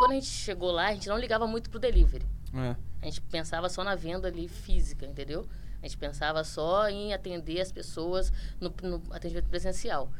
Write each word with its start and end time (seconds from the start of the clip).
quando 0.00 0.12
a 0.12 0.14
gente 0.14 0.28
chegou 0.28 0.70
lá, 0.70 0.86
a 0.86 0.94
gente 0.94 1.10
não 1.10 1.18
ligava 1.18 1.46
muito 1.46 1.68
pro 1.68 1.78
delivery. 1.78 2.24
É. 2.54 2.74
A 3.02 3.04
gente 3.04 3.20
pensava 3.20 3.68
só 3.68 3.84
na 3.84 3.94
venda 3.94 4.28
ali 4.28 4.48
física, 4.48 5.04
entendeu? 5.04 5.46
A 5.82 5.86
gente 5.86 5.96
pensava 5.96 6.44
só 6.44 6.88
em 6.88 7.12
atender 7.12 7.60
as 7.60 7.72
pessoas 7.72 8.32
no, 8.60 8.72
no 8.82 9.02
atendimento 9.10 9.48
presencial. 9.48 10.10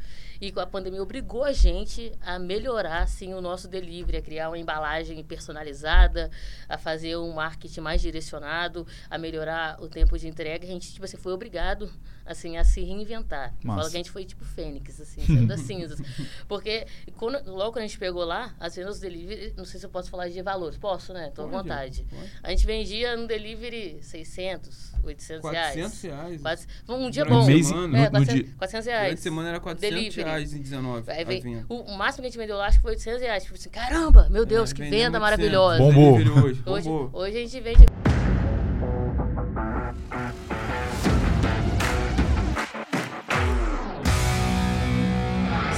E 0.41 0.51
a 0.57 0.67
pandemia 0.67 1.03
obrigou 1.03 1.45
a 1.45 1.53
gente 1.53 2.13
a 2.23 2.39
melhorar 2.39 3.03
assim, 3.03 3.35
o 3.35 3.43
nosso 3.43 3.69
delivery, 3.69 4.17
a 4.17 4.23
criar 4.23 4.49
uma 4.49 4.59
embalagem 4.59 5.23
personalizada, 5.23 6.31
a 6.67 6.79
fazer 6.79 7.15
um 7.19 7.33
marketing 7.35 7.81
mais 7.81 8.01
direcionado, 8.01 8.87
a 9.11 9.19
melhorar 9.19 9.79
o 9.83 9.89
tempo 9.89 10.19
de 10.19 10.27
entrega. 10.27 10.65
A 10.65 10.71
gente 10.71 10.95
tipo 10.95 11.05
assim, 11.05 11.19
foi 11.19 11.33
obrigado 11.35 11.91
assim, 12.25 12.57
a 12.57 12.65
se 12.65 12.81
reinventar. 12.83 13.55
Falo 13.65 13.83
que 13.83 13.97
a 13.97 13.99
gente 13.99 14.11
foi 14.11 14.25
tipo 14.25 14.45
fênix, 14.45 15.01
assim, 15.01 15.21
saindo 15.27 15.47
das 15.47 15.61
cinzas. 15.61 16.01
Porque 16.49 16.87
quando, 17.17 17.45
logo 17.51 17.73
quando 17.73 17.85
a 17.85 17.87
gente 17.87 17.99
pegou 17.99 18.25
lá, 18.25 18.55
as 18.59 18.77
vendas 18.77 18.99
do 18.99 19.03
delivery, 19.03 19.53
não 19.57 19.65
sei 19.65 19.81
se 19.81 19.87
eu 19.87 19.91
posso 19.91 20.09
falar 20.09 20.29
de 20.29 20.41
valores. 20.41 20.79
Posso, 20.79 21.13
né? 21.13 21.31
Tô 21.35 21.43
à 21.43 21.47
vontade. 21.47 22.07
pode. 22.09 22.31
A 22.43 22.51
gente 22.51 22.65
vendia 22.65 23.17
no 23.17 23.27
delivery 23.27 23.99
600, 24.03 24.90
800 25.03 25.51
reais. 25.51 25.75
400 25.75 26.03
reais. 26.03 26.41
Quase- 26.43 26.67
Um 26.89 27.11
dia 27.11 27.25
Durante 27.25 27.41
bom. 27.41 27.47
mês- 27.47 27.67
semana. 27.67 27.89
no- 27.89 27.97
é, 27.97 28.05
no 28.05 28.11
400, 28.11 28.35
dia- 28.35 28.55
400 28.59 28.85
Durante 28.85 29.01
reais. 29.03 29.19
a 29.19 29.23
semana 29.23 29.49
era 29.49 29.61
400 29.61 29.97
Delivery. 29.97 30.23
reais 30.29 30.53
em 30.55 30.63
19. 30.63 31.11
Aí 31.11 31.65
o, 31.69 31.75
o 31.75 31.97
máximo 31.99 32.23
que 32.23 32.27
a 32.29 32.31
gente 32.31 32.39
vendeu 32.39 32.57
lá, 32.57 32.67
acho 32.67 32.77
que 32.79 32.83
foi 32.83 32.93
800 32.93 33.21
reais. 33.23 33.43
Tipo 33.43 33.55
assim, 33.55 33.71
caramba, 33.71 34.29
meu 34.31 34.45
Deus, 34.47 34.71
É, 34.71 34.75
que 34.75 34.83
venda 34.83 35.19
800. 35.19 35.21
maravilhosa. 35.21 35.79
Bombou. 35.79 36.15
Hoje, 36.17 36.63
bombou. 36.63 37.11
hoje 37.13 37.37
a 37.37 37.41
gente 37.41 37.61
vende 37.61 37.87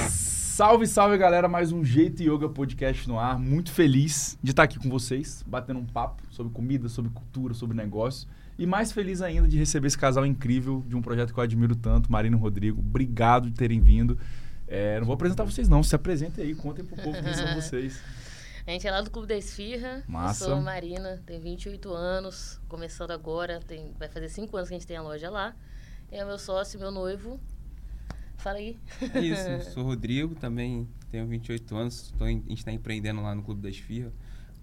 Salve, 0.07 0.85
salve 0.85 1.17
galera, 1.17 1.47
mais 1.47 1.71
um 1.71 1.83
Jeito 1.83 2.21
Yoga 2.21 2.47
Podcast 2.47 3.07
no 3.07 3.17
ar. 3.17 3.39
Muito 3.39 3.71
feliz 3.71 4.37
de 4.41 4.51
estar 4.51 4.63
aqui 4.63 4.77
com 4.77 4.87
vocês, 4.89 5.43
batendo 5.47 5.79
um 5.79 5.85
papo 5.85 6.21
sobre 6.29 6.53
comida, 6.53 6.87
sobre 6.87 7.09
cultura, 7.11 7.53
sobre 7.55 7.75
negócio. 7.75 8.27
E 8.57 8.65
mais 8.67 8.91
feliz 8.91 9.21
ainda 9.21 9.47
de 9.47 9.57
receber 9.57 9.87
esse 9.87 9.97
casal 9.97 10.25
incrível 10.25 10.83
de 10.87 10.95
um 10.95 11.01
projeto 11.01 11.33
que 11.33 11.39
eu 11.39 11.43
admiro 11.43 11.75
tanto, 11.75 12.11
Marina 12.11 12.37
e 12.37 12.39
Rodrigo. 12.39 12.79
Obrigado 12.79 13.49
de 13.49 13.55
terem 13.55 13.79
vindo. 13.79 14.17
É, 14.67 14.99
não 14.99 15.05
vou 15.07 15.15
apresentar 15.15 15.43
vocês 15.43 15.67
não, 15.67 15.81
se 15.83 15.95
apresentem 15.95 16.45
aí, 16.45 16.55
contem 16.55 16.85
pro 16.85 16.95
povo 16.95 17.21
quem 17.21 17.33
são 17.33 17.53
vocês. 17.55 17.99
A 18.65 18.71
gente 18.71 18.87
é 18.87 18.91
lá 18.91 19.01
do 19.01 19.09
Clube 19.11 19.27
da 19.27 19.35
Esfirra. 19.37 20.03
Massa. 20.07 20.45
Eu 20.45 20.49
sou 20.49 20.57
a 20.57 20.61
Marina, 20.61 21.21
tenho 21.25 21.41
28 21.41 21.91
anos, 21.93 22.61
começando 22.69 23.11
agora, 23.11 23.59
tem, 23.59 23.91
vai 23.99 24.07
fazer 24.07 24.29
5 24.29 24.55
anos 24.55 24.69
que 24.69 24.75
a 24.75 24.77
gente 24.77 24.87
tem 24.87 24.95
a 24.97 25.01
loja 25.01 25.29
lá. 25.29 25.53
E 26.11 26.15
é 26.15 26.23
meu 26.23 26.37
sócio, 26.39 26.79
meu 26.79 26.91
noivo. 26.91 27.39
Fala 28.37 28.57
aí. 28.59 28.77
É 29.13 29.19
isso, 29.19 29.71
sou 29.73 29.83
Rodrigo, 29.83 30.35
também 30.35 30.87
tenho 31.11 31.25
28 31.27 31.75
anos, 31.75 32.13
tô 32.17 32.25
em- 32.25 32.43
a 32.45 32.49
gente 32.49 32.57
está 32.59 32.71
empreendendo 32.71 33.21
lá 33.21 33.33
no 33.35 33.41
Clube 33.43 33.61
da 33.61 33.69
Esfirra, 33.69 34.11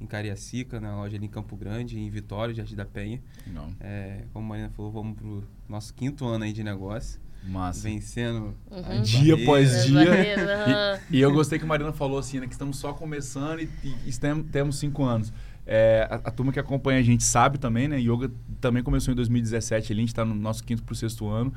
em 0.00 0.06
Cariacica, 0.06 0.80
na 0.80 0.96
loja 0.96 1.16
ali 1.16 1.26
em 1.26 1.28
Campo 1.28 1.56
Grande, 1.56 1.98
em 1.98 2.08
Vitória, 2.10 2.54
Jardim 2.54 2.74
da 2.74 2.84
Penha. 2.84 3.20
Não, 3.46 3.72
É, 3.80 4.24
como 4.32 4.46
a 4.46 4.48
Marina 4.48 4.70
falou, 4.70 4.90
vamos 4.90 5.16
pro 5.16 5.44
nosso 5.68 5.92
quinto 5.94 6.26
ano 6.26 6.44
aí 6.44 6.52
de 6.52 6.62
negócio, 6.62 7.20
massa. 7.44 7.82
vencendo 7.82 8.56
Uhum. 8.70 9.02
Dia 9.02 9.34
após 9.34 9.84
dia. 9.84 11.00
E, 11.10 11.18
e 11.18 11.20
eu 11.20 11.32
gostei 11.32 11.58
que 11.58 11.64
a 11.64 11.68
Marina 11.68 11.92
falou 11.92 12.18
assim, 12.18 12.40
né? 12.40 12.46
Que 12.46 12.52
estamos 12.52 12.78
só 12.78 12.92
começando 12.92 13.60
e, 13.60 13.68
e 13.84 14.12
temos 14.50 14.78
cinco 14.78 15.04
anos. 15.04 15.32
É, 15.66 16.08
a, 16.10 16.16
a 16.16 16.30
turma 16.30 16.52
que 16.52 16.58
acompanha 16.58 16.98
a 16.98 17.02
gente 17.02 17.22
sabe 17.22 17.58
também, 17.58 17.86
né? 17.86 18.00
Yoga 18.00 18.30
também 18.60 18.82
começou 18.82 19.12
em 19.12 19.14
2017 19.14 19.92
ali, 19.92 20.00
a 20.00 20.02
gente 20.02 20.08
está 20.08 20.24
no 20.24 20.34
nosso 20.34 20.64
quinto 20.64 20.82
pro 20.82 20.94
sexto 20.94 21.28
ano. 21.28 21.52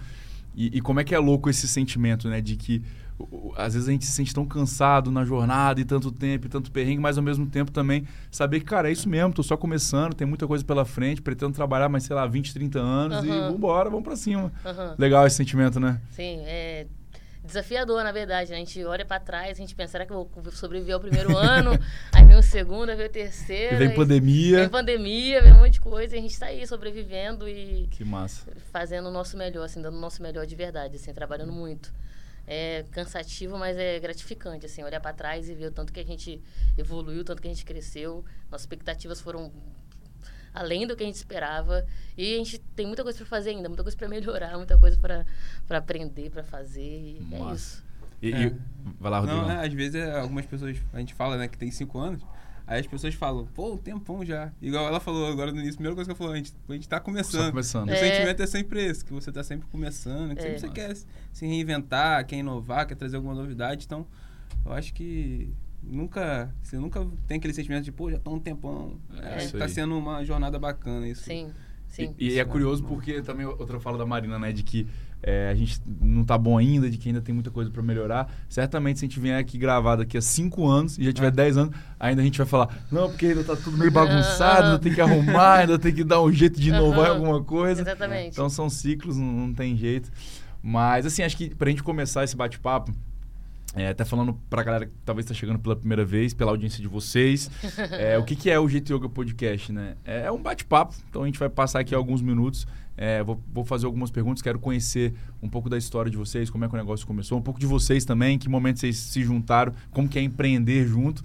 E, 0.55 0.77
e 0.77 0.81
como 0.81 0.99
é 0.99 1.03
que 1.03 1.13
é 1.13 1.19
louco 1.19 1.49
esse 1.49 1.67
sentimento, 1.67 2.29
né? 2.29 2.41
De 2.41 2.55
que 2.55 2.81
às 3.55 3.73
vezes 3.73 3.87
a 3.87 3.91
gente 3.91 4.05
se 4.05 4.11
sente 4.11 4.33
tão 4.33 4.45
cansado 4.45 5.11
na 5.11 5.23
jornada 5.23 5.79
e 5.79 5.85
tanto 5.85 6.11
tempo 6.11 6.47
e 6.47 6.49
tanto 6.49 6.71
perrengue, 6.71 6.99
mas 6.99 7.17
ao 7.17 7.23
mesmo 7.23 7.45
tempo 7.45 7.71
também 7.71 8.05
saber 8.31 8.59
que, 8.59 8.65
cara, 8.65 8.89
é 8.89 8.91
isso 8.91 9.07
mesmo, 9.07 9.31
tô 9.31 9.43
só 9.43 9.55
começando, 9.55 10.13
tem 10.13 10.27
muita 10.27 10.47
coisa 10.47 10.63
pela 10.65 10.83
frente, 10.83 11.21
pretendo 11.21 11.53
trabalhar 11.53 11.87
mais, 11.89 12.03
sei 12.03 12.15
lá, 12.15 12.25
20, 12.25 12.53
30 12.53 12.79
anos 12.79 13.23
e 13.23 13.27
vambora, 13.27 13.89
vamos 13.89 14.03
pra 14.03 14.15
cima. 14.15 14.51
Legal 14.97 15.25
esse 15.27 15.37
sentimento, 15.37 15.79
né? 15.79 16.01
Sim, 16.09 16.39
é 16.45 16.87
desafiador, 17.43 18.03
na 18.03 18.11
verdade. 18.11 18.51
né? 18.51 18.57
A 18.57 18.59
gente 18.59 18.83
olha 18.85 19.05
pra 19.05 19.19
trás, 19.19 19.51
a 19.51 19.61
gente 19.61 19.75
pensa, 19.75 19.91
será 19.93 20.05
que 20.05 20.11
eu 20.13 20.29
vou 20.33 20.51
sobreviver 20.51 20.93
ao 20.95 20.99
primeiro 20.99 21.35
ano? 21.37 21.71
Aí 22.11 22.23
vem 22.25 22.37
o 22.37 22.43
segundo, 22.43 22.89
aí 22.89 22.95
vem 22.95 23.07
o 23.07 23.09
terceiro. 23.09 23.75
E 23.75 23.77
vem 23.77 23.93
pandemia. 23.93 24.59
Vem 24.59 24.69
pandemia, 24.69 25.41
vem 25.41 25.53
um 25.53 25.59
monte 25.59 25.73
de 25.73 25.81
coisa. 25.81 26.15
E 26.15 26.19
a 26.19 26.21
gente 26.21 26.37
tá 26.39 26.45
aí 26.47 26.65
sobrevivendo 26.65 27.47
e 27.47 27.87
Que 27.91 28.03
massa. 28.05 28.49
fazendo 28.71 29.07
o 29.09 29.11
nosso 29.11 29.37
melhor, 29.37 29.65
assim, 29.65 29.81
dando 29.81 29.97
o 29.97 30.01
nosso 30.01 30.21
melhor 30.21 30.45
de 30.45 30.55
verdade, 30.55 30.95
assim, 30.95 31.13
trabalhando 31.13 31.51
muito. 31.51 31.93
É 32.45 32.83
cansativo, 32.91 33.57
mas 33.57 33.77
é 33.77 33.99
gratificante, 33.99 34.65
assim, 34.65 34.83
olhar 34.83 34.99
pra 34.99 35.13
trás 35.13 35.47
e 35.47 35.53
ver 35.55 35.67
o 35.67 35.71
tanto 35.71 35.93
que 35.93 35.99
a 35.99 36.03
gente 36.05 36.41
evoluiu, 36.77 37.21
o 37.21 37.23
tanto 37.23 37.41
que 37.41 37.47
a 37.47 37.51
gente 37.51 37.63
cresceu. 37.63 38.23
Nossas 38.51 38.63
expectativas 38.63 39.21
foram 39.21 39.49
além 40.53 40.85
do 40.87 40.95
que 40.95 41.03
a 41.03 41.05
gente 41.05 41.15
esperava. 41.15 41.85
E 42.17 42.35
a 42.35 42.37
gente 42.37 42.59
tem 42.75 42.85
muita 42.85 43.03
coisa 43.03 43.17
pra 43.17 43.27
fazer 43.27 43.49
ainda, 43.51 43.67
muita 43.69 43.83
coisa 43.83 43.97
pra 43.97 44.07
melhorar, 44.07 44.57
muita 44.57 44.77
coisa 44.77 44.97
pra 44.97 45.25
pra 45.67 45.77
aprender, 45.79 46.29
pra 46.29 46.43
fazer. 46.43 46.81
E 46.81 47.27
é 47.31 47.53
isso. 47.53 47.83
E, 48.21 48.31
É. 48.31 48.43
e- 48.47 48.55
vai 48.99 49.11
lá, 49.11 49.19
Rodrigo. 49.19 49.41
Não, 49.41 49.51
é, 49.51 49.65
às 49.65 49.73
vezes 49.73 49.95
é, 49.95 50.17
algumas 50.19 50.45
pessoas, 50.45 50.77
a 50.93 50.99
gente 50.99 51.13
fala, 51.13 51.37
né, 51.37 51.47
que 51.47 51.57
tem 51.57 51.69
5 51.71 51.97
anos, 51.99 52.21
aí 52.65 52.79
as 52.79 52.87
pessoas 52.87 53.13
falam, 53.15 53.45
pô, 53.47 53.73
um 53.73 53.77
tempão 53.77 54.23
já. 54.23 54.49
Igual 54.61 54.87
ela 54.87 54.99
falou 55.01 55.29
agora 55.29 55.51
no 55.51 55.57
início, 55.57 55.73
a 55.73 55.77
primeira 55.77 55.95
coisa 55.95 56.07
que 56.07 56.11
ela 56.11 56.17
falou, 56.17 56.33
a 56.33 56.37
gente, 56.37 56.53
a 56.69 56.73
gente 56.73 56.87
tá 56.87 56.97
Só 56.97 57.03
começando. 57.03 57.49
começando. 57.49 57.89
O 57.89 57.91
É. 57.91 57.95
sentimento 57.97 58.41
é 58.41 58.47
sempre 58.47 58.85
esse, 58.85 59.03
que 59.03 59.11
você 59.11 59.29
tá 59.31 59.43
sempre 59.43 59.67
começando, 59.69 60.33
que 60.35 60.39
É. 60.41 60.43
sempre 60.43 60.59
você 60.59 60.69
quer 60.69 60.95
se 61.33 61.45
reinventar, 61.45 62.25
quer 62.25 62.37
inovar, 62.37 62.87
quer 62.87 62.95
trazer 62.95 63.17
alguma 63.17 63.35
novidade. 63.35 63.85
Então, 63.85 64.07
eu 64.65 64.71
acho 64.71 64.93
que 64.93 65.53
nunca, 65.85 66.53
você 66.61 66.77
nunca 66.77 67.05
tem 67.27 67.37
aquele 67.37 67.53
sentimento 67.53 67.83
de, 67.83 67.91
pô, 67.91 68.09
já 68.09 68.19
tá 68.19 68.29
um 68.31 68.39
tempão. 68.39 68.97
É, 69.21 69.43
É, 69.43 69.47
tá 69.49 69.67
sendo 69.67 69.97
uma 69.97 70.23
jornada 70.23 70.57
bacana 70.57 71.07
isso. 71.07 71.23
Sim, 71.23 71.49
sim. 71.87 72.13
E, 72.17 72.31
e 72.33 72.39
é 72.39 72.45
curioso 72.45 72.83
porque 72.83 73.21
também 73.21 73.45
outra 73.45 73.79
fala 73.79 73.97
da 73.97 74.05
Marina, 74.05 74.37
né? 74.39 74.51
De 74.51 74.63
que 74.63 74.87
é, 75.21 75.49
a 75.49 75.55
gente 75.55 75.79
não 76.01 76.25
tá 76.25 76.37
bom 76.37 76.57
ainda, 76.57 76.89
de 76.89 76.97
que 76.97 77.07
ainda 77.07 77.21
tem 77.21 77.33
muita 77.33 77.49
coisa 77.49 77.71
pra 77.71 77.81
melhorar. 77.81 78.29
Certamente, 78.49 78.99
se 78.99 79.05
a 79.05 79.07
gente 79.07 79.19
vier 79.19 79.39
aqui 79.39 79.57
gravar 79.57 79.95
daqui 79.95 80.17
a 80.17 80.21
5 80.21 80.67
anos 80.67 80.97
e 80.97 81.03
já 81.05 81.13
tiver 81.13 81.27
É. 81.27 81.31
10 81.31 81.57
anos, 81.57 81.75
ainda 81.99 82.21
a 82.21 82.25
gente 82.25 82.37
vai 82.37 82.47
falar, 82.47 82.85
não, 82.91 83.09
porque 83.09 83.27
ainda 83.27 83.43
tá 83.43 83.55
tudo 83.55 83.77
meio 83.77 83.91
bagunçado, 83.91 84.65
ainda 84.65 84.79
tem 84.79 84.93
que 84.93 84.99
arrumar, 84.99 85.59
ainda 85.59 85.79
tem 85.79 85.93
que 85.93 86.03
dar 86.03 86.21
um 86.21 86.31
jeito 86.31 86.59
de 86.59 86.69
inovar 86.69 87.11
alguma 87.11 87.41
coisa. 87.43 87.81
Exatamente. 87.81 88.31
Então 88.33 88.49
são 88.49 88.69
ciclos, 88.69 89.15
não, 89.17 89.25
não 89.31 89.53
tem 89.53 89.77
jeito. 89.77 90.11
Mas 90.61 91.05
assim, 91.05 91.23
acho 91.23 91.35
que 91.37 91.53
pra 91.55 91.69
gente 91.69 91.83
começar 91.83 92.23
esse 92.23 92.35
bate-papo, 92.35 92.93
é, 93.75 93.87
até 93.89 94.05
falando 94.05 94.33
pra 94.49 94.61
galera 94.61 94.85
que 94.85 94.91
talvez 95.03 95.25
está 95.25 95.33
chegando 95.33 95.57
pela 95.57 95.75
primeira 95.75 96.05
vez, 96.05 96.33
pela 96.33 96.51
audiência 96.51 96.81
de 96.81 96.87
vocês, 96.87 97.49
é, 97.91 98.17
o 98.17 98.23
que, 98.23 98.35
que 98.35 98.49
é 98.49 98.59
o 98.59 98.69
Jeito 98.69 98.93
Yoga 98.93 99.09
Podcast, 99.09 99.71
né? 99.71 99.95
É 100.05 100.31
um 100.31 100.41
bate-papo, 100.41 100.95
então 101.09 101.23
a 101.23 101.25
gente 101.25 101.39
vai 101.39 101.49
passar 101.49 101.79
aqui 101.79 101.95
alguns 101.95 102.21
minutos, 102.21 102.67
é, 102.95 103.23
vou, 103.23 103.41
vou 103.51 103.65
fazer 103.65 103.87
algumas 103.87 104.11
perguntas, 104.11 104.41
quero 104.43 104.59
conhecer 104.59 105.13
um 105.41 105.49
pouco 105.49 105.69
da 105.69 105.77
história 105.77 106.11
de 106.11 106.17
vocês, 106.17 106.49
como 106.49 106.65
é 106.65 106.67
que 106.67 106.75
o 106.75 106.77
negócio 106.77 107.07
começou, 107.07 107.39
um 107.39 107.41
pouco 107.41 107.59
de 107.59 107.65
vocês 107.65 108.05
também, 108.05 108.35
em 108.35 108.37
que 108.37 108.47
momento 108.47 108.79
vocês 108.79 108.95
se 108.97 109.23
juntaram, 109.23 109.73
como 109.91 110.07
que 110.07 110.19
é 110.19 110.21
empreender 110.21 110.85
junto. 110.85 111.23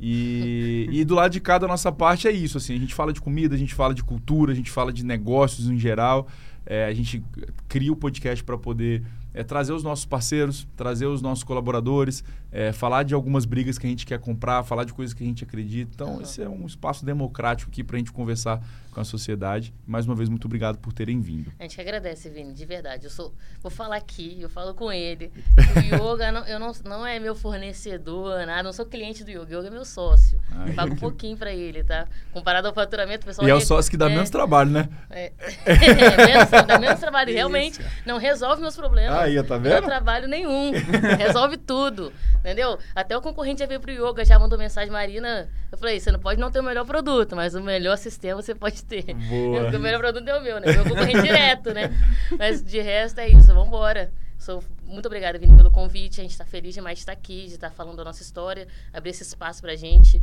E, 0.00 0.88
e 0.92 1.04
do 1.04 1.16
lado 1.16 1.32
de 1.32 1.40
cá 1.40 1.58
da 1.58 1.66
nossa 1.66 1.90
parte 1.90 2.28
é 2.28 2.30
isso, 2.30 2.56
assim, 2.56 2.76
a 2.76 2.78
gente 2.78 2.94
fala 2.94 3.12
de 3.12 3.20
comida, 3.20 3.56
a 3.56 3.58
gente 3.58 3.74
fala 3.74 3.92
de 3.92 4.04
cultura, 4.04 4.52
a 4.52 4.54
gente 4.54 4.70
fala 4.70 4.92
de 4.92 5.04
negócios 5.04 5.68
em 5.68 5.78
geral, 5.78 6.28
é, 6.64 6.84
a 6.84 6.94
gente 6.94 7.20
cria 7.66 7.92
o 7.92 7.96
podcast 7.96 8.44
para 8.44 8.56
poder 8.56 9.02
é, 9.32 9.42
trazer 9.42 9.72
os 9.72 9.82
nossos 9.82 10.04
parceiros, 10.04 10.66
trazer 10.76 11.06
os 11.06 11.22
nossos 11.22 11.44
colaboradores, 11.44 12.24
é, 12.50 12.72
falar 12.72 13.02
de 13.02 13.14
algumas 13.14 13.44
brigas 13.44 13.78
que 13.78 13.86
a 13.86 13.90
gente 13.90 14.04
quer 14.06 14.18
comprar, 14.18 14.62
falar 14.64 14.84
de 14.84 14.92
coisas 14.92 15.14
que 15.14 15.22
a 15.22 15.26
gente 15.26 15.44
acredita. 15.44 15.92
Então, 15.94 16.14
Aham. 16.14 16.22
esse 16.22 16.42
é 16.42 16.48
um 16.48 16.66
espaço 16.66 17.04
democrático 17.04 17.70
aqui 17.70 17.84
para 17.84 17.96
a 17.96 17.98
gente 17.98 18.12
conversar 18.12 18.60
com 18.90 19.00
a 19.00 19.04
sociedade. 19.04 19.72
Mais 19.86 20.06
uma 20.06 20.14
vez, 20.14 20.28
muito 20.28 20.44
obrigado 20.46 20.78
por 20.78 20.92
terem 20.92 21.20
vindo. 21.20 21.52
A 21.58 21.62
gente 21.62 21.74
que 21.76 21.80
agradece, 21.80 22.28
Vini, 22.28 22.52
de 22.52 22.64
verdade. 22.66 23.04
Eu 23.04 23.10
sou, 23.10 23.34
vou 23.62 23.70
falar 23.70 23.96
aqui, 23.96 24.38
eu 24.40 24.48
falo 24.48 24.74
com 24.74 24.92
ele. 24.92 25.32
O 26.00 26.12
yoga 26.14 26.30
não, 26.32 26.46
eu 26.46 26.58
não, 26.58 26.72
não 26.84 27.06
é 27.06 27.18
meu 27.18 27.34
fornecedor, 27.34 28.44
nada, 28.46 28.62
não 28.62 28.72
sou 28.72 28.84
cliente 28.86 29.22
do 29.24 29.30
yoga. 29.30 29.56
O 29.56 29.58
yoga 29.60 29.68
é 29.68 29.70
meu 29.70 29.84
sócio. 29.84 30.40
Ah, 30.52 30.66
Eu 30.68 30.74
pago 30.74 30.92
um 30.92 30.94
que- 30.94 31.00
pouquinho 31.00 31.36
pra 31.36 31.52
ele, 31.52 31.82
tá? 31.84 32.06
Comparado 32.32 32.68
ao 32.68 32.74
faturamento, 32.74 33.22
o 33.24 33.26
pessoal. 33.26 33.46
E 33.46 33.50
é 33.50 33.54
o 33.54 33.60
sócio 33.60 33.90
que 33.90 33.96
dá 33.96 34.06
é, 34.06 34.14
menos 34.14 34.30
trabalho, 34.30 34.70
né? 34.70 34.88
É, 35.10 35.32
é, 35.66 36.26
menos, 36.26 36.50
dá 36.66 36.78
menos 36.78 37.00
trabalho. 37.00 37.30
Isso. 37.30 37.36
Realmente, 37.36 37.80
não 38.04 38.18
resolve 38.18 38.60
meus 38.62 38.76
problemas. 38.76 39.16
Aí, 39.18 39.42
tá 39.42 39.54
Não 39.56 39.62
vendo? 39.62 39.72
dá 39.80 39.82
trabalho 39.82 40.28
nenhum. 40.28 40.72
Resolve 41.18 41.56
tudo. 41.56 42.12
Entendeu? 42.38 42.78
Até 42.94 43.16
o 43.16 43.20
concorrente 43.20 43.60
já 43.60 43.66
veio 43.66 43.80
pro 43.80 43.90
yoga, 43.90 44.24
já 44.24 44.38
mandou 44.38 44.58
mensagem, 44.58 44.90
Marina. 44.90 45.48
Eu 45.70 45.78
falei, 45.78 46.00
você 46.00 46.10
não 46.10 46.18
pode 46.18 46.40
não 46.40 46.50
ter 46.50 46.60
o 46.60 46.62
melhor 46.64 46.84
produto, 46.86 47.36
mas 47.36 47.54
o 47.54 47.60
melhor 47.62 47.96
sistema 47.98 48.40
você 48.42 48.54
pode 48.54 48.79
ter. 48.84 49.14
Boa. 49.14 49.76
O 49.76 49.80
melhor 49.80 49.98
produto 49.98 50.28
é 50.28 50.38
o 50.38 50.42
meu, 50.42 50.60
né? 50.60 50.72
Meu 50.72 50.84
concorrente 50.84 51.22
direto, 51.22 51.72
né? 51.72 51.90
Mas 52.38 52.62
de 52.62 52.80
resto 52.80 53.18
é 53.18 53.28
isso, 53.28 53.54
vambora. 53.54 54.12
Sou 54.38 54.62
muito 54.84 55.06
obrigada, 55.06 55.38
Vini, 55.38 55.56
pelo 55.56 55.70
convite. 55.70 56.20
A 56.20 56.24
gente 56.24 56.36
tá 56.36 56.44
feliz 56.44 56.74
demais 56.74 56.98
de 56.98 57.02
estar 57.02 57.12
aqui, 57.12 57.46
de 57.46 57.54
estar 57.54 57.70
falando 57.70 57.96
da 57.96 58.04
nossa 58.04 58.22
história, 58.22 58.66
abrir 58.92 59.10
esse 59.10 59.22
espaço 59.22 59.60
pra 59.60 59.76
gente. 59.76 60.22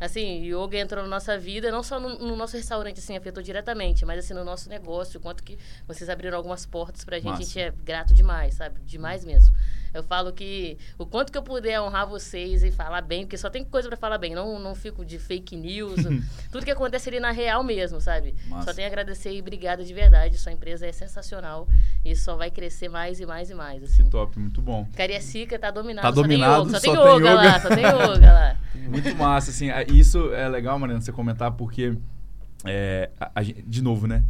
Assim, 0.00 0.44
yoga 0.44 0.78
entrou 0.78 1.02
na 1.02 1.08
nossa 1.08 1.36
vida, 1.36 1.72
não 1.72 1.82
só 1.82 1.98
no, 1.98 2.18
no 2.20 2.36
nosso 2.36 2.56
restaurante, 2.56 3.00
assim, 3.00 3.16
afetou 3.16 3.42
diretamente, 3.42 4.06
mas 4.06 4.20
assim, 4.20 4.32
no 4.32 4.44
nosso 4.44 4.68
negócio, 4.68 5.18
o 5.18 5.20
quanto 5.20 5.42
que 5.42 5.58
vocês 5.88 6.08
abriram 6.08 6.36
algumas 6.36 6.64
portas 6.64 7.04
pra 7.04 7.16
gente, 7.16 7.26
Massa. 7.26 7.42
a 7.42 7.44
gente 7.44 7.60
é 7.60 7.72
grato 7.84 8.14
demais, 8.14 8.54
sabe? 8.54 8.80
Demais 8.86 9.24
mesmo. 9.24 9.52
Eu 9.94 10.02
falo 10.02 10.32
que 10.32 10.76
o 10.98 11.06
quanto 11.06 11.30
que 11.32 11.38
eu 11.38 11.42
puder 11.42 11.80
honrar 11.80 12.06
vocês 12.06 12.62
e 12.62 12.70
falar 12.70 13.00
bem, 13.02 13.22
porque 13.24 13.36
só 13.36 13.48
tem 13.50 13.64
coisa 13.64 13.88
para 13.88 13.96
falar 13.96 14.18
bem, 14.18 14.34
não, 14.34 14.58
não 14.58 14.74
fico 14.74 15.04
de 15.04 15.18
fake 15.18 15.56
news. 15.56 15.96
tudo 16.52 16.64
que 16.64 16.70
acontece 16.70 17.08
ali 17.08 17.20
na 17.20 17.30
real 17.30 17.62
mesmo, 17.64 18.00
sabe? 18.00 18.34
Massa. 18.48 18.64
Só 18.70 18.74
tenho 18.74 18.86
a 18.86 18.90
agradecer 18.90 19.32
e 19.32 19.40
obrigada 19.40 19.84
de 19.84 19.92
verdade. 19.94 20.36
Sua 20.38 20.52
empresa 20.52 20.86
é 20.86 20.92
sensacional 20.92 21.68
e 22.04 22.14
só 22.14 22.36
vai 22.36 22.50
crescer 22.50 22.88
mais 22.88 23.20
e 23.20 23.26
mais 23.26 23.50
e 23.50 23.54
mais. 23.54 23.82
Assim. 23.82 24.04
Que 24.04 24.10
top, 24.10 24.38
muito 24.38 24.60
bom. 24.62 24.86
Cariacica 24.96 25.58
tá 25.58 25.70
dominado. 25.70 26.06
Tá 26.08 26.14
só 26.14 26.22
dominado, 26.22 26.64
tem 26.64 26.68
yoga, 26.68 26.72
só, 26.72 26.78
só 26.78 26.80
tem 26.80 26.92
tem 26.92 27.02
yoga, 27.16 27.30
yoga. 27.30 27.34
lá, 27.34 27.60
só 27.60 27.68
tem 27.68 27.84
yoga 27.86 28.32
lá. 28.32 28.56
Muito 28.88 29.14
massa, 29.16 29.50
assim. 29.50 29.66
Isso 29.94 30.32
é 30.32 30.48
legal, 30.48 30.78
Mariana, 30.78 31.00
você 31.02 31.12
comentar, 31.12 31.50
porque, 31.52 31.94
é, 32.64 33.10
a- 33.20 33.30
a 33.34 33.42
de 33.42 33.82
novo, 33.82 34.06
né? 34.06 34.24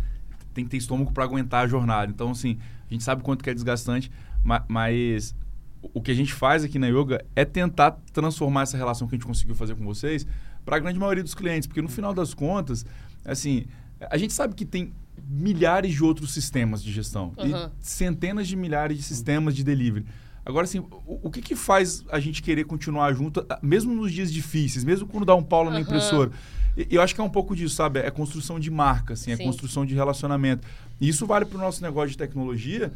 Tem 0.54 0.64
que 0.64 0.70
ter 0.70 0.76
estômago 0.78 1.12
para 1.12 1.22
aguentar 1.25 1.64
a 1.64 1.69
jornada. 1.69 2.11
Então, 2.11 2.31
assim, 2.31 2.58
a 2.88 2.93
gente 2.93 3.04
sabe 3.04 3.22
quanto 3.22 3.44
que 3.44 3.50
é 3.50 3.54
desgastante, 3.54 4.11
ma- 4.43 4.64
mas 4.66 5.34
o 5.82 6.00
que 6.02 6.10
a 6.10 6.14
gente 6.14 6.32
faz 6.32 6.64
aqui 6.64 6.78
na 6.78 6.88
yoga 6.88 7.25
é 7.36 7.44
tentar 7.44 7.92
transformar 8.12 8.62
essa 8.62 8.76
relação 8.76 9.06
que 9.08 9.14
a 9.14 9.19
gente 9.19 9.26
conseguiu 9.26 9.54
fazer 9.54 9.75
com 9.75 9.84
vocês 9.84 10.26
para 10.64 10.76
a 10.76 10.78
grande 10.78 10.98
maioria 10.98 11.22
dos 11.22 11.34
clientes, 11.34 11.66
porque 11.66 11.80
no 11.82 11.88
final 11.88 12.12
das 12.12 12.34
contas, 12.34 12.84
assim, 13.25 13.64
a 14.10 14.16
gente 14.19 14.32
sabe 14.32 14.54
que 14.54 14.64
tem 14.64 14.92
milhares 15.28 15.94
de 15.94 16.02
outros 16.04 16.32
sistemas 16.32 16.82
de 16.82 16.92
gestão 16.92 17.32
Uhum. 17.38 17.46
e 17.46 17.70
centenas 17.80 18.46
de 18.48 18.56
milhares 18.56 18.96
de 18.96 19.02
sistemas 19.02 19.54
de 19.54 19.62
delivery. 19.64 20.04
Agora, 20.44 20.64
assim, 20.64 20.78
o, 20.78 21.20
o 21.25 21.30
que, 21.30 21.42
que 21.42 21.54
faz 21.54 22.04
a 22.10 22.19
gente 22.19 22.42
querer 22.42 22.64
continuar 22.64 23.12
junto, 23.12 23.44
mesmo 23.60 23.94
nos 23.94 24.10
dias 24.12 24.32
difíceis, 24.32 24.82
mesmo 24.84 25.06
quando 25.06 25.25
dá 25.26 25.34
um 25.34 25.42
pau 25.42 25.64
na 25.64 25.72
Aham. 25.72 25.80
impressora? 25.80 26.30
Eu 26.90 27.02
acho 27.02 27.14
que 27.14 27.20
é 27.20 27.25
um 27.25 27.28
pouco 27.28 27.56
disso, 27.56 27.75
sabe? 27.75 27.98
É 28.00 28.10
construção 28.10 28.58
de 28.60 28.70
marca, 28.70 29.14
assim, 29.14 29.32
é 29.32 29.36
Sim. 29.36 29.44
construção 29.44 29.84
de 29.84 29.94
relacionamento. 29.94 30.66
E 31.00 31.08
isso 31.08 31.26
vale 31.26 31.44
para 31.44 31.58
o 31.58 31.60
nosso 31.60 31.82
negócio 31.82 32.10
de 32.10 32.16
tecnologia, 32.16 32.92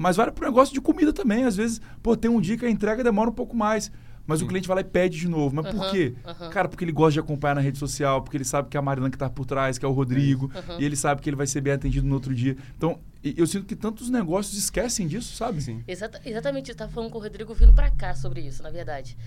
mas 0.00 0.16
vale 0.16 0.32
para 0.32 0.46
o 0.46 0.48
negócio 0.48 0.72
de 0.72 0.80
comida 0.80 1.12
também. 1.12 1.44
Às 1.44 1.54
vezes, 1.54 1.78
pô, 2.02 2.16
tem 2.16 2.30
um 2.30 2.40
dia 2.40 2.56
que 2.56 2.64
a 2.64 2.70
entrega 2.70 3.04
demora 3.04 3.28
um 3.28 3.34
pouco 3.34 3.54
mais. 3.54 3.92
Mas 4.26 4.40
o 4.40 4.46
cliente 4.46 4.66
vai 4.66 4.76
lá 4.76 4.80
e 4.80 4.84
pede 4.84 5.18
de 5.18 5.28
novo. 5.28 5.54
Mas 5.54 5.66
por 5.66 5.78
Aham, 5.78 5.90
quê? 5.90 6.14
aham. 6.24 6.48
Cara, 6.50 6.68
porque 6.68 6.84
ele 6.84 6.92
gosta 6.92 7.12
de 7.12 7.20
acompanhar 7.20 7.54
na 7.54 7.60
rede 7.60 7.76
social, 7.78 8.22
porque 8.22 8.36
ele 8.36 8.44
sabe 8.44 8.70
que 8.70 8.78
é 8.78 8.80
a 8.80 8.82
Marina 8.82 9.10
que 9.10 9.18
tá 9.18 9.28
por 9.28 9.44
trás, 9.44 9.76
que 9.76 9.84
é 9.84 9.88
o 9.88 9.92
Rodrigo, 9.92 10.50
Aham. 10.54 10.76
e 10.78 10.84
ele 10.84 10.96
sabe 10.96 11.20
que 11.20 11.28
ele 11.28 11.36
vai 11.36 11.46
ser 11.46 11.60
bem 11.60 11.74
atendido 11.74 12.06
no 12.06 12.14
outro 12.14 12.34
dia. 12.34 12.56
Então, 12.76 12.98
eu 13.22 13.46
sinto 13.46 13.66
que 13.66 13.76
tantos 13.76 14.08
negócios 14.08 14.56
esquecem 14.56 15.06
disso, 15.06 15.36
sabe? 15.36 15.60
Sim. 15.60 15.82
Exata, 15.86 16.18
exatamente, 16.24 16.70
eu 16.70 16.72
estava 16.72 16.90
falando 16.90 17.10
com 17.10 17.18
o 17.18 17.20
Rodrigo 17.20 17.52
vindo 17.52 17.74
para 17.74 17.90
cá 17.90 18.14
sobre 18.14 18.40
isso, 18.40 18.62
na 18.62 18.70
verdade. 18.70 19.18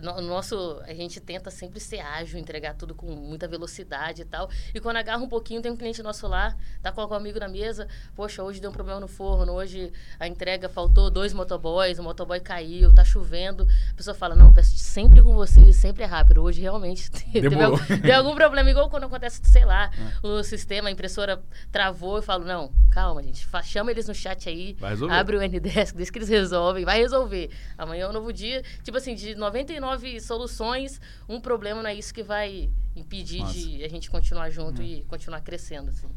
No, 0.00 0.20
nosso, 0.20 0.80
a 0.84 0.94
gente 0.94 1.20
tenta 1.20 1.50
sempre 1.50 1.80
ser 1.80 2.00
ágil, 2.00 2.38
entregar 2.38 2.74
tudo 2.74 2.94
com 2.94 3.06
muita 3.06 3.48
velocidade 3.48 4.22
e 4.22 4.24
tal. 4.24 4.48
E 4.74 4.80
quando 4.80 4.96
agarra 4.96 5.22
um 5.22 5.28
pouquinho, 5.28 5.60
tem 5.62 5.70
um 5.70 5.76
cliente 5.76 6.02
nosso 6.02 6.26
lá, 6.26 6.56
tá 6.82 6.92
com 6.92 7.04
um 7.04 7.14
amigo 7.14 7.38
na 7.38 7.48
mesa, 7.48 7.88
poxa, 8.14 8.42
hoje 8.42 8.60
deu 8.60 8.70
um 8.70 8.72
problema 8.72 9.00
no 9.00 9.08
forno, 9.08 9.52
hoje 9.52 9.92
a 10.18 10.26
entrega 10.26 10.68
faltou 10.68 11.10
dois 11.10 11.32
motoboys, 11.32 11.98
o 11.98 12.02
motoboy 12.02 12.40
caiu, 12.40 12.92
tá 12.92 13.04
chovendo. 13.04 13.66
A 13.90 13.94
pessoa 13.94 14.14
fala, 14.14 14.34
não, 14.34 14.52
peço 14.52 14.76
sempre 14.76 15.22
com 15.22 15.34
vocês, 15.34 15.76
sempre 15.76 16.02
é 16.02 16.06
rápido. 16.06 16.42
Hoje 16.42 16.60
realmente 16.60 17.10
teve, 17.10 17.48
Demorou. 17.48 17.78
algum, 17.78 17.96
deu 18.00 18.16
algum 18.16 18.34
problema, 18.34 18.70
igual 18.70 18.88
quando 18.90 19.04
acontece, 19.04 19.40
sei 19.44 19.64
lá, 19.64 19.90
o 20.22 20.42
sistema, 20.42 20.88
a 20.88 20.92
impressora 20.92 21.42
travou, 21.70 22.16
eu 22.16 22.22
falo, 22.22 22.44
não, 22.44 22.72
calma, 22.90 23.22
gente, 23.22 23.46
chama 23.64 23.90
eles 23.90 24.08
no 24.08 24.14
chat 24.14 24.48
aí, 24.48 24.76
abre 25.10 25.36
o 25.36 25.40
Ndesk, 25.40 25.96
diz 25.96 26.10
que 26.10 26.18
eles 26.18 26.28
resolvem, 26.28 26.84
vai 26.84 26.98
resolver. 26.98 27.50
Amanhã 27.76 28.06
é 28.06 28.08
um 28.08 28.12
novo 28.12 28.32
dia. 28.32 28.62
Tipo 28.82 28.98
assim, 28.98 29.14
de 29.14 29.34
99 29.34 29.68
soluções, 30.20 31.00
um 31.28 31.40
problema 31.40 31.82
não 31.82 31.90
é 31.90 31.94
isso 31.94 32.12
que 32.12 32.22
vai 32.22 32.70
impedir 32.96 33.40
Massa. 33.40 33.54
de 33.54 33.84
a 33.84 33.88
gente 33.88 34.10
continuar 34.10 34.50
junto 34.50 34.82
e 34.82 35.02
continuar 35.04 35.40
crescendo, 35.40 35.90
assim. 35.90 36.08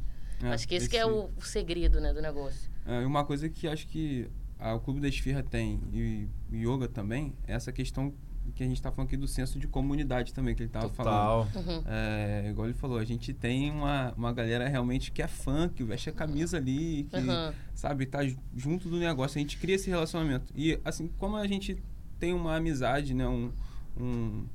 É, 0.44 0.48
acho 0.50 0.68
que 0.68 0.76
esse, 0.76 0.90
que 0.90 0.98
é 0.98 1.02
esse- 1.02 1.10
o, 1.10 1.30
o 1.38 1.42
segredo, 1.42 2.02
né, 2.02 2.14
do 2.14 2.22
negócio. 2.22 2.70
É, 2.86 3.02
e 3.02 3.06
uma 3.06 3.24
coisa 3.24 3.48
que 3.48 3.68
acho 3.68 3.88
que 3.88 4.28
a- 4.60 4.74
o 4.74 4.80
Clube 4.80 5.00
da 5.00 5.08
Esfirra 5.08 5.44
tem 5.44 5.80
e 5.94 6.28
o 6.52 6.56
Yoga 6.56 6.88
também 6.88 7.34
é 7.48 7.54
essa 7.54 7.72
questão 7.72 8.14
que 8.56 8.64
a 8.64 8.66
gente 8.66 8.78
está 8.78 8.92
falando 8.92 9.08
aqui 9.08 9.16
do 9.16 9.28
senso 9.28 9.60
de 9.60 9.68
comunidade 9.68 10.34
também, 10.34 10.56
que 10.56 10.64
ele 10.64 10.70
estava 10.70 10.90
falando. 10.90 11.48
Uhum. 11.56 11.84
É, 11.86 12.48
igual 12.50 12.68
ele 12.68 12.74
falou, 12.74 12.98
a 12.98 13.06
gente 13.06 13.32
tem 13.34 13.70
uma, 13.70 14.12
uma 14.18 14.34
galera 14.34 14.68
realmente 14.68 15.12
que 15.12 15.22
é 15.22 15.28
fã, 15.28 15.70
que 15.70 15.84
veste 15.84 16.10
a 16.10 16.12
camisa 16.12 16.58
ali, 16.58 17.04
que, 17.04 17.18
Uhum. 17.18 17.54
sabe, 17.76 18.08
tá 18.08 18.26
ju- 18.26 18.40
junto 18.58 18.90
do 18.90 18.98
negócio. 18.98 19.38
A 19.38 19.42
gente 19.42 19.58
cria 19.58 19.76
esse 19.76 19.90
relacionamento. 19.92 20.52
E, 20.56 20.78
assim, 20.84 21.08
como 21.20 21.36
a 21.38 21.46
gente 21.48 21.78
tem 22.22 22.34
uma 22.34 22.56
amizade, 22.56 23.14
né, 23.16 23.28
um, 23.28 23.52
um- 24.00 24.46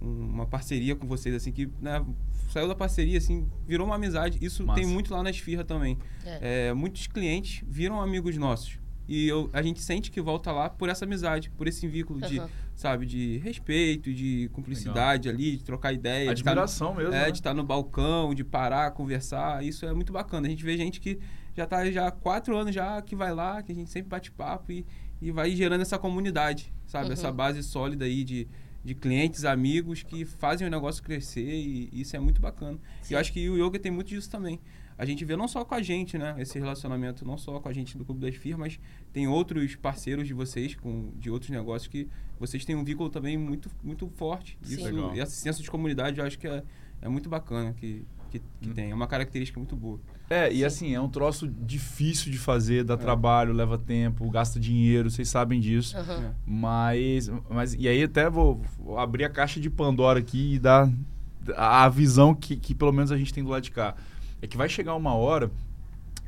um- 0.00 0.28
uma 0.30 0.46
parceria 0.46 0.94
com 0.94 1.06
vocês, 1.08 1.34
assim, 1.34 1.50
que 1.50 1.68
né, 1.82 2.04
saiu 2.50 2.68
da 2.68 2.74
parceria, 2.74 3.18
assim, 3.18 3.46
virou 3.66 3.84
uma 3.86 3.96
amizade. 3.96 4.38
Isso 4.40 4.64
Massa. 4.64 4.80
tem 4.80 4.88
muito 4.88 5.12
lá 5.12 5.22
na 5.22 5.30
Esfirra 5.30 5.64
também. 5.64 5.98
É. 6.24 6.68
É, 6.68 6.72
muitos 6.72 7.06
clientes 7.08 7.62
viram 7.68 8.00
amigos 8.00 8.36
nossos. 8.36 8.78
E 9.08 9.26
eu- 9.26 9.48
a 9.54 9.60
gente 9.62 9.80
sente 9.82 10.10
que 10.10 10.20
volta 10.20 10.52
lá 10.52 10.68
por 10.70 10.88
essa 10.88 11.04
amizade, 11.04 11.50
por 11.50 11.66
esse 11.66 11.88
vínculo 11.88 12.20
de, 12.20 12.38
Aham. 12.38 12.48
sabe, 12.76 13.06
de 13.06 13.38
respeito, 13.38 14.12
de 14.12 14.48
cumplicidade 14.52 15.28
ali, 15.30 15.56
de 15.56 15.64
trocar 15.64 15.92
ideia. 15.94 16.32
de 16.34 16.44
tá 16.44 16.50
no- 16.54 16.60
Admiração 16.60 16.94
mesmo. 16.94 17.12
é, 17.14 17.24
né? 17.24 17.30
de 17.30 17.38
estar 17.38 17.54
no 17.54 17.64
balcão, 17.64 18.34
de 18.34 18.44
parar, 18.44 18.90
conversar. 18.92 19.64
Isso 19.64 19.84
é 19.86 19.92
muito 19.94 20.12
bacana. 20.12 20.46
A 20.46 20.50
gente 20.50 20.62
vê 20.62 20.76
gente 20.76 21.00
que 21.00 21.18
já 21.56 21.64
está 21.64 21.90
já 21.90 22.06
há 22.08 22.10
quatro 22.12 22.54
anos 22.56 22.72
já 22.74 23.00
que 23.02 23.16
vai 23.16 23.34
lá, 23.34 23.62
que 23.62 23.72
a 23.72 23.74
gente 23.74 23.90
sempre 23.90 24.10
bate 24.10 24.30
papo 24.30 24.70
e, 24.70 24.84
e 25.20 25.30
vai 25.30 25.50
gerando 25.50 25.80
essa 25.80 25.98
comunidade, 25.98 26.72
sabe? 26.86 27.06
Uhum. 27.06 27.12
Essa 27.12 27.32
base 27.32 27.62
sólida 27.62 28.04
aí 28.04 28.24
de, 28.24 28.48
de 28.84 28.94
clientes, 28.94 29.44
amigos 29.44 30.02
que 30.02 30.24
fazem 30.24 30.66
o 30.66 30.70
negócio 30.70 31.02
crescer 31.02 31.50
e 31.50 31.88
isso 31.92 32.16
é 32.16 32.20
muito 32.20 32.40
bacana. 32.40 32.78
E 33.08 33.12
eu 33.12 33.18
acho 33.18 33.32
que 33.32 33.48
o 33.48 33.56
yoga 33.56 33.78
tem 33.78 33.90
muito 33.90 34.08
disso 34.08 34.30
também. 34.30 34.60
A 34.96 35.04
gente 35.04 35.24
vê 35.24 35.36
não 35.36 35.46
só 35.46 35.64
com 35.64 35.76
a 35.76 35.80
gente, 35.80 36.18
né? 36.18 36.34
Esse 36.38 36.58
relacionamento, 36.58 37.24
não 37.24 37.38
só 37.38 37.60
com 37.60 37.68
a 37.68 37.72
gente 37.72 37.96
do 37.96 38.04
Clube 38.04 38.20
das 38.20 38.34
Firmas, 38.34 38.76
mas 38.76 38.80
tem 39.12 39.28
outros 39.28 39.76
parceiros 39.76 40.26
de 40.26 40.34
vocês, 40.34 40.74
com, 40.74 41.12
de 41.14 41.30
outros 41.30 41.50
negócios, 41.50 41.86
que 41.86 42.08
vocês 42.38 42.64
têm 42.64 42.74
um 42.74 42.82
vínculo 42.82 43.08
também 43.08 43.38
muito, 43.38 43.70
muito 43.80 44.08
forte. 44.08 44.58
Sim. 44.60 44.74
Isso, 44.74 44.84
Legal. 44.84 45.14
e 45.14 45.20
esse 45.20 45.36
senso 45.36 45.62
de 45.62 45.70
comunidade 45.70 46.18
eu 46.18 46.26
acho 46.26 46.36
que 46.36 46.48
é, 46.48 46.64
é 47.00 47.08
muito 47.08 47.28
bacana 47.28 47.72
que, 47.74 48.04
que, 48.28 48.42
que 48.60 48.70
tem. 48.70 48.90
É 48.90 48.94
uma 48.94 49.06
característica 49.06 49.60
muito 49.60 49.76
boa. 49.76 50.00
É, 50.30 50.52
e 50.52 50.58
Sim. 50.58 50.64
assim, 50.64 50.94
é 50.94 51.00
um 51.00 51.08
troço 51.08 51.48
difícil 51.48 52.30
de 52.30 52.36
fazer, 52.38 52.84
dá 52.84 52.94
É. 52.94 52.96
trabalho, 52.98 53.52
leva 53.52 53.78
tempo, 53.78 54.28
gasta 54.30 54.60
dinheiro, 54.60 55.10
vocês 55.10 55.28
sabem 55.28 55.58
disso. 55.58 55.96
É. 55.96 56.30
Mas, 56.46 57.30
mas. 57.48 57.74
E 57.74 57.88
aí 57.88 58.02
até 58.02 58.28
vou, 58.28 58.60
vou 58.78 58.98
abrir 58.98 59.24
a 59.24 59.30
caixa 59.30 59.58
de 59.58 59.70
Pandora 59.70 60.18
aqui 60.18 60.54
e 60.54 60.58
dar 60.58 60.90
a 61.56 61.88
visão 61.88 62.34
que, 62.34 62.56
que 62.56 62.74
pelo 62.74 62.92
menos 62.92 63.10
a 63.10 63.16
gente 63.16 63.32
tem 63.32 63.42
do 63.42 63.48
lado 63.50 63.62
de 63.62 63.70
cá. 63.70 63.94
É 64.42 64.46
que 64.46 64.56
vai 64.56 64.68
chegar 64.68 64.94
uma 64.94 65.14
hora, 65.14 65.50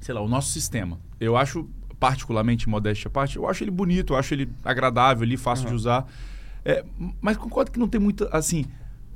sei 0.00 0.14
lá, 0.14 0.20
o 0.22 0.28
nosso 0.28 0.50
sistema. 0.50 0.98
Eu 1.20 1.36
acho, 1.36 1.68
particularmente, 1.98 2.68
modéstia 2.70 3.08
à 3.08 3.10
parte, 3.10 3.36
eu 3.36 3.46
acho 3.46 3.62
ele 3.62 3.70
bonito, 3.70 4.14
eu 4.14 4.16
acho 4.16 4.32
ele 4.32 4.48
agradável 4.64 5.24
ali, 5.24 5.36
fácil 5.36 5.64
de 5.66 5.72
Aham. 5.72 5.76
usar. 5.76 6.06
É, 6.64 6.84
mas 7.20 7.36
concordo 7.36 7.70
que 7.70 7.78
não 7.78 7.86
tem 7.88 8.00
muita. 8.00 8.28
Assim, 8.34 8.64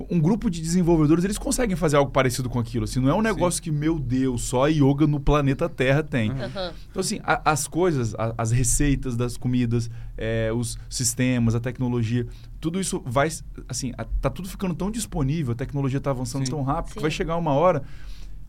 um 0.09 0.19
grupo 0.19 0.49
de 0.49 0.61
desenvolvedores, 0.61 1.23
eles 1.23 1.37
conseguem 1.37 1.75
fazer 1.75 1.95
algo 1.95 2.11
parecido 2.11 2.49
com 2.49 2.59
aquilo. 2.59 2.83
Assim, 2.83 2.99
não 2.99 3.09
é 3.09 3.13
um 3.13 3.21
negócio 3.21 3.61
que, 3.63 3.71
meu 3.71 3.97
Deus, 3.97 4.41
só 4.43 4.65
a 4.65 4.67
yoga 4.67 5.07
no 5.07 5.19
planeta 5.19 5.69
Terra 5.69 6.03
tem. 6.03 6.31
Aham. 6.31 6.73
Então, 6.89 6.99
assim, 6.99 7.19
a- 7.23 7.41
as 7.51 7.65
coisas, 7.67 8.13
a- 8.15 8.33
as 8.37 8.51
receitas 8.51 9.15
das 9.15 9.37
comidas, 9.37 9.89
é, 10.17 10.51
os 10.53 10.77
sistemas, 10.89 11.55
a 11.55 11.59
tecnologia, 11.61 12.27
tudo 12.59 12.79
isso 12.79 13.01
vai. 13.05 13.29
Assim, 13.69 13.93
a- 13.97 14.05
tá 14.21 14.29
tudo 14.29 14.49
ficando 14.49 14.75
tão 14.75 14.91
disponível, 14.91 15.53
a 15.53 15.55
tecnologia 15.55 16.01
tá 16.01 16.09
avançando 16.11 16.45
Sim. 16.45 16.51
tão 16.51 16.61
rápido, 16.63 16.93
que 16.93 16.99
Sim. 16.99 17.01
vai 17.01 17.11
chegar 17.11 17.37
uma 17.37 17.51
hora 17.53 17.81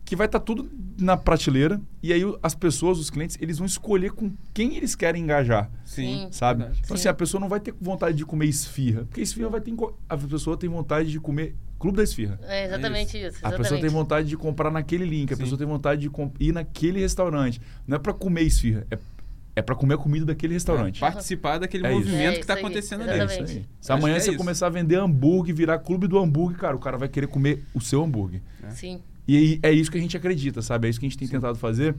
que 0.07 0.15
vai 0.15 0.27
estar 0.27 0.39
tudo 0.39 0.71
na 0.99 1.17
prateleira 1.17 1.81
e 2.01 2.13
aí 2.13 2.23
as 2.41 2.55
pessoas, 2.55 2.99
os 2.99 3.11
clientes, 3.11 3.37
eles 3.41 3.59
vão 3.59 3.67
escolher 3.67 4.13
com 4.13 4.33
quem 4.55 4.77
eles 4.77 4.95
querem 4.95 5.21
engajar. 5.25 5.69
Sim. 5.85 6.29
Sabe? 6.31 6.61
verdade. 6.61 6.81
Então, 6.85 6.97
Sim. 6.97 7.01
assim, 7.03 7.09
a 7.09 7.15
pessoa 7.15 7.41
não 7.41 7.49
vai 7.49 7.59
ter 7.59 7.75
vontade 7.81 8.17
de 8.17 8.25
comer 8.25 8.47
esfirra. 8.47 9.05
Porque 9.05 9.21
esfirra 9.21 9.49
vai 9.51 9.61
ter. 9.61 9.75
A 10.09 10.17
pessoa 10.17 10.57
tem 10.57 10.71
vontade 10.71 11.11
de 11.11 11.19
comer 11.19 11.57
clube 11.77 11.97
da 11.97 12.05
esfirra. 12.05 12.39
É 12.45 12.67
exatamente 12.67 13.17
isso. 13.19 13.25
A 13.25 13.29
exatamente. 13.49 13.59
pessoa 13.59 13.81
tem 13.81 13.91
vontade 13.91 14.29
de 14.29 14.37
comprar 14.37 14.71
naquele 14.71 15.05
link, 15.05 15.33
a 15.33 15.37
Sim. 15.37 15.43
pessoa 15.43 15.59
tem 15.59 15.67
vontade 15.67 16.09
de 16.09 16.11
ir 16.39 16.53
naquele 16.53 17.01
restaurante. 17.01 17.61
Não 17.85 17.97
é 17.97 17.99
pra 17.99 18.13
comer 18.15 18.43
esfirra, 18.43 18.87
é, 18.89 18.99
é 19.57 19.61
para 19.63 19.75
comer 19.75 19.95
a 19.95 19.99
comida 19.99 20.25
daquele 20.27 20.55
restaurante. 20.55 20.99
É, 20.99 21.01
participar 21.01 21.59
daquele 21.59 21.85
É 21.85 21.91
isso. 21.91 21.99
movimento 22.09 22.33
É 22.33 22.35
que 22.37 22.41
está 22.43 22.55
isso 22.55 22.59
aí, 22.61 22.65
acontecendo 22.65 23.01
É 23.03 23.11
ali. 23.11 23.23
exatamente. 23.23 23.51
isso 23.51 23.59
aí. 23.59 23.67
Se 23.81 23.93
amanhã 23.93 24.17
é 24.17 24.21
você 24.21 24.31
isso. 24.31 24.39
começar 24.39 24.67
a 24.69 24.71
vender 24.71 24.97
hambúrguer, 25.01 25.53
virar 25.53 25.81
clube 25.81 26.07
do 26.07 26.17
hambúrguer, 26.17 26.59
cara, 26.59 26.77
o 26.77 26.79
cara 26.79 26.97
vai 26.97 27.09
querer 27.09 27.27
comer 27.27 27.65
o 27.75 27.81
seu 27.81 28.05
hambúrguer. 28.05 28.41
Sim. 28.71 29.03
E 29.29 29.59
é 29.63 29.73
isso 29.73 29.91
que 29.91 29.99
a 29.99 30.01
gente 30.01 30.17
acredita, 30.17 30.63
sabe? 30.63 30.87
É 30.87 30.91
isso 30.91 31.01
que 31.01 31.07
a 31.07 31.09
gente 31.09 31.19
tem 31.19 31.27
tentado 31.29 31.59
fazer. 31.59 31.95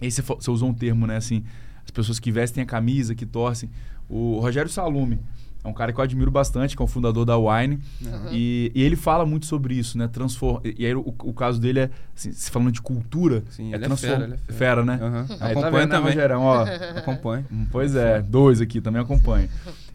E 0.00 0.04
aí 0.06 0.10
você, 0.10 0.22
você 0.22 0.50
usou 0.50 0.68
um 0.68 0.74
termo, 0.74 1.06
né? 1.06 1.16
Assim, 1.16 1.44
as 1.84 1.90
pessoas 1.90 2.18
que 2.18 2.30
vestem 2.30 2.62
a 2.62 2.66
camisa, 2.66 3.14
que 3.14 3.24
torcem. 3.26 3.70
O 4.08 4.38
Rogério 4.40 4.70
Salume 4.70 5.18
é 5.64 5.68
um 5.68 5.72
cara 5.72 5.92
que 5.92 5.98
eu 5.98 6.04
admiro 6.04 6.30
bastante, 6.30 6.76
que 6.76 6.82
é 6.82 6.84
o 6.84 6.88
fundador 6.88 7.24
da 7.24 7.36
Wine. 7.36 7.80
Uhum. 8.00 8.28
E, 8.32 8.70
e 8.74 8.82
ele 8.82 8.96
fala 8.96 9.26
muito 9.26 9.46
sobre 9.46 9.74
isso, 9.74 9.98
né? 9.98 10.06
Transform... 10.06 10.60
E 10.64 10.86
aí 10.86 10.94
o, 10.94 11.00
o 11.06 11.32
caso 11.32 11.60
dele 11.60 11.80
é, 11.80 11.90
assim, 12.16 12.32
se 12.32 12.50
falando 12.50 12.70
de 12.70 12.80
cultura, 12.80 13.42
Sim, 13.50 13.72
é 13.72 13.76
ele 13.76 13.84
é 13.84 13.86
transform... 13.88 14.12
fera, 14.12 14.24
ele 14.24 14.34
é 14.34 14.52
fera. 14.52 14.84
né? 14.84 14.98
Aham. 15.02 15.26
Aí, 15.40 15.54
tá 15.54 15.60
Acompanha 15.60 15.86
né, 15.86 15.96
também. 15.96 16.12
Rogerão? 16.14 16.42
Ó, 16.42 16.62
Acompanha. 16.96 17.46
Hum, 17.50 17.66
Pois 17.72 17.94
é, 17.96 18.22
dois 18.22 18.60
aqui 18.60 18.80
também 18.80 19.02
acompanha. 19.02 19.48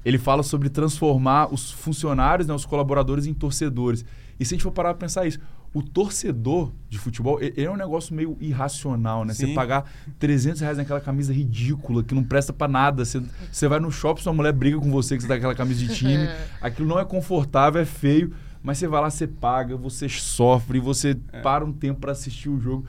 Ele 0.04 0.18
fala 0.18 0.44
sobre 0.44 0.70
transformar 0.70 1.54
os 1.54 1.72
funcionários, 1.72 2.48
né, 2.48 2.54
os 2.54 2.66
colaboradores 2.66 3.26
em 3.26 3.34
torcedores. 3.34 4.04
E 4.40 4.44
se 4.44 4.54
a 4.54 4.56
gente 4.56 4.64
for 4.64 4.72
parar 4.72 4.94
pra 4.94 5.00
pensar 5.08 5.26
isso, 5.26 5.40
o 5.74 5.82
torcedor 5.82 6.72
de 6.88 7.00
futebol, 7.00 7.42
ele 7.42 7.64
é 7.64 7.72
um 7.72 7.76
negócio 7.76 8.14
meio 8.14 8.38
irracional, 8.40 9.26
né? 9.26 9.34
Você 9.34 9.48
Sim. 9.48 9.56
pagar 9.56 9.90
300 10.20 10.62
reais 10.62 10.78
naquela 10.78 11.02
camisa 11.02 11.34
ridícula, 11.34 12.04
que 12.04 12.14
não 12.14 12.24
presta 12.24 12.54
pra 12.54 12.68
nada. 12.68 13.04
Você, 13.04 13.22
você 13.52 13.68
vai 13.68 13.80
no 13.80 13.92
shopping, 13.92 14.22
sua 14.22 14.34
mulher 14.34 14.54
briga 14.54 14.78
com 14.78 14.92
você 14.92 15.16
que 15.16 15.24
você 15.24 15.28
tá 15.28 15.34
com 15.34 15.40
aquela 15.40 15.56
camisa 15.56 15.84
de 15.84 15.96
time. 15.96 16.30
Aquilo 16.62 16.88
não 16.88 17.00
é 17.00 17.06
confortável, 17.06 17.82
é 17.82 17.86
feio. 17.86 18.34
Mas 18.62 18.78
você 18.78 18.88
vai 18.88 19.02
lá, 19.02 19.10
você 19.10 19.28
paga, 19.28 19.76
você 19.76 20.08
sofre, 20.08 20.80
você 20.80 21.16
para 21.42 21.66
um 21.66 21.74
tempo 21.74 22.00
pra 22.00 22.14
assistir 22.14 22.50
o 22.50 22.60
jogo. 22.62 22.86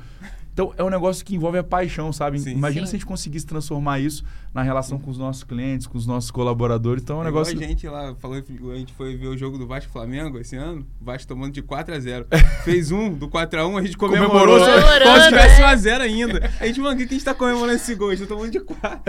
Então, 0.54 0.72
é 0.78 0.84
um 0.84 0.88
negócio 0.88 1.24
que 1.24 1.34
envolve 1.34 1.58
a 1.58 1.64
paixão, 1.64 2.12
sabe? 2.12 2.38
Sim. 2.38 2.52
Imagina 2.52 2.86
Sim. 2.86 2.90
se 2.90 2.96
a 2.96 2.98
gente 3.00 3.06
conseguisse 3.06 3.44
transformar 3.44 3.98
isso 3.98 4.24
na 4.54 4.62
relação 4.62 5.00
com 5.00 5.10
os 5.10 5.18
nossos 5.18 5.42
clientes, 5.42 5.84
com 5.84 5.98
os 5.98 6.06
nossos 6.06 6.30
colaboradores. 6.30 7.02
Então, 7.02 7.16
é 7.16 7.24
um 7.24 7.26
É 7.26 7.28
igual 7.28 7.44
negócio... 7.44 7.58
A 7.64 7.68
gente 7.68 7.88
lá 7.88 8.14
falou, 8.20 8.36
a 8.36 8.76
gente 8.76 8.92
foi 8.92 9.16
ver 9.16 9.26
o 9.26 9.36
jogo 9.36 9.58
do 9.58 9.66
Vasco 9.66 9.90
Flamengo 9.90 10.38
esse 10.38 10.54
ano, 10.54 10.86
o 11.00 11.04
Vasco 11.04 11.26
tomando 11.26 11.52
de 11.52 11.60
4x0. 11.60 12.26
Fez 12.62 12.92
um, 12.92 13.12
do 13.12 13.28
4x1, 13.28 13.78
a 13.78 13.82
gente 13.82 13.96
comemorou, 13.96 14.60
Comemorou, 14.60 14.60
só- 14.60 15.20
se 15.22 15.28
tivesse 15.28 15.60
é. 15.60 15.74
1x0 15.74 16.00
ainda. 16.02 16.50
A 16.60 16.66
gente, 16.68 16.80
mano, 16.80 16.94
o 16.94 16.96
que 16.98 17.02
a 17.02 17.06
gente 17.08 17.24
tá 17.24 17.34
comemorando 17.34 17.72
esse 17.74 17.92
gol? 17.96 18.10
A 18.10 18.14
gente 18.14 18.28
tá 18.28 18.34
tomando 18.34 18.52
de 18.52 18.60
4. 18.60 19.02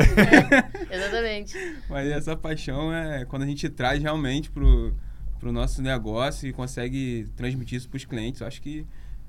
Exatamente. 0.90 1.56
Mas 1.88 2.08
essa 2.10 2.36
paixão 2.36 2.92
é 2.92 3.24
quando 3.26 3.44
a 3.44 3.46
gente 3.46 3.70
traz 3.70 4.02
realmente 4.02 4.50
pro, 4.50 4.94
pro 5.40 5.52
nosso 5.52 5.80
negócio 5.82 6.48
e 6.50 6.54
consegue 6.54 7.28
transmitir 7.36 7.78
isso 7.78 7.88
pros 7.88 8.04
clientes. 8.04 8.42
Eu 8.42 8.48
acho 8.48 8.60
que 8.64 8.86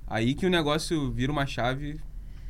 aí 0.06 0.34
que 0.34 0.46
o 0.46 0.50
negócio 0.50 1.10
vira 1.10 1.32
uma 1.32 1.46
chave 1.46 2.00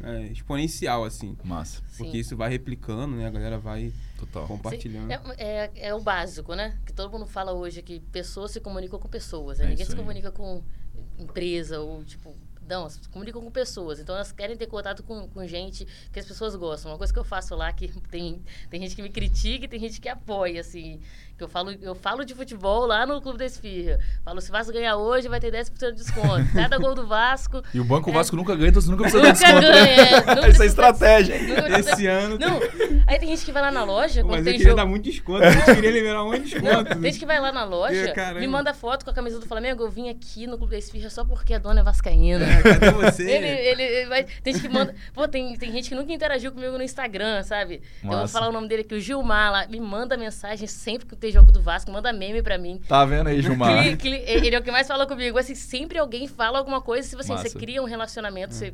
é, 0.03 0.25
exponencial, 0.25 1.05
assim. 1.05 1.37
Massa, 1.43 1.83
Porque 1.97 2.13
Sim. 2.13 2.19
isso 2.19 2.37
vai 2.37 2.51
replicando, 2.51 3.17
né? 3.17 3.27
A 3.27 3.31
galera 3.31 3.59
vai 3.59 3.93
total. 4.19 4.47
compartilhando. 4.47 5.11
É, 5.11 5.21
é, 5.39 5.71
é 5.89 5.95
o 5.95 6.01
básico, 6.01 6.55
né? 6.55 6.79
Que 6.85 6.93
todo 6.93 7.11
mundo 7.11 7.27
fala 7.27 7.53
hoje 7.53 7.83
que 7.83 8.01
pessoas 8.01 8.51
se 8.51 8.61
comunicam 8.61 8.99
com 8.99 9.09
pessoas. 9.09 9.59
Né? 9.59 9.67
É 9.67 9.69
Ninguém 9.71 9.87
se 9.87 9.97
comunica 9.97 10.31
com 10.31 10.63
empresa 11.19 11.81
ou 11.81 12.05
tipo. 12.05 12.35
Não, 12.69 12.91
se 12.91 13.09
comunicam 13.09 13.41
com 13.41 13.51
pessoas. 13.51 14.01
Então 14.01 14.15
elas 14.15 14.33
querem 14.33 14.57
ter 14.57 14.67
contato 14.67 15.03
com, 15.03 15.29
com 15.29 15.47
gente 15.47 15.87
que 16.13 16.19
as 16.19 16.27
pessoas 16.27 16.55
gostam. 16.57 16.91
Uma 16.91 16.99
coisa 16.99 17.13
que 17.13 17.19
eu 17.19 17.25
faço 17.25 17.55
lá 17.55 17.73
que 17.73 17.89
tem, 18.11 18.43
tem 18.69 18.81
gente 18.81 18.97
que 18.97 19.03
me 19.03 19.09
critica 19.09 19.65
e 19.65 19.69
tem 19.69 19.81
gente 19.81 20.01
que 20.01 20.09
apoia, 20.09 20.61
assim. 20.61 21.01
Que 21.37 21.45
eu 21.45 21.49
falo, 21.49 21.71
eu 21.83 21.95
falo 21.95 22.25
de 22.25 22.35
futebol 22.35 22.87
lá 22.87 23.05
no 23.05 23.21
Clube 23.21 23.39
da 23.39 23.45
Esfirra. 23.45 23.99
Falo, 24.25 24.41
se 24.41 24.49
o 24.49 24.53
Vasco 24.53 24.73
ganhar 24.73 24.97
hoje, 24.97 25.29
vai 25.29 25.39
ter 25.39 25.53
10% 25.53 25.91
de 25.91 25.97
desconto. 25.97 26.47
Cada 26.55 26.79
gol 26.79 26.95
do 26.95 27.07
Vasco. 27.07 27.63
E 27.75 27.79
o 27.81 27.85
Banco 27.85 28.09
É. 28.09 28.13
Vasco 28.15 28.35
nunca 28.37 28.57
ganha, 28.57 28.71
então 28.71 28.81
você 28.81 28.91
nunca 28.91 29.03
precisa 29.03 29.23
dar 29.23 29.29
Nunca 29.35 29.45
desconto. 29.45 29.61
ganha, 29.67 29.97
né? 29.97 30.13
é, 30.13 30.35
nunca 30.35 30.47
Essa 30.49 30.63
é 30.63 30.67
estratégia? 30.67 31.39
Nunca 31.43 31.63
precisa- 31.63 31.91
Esse 31.93 32.07
ano. 32.07 32.39
Não, 32.39 32.59
aí 33.07 33.19
tem 33.19 33.29
gente 33.29 33.45
que 33.45 33.53
vai 33.53 33.61
lá 33.63 33.71
na 33.71 33.85
loja, 33.85 34.25
Mas 34.25 34.39
eu 34.39 34.45
tem 34.45 34.53
queria 34.55 34.65
jogo. 34.69 34.77
dar 34.77 34.87
muito 34.87 35.05
desconto, 35.05 35.45
gente 35.45 35.65
queria 35.75 35.91
liberar 35.91 36.23
um 36.25 36.29
monte 36.33 36.43
de 36.45 36.55
Não, 36.55 36.63
desconto. 36.83 37.01
tem 37.01 37.03
gente 37.13 37.19
que 37.21 37.27
vai 37.27 37.39
lá 37.41 37.53
na 37.53 37.65
loja, 37.65 37.95
É, 38.09 38.13
caramba. 38.13 38.41
me 38.41 38.47
manda 38.47 38.73
foto 38.73 39.05
com 39.05 39.11
a 39.11 39.15
camisa 39.15 39.39
do 39.39 39.45
Flamengo, 39.47 39.83
eu 39.83 39.91
vim 39.91 40.09
aqui 40.09 40.47
no 40.47 40.57
Clube 40.57 40.71
da 40.73 40.79
Esfirra 40.79 41.11
só 41.11 41.23
porque 41.23 41.53
a 41.53 41.59
dona 41.59 41.81
é 41.81 41.85
vascaína. 41.85 42.47
Cadê 42.63 42.91
você? 42.93 43.31
Ele, 43.31 43.47
ele, 43.47 43.83
ele 43.83 44.09
vai, 44.09 44.25
tem 44.43 44.55
gente 44.55 44.63
que 44.67 44.73
manda. 44.73 44.95
Pô, 45.13 45.29
tem, 45.29 45.55
tem 45.59 45.71
gente 45.71 45.89
que 45.91 45.95
nunca 45.95 46.11
interagiu 46.13 46.51
comigo 46.51 46.79
no 46.79 46.83
Instagram, 46.83 47.43
sabe? 47.43 47.83
Eu 48.03 48.11
vou 48.11 48.29
falar 48.29 48.49
o 48.49 48.53
nome 48.53 48.69
dele 48.69 48.83
aqui, 48.83 48.95
o 48.95 49.01
Gilmar 49.01 49.53
lá. 49.53 49.67
Me 49.67 49.79
manda 49.81 50.17
mensagem 50.17 50.67
sempre 50.67 51.07
que 51.07 51.15
tem 51.27 51.33
jogo 51.33 51.51
do 51.51 51.61
Vasco, 51.61 51.91
manda 51.91 52.13
meme 52.13 52.41
pra 52.41 52.57
mim. 52.57 52.81
Tá 52.89 53.05
vendo 53.05 53.27
aí, 53.29 53.43
Gilmar? 53.43 53.85
Ele, 53.87 54.55
é 54.55 54.59
o 54.59 54.63
que 54.63 54.71
mais 54.71 54.87
fala 54.87 55.07
comigo. 55.07 55.37
Assim, 55.37 55.55
sempre 55.57 55.99
alguém 55.99 56.29
fala 56.29 56.59
alguma 56.59 56.81
coisa. 56.81 57.07
Se 57.07 57.17
você, 57.17 57.33
Massa. 57.33 57.49
você 57.49 57.59
cria 57.59 57.83
um 57.83 57.85
relacionamento, 57.85 58.55
você, 58.55 58.73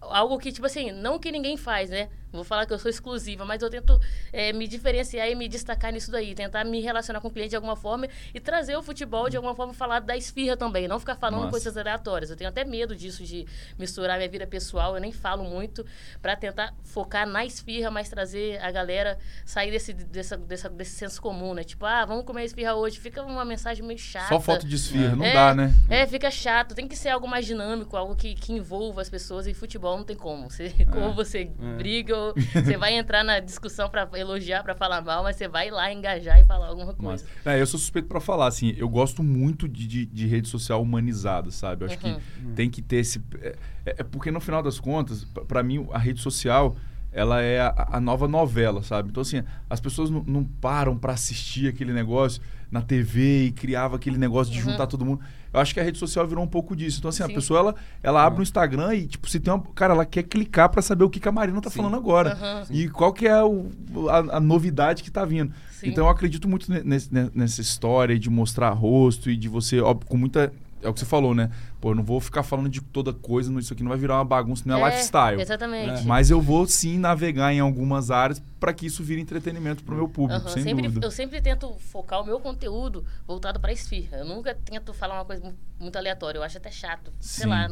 algo 0.00 0.36
que, 0.38 0.50
tipo 0.50 0.66
assim, 0.66 0.90
não 0.90 1.18
que 1.18 1.30
ninguém 1.30 1.56
faz, 1.56 1.90
né? 1.90 2.08
Vou 2.36 2.44
falar 2.44 2.66
que 2.66 2.72
eu 2.72 2.78
sou 2.78 2.90
exclusiva, 2.90 3.44
mas 3.44 3.62
eu 3.62 3.70
tento 3.70 3.98
é, 4.32 4.52
me 4.52 4.68
diferenciar 4.68 5.28
e 5.28 5.34
me 5.34 5.48
destacar 5.48 5.92
nisso 5.92 6.10
daí. 6.10 6.34
Tentar 6.34 6.64
me 6.64 6.80
relacionar 6.80 7.20
com 7.20 7.28
o 7.28 7.30
cliente 7.30 7.50
de 7.50 7.56
alguma 7.56 7.74
forma 7.76 8.06
e 8.34 8.38
trazer 8.40 8.76
o 8.76 8.82
futebol 8.82 9.28
de 9.28 9.36
alguma 9.36 9.54
forma, 9.54 9.72
falar 9.74 10.00
da 10.00 10.16
esfirra 10.16 10.56
também. 10.56 10.86
Não 10.86 10.98
ficar 11.00 11.16
falando 11.16 11.40
Massa. 11.40 11.50
coisas 11.50 11.76
aleatórias. 11.76 12.30
Eu 12.30 12.36
tenho 12.36 12.48
até 12.50 12.64
medo 12.64 12.94
disso, 12.94 13.24
de 13.24 13.46
misturar 13.78 14.16
minha 14.16 14.28
vida 14.28 14.46
pessoal. 14.46 14.94
Eu 14.94 15.00
nem 15.00 15.12
falo 15.12 15.44
muito 15.44 15.84
para 16.22 16.36
tentar 16.36 16.74
focar 16.84 17.26
na 17.26 17.44
esfirra, 17.44 17.90
mas 17.90 18.08
trazer 18.08 18.60
a 18.62 18.70
galera 18.70 19.18
sair 19.44 19.70
desse, 19.70 19.92
dessa, 19.92 20.36
dessa, 20.36 20.68
desse 20.68 20.92
senso 20.92 21.20
comum, 21.20 21.54
né? 21.54 21.64
Tipo, 21.64 21.86
ah, 21.86 22.04
vamos 22.04 22.24
comer 22.24 22.44
esfirra 22.44 22.74
hoje. 22.74 22.98
Fica 23.00 23.22
uma 23.22 23.44
mensagem 23.44 23.84
meio 23.84 23.98
chata. 23.98 24.28
Só 24.28 24.40
foto 24.40 24.66
de 24.66 24.76
esfirra, 24.76 25.16
não 25.16 25.24
É, 25.24 25.32
dá, 25.32 25.54
né? 25.54 25.72
É, 25.88 26.06
fica 26.06 26.30
chato. 26.30 26.74
Tem 26.74 26.86
que 26.86 26.96
ser 26.96 27.08
algo 27.10 27.26
mais 27.26 27.46
dinâmico, 27.46 27.96
algo 27.96 28.14
que, 28.14 28.34
que 28.34 28.52
envolva 28.52 29.00
as 29.00 29.08
pessoas. 29.08 29.46
E 29.46 29.54
futebol 29.54 29.96
não 29.96 30.04
tem 30.04 30.16
como. 30.16 30.50
Você, 30.50 30.72
Ou 31.04 31.12
você 31.14 31.50
É. 31.60 31.76
briga, 31.76 32.16
ou 32.16 32.25
você 32.52 32.76
vai 32.76 32.94
entrar 32.94 33.22
na 33.24 33.40
discussão 33.40 33.88
pra 33.88 34.08
elogiar, 34.14 34.62
pra 34.62 34.74
falar 34.74 35.00
mal, 35.02 35.22
mas 35.22 35.36
você 35.36 35.48
vai 35.48 35.70
lá 35.70 35.92
engajar 35.92 36.40
e 36.40 36.44
falar 36.44 36.68
alguma 36.68 36.94
Mas, 36.98 37.22
coisa. 37.22 37.26
é, 37.44 37.60
eu 37.60 37.66
sou 37.66 37.78
suspeito 37.78 38.08
pra 38.08 38.20
falar, 38.20 38.46
assim, 38.46 38.74
eu 38.76 38.88
gosto 38.88 39.22
muito 39.22 39.68
de, 39.68 39.86
de, 39.86 40.06
de 40.06 40.26
rede 40.26 40.48
social 40.48 40.82
humanizada, 40.82 41.50
sabe? 41.50 41.84
Eu 41.84 41.86
acho 41.88 42.06
Uhum. 42.06 42.14
que 42.18 42.52
tem 42.54 42.70
que 42.70 42.80
ter 42.82 42.96
esse... 42.96 43.22
É, 43.40 43.56
é 43.84 44.02
porque 44.02 44.30
no 44.30 44.40
final 44.40 44.62
das 44.62 44.78
contas, 44.80 45.24
pra 45.46 45.62
mim, 45.62 45.86
a 45.92 45.98
rede 45.98 46.20
social, 46.20 46.76
ela 47.16 47.40
é 47.40 47.60
a, 47.60 47.88
a 47.92 48.00
nova 48.00 48.28
novela, 48.28 48.82
sabe? 48.82 49.08
Então, 49.08 49.20
assim, 49.22 49.42
as 49.70 49.80
pessoas 49.80 50.10
não, 50.10 50.22
não 50.26 50.44
param 50.44 50.96
pra 50.96 51.14
assistir 51.14 51.68
aquele 51.68 51.92
negócio 51.92 52.42
na 52.70 52.82
TV 52.82 53.46
e 53.46 53.52
criava 53.52 53.96
aquele 53.96 54.18
negócio 54.18 54.52
de 54.52 54.58
Uhum. 54.60 54.70
juntar 54.70 54.86
todo 54.86 55.04
mundo. 55.04 55.20
Eu 55.52 55.60
acho 55.60 55.72
que 55.72 55.80
a 55.80 55.82
rede 55.82 55.96
social 55.98 56.26
virou 56.26 56.44
um 56.44 56.48
pouco 56.48 56.76
disso. 56.76 56.98
Então, 56.98 57.08
assim, 57.08 57.22
a 57.22 57.26
Sim. 57.26 57.34
pessoa, 57.34 57.60
ela, 57.60 57.74
ela 58.02 58.22
abre 58.24 58.40
o 58.40 58.42
Instagram 58.42 58.94
e, 58.94 59.06
tipo, 59.06 59.30
se 59.30 59.40
tem 59.40 59.52
uma... 59.54 59.62
Cara, 59.74 59.94
ela 59.94 60.04
quer 60.04 60.24
clicar 60.24 60.68
pra 60.68 60.82
saber 60.82 61.04
o 61.04 61.08
que, 61.08 61.18
que 61.18 61.28
a 61.28 61.32
Marina 61.32 61.60
tá 61.62 61.70
Sim. 61.70 61.78
falando 61.78 61.96
agora. 61.96 62.32
Aham. 62.34 62.64
E 62.70 62.88
qual 62.90 63.12
que 63.12 63.26
é 63.26 63.42
o- 63.42 63.70
a, 64.10 64.36
a 64.36 64.40
novidade 64.40 65.02
que 65.02 65.10
tá 65.10 65.24
vindo. 65.24 65.52
Sim. 65.70 65.88
Então 65.88 66.04
eu 66.04 66.10
acredito 66.10 66.46
muito 66.48 66.70
ne- 66.70 66.82
nesse- 66.84 67.12
ne- 67.14 67.30
nessa 67.34 67.60
história 67.62 68.18
de 68.18 68.28
mostrar 68.28 68.70
rosto 68.70 69.30
e 69.30 69.36
de 69.36 69.48
você, 69.48 69.80
óbvio, 69.80 70.06
com 70.08 70.16
muita. 70.18 70.52
É 70.82 70.88
o 70.88 70.92
que 70.92 71.00
você 71.00 71.06
falou, 71.06 71.34
né? 71.34 71.50
Pô, 71.86 71.92
eu 71.92 71.94
não 71.94 72.02
vou 72.02 72.20
ficar 72.20 72.42
falando 72.42 72.68
de 72.68 72.80
toda 72.80 73.12
coisa, 73.12 73.56
isso 73.60 73.72
aqui 73.72 73.80
não 73.84 73.90
vai 73.90 73.96
virar 73.98 74.16
uma 74.16 74.24
bagunça, 74.24 74.64
não 74.66 74.84
é, 74.84 74.90
lifestyle. 74.90 75.40
Exatamente. 75.40 76.04
Mas 76.04 76.30
eu 76.30 76.40
vou 76.40 76.66
sim 76.66 76.98
navegar 76.98 77.52
em 77.52 77.60
algumas 77.60 78.10
áreas 78.10 78.42
para 78.58 78.74
que 78.74 78.86
isso 78.86 79.04
vire 79.04 79.20
entretenimento 79.20 79.84
pro 79.84 79.94
meu 79.94 80.08
público, 80.08 80.42
Aham, 80.42 80.52
sem 80.52 80.64
sempre, 80.64 80.82
dúvida. 80.88 81.06
Eu 81.06 81.10
sempre 81.12 81.40
tento 81.40 81.72
focar 81.78 82.20
o 82.20 82.26
meu 82.26 82.40
conteúdo 82.40 83.04
voltado 83.24 83.60
pra 83.60 83.72
esfirra. 83.72 84.16
Eu 84.16 84.24
nunca 84.24 84.52
tento 84.52 84.92
falar 84.92 85.14
uma 85.14 85.24
coisa 85.24 85.44
mu- 85.44 85.54
muito 85.78 85.96
aleatória. 85.96 86.38
Eu 86.38 86.42
acho 86.42 86.58
até 86.58 86.72
chato. 86.72 87.12
Sei 87.20 87.44
Sim. 87.44 87.50
lá, 87.50 87.68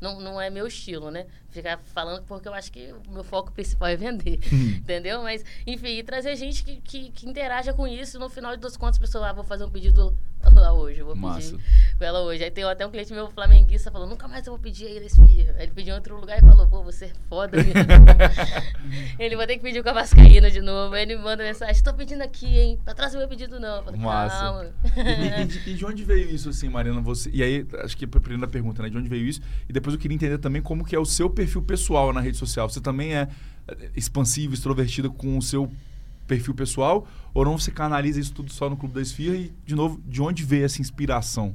não, 0.00 0.20
não 0.20 0.40
é 0.40 0.50
meu 0.50 0.66
estilo, 0.66 1.12
né? 1.12 1.24
Ficar 1.50 1.78
falando 1.78 2.24
porque 2.24 2.48
eu 2.48 2.54
acho 2.54 2.72
que 2.72 2.92
o 3.06 3.12
meu 3.12 3.22
foco 3.22 3.52
principal 3.54 3.86
é 3.88 3.94
vender. 3.96 4.40
entendeu? 4.78 5.22
Mas, 5.22 5.44
enfim, 5.64 5.96
e 5.98 6.02
trazer 6.02 6.34
gente 6.34 6.64
que, 6.64 6.80
que, 6.80 7.10
que 7.12 7.28
interaja 7.28 7.72
com 7.72 7.86
isso. 7.86 8.18
No 8.18 8.28
final 8.28 8.56
das 8.56 8.76
contas, 8.76 8.96
a 8.96 9.00
pessoa, 9.00 9.28
ah, 9.28 9.32
vou 9.32 9.44
fazer 9.44 9.62
um 9.64 9.70
pedido 9.70 10.12
lá 10.64 10.72
hoje. 10.72 11.00
Eu 11.00 11.06
vou 11.06 11.14
Massa. 11.14 11.52
pedir 11.52 11.64
com 11.98 12.04
ela 12.04 12.20
hoje. 12.20 12.44
Aí 12.44 12.50
tem 12.50 12.64
até 12.64 12.86
um 12.86 12.90
cliente 12.90 13.12
meu 13.12 13.30
flamenguista 13.30 13.90
falou, 13.90 14.08
nunca 14.08 14.26
mais 14.26 14.46
eu 14.46 14.52
vou 14.52 14.60
pedir 14.60 14.86
aí 14.86 15.00
da 15.00 15.06
esfirra. 15.06 15.54
Aí 15.56 15.64
ele 15.64 15.72
pediu 15.72 15.92
em 15.92 15.96
outro 15.96 16.18
lugar 16.18 16.38
e 16.38 16.40
falou, 16.40 16.66
pô, 16.66 16.82
você 16.82 17.06
é 17.06 17.12
foda 17.28 17.58
ele 19.18 19.36
vai 19.36 19.46
ter 19.46 19.56
que 19.56 19.62
pedir 19.62 19.82
com 19.82 19.88
a 19.88 19.92
Vascaína 19.92 20.50
de 20.50 20.60
novo. 20.60 20.94
Aí 20.94 21.02
ele 21.02 21.16
me 21.16 21.22
manda 21.22 21.42
mensagem, 21.42 21.82
tô 21.82 21.92
pedindo 21.94 22.22
aqui, 22.22 22.58
hein? 22.58 22.78
Não 22.84 22.92
atrasa 22.92 23.16
o 23.16 23.18
meu 23.18 23.28
pedido 23.28 23.60
não. 23.60 23.76
Eu 23.76 23.84
falei, 23.84 24.00
Massa. 24.00 24.36
calma. 24.36 24.72
E, 24.96 25.40
e 25.42 25.44
de, 25.44 25.70
e 25.70 25.74
de 25.74 25.86
onde 25.86 26.04
veio 26.04 26.30
isso, 26.30 26.48
assim, 26.48 26.68
Mariana? 26.68 27.00
Você, 27.02 27.30
e 27.32 27.42
aí, 27.42 27.66
acho 27.82 27.96
que 27.96 28.04
a 28.04 28.08
primeira 28.08 28.48
pergunta, 28.48 28.82
né? 28.82 28.88
De 28.88 28.96
onde 28.96 29.08
veio 29.08 29.26
isso? 29.26 29.40
E 29.68 29.72
depois 29.72 29.94
eu 29.94 30.00
queria 30.00 30.14
entender 30.14 30.38
também 30.38 30.62
como 30.62 30.84
que 30.84 30.96
é 30.96 30.98
o 30.98 31.04
seu 31.04 31.28
perfil 31.28 31.62
pessoal 31.62 32.12
na 32.12 32.20
rede 32.20 32.36
social. 32.36 32.68
Você 32.68 32.80
também 32.80 33.14
é 33.14 33.28
é, 33.66 33.90
expansivo, 33.96 34.52
extrovertida 34.52 35.08
com 35.08 35.38
o 35.38 35.42
seu 35.42 35.70
perfil 36.26 36.54
pessoal? 36.54 37.06
Ou 37.32 37.44
não 37.44 37.58
você 37.58 37.70
canaliza 37.70 38.20
isso 38.20 38.32
tudo 38.32 38.52
só 38.52 38.68
no 38.70 38.76
Clube 38.76 38.94
da 38.94 39.00
Esfirra? 39.02 39.36
E, 39.36 39.52
de 39.64 39.74
novo, 39.74 40.00
de 40.06 40.20
onde 40.22 40.44
veio 40.44 40.64
essa 40.64 40.80
inspiração? 40.80 41.54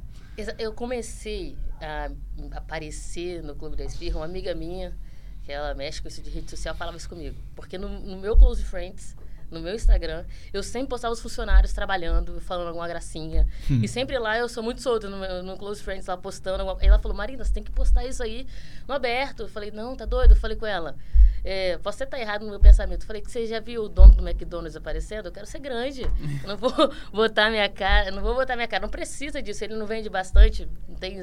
Eu 0.58 0.72
comecei 0.72 1.56
a 1.80 2.10
aparecer 2.56 3.42
no 3.42 3.54
Clube 3.54 3.76
da 3.76 3.84
Esfirra, 3.84 4.16
uma 4.18 4.24
amiga 4.24 4.54
minha, 4.54 4.96
que 5.42 5.52
ela 5.52 5.74
mexe 5.74 6.00
com 6.00 6.08
isso 6.08 6.22
de 6.22 6.30
rede 6.30 6.50
social, 6.50 6.74
falava 6.74 6.96
isso 6.96 7.08
comigo. 7.08 7.36
Porque 7.54 7.76
no, 7.76 7.88
no 7.88 8.18
meu 8.18 8.36
Close 8.36 8.62
Friends, 8.64 9.16
no 9.50 9.60
meu 9.60 9.74
Instagram, 9.74 10.24
eu 10.52 10.62
sempre 10.62 10.88
postava 10.88 11.12
os 11.12 11.20
funcionários 11.20 11.72
trabalhando, 11.72 12.40
falando 12.40 12.68
alguma 12.68 12.86
gracinha. 12.86 13.46
E 13.68 13.88
sempre 13.88 14.18
lá 14.18 14.38
eu 14.38 14.48
sou 14.48 14.62
muito 14.62 14.80
solta 14.80 15.10
no, 15.10 15.18
meu- 15.18 15.42
no 15.42 15.56
Close 15.56 15.82
Friends, 15.82 16.06
lá 16.06 16.16
postando. 16.16 16.62
Alguma... 16.62 16.80
Aí 16.80 16.86
ela 16.88 16.98
falou, 16.98 17.16
Marina, 17.16 17.44
você 17.44 17.52
tem 17.52 17.62
que 17.62 17.70
postar 17.72 18.04
isso 18.06 18.22
aí 18.22 18.46
no 18.86 18.94
aberto. 18.94 19.40
Eu 19.42 19.48
falei, 19.48 19.70
não, 19.70 19.96
tá 19.96 20.04
doido? 20.04 20.32
Eu 20.32 20.36
falei 20.36 20.56
com 20.56 20.66
ela. 20.66 20.96
É, 21.44 21.78
você 21.78 22.04
tá 22.04 22.18
errado 22.20 22.44
no 22.44 22.50
meu 22.50 22.60
pensamento. 22.60 23.02
Eu 23.02 23.06
falei 23.06 23.22
que 23.22 23.30
você 23.30 23.46
já 23.46 23.60
viu 23.60 23.84
o 23.84 23.88
dono 23.88 24.14
do 24.14 24.28
McDonald's 24.28 24.76
aparecendo? 24.76 25.26
Eu 25.26 25.32
quero 25.32 25.46
ser 25.46 25.58
grande. 25.58 26.02
Eu 26.02 26.48
não 26.48 26.56
vou 26.56 26.72
botar 27.12 27.50
minha 27.50 27.68
cara, 27.68 28.10
não 28.10 28.22
vou 28.22 28.34
botar 28.34 28.56
minha 28.56 28.68
cara. 28.68 28.82
Não 28.82 28.90
precisa 28.90 29.40
disso. 29.42 29.64
Ele 29.64 29.74
não 29.74 29.86
vende 29.86 30.08
bastante. 30.08 30.68
Não 30.88 30.96
tem 30.96 31.20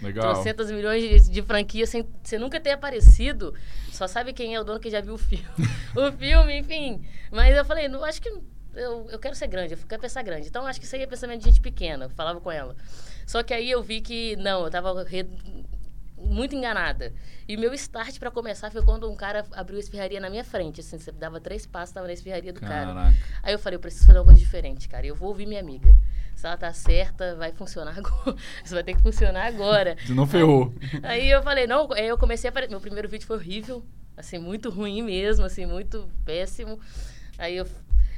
Legal. 0.00 0.32
trocentas 0.34 0.70
milhões 0.70 1.02
de, 1.24 1.30
de 1.30 1.42
franquias 1.42 1.88
sem 1.90 2.06
você 2.22 2.38
nunca 2.38 2.60
ter 2.60 2.70
aparecido. 2.70 3.54
Só 3.92 4.06
sabe 4.06 4.32
quem 4.32 4.54
é 4.54 4.60
o 4.60 4.64
dono 4.64 4.78
que 4.78 4.90
já 4.90 5.00
viu 5.00 5.14
o 5.14 5.18
filme. 5.18 5.44
o 5.96 6.12
filme, 6.12 6.58
enfim. 6.58 7.04
Mas 7.32 7.56
eu 7.56 7.64
falei, 7.64 7.88
não 7.88 8.04
acho 8.04 8.20
que 8.22 8.28
eu, 8.74 9.08
eu 9.10 9.18
quero 9.18 9.34
ser 9.34 9.46
grande, 9.46 9.72
eu 9.74 9.78
quero 9.88 10.00
pensar 10.02 10.22
grande. 10.22 10.46
Então 10.48 10.66
acho 10.66 10.78
que 10.78 10.86
isso 10.86 10.94
aí 10.94 11.02
é 11.02 11.06
pensamento 11.06 11.40
de 11.40 11.46
gente 11.46 11.60
pequena. 11.60 12.04
Eu 12.04 12.10
falava 12.10 12.40
com 12.40 12.52
ela. 12.52 12.76
Só 13.26 13.42
que 13.42 13.52
aí 13.54 13.70
eu 13.70 13.82
vi 13.82 14.00
que 14.00 14.36
não, 14.36 14.64
eu 14.64 14.70
tava 14.70 15.02
re- 15.02 15.26
muito 16.16 16.54
enganada. 16.54 17.12
E 17.46 17.56
meu 17.56 17.72
start 17.74 18.18
pra 18.18 18.30
começar 18.30 18.70
foi 18.70 18.82
quando 18.82 19.10
um 19.10 19.14
cara 19.14 19.44
abriu 19.52 19.76
a 19.76 19.80
espirraria 19.80 20.20
na 20.20 20.30
minha 20.30 20.44
frente. 20.44 20.80
Assim, 20.80 20.98
você 20.98 21.12
dava 21.12 21.40
três 21.40 21.66
passos, 21.66 21.92
tava 21.94 22.06
na 22.06 22.12
espirraria 22.12 22.52
do 22.52 22.60
cara. 22.60 22.94
Caraca. 22.94 23.16
Aí 23.42 23.52
eu 23.52 23.58
falei, 23.58 23.76
eu 23.76 23.80
preciso 23.80 24.06
fazer 24.06 24.18
uma 24.18 24.24
coisa 24.24 24.40
diferente, 24.40 24.88
cara. 24.88 25.06
Eu 25.06 25.14
vou 25.14 25.28
ouvir 25.28 25.46
minha 25.46 25.60
amiga. 25.60 25.94
se 26.34 26.46
ela 26.46 26.56
tá 26.56 26.72
certa, 26.72 27.36
vai 27.36 27.52
funcionar 27.52 27.96
agora. 27.98 28.36
Isso 28.64 28.74
vai 28.74 28.82
ter 28.82 28.94
que 28.94 29.02
funcionar 29.02 29.46
agora. 29.46 29.96
Se 30.06 30.12
não 30.12 30.26
ferrou. 30.26 30.72
Aí, 31.02 31.22
aí 31.22 31.30
eu 31.30 31.42
falei, 31.42 31.66
não, 31.66 31.92
aí 31.92 32.08
eu 32.08 32.18
comecei 32.18 32.50
a. 32.50 32.68
Meu 32.68 32.80
primeiro 32.80 33.08
vídeo 33.08 33.26
foi 33.26 33.36
horrível. 33.36 33.84
Assim, 34.16 34.38
muito 34.38 34.70
ruim 34.70 35.02
mesmo, 35.02 35.44
assim, 35.44 35.66
muito 35.66 36.08
péssimo. 36.24 36.80
Aí 37.38 37.56
eu 37.56 37.66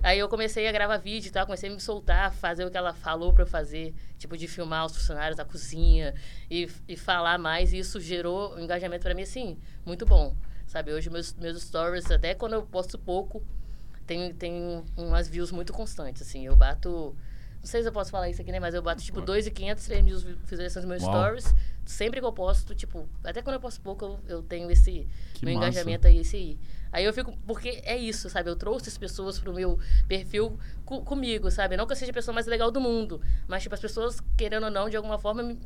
Aí 0.03 0.19
eu 0.19 0.29
comecei 0.29 0.67
a 0.69 0.73
gravar 0.73 0.97
vídeo 0.99 1.29
e 1.29 1.31
tal, 1.31 1.45
comecei 1.45 1.69
a 1.69 1.73
me 1.73 1.81
soltar, 1.81 2.33
fazer 2.33 2.65
o 2.65 2.71
que 2.71 2.77
ela 2.77 2.93
falou 2.93 3.33
para 3.33 3.43
eu 3.43 3.47
fazer, 3.47 3.95
tipo 4.17 4.37
de 4.37 4.47
filmar 4.47 4.87
os 4.87 4.97
funcionários 4.97 5.37
da 5.37 5.45
cozinha 5.45 6.15
e, 6.51 6.69
e 6.87 6.97
falar 6.97 7.39
mais. 7.39 7.73
E 7.73 7.79
isso 7.79 8.01
gerou 8.01 8.55
um 8.55 8.61
engajamento 8.61 9.03
para 9.03 9.15
mim, 9.15 9.23
assim, 9.23 9.59
muito 9.85 10.07
bom. 10.07 10.37
Sabe, 10.67 10.93
hoje 10.93 11.09
meus, 11.09 11.33
meus 11.35 11.63
stories, 11.63 12.11
até 12.11 12.35
quando 12.35 12.53
eu 12.53 12.63
posto 12.63 12.99
pouco, 12.99 13.43
tem, 14.07 14.35
tem 14.35 14.85
umas 14.97 15.27
views 15.27 15.51
muito 15.51 15.73
constantes, 15.73 16.23
assim. 16.23 16.47
Eu 16.47 16.55
bato 16.55 17.17
não 17.61 17.67
sei 17.67 17.83
se 17.83 17.89
eu 17.89 17.93
posso 17.93 18.11
falar 18.11 18.31
isso 18.31 18.41
aqui, 18.41 18.53
né? 18.53 18.61
Mas 18.61 18.75
eu 18.75 18.83
bato, 18.83 19.03
tipo, 19.03 19.21
2.500, 19.21 19.85
3 19.85 20.05
mil 20.05 20.19
visualizações 20.19 20.85
nos 20.85 20.87
meus 20.87 21.03
Uau. 21.03 21.13
stories. 21.13 21.55
Sempre 21.85 22.21
que 22.21 22.27
eu 22.27 22.33
posto, 22.33 22.75
tipo... 22.75 23.09
Até 23.25 23.43
quando 23.43 23.55
eu 23.55 23.61
posto 23.61 23.81
pouco, 23.81 24.05
eu, 24.05 24.21
eu 24.29 24.43
tenho 24.43 24.71
esse... 24.71 25.09
Que 25.35 25.45
meu 25.45 25.55
massa. 25.55 25.69
engajamento 25.69 26.07
aí, 26.07 26.19
esse 26.19 26.59
aí. 26.93 27.05
Eu 27.05 27.13
fico... 27.13 27.37
Porque 27.47 27.81
é 27.85 27.97
isso, 27.97 28.29
sabe? 28.29 28.51
Eu 28.51 28.57
trouxe 28.57 28.89
as 28.89 28.99
pessoas 28.99 29.39
pro 29.39 29.53
meu 29.53 29.79
perfil 30.07 30.59
co 30.85 31.03
comigo, 31.03 31.51
sabe? 31.51 31.77
Não 31.77 31.87
que 31.87 31.93
eu 31.93 31.97
seja 31.97 32.11
a 32.11 32.15
pessoa 32.15 32.35
mais 32.35 32.47
legal 32.47 32.71
do 32.71 32.81
mundo. 32.81 33.21
Mas, 33.47 33.63
tipo, 33.63 33.75
as 33.75 33.81
pessoas, 33.81 34.21
querendo 34.37 34.65
ou 34.65 34.71
não, 34.71 34.89
de 34.89 34.97
alguma 34.97 35.19
forma... 35.19 35.43
Me, 35.43 35.59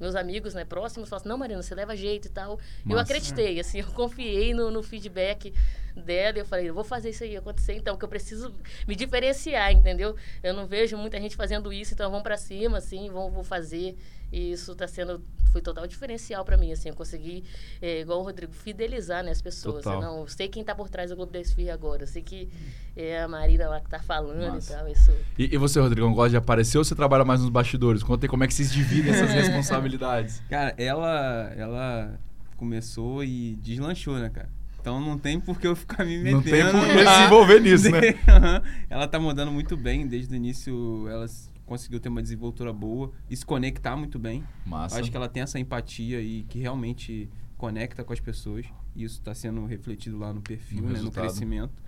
meus 0.00 0.14
amigos, 0.14 0.54
né, 0.54 0.64
próximos, 0.64 1.08
falam 1.08 1.20
assim, 1.20 1.28
não, 1.28 1.36
Marina, 1.36 1.62
você 1.62 1.74
leva 1.74 1.96
jeito 1.96 2.26
e 2.26 2.30
tal. 2.30 2.58
Massa. 2.84 2.88
Eu 2.88 2.98
acreditei, 2.98 3.58
assim, 3.58 3.80
eu 3.82 3.86
confiei 3.88 4.54
no, 4.54 4.70
no 4.70 4.82
feedback 4.82 5.52
dela 5.96 6.38
e 6.38 6.40
eu 6.40 6.46
falei, 6.46 6.68
eu 6.68 6.74
vou 6.74 6.84
fazer 6.84 7.10
isso 7.10 7.24
aí 7.24 7.36
acontecer 7.36 7.74
então, 7.74 7.94
porque 7.94 8.04
eu 8.04 8.08
preciso 8.08 8.54
me 8.86 8.94
diferenciar, 8.94 9.72
entendeu? 9.72 10.14
Eu 10.42 10.54
não 10.54 10.66
vejo 10.66 10.96
muita 10.96 11.20
gente 11.20 11.34
fazendo 11.34 11.72
isso, 11.72 11.94
então 11.94 12.10
vamos 12.10 12.22
para 12.22 12.36
cima, 12.36 12.78
assim, 12.78 13.10
vamos, 13.10 13.32
vou 13.32 13.42
fazer. 13.42 13.96
E 14.32 14.52
isso 14.52 14.72
está 14.72 14.86
sendo 14.86 15.22
foi 15.48 15.62
total 15.62 15.86
diferencial 15.86 16.44
para 16.44 16.56
mim, 16.56 16.72
assim, 16.72 16.88
eu 16.88 16.94
consegui, 16.94 17.42
é, 17.80 18.00
igual 18.00 18.20
o 18.20 18.22
Rodrigo, 18.22 18.52
fidelizar 18.52 19.24
né, 19.24 19.30
as 19.30 19.42
pessoas. 19.42 19.82
Total. 19.82 20.00
Não, 20.00 20.20
eu 20.20 20.28
sei 20.28 20.48
quem 20.48 20.60
está 20.60 20.74
por 20.74 20.88
trás 20.88 21.10
do 21.10 21.16
Globo 21.16 21.32
da 21.32 21.40
Esfirra 21.40 21.74
agora, 21.74 22.02
eu 22.02 22.06
sei 22.06 22.22
que 22.22 22.48
é 22.96 23.22
a 23.22 23.28
Marina 23.28 23.68
lá 23.68 23.80
que 23.80 23.86
está 23.86 23.98
falando 23.98 24.54
Nossa. 24.54 24.72
e 24.72 24.76
tal. 24.76 24.88
Isso... 24.88 25.12
E, 25.38 25.54
e 25.54 25.56
você, 25.56 25.80
Rodrigo, 25.80 26.08
gosta 26.12 26.30
de 26.30 26.36
aparecer 26.36 26.78
ou 26.78 26.84
você 26.84 26.94
trabalha 26.94 27.24
mais 27.24 27.40
nos 27.40 27.48
bastidores? 27.48 28.02
Conta 28.02 28.28
como 28.28 28.44
é 28.44 28.46
que 28.46 28.54
vocês 28.54 28.72
dividem 28.72 29.12
essas 29.12 29.30
responsabilidades. 29.32 30.42
Cara, 30.48 30.74
ela, 30.76 31.52
ela 31.56 32.20
começou 32.56 33.24
e 33.24 33.56
deslanchou, 33.62 34.18
né, 34.18 34.28
cara? 34.28 34.50
Então 34.80 35.00
não 35.00 35.18
tem 35.18 35.40
por 35.40 35.58
que 35.58 35.66
eu 35.66 35.76
ficar 35.76 36.04
me 36.04 36.18
metendo. 36.18 36.36
Não 36.36 36.42
tem 36.42 36.62
por 36.64 36.80
que 36.86 37.04
se 37.04 37.22
envolver 37.24 37.60
nisso, 37.60 37.90
né? 37.90 38.00
ela 38.88 39.06
tá 39.08 39.18
mandando 39.18 39.50
muito 39.50 39.76
bem. 39.76 40.06
Desde 40.06 40.32
o 40.32 40.36
início 40.36 41.06
ela 41.08 41.26
conseguiu 41.68 42.00
ter 42.00 42.08
uma 42.08 42.22
desenvoltura 42.22 42.72
boa 42.72 43.12
e 43.30 43.36
se 43.36 43.44
conectar 43.44 43.94
muito 43.94 44.18
bem. 44.18 44.42
Massa. 44.66 44.98
Acho 44.98 45.10
que 45.10 45.16
ela 45.16 45.28
tem 45.28 45.42
essa 45.42 45.58
empatia 45.58 46.20
e 46.20 46.42
que 46.44 46.58
realmente 46.58 47.28
conecta 47.56 48.02
com 48.02 48.12
as 48.12 48.20
pessoas. 48.20 48.66
E 48.96 49.04
isso 49.04 49.18
está 49.18 49.34
sendo 49.34 49.64
refletido 49.66 50.18
lá 50.18 50.32
no 50.32 50.40
perfil, 50.40 50.82
no, 50.82 50.88
né, 50.88 51.00
no 51.00 51.10
crescimento. 51.10 51.82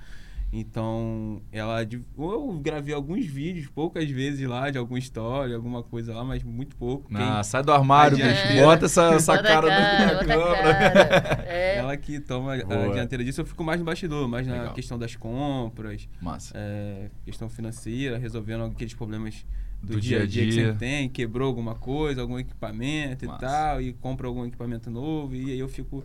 Então, 0.52 1.40
ela. 1.52 1.86
Eu 2.18 2.60
gravei 2.60 2.92
alguns 2.92 3.24
vídeos, 3.24 3.68
poucas 3.68 4.10
vezes 4.10 4.48
lá, 4.48 4.68
de 4.68 4.78
alguma 4.78 4.98
história, 4.98 5.54
alguma 5.54 5.80
coisa 5.80 6.12
lá, 6.12 6.24
mas 6.24 6.42
muito 6.42 6.74
pouco. 6.74 7.08
Ah, 7.14 7.36
Quem... 7.36 7.44
sai 7.44 7.62
do 7.62 7.72
armário, 7.72 8.16
bicho. 8.16 8.64
Bota 8.64 8.86
essa, 8.86 9.14
essa 9.14 9.40
cara, 9.40 9.68
cara 9.68 10.14
na 10.14 10.24
câmera. 10.24 11.40
É. 11.50 11.78
Ela 11.78 11.96
que 11.96 12.20
toma 12.20 12.56
Boa. 12.64 12.90
a 12.90 12.92
dianteira 12.92 13.24
disso, 13.24 13.40
eu 13.40 13.44
fico 13.46 13.62
mais 13.62 13.78
no 13.78 13.86
bastidor, 13.86 14.28
mais 14.28 14.46
Legal. 14.46 14.66
na 14.66 14.72
questão 14.72 14.98
das 14.98 15.14
compras. 15.14 16.08
Massa. 16.20 16.52
É, 16.56 17.10
questão 17.24 17.48
financeira, 17.48 18.18
resolvendo 18.18 18.64
aqueles 18.64 18.94
problemas 18.94 19.44
do, 19.82 19.94
do 19.94 20.00
dia, 20.00 20.26
dia 20.26 20.42
a 20.42 20.46
dia, 20.46 20.46
que 20.46 20.72
você 20.72 20.78
tem, 20.78 21.08
quebrou 21.08 21.46
alguma 21.46 21.74
coisa, 21.74 22.20
algum 22.20 22.38
equipamento 22.38 23.26
Massa. 23.26 23.44
e 23.44 23.48
tal, 23.48 23.82
e 23.82 23.92
compra 23.94 24.26
algum 24.26 24.44
equipamento 24.44 24.90
novo, 24.90 25.34
e 25.34 25.50
aí 25.50 25.58
eu 25.58 25.68
fico 25.68 26.04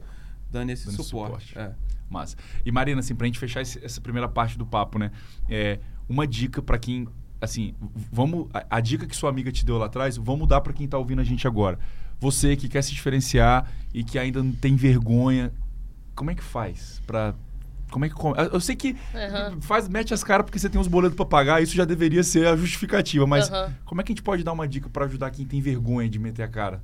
dando 0.52 0.70
esse 0.70 0.86
dando 0.86 1.04
suporte. 1.04 1.50
suporte. 1.50 1.60
É. 1.60 1.74
Massa. 2.10 2.38
E 2.66 2.72
Marina, 2.72 3.00
assim, 3.00 3.16
pra 3.16 3.26
gente 3.26 3.40
fechar 3.40 3.62
esse, 3.62 3.84
essa 3.84 4.00
primeira 4.00 4.28
parte 4.28 4.58
do 4.58 4.66
papo, 4.66 5.00
né? 5.00 5.12
É, 5.50 5.80
uma 6.08 6.26
dica 6.28 6.62
para 6.62 6.78
quem, 6.78 7.08
assim, 7.42 7.74
vamos. 8.12 8.48
A, 8.54 8.78
a, 8.78 8.80
dica 8.80 9.06
que 9.08 9.16
sua 9.16 9.30
amiga 9.30 9.52
te 9.52 9.66
deu 9.66 9.78
lá 9.78 9.88
atrás, 9.88 10.16
vamos 10.16 10.48
dar 10.48 10.62
para 10.62 10.72
quem 10.72 10.88
tá 10.88 10.98
ouvindo 10.98 11.22
a 11.22 11.24
gente 11.24 11.48
agora. 11.48 11.80
Você 12.20 12.56
que 12.56 12.70
quer 12.70 12.82
se 12.84 12.94
diferenciar 12.94 13.70
e 13.94 14.04
que 14.04 14.18
ainda 14.18 14.42
não 14.42 14.54
tem 14.54 14.76
vergonha, 14.76 15.52
como 16.16 16.32
é 16.32 16.36
que 16.36 16.44
faz 16.44 17.02
para 17.06 17.34
como 17.92 18.06
é 18.06 18.10
que 18.10 18.16
Eu 18.52 18.60
sei 18.60 18.76
que 18.76 18.92
uhum. 18.92 19.62
faz, 19.62 19.88
mete 19.88 20.14
as 20.14 20.24
caras 20.24 20.46
porque 20.46 20.60
você 20.60 20.70
tem 20.70 20.80
uns 20.80 20.88
boletos 20.88 21.16
para 21.16 21.26
pagar, 21.26 21.62
isso 21.62 21.76
já 21.76 21.86
deveria 21.86 22.24
ser 22.24 22.48
a 22.48 22.56
justificativa, 22.56 23.26
mas 23.26 23.50
uhum. 23.50 23.74
como 23.86 24.02
é 24.02 24.04
que 24.04 24.12
a 24.12 24.16
gente 24.16 24.24
pode 24.24 24.44
dar 24.44 24.52
uma 24.52 24.68
dica 24.68 24.90
para 24.90 25.06
ajudar 25.06 25.32
quem 25.32 25.46
tem 25.46 25.62
vergonha 25.62 26.10
de 26.10 26.20
meter 26.20 26.44
a 26.44 26.48
cara? 26.48 26.82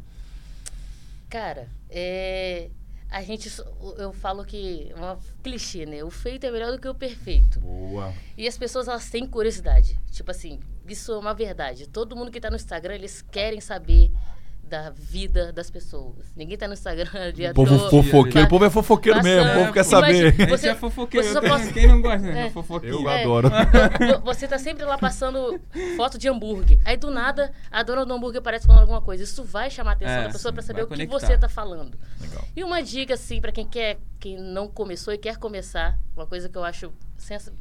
Cara, 1.30 1.70
é, 1.90 2.70
a 3.10 3.22
gente 3.22 3.52
eu 3.98 4.14
falo 4.14 4.46
que 4.46 4.90
é 4.90 4.96
uma 4.96 5.20
clichê, 5.44 5.86
né? 5.86 6.04
O 6.04 6.10
feito 6.10 6.46
é 6.46 6.52
melhor 6.52 6.72
do 6.72 6.80
que 6.80 6.88
o 6.88 6.96
perfeito. 6.96 7.60
Boa. 7.60 8.14
E 8.38 8.48
as 8.48 8.58
pessoas 8.58 8.88
elas 8.88 9.10
têm 9.10 9.28
curiosidade. 9.28 10.00
Tipo 10.12 10.32
assim, 10.32 10.60
isso 10.88 11.12
é 11.12 11.18
uma 11.18 11.34
verdade. 11.34 11.88
Todo 11.88 12.16
mundo 12.16 12.32
que 12.32 12.38
está 12.38 12.50
no 12.50 12.56
Instagram, 12.56 12.96
eles 12.96 13.22
querem 13.22 13.60
saber 13.60 14.12
da 14.72 14.90
vida 14.90 15.52
das 15.52 15.70
pessoas. 15.70 16.34
Ninguém 16.34 16.58
tá 16.58 16.66
no 16.66 16.74
Instagram 16.74 17.34
de 17.34 17.46
O 17.52 17.54
povo 17.54 17.78
fofoqueiro. 17.90 18.48
O 18.48 18.50
povo 18.50 18.66
é 18.66 18.70
fofoqueiro 18.70 19.20
passando, 19.20 19.36
mesmo, 19.36 19.52
o 19.52 19.54
povo 19.60 19.74
quer 19.74 19.84
saber. 19.84 20.34
Imagina, 20.34 20.48
você, 20.48 20.70
é 20.70 20.76
fofoqueiro. 20.76 21.28
Você 21.28 21.42
pode... 21.42 21.74
Quem 21.74 21.88
não 21.88 22.02
gosta, 22.02 22.20
né? 22.20 22.48
É, 22.48 22.50
fofoqueiro. 22.50 23.02
Eu 23.02 23.10
é, 23.10 23.22
adoro. 23.22 23.50
Você 24.24 24.48
tá 24.48 24.58
sempre 24.58 24.86
lá 24.86 24.98
passando 24.98 25.60
foto 25.98 26.18
de 26.18 26.30
hambúrguer. 26.30 26.80
Aí 26.86 26.96
do 26.96 27.12
nada, 27.12 27.52
a 27.70 27.84
dona 27.84 28.06
do 28.06 28.14
hambúrguer 28.14 28.40
aparece 28.40 28.66
falando 28.66 28.84
alguma 28.84 29.02
coisa. 29.02 29.26
Isso 29.26 29.44
vai 29.44 29.70
chamar 29.70 29.92
a 29.92 29.94
atenção 29.96 30.16
é, 30.16 30.24
da 30.24 30.32
pessoa 30.32 30.54
para 30.54 30.62
saber 30.62 30.84
o 30.84 30.88
que 30.88 31.06
você 31.06 31.38
tá 31.38 31.50
falando. 31.50 32.00
Legal. 32.22 32.48
E 32.56 32.64
uma 32.64 32.82
dica, 32.82 33.16
assim, 33.16 33.42
para 33.42 33.52
quem 33.52 33.68
quer, 33.68 34.00
quem 34.22 34.40
não 34.40 34.70
começou 34.70 35.14
e 35.14 35.18
quer 35.18 35.36
começar, 35.36 36.00
uma 36.16 36.26
coisa 36.26 36.48
que 36.48 36.58
eu 36.58 36.64
acho 36.64 36.94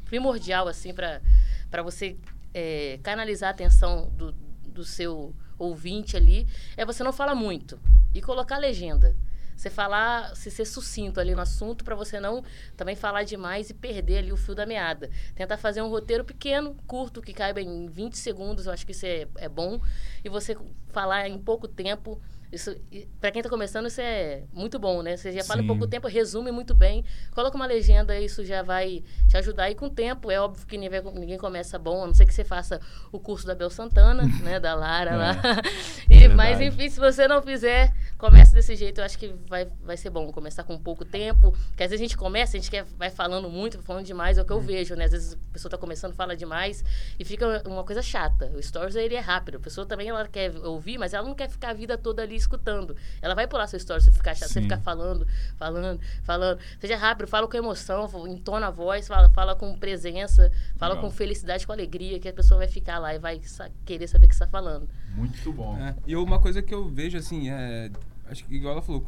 primordial, 0.05 0.65
assim, 0.69 0.93
para 0.93 1.83
você 1.83 2.15
é, 2.53 3.01
canalizar 3.03 3.49
a 3.49 3.51
atenção 3.51 4.09
do, 4.15 4.33
do 4.65 4.85
seu 4.85 5.35
ouvinte 5.63 6.17
ali, 6.17 6.47
é 6.75 6.85
você 6.85 7.03
não 7.03 7.13
falar 7.13 7.35
muito 7.35 7.79
e 8.13 8.21
colocar 8.21 8.57
legenda. 8.57 9.15
Você 9.55 9.69
falar, 9.69 10.35
se 10.35 10.49
ser 10.49 10.65
sucinto 10.65 11.19
ali 11.19 11.35
no 11.35 11.41
assunto 11.41 11.83
para 11.85 11.93
você 11.93 12.19
não 12.19 12.43
também 12.75 12.95
falar 12.95 13.21
demais 13.21 13.69
e 13.69 13.75
perder 13.75 14.17
ali 14.17 14.31
o 14.31 14.37
fio 14.37 14.55
da 14.55 14.65
meada. 14.65 15.11
Tentar 15.35 15.55
fazer 15.57 15.83
um 15.83 15.87
roteiro 15.87 16.25
pequeno, 16.25 16.75
curto, 16.87 17.21
que 17.21 17.31
caiba 17.31 17.61
em 17.61 17.85
20 17.85 18.17
segundos, 18.17 18.65
eu 18.65 18.71
acho 18.71 18.83
que 18.83 18.91
isso 18.91 19.05
é, 19.05 19.27
é 19.37 19.47
bom. 19.47 19.79
E 20.23 20.29
você 20.29 20.57
falar 20.87 21.29
em 21.29 21.37
pouco 21.37 21.67
tempo 21.67 22.19
isso, 22.51 22.75
para 23.19 23.31
quem 23.31 23.39
está 23.39 23.49
começando, 23.49 23.87
isso 23.87 24.01
é 24.01 24.43
muito 24.51 24.77
bom, 24.77 25.01
né? 25.01 25.15
Você 25.15 25.31
já 25.31 25.43
fala 25.43 25.59
Sim. 25.59 25.65
em 25.65 25.67
pouco 25.67 25.87
tempo, 25.87 26.07
resume 26.07 26.51
muito 26.51 26.73
bem, 26.75 27.05
coloca 27.31 27.55
uma 27.55 27.65
legenda, 27.65 28.19
isso 28.19 28.43
já 28.43 28.61
vai 28.61 29.03
te 29.27 29.37
ajudar. 29.37 29.71
E 29.71 29.75
com 29.75 29.85
o 29.85 29.89
tempo, 29.89 30.29
é 30.29 30.39
óbvio 30.39 30.67
que 30.67 30.77
ninguém, 30.77 31.01
ninguém 31.13 31.37
começa 31.37 31.79
bom, 31.79 32.03
a 32.03 32.07
não 32.07 32.13
ser 32.13 32.25
que 32.25 32.33
você 32.33 32.43
faça 32.43 32.81
o 33.11 33.19
curso 33.19 33.47
da 33.47 33.55
Bel 33.55 33.69
Santana, 33.69 34.23
né? 34.43 34.59
Da 34.59 34.75
Lara 34.75 35.11
é. 35.11 35.15
lá. 35.15 35.41
E, 36.09 36.27
mas, 36.27 36.59
enfim, 36.59 36.89
se 36.89 36.99
você 36.99 37.25
não 37.27 37.41
fizer, 37.41 37.93
comece 38.21 38.53
desse 38.53 38.75
jeito, 38.75 39.01
eu 39.01 39.03
acho 39.03 39.17
que 39.17 39.33
vai, 39.49 39.67
vai 39.83 39.97
ser 39.97 40.11
bom. 40.11 40.31
Começar 40.31 40.63
com 40.63 40.77
pouco 40.77 41.03
tempo, 41.03 41.51
que 41.75 41.83
às 41.83 41.89
vezes 41.89 42.01
a 42.01 42.07
gente 42.07 42.15
começa, 42.15 42.55
a 42.55 42.59
gente 42.59 42.69
quer, 42.69 42.85
vai 42.97 43.09
falando 43.09 43.49
muito, 43.49 43.81
falando 43.81 44.05
demais, 44.05 44.37
é 44.37 44.43
o 44.43 44.45
que 44.45 44.53
eu 44.53 44.57
uhum. 44.57 44.63
vejo, 44.63 44.95
né? 44.95 45.05
Às 45.05 45.11
vezes 45.11 45.33
a 45.33 45.53
pessoa 45.53 45.69
está 45.69 45.77
começando, 45.77 46.13
fala 46.13 46.35
demais 46.35 46.85
e 47.19 47.25
fica 47.25 47.63
uma 47.67 47.83
coisa 47.83 48.01
chata. 48.03 48.51
O 48.55 48.61
Stories, 48.61 48.95
ele 48.95 49.15
é 49.15 49.19
rápido. 49.19 49.57
A 49.57 49.59
pessoa 49.59 49.87
também, 49.87 50.07
ela 50.07 50.27
quer 50.27 50.55
ouvir, 50.57 50.99
mas 50.99 51.13
ela 51.15 51.27
não 51.27 51.33
quer 51.33 51.49
ficar 51.49 51.71
a 51.71 51.73
vida 51.73 51.97
toda 51.97 52.21
ali 52.21 52.35
escutando. 52.35 52.95
Ela 53.21 53.33
vai 53.33 53.47
pular 53.47 53.65
sua 53.65 53.77
história 53.77 54.01
se 54.01 54.11
ficar 54.11 54.35
chato, 54.35 54.49
você 54.49 54.61
ficar 54.61 54.79
falando, 54.79 55.27
falando, 55.57 55.99
falando. 56.21 56.59
Seja 56.79 56.97
rápido, 56.97 57.27
fala 57.27 57.47
com 57.47 57.57
emoção, 57.57 58.07
entona 58.27 58.67
a 58.67 58.71
voz, 58.71 59.07
fala, 59.07 59.29
fala 59.29 59.55
com 59.55 59.75
presença, 59.77 60.51
fala 60.77 60.93
Legal. 60.93 61.09
com 61.09 61.15
felicidade, 61.15 61.65
com 61.65 61.73
alegria, 61.73 62.19
que 62.19 62.29
a 62.29 62.33
pessoa 62.33 62.59
vai 62.59 62.67
ficar 62.67 62.99
lá 62.99 63.15
e 63.15 63.19
vai 63.19 63.41
querer 63.83 64.07
saber 64.07 64.27
o 64.27 64.29
que 64.29 64.35
você 64.35 64.43
está 64.43 64.47
falando. 64.47 64.87
Muito 65.15 65.51
bom. 65.51 65.75
É, 65.77 65.95
e 66.05 66.15
uma 66.15 66.39
coisa 66.39 66.61
que 66.61 66.73
eu 66.73 66.87
vejo, 66.87 67.17
assim, 67.17 67.49
é. 67.49 67.89
Acho 68.31 68.45
que, 68.45 68.55
igual 68.55 68.73
ela 68.73 68.81
falou, 68.81 69.05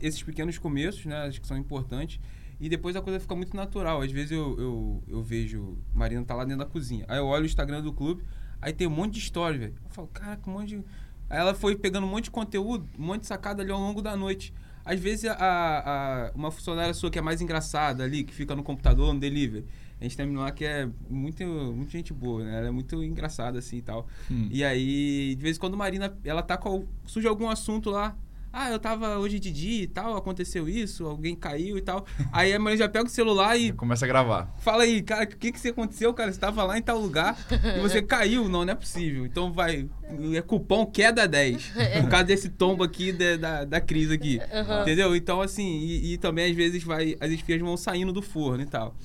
esses 0.00 0.22
pequenos 0.22 0.58
começos, 0.58 1.04
né? 1.04 1.26
Acho 1.26 1.40
que 1.40 1.46
são 1.46 1.56
importantes. 1.56 2.18
E 2.58 2.68
depois 2.68 2.96
a 2.96 3.02
coisa 3.02 3.20
fica 3.20 3.36
muito 3.36 3.54
natural. 3.54 4.00
Às 4.00 4.10
vezes 4.10 4.32
eu, 4.32 4.58
eu, 4.58 5.02
eu 5.06 5.22
vejo. 5.22 5.76
Marina 5.94 6.24
tá 6.24 6.34
lá 6.34 6.44
dentro 6.44 6.64
da 6.64 6.66
cozinha. 6.66 7.04
Aí 7.06 7.18
eu 7.18 7.26
olho 7.26 7.42
o 7.42 7.46
Instagram 7.46 7.82
do 7.82 7.92
clube, 7.92 8.24
aí 8.60 8.72
tem 8.72 8.86
um 8.86 8.90
monte 8.90 9.14
de 9.14 9.18
história, 9.18 9.58
velho. 9.58 9.74
Eu 9.84 9.90
falo, 9.90 10.08
caraca, 10.08 10.50
um 10.50 10.54
monte 10.54 10.68
de 10.68 10.84
Aí 11.28 11.38
ela 11.38 11.54
foi 11.54 11.76
pegando 11.76 12.06
um 12.06 12.10
monte 12.10 12.24
de 12.24 12.30
conteúdo, 12.30 12.88
um 12.98 13.04
monte 13.04 13.22
de 13.22 13.26
sacada 13.26 13.62
ali 13.62 13.70
ao 13.70 13.80
longo 13.80 14.00
da 14.00 14.16
noite. 14.16 14.54
Às 14.84 15.00
vezes, 15.00 15.24
a, 15.24 15.34
a, 15.36 16.32
uma 16.34 16.52
funcionária 16.52 16.94
sua 16.94 17.10
que 17.10 17.18
é 17.18 17.22
mais 17.22 17.40
engraçada 17.40 18.04
ali, 18.04 18.22
que 18.22 18.32
fica 18.32 18.54
no 18.54 18.62
computador, 18.62 19.12
no 19.12 19.18
delivery, 19.18 19.66
a 20.00 20.04
gente 20.04 20.16
tem 20.16 20.36
lá 20.36 20.52
que 20.52 20.64
é 20.64 20.88
muito, 21.08 21.42
muito 21.44 21.90
gente 21.90 22.12
boa, 22.12 22.44
né? 22.44 22.58
Ela 22.58 22.68
é 22.68 22.70
muito 22.70 23.02
engraçada 23.02 23.58
assim 23.58 23.78
e 23.78 23.82
tal. 23.82 24.06
Hum. 24.30 24.48
E 24.50 24.62
aí, 24.62 25.34
de 25.34 25.42
vez 25.42 25.56
em 25.56 25.60
quando, 25.60 25.76
Marina, 25.76 26.16
ela 26.22 26.42
tá 26.42 26.56
com. 26.56 26.86
surge 27.06 27.26
algum 27.26 27.48
assunto 27.48 27.90
lá. 27.90 28.16
Ah, 28.58 28.70
eu 28.70 28.78
tava 28.78 29.18
hoje 29.18 29.38
de 29.38 29.52
dia 29.52 29.82
e 29.82 29.86
tal, 29.86 30.16
aconteceu 30.16 30.66
isso, 30.66 31.04
alguém 31.04 31.36
caiu 31.36 31.76
e 31.76 31.82
tal. 31.82 32.06
Aí 32.32 32.54
a 32.54 32.58
Marina 32.58 32.84
já 32.84 32.88
pega 32.88 33.04
o 33.04 33.08
celular 33.10 33.54
e 33.54 33.70
Começa 33.70 34.06
a 34.06 34.08
gravar. 34.08 34.50
fala 34.60 34.84
aí, 34.84 35.02
cara, 35.02 35.24
o 35.24 35.26
que 35.26 35.52
que 35.52 35.68
aconteceu, 35.68 36.14
cara? 36.14 36.32
Você 36.32 36.40
tava 36.40 36.64
lá 36.64 36.78
em 36.78 36.80
tal 36.80 36.98
lugar 36.98 37.36
e 37.76 37.80
você 37.80 38.00
caiu. 38.00 38.48
Não, 38.48 38.64
não 38.64 38.72
é 38.72 38.74
possível. 38.74 39.26
Então 39.26 39.52
vai, 39.52 39.86
é 40.34 40.40
cupom 40.40 40.86
queda 40.86 41.28
10. 41.28 41.72
Por 42.00 42.08
causa 42.08 42.24
desse 42.24 42.48
tombo 42.48 42.82
aqui 42.82 43.12
da, 43.12 43.36
da, 43.36 43.64
da 43.66 43.78
crise 43.78 44.14
aqui. 44.14 44.40
Aham. 44.50 44.80
Entendeu? 44.80 45.14
Então, 45.14 45.42
assim, 45.42 45.80
e, 45.80 46.14
e 46.14 46.16
também 46.16 46.50
às 46.50 46.56
vezes 46.56 46.82
vai, 46.82 47.14
as 47.20 47.30
esfirras 47.30 47.60
vão 47.60 47.76
saindo 47.76 48.10
do 48.10 48.22
forno 48.22 48.62
e 48.62 48.66
tal. 48.66 48.96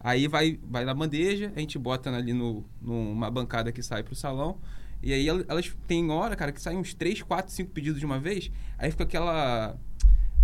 Aí 0.00 0.26
vai, 0.26 0.58
vai 0.62 0.86
na 0.86 0.94
bandeja, 0.94 1.52
a 1.54 1.60
gente 1.60 1.78
bota 1.78 2.08
ali 2.10 2.32
no, 2.32 2.64
numa 2.80 3.30
bancada 3.30 3.70
que 3.70 3.82
sai 3.82 4.02
pro 4.02 4.14
salão. 4.14 4.56
E 5.02 5.12
aí 5.12 5.26
el- 5.28 5.44
elas 5.48 5.74
tem 5.86 6.10
hora, 6.10 6.34
cara, 6.36 6.50
que 6.52 6.60
saem 6.60 6.78
uns 6.78 6.94
3, 6.94 7.22
4, 7.22 7.52
5 7.52 7.70
pedidos 7.70 7.98
de 8.00 8.06
uma 8.06 8.18
vez. 8.18 8.50
Aí 8.78 8.90
fica 8.90 9.04
aquela. 9.04 9.76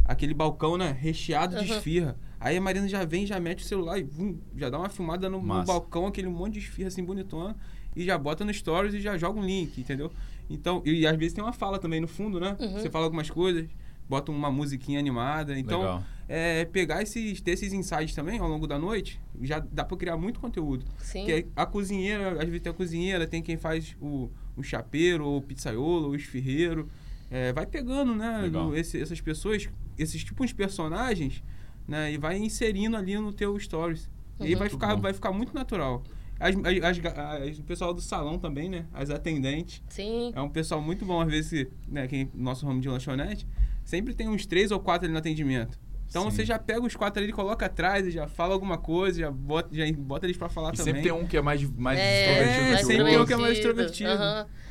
aquele 0.04 0.34
balcão, 0.34 0.76
né? 0.76 0.96
Recheado 0.98 1.56
de 1.56 1.64
Aham. 1.64 1.76
esfirra. 1.78 2.16
Aí 2.38 2.56
a 2.56 2.60
Marina 2.60 2.88
já 2.88 3.04
vem, 3.04 3.26
já 3.26 3.38
mete 3.38 3.62
o 3.62 3.66
celular 3.66 3.98
e 3.98 4.02
vum, 4.02 4.38
já 4.56 4.70
dá 4.70 4.78
uma 4.78 4.88
filmada 4.88 5.28
no, 5.28 5.40
no 5.42 5.64
balcão, 5.66 6.06
aquele 6.06 6.28
monte 6.28 6.54
de 6.54 6.58
esfirra 6.60 6.88
assim 6.88 7.04
bonitona. 7.04 7.54
E 7.94 8.04
já 8.04 8.16
bota 8.16 8.44
no 8.44 8.52
stories 8.54 8.94
e 8.94 9.00
já 9.00 9.18
joga 9.18 9.38
um 9.40 9.44
link, 9.44 9.78
entendeu? 9.80 10.10
Então, 10.48 10.80
e, 10.84 11.06
às 11.06 11.16
vezes 11.16 11.32
tem 11.34 11.42
uma 11.44 11.52
fala 11.52 11.78
também 11.78 12.00
no 12.00 12.08
fundo, 12.08 12.40
né? 12.40 12.56
Uhum. 12.58 12.72
Você 12.74 12.88
fala 12.90 13.04
algumas 13.04 13.28
coisas, 13.28 13.68
bota 14.08 14.30
uma 14.32 14.50
musiquinha 14.50 14.98
animada. 14.98 15.58
Então, 15.58 15.80
Legal. 15.80 16.02
É, 16.32 16.64
pegar 16.64 17.02
esses, 17.02 17.40
ter 17.40 17.50
esses 17.50 17.72
insights 17.72 18.14
também 18.14 18.38
ao 18.38 18.46
longo 18.48 18.64
da 18.64 18.78
noite, 18.78 19.20
já 19.42 19.58
dá 19.58 19.84
pra 19.84 19.96
criar 19.96 20.16
muito 20.16 20.38
conteúdo. 20.38 20.86
Sim. 20.98 21.24
Porque 21.24 21.46
a 21.56 21.66
cozinheira, 21.66 22.34
às 22.40 22.44
vezes 22.46 22.60
tem 22.60 22.70
a 22.70 22.74
cozinheira, 22.74 23.26
tem 23.26 23.42
quem 23.42 23.56
faz 23.56 23.96
o, 24.00 24.30
o 24.56 24.62
chapeiro, 24.62 25.26
ou 25.26 25.38
o 25.38 25.42
pizzaiolo, 25.42 26.04
ou 26.04 26.10
o 26.10 26.14
esfirreiro. 26.14 26.88
É, 27.28 27.52
vai 27.52 27.66
pegando, 27.66 28.14
né, 28.14 28.48
no- 28.50 28.76
esse- 28.76 29.00
essas 29.00 29.20
pessoas, 29.20 29.68
esses 29.98 30.22
tipos 30.22 30.46
de 30.50 30.54
personagens, 30.54 31.42
né, 31.88 32.12
e 32.12 32.16
vai 32.16 32.38
inserindo 32.38 32.96
ali 32.96 33.16
no 33.18 33.32
teu 33.32 33.58
stories. 33.58 34.08
E 34.38 34.44
aí 34.44 34.52
Uhum. 34.52 34.58
vai 34.58 34.68
Muito 34.68 34.72
ficar, 34.80 34.94
bom. 34.94 35.02
vai 35.02 35.12
ficar 35.12 35.32
muito 35.32 35.52
natural. 35.52 36.04
As, 36.38 36.54
as- 36.56 37.00
as- 37.42 37.58
o 37.58 37.62
pessoal 37.64 37.92
do 37.92 38.00
salão 38.00 38.38
também, 38.38 38.68
né, 38.68 38.86
as 38.94 39.10
atendentes, 39.10 39.82
Sim. 39.88 40.30
é 40.32 40.40
um 40.40 40.48
pessoal 40.48 40.80
muito 40.80 41.04
bom, 41.04 41.20
às 41.20 41.28
vezes, 41.28 41.66
né, 41.88 42.06
quem, 42.06 42.30
nosso 42.32 42.64
ramo 42.64 42.80
de 42.80 42.88
lanchonete, 42.88 43.46
sempre 43.84 44.14
tem 44.14 44.28
uns 44.28 44.46
três 44.46 44.70
ou 44.70 44.78
quatro 44.78 45.06
ali 45.06 45.12
no 45.12 45.18
atendimento. 45.18 45.76
Então 46.10 46.24
Sim. 46.24 46.30
você 46.36 46.44
já 46.44 46.58
pega 46.58 46.80
os 46.84 46.96
quatro 46.96 47.22
ali, 47.22 47.32
coloca 47.32 47.64
atrás 47.66 48.04
e 48.04 48.10
já 48.10 48.26
fala 48.26 48.52
alguma 48.52 48.76
coisa, 48.76 49.20
já 49.20 49.30
bota, 49.30 49.68
já 49.72 49.84
bota 49.96 50.26
eles 50.26 50.36
pra 50.36 50.48
falar 50.48 50.74
E 50.74 50.76
também. 50.76 50.94
sempre 50.94 51.02
tem 51.08 51.12
um 51.12 51.24
que 51.24 51.36
é 51.36 51.40
mais, 51.40 51.62
mais 51.78 52.00
É, 52.00 52.20
extrovertido 52.32 52.74
É, 52.74 52.76
sempre 52.78 53.02
outro. 53.04 53.22
um 53.22 53.26
que 53.26 53.32
é 53.32 53.36
mais 53.36 53.52
extrovertido. 53.56 54.10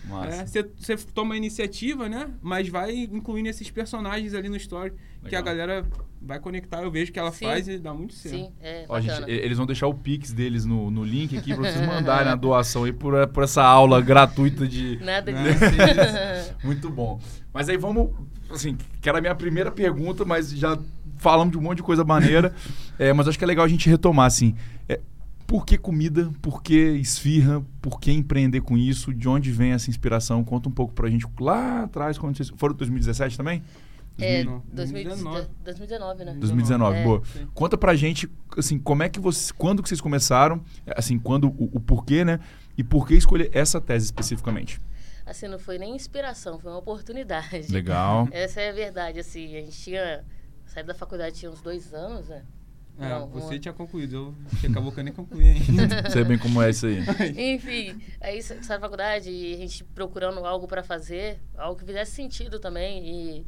Massa. 0.09 0.41
É, 0.41 0.45
você, 0.45 0.69
você 0.77 0.97
toma 1.13 1.35
a 1.35 1.37
iniciativa, 1.37 2.09
né? 2.09 2.29
Mas 2.41 2.67
vai 2.67 2.91
incluindo 2.93 3.47
esses 3.47 3.69
personagens 3.71 4.33
ali 4.33 4.49
no 4.49 4.57
story 4.57 4.91
que 5.25 5.35
a 5.35 5.39
Legal. 5.39 5.43
galera 5.43 5.87
vai 6.21 6.39
conectar. 6.39 6.81
Eu 6.81 6.91
vejo 6.91 7.11
que 7.11 7.19
ela 7.19 7.31
Sim. 7.31 7.45
faz 7.45 7.67
e 7.69 7.77
dá 7.77 7.93
muito 7.93 8.13
certo. 8.15 8.35
Sim, 8.35 8.51
é 8.61 8.85
Ó, 8.89 8.99
gente, 8.99 9.29
eles 9.29 9.57
vão 9.57 9.65
deixar 9.65 9.87
o 9.87 9.93
Pix 9.93 10.33
deles 10.33 10.65
no, 10.65 10.91
no 10.91 11.03
link 11.05 11.37
aqui 11.37 11.53
pra 11.55 11.71
vocês 11.71 11.79
mandarem 11.87 12.31
a 12.31 12.35
doação 12.35 12.83
aí 12.83 12.91
por, 12.91 13.27
por 13.27 13.43
essa 13.43 13.63
aula 13.63 14.01
gratuita 14.01 14.67
de. 14.67 14.97
Nada 15.01 15.31
Né? 15.31 15.43
disso. 15.53 16.55
Muito 16.63 16.89
bom. 16.89 17.19
Mas 17.53 17.69
aí 17.69 17.77
vamos. 17.77 18.09
Assim, 18.51 18.77
que 19.01 19.07
era 19.09 19.17
a 19.17 19.21
minha 19.21 19.35
primeira 19.35 19.71
pergunta, 19.71 20.25
mas 20.25 20.51
já 20.51 20.77
falamos 21.17 21.51
de 21.51 21.57
um 21.57 21.61
monte 21.61 21.77
de 21.77 21.83
coisa 21.83 22.03
maneira. 22.03 22.53
É, 22.99 23.13
mas 23.13 23.29
acho 23.29 23.37
que 23.37 23.45
é 23.45 23.47
legal 23.47 23.63
a 23.63 23.67
gente 23.69 23.89
retomar, 23.89 24.25
assim. 24.25 24.53
é, 24.89 24.99
por 25.47 25.65
que 25.65 25.77
comida? 25.77 26.29
Por 26.41 26.61
que 26.61 26.75
esfirra? 26.97 27.63
Por 27.81 27.97
que 27.97 28.11
empreender 28.11 28.59
com 28.59 28.77
isso? 28.77 29.13
De 29.13 29.27
onde 29.29 29.51
vem 29.53 29.71
essa 29.71 29.89
inspiração? 29.89 30.43
Conta 30.43 30.67
um 30.67 30.71
pouco 30.71 30.93
pra 30.93 31.09
gente 31.09 31.25
lá 31.39 31.83
atrás, 31.83 32.17
quando 32.17 32.35
vocês. 32.35 32.51
Foram 32.57 32.75
2017 32.75 33.37
também? 33.37 33.63
É, 34.19 34.43
2000 34.43 34.51
Não, 34.51 34.63
2019. 34.75 35.47
2019. 35.63 35.63
2019, 35.63 36.25
né? 36.25 36.33
2019, 36.41 36.97
É. 36.97 37.03
boa. 37.05 37.21
Sim. 37.25 37.47
Conta 37.53 37.77
pra 37.77 37.95
gente, 37.95 38.29
assim, 38.57 38.77
como 38.77 39.01
é 39.01 39.07
que 39.07 39.17
vocês. 39.17 39.49
Quando 39.53 39.81
que 39.81 39.87
vocês 39.87 40.01
começaram? 40.01 40.61
Assim, 40.97 41.17
quando 41.17 41.47
o, 41.47 41.69
o 41.71 41.79
porquê, 41.79 42.25
né? 42.25 42.41
E 42.77 42.83
por 42.83 43.07
que 43.07 43.13
escolher 43.15 43.49
essa 43.53 43.79
tese 43.79 44.03
especificamente? 44.03 44.81
Assim, 45.29 45.47
não 45.47 45.59
foi 45.59 45.77
nem 45.77 45.95
inspiração, 45.95 46.57
foi 46.59 46.71
uma 46.71 46.79
oportunidade. 46.79 47.71
Legal. 47.71 48.27
Essa 48.33 48.61
é 48.61 48.69
a 48.69 48.73
verdade, 48.73 49.19
assim. 49.19 49.55
A 49.55 49.61
gente 49.61 49.77
tinha 49.79 50.25
saído 50.65 50.87
da 50.87 50.93
faculdade 50.95 51.35
tinha 51.37 51.51
uns 51.51 51.61
dois 51.61 51.93
anos, 51.93 52.27
né? 52.29 52.43
É, 52.97 53.07
Não, 53.09 53.29
você 53.29 53.53
uma- 53.53 53.59
tinha 53.59 53.73
concluído. 53.73 54.15
Eu 54.15 54.35
que 54.59 54.67
acabou 54.67 54.91
que 54.91 54.99
eu 54.99 55.03
nem 55.03 55.13
concluí 55.13 55.47
ainda. 55.47 56.09
Sei 56.11 56.23
bem 56.23 56.37
como 56.37 56.61
é 56.61 56.69
isso 56.71 56.85
aí. 56.87 56.99
Enfim, 57.55 58.01
aí 58.19 58.41
sa- 58.43 58.61
sai 58.61 58.77
da 58.77 58.81
faculdade 58.81 59.29
e 59.29 59.53
a 59.53 59.57
gente 59.57 59.83
procurando 59.83 60.43
algo 60.45 60.67
para 60.67 60.83
fazer, 60.83 61.39
algo 61.55 61.79
que 61.79 61.85
fizesse 61.85 62.11
sentido 62.11 62.59
também. 62.59 63.05
E 63.07 63.47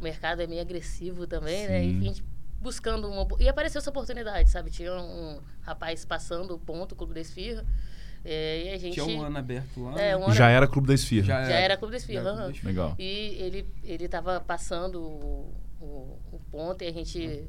o 0.00 0.02
mercado 0.02 0.40
é 0.42 0.46
meio 0.48 0.60
agressivo 0.62 1.26
também, 1.28 1.68
né? 1.68 1.80
Sim. 1.82 1.94
E 1.94 2.00
a 2.00 2.02
gente 2.08 2.24
buscando 2.60 3.06
uma. 3.08 3.24
E 3.38 3.48
apareceu 3.48 3.78
essa 3.78 3.90
oportunidade, 3.90 4.50
sabe? 4.50 4.70
Tinha 4.70 4.92
um 4.94 5.40
rapaz 5.60 6.04
passando 6.04 6.54
o 6.54 6.58
ponto, 6.58 6.92
o 6.92 6.96
Clube 6.96 7.14
da 7.14 7.20
Esfirra. 7.20 7.64
É, 8.24 8.64
e 8.66 8.74
a 8.74 8.78
gente. 8.78 8.94
Tinha 8.94 9.06
um 9.06 9.22
ano 9.22 9.38
aberto 9.38 9.82
lá. 9.82 9.92
É, 10.00 10.10
né? 10.10 10.16
um 10.16 10.24
ano- 10.24 10.34
Já 10.34 10.48
era 10.48 10.66
Clube 10.66 10.88
da 10.88 10.94
Esfirra. 10.94 11.26
Já 11.26 11.44
Já 11.44 11.54
era 11.54 11.76
Clube 11.76 11.92
da 11.92 11.96
Esfirra. 11.98 12.48
Esfirra. 12.50 12.68
Legal. 12.68 12.94
E 12.98 13.36
ele, 13.40 13.66
ele 13.84 14.08
tava 14.08 14.40
passando 14.40 15.00
o, 15.02 15.54
o, 15.80 16.18
o 16.32 16.40
ponto 16.50 16.82
e 16.82 16.86
a 16.86 16.92
gente 16.92 17.48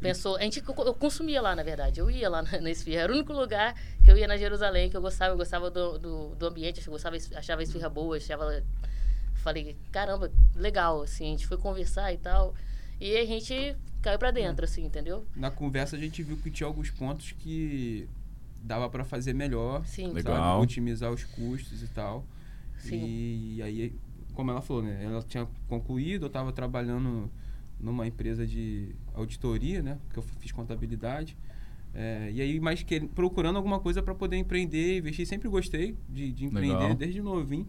pensou. 0.00 0.36
A 0.36 0.42
gente, 0.42 0.62
eu 0.66 0.94
consumia 0.94 1.40
lá, 1.40 1.54
na 1.54 1.62
verdade. 1.62 2.00
Eu 2.00 2.10
ia 2.10 2.28
lá 2.28 2.42
na, 2.42 2.60
na 2.60 2.70
esfirra. 2.70 3.02
Era 3.02 3.12
o 3.12 3.16
único 3.16 3.32
lugar 3.32 3.74
que 4.04 4.10
eu 4.10 4.16
ia 4.16 4.26
na 4.26 4.36
Jerusalém 4.36 4.90
que 4.90 4.96
eu 4.96 5.00
gostava. 5.00 5.32
Eu 5.32 5.36
gostava 5.38 5.70
do, 5.70 5.98
do, 5.98 6.34
do 6.34 6.46
ambiente, 6.46 6.84
eu 6.84 6.92
gostava, 6.92 7.16
achava 7.36 7.60
a 7.60 7.64
esfirra 7.64 7.88
boa, 7.88 8.16
achava. 8.16 8.62
Falei, 9.34 9.76
caramba, 9.90 10.30
legal, 10.54 11.02
assim. 11.02 11.28
A 11.28 11.30
gente 11.30 11.46
foi 11.46 11.56
conversar 11.56 12.12
e 12.12 12.18
tal. 12.18 12.54
E 13.00 13.16
a 13.16 13.24
gente 13.24 13.74
caiu 14.02 14.18
pra 14.18 14.30
dentro, 14.30 14.64
assim, 14.64 14.84
entendeu? 14.84 15.26
Na 15.34 15.50
conversa 15.50 15.96
a 15.96 15.98
gente 15.98 16.22
viu 16.22 16.36
que 16.36 16.50
tinha 16.50 16.66
alguns 16.66 16.90
pontos 16.90 17.32
que 17.32 18.06
dava 18.62 18.88
pra 18.88 19.04
fazer 19.04 19.32
melhor. 19.32 19.84
Sim. 19.84 20.04
sabe? 20.04 20.14
Legal. 20.14 20.60
Otimizar 20.60 21.12
os 21.12 21.24
custos 21.24 21.82
e 21.82 21.88
tal. 21.88 22.24
Sim. 22.78 23.04
E 23.04 23.62
aí, 23.62 23.94
como 24.34 24.50
ela 24.50 24.60
falou, 24.60 24.82
né? 24.82 25.04
Ela 25.04 25.22
tinha 25.22 25.46
concluído, 25.68 26.24
eu 26.24 26.28
estava 26.28 26.52
trabalhando 26.52 27.30
numa 27.78 28.06
empresa 28.06 28.46
de 28.46 28.94
auditoria, 29.14 29.82
né? 29.82 29.98
Que 30.12 30.18
eu 30.18 30.22
fiz 30.22 30.52
contabilidade. 30.52 31.36
É, 31.92 32.30
e 32.32 32.40
aí, 32.40 32.60
mas 32.60 32.82
que, 32.82 33.00
procurando 33.00 33.56
alguma 33.56 33.80
coisa 33.80 34.02
para 34.02 34.14
poder 34.14 34.36
empreender, 34.36 34.98
investir. 34.98 35.26
Sempre 35.26 35.48
gostei 35.48 35.96
de, 36.08 36.32
de 36.32 36.44
empreender, 36.44 36.74
Legal. 36.74 36.94
desde 36.94 37.20
novinho. 37.20 37.66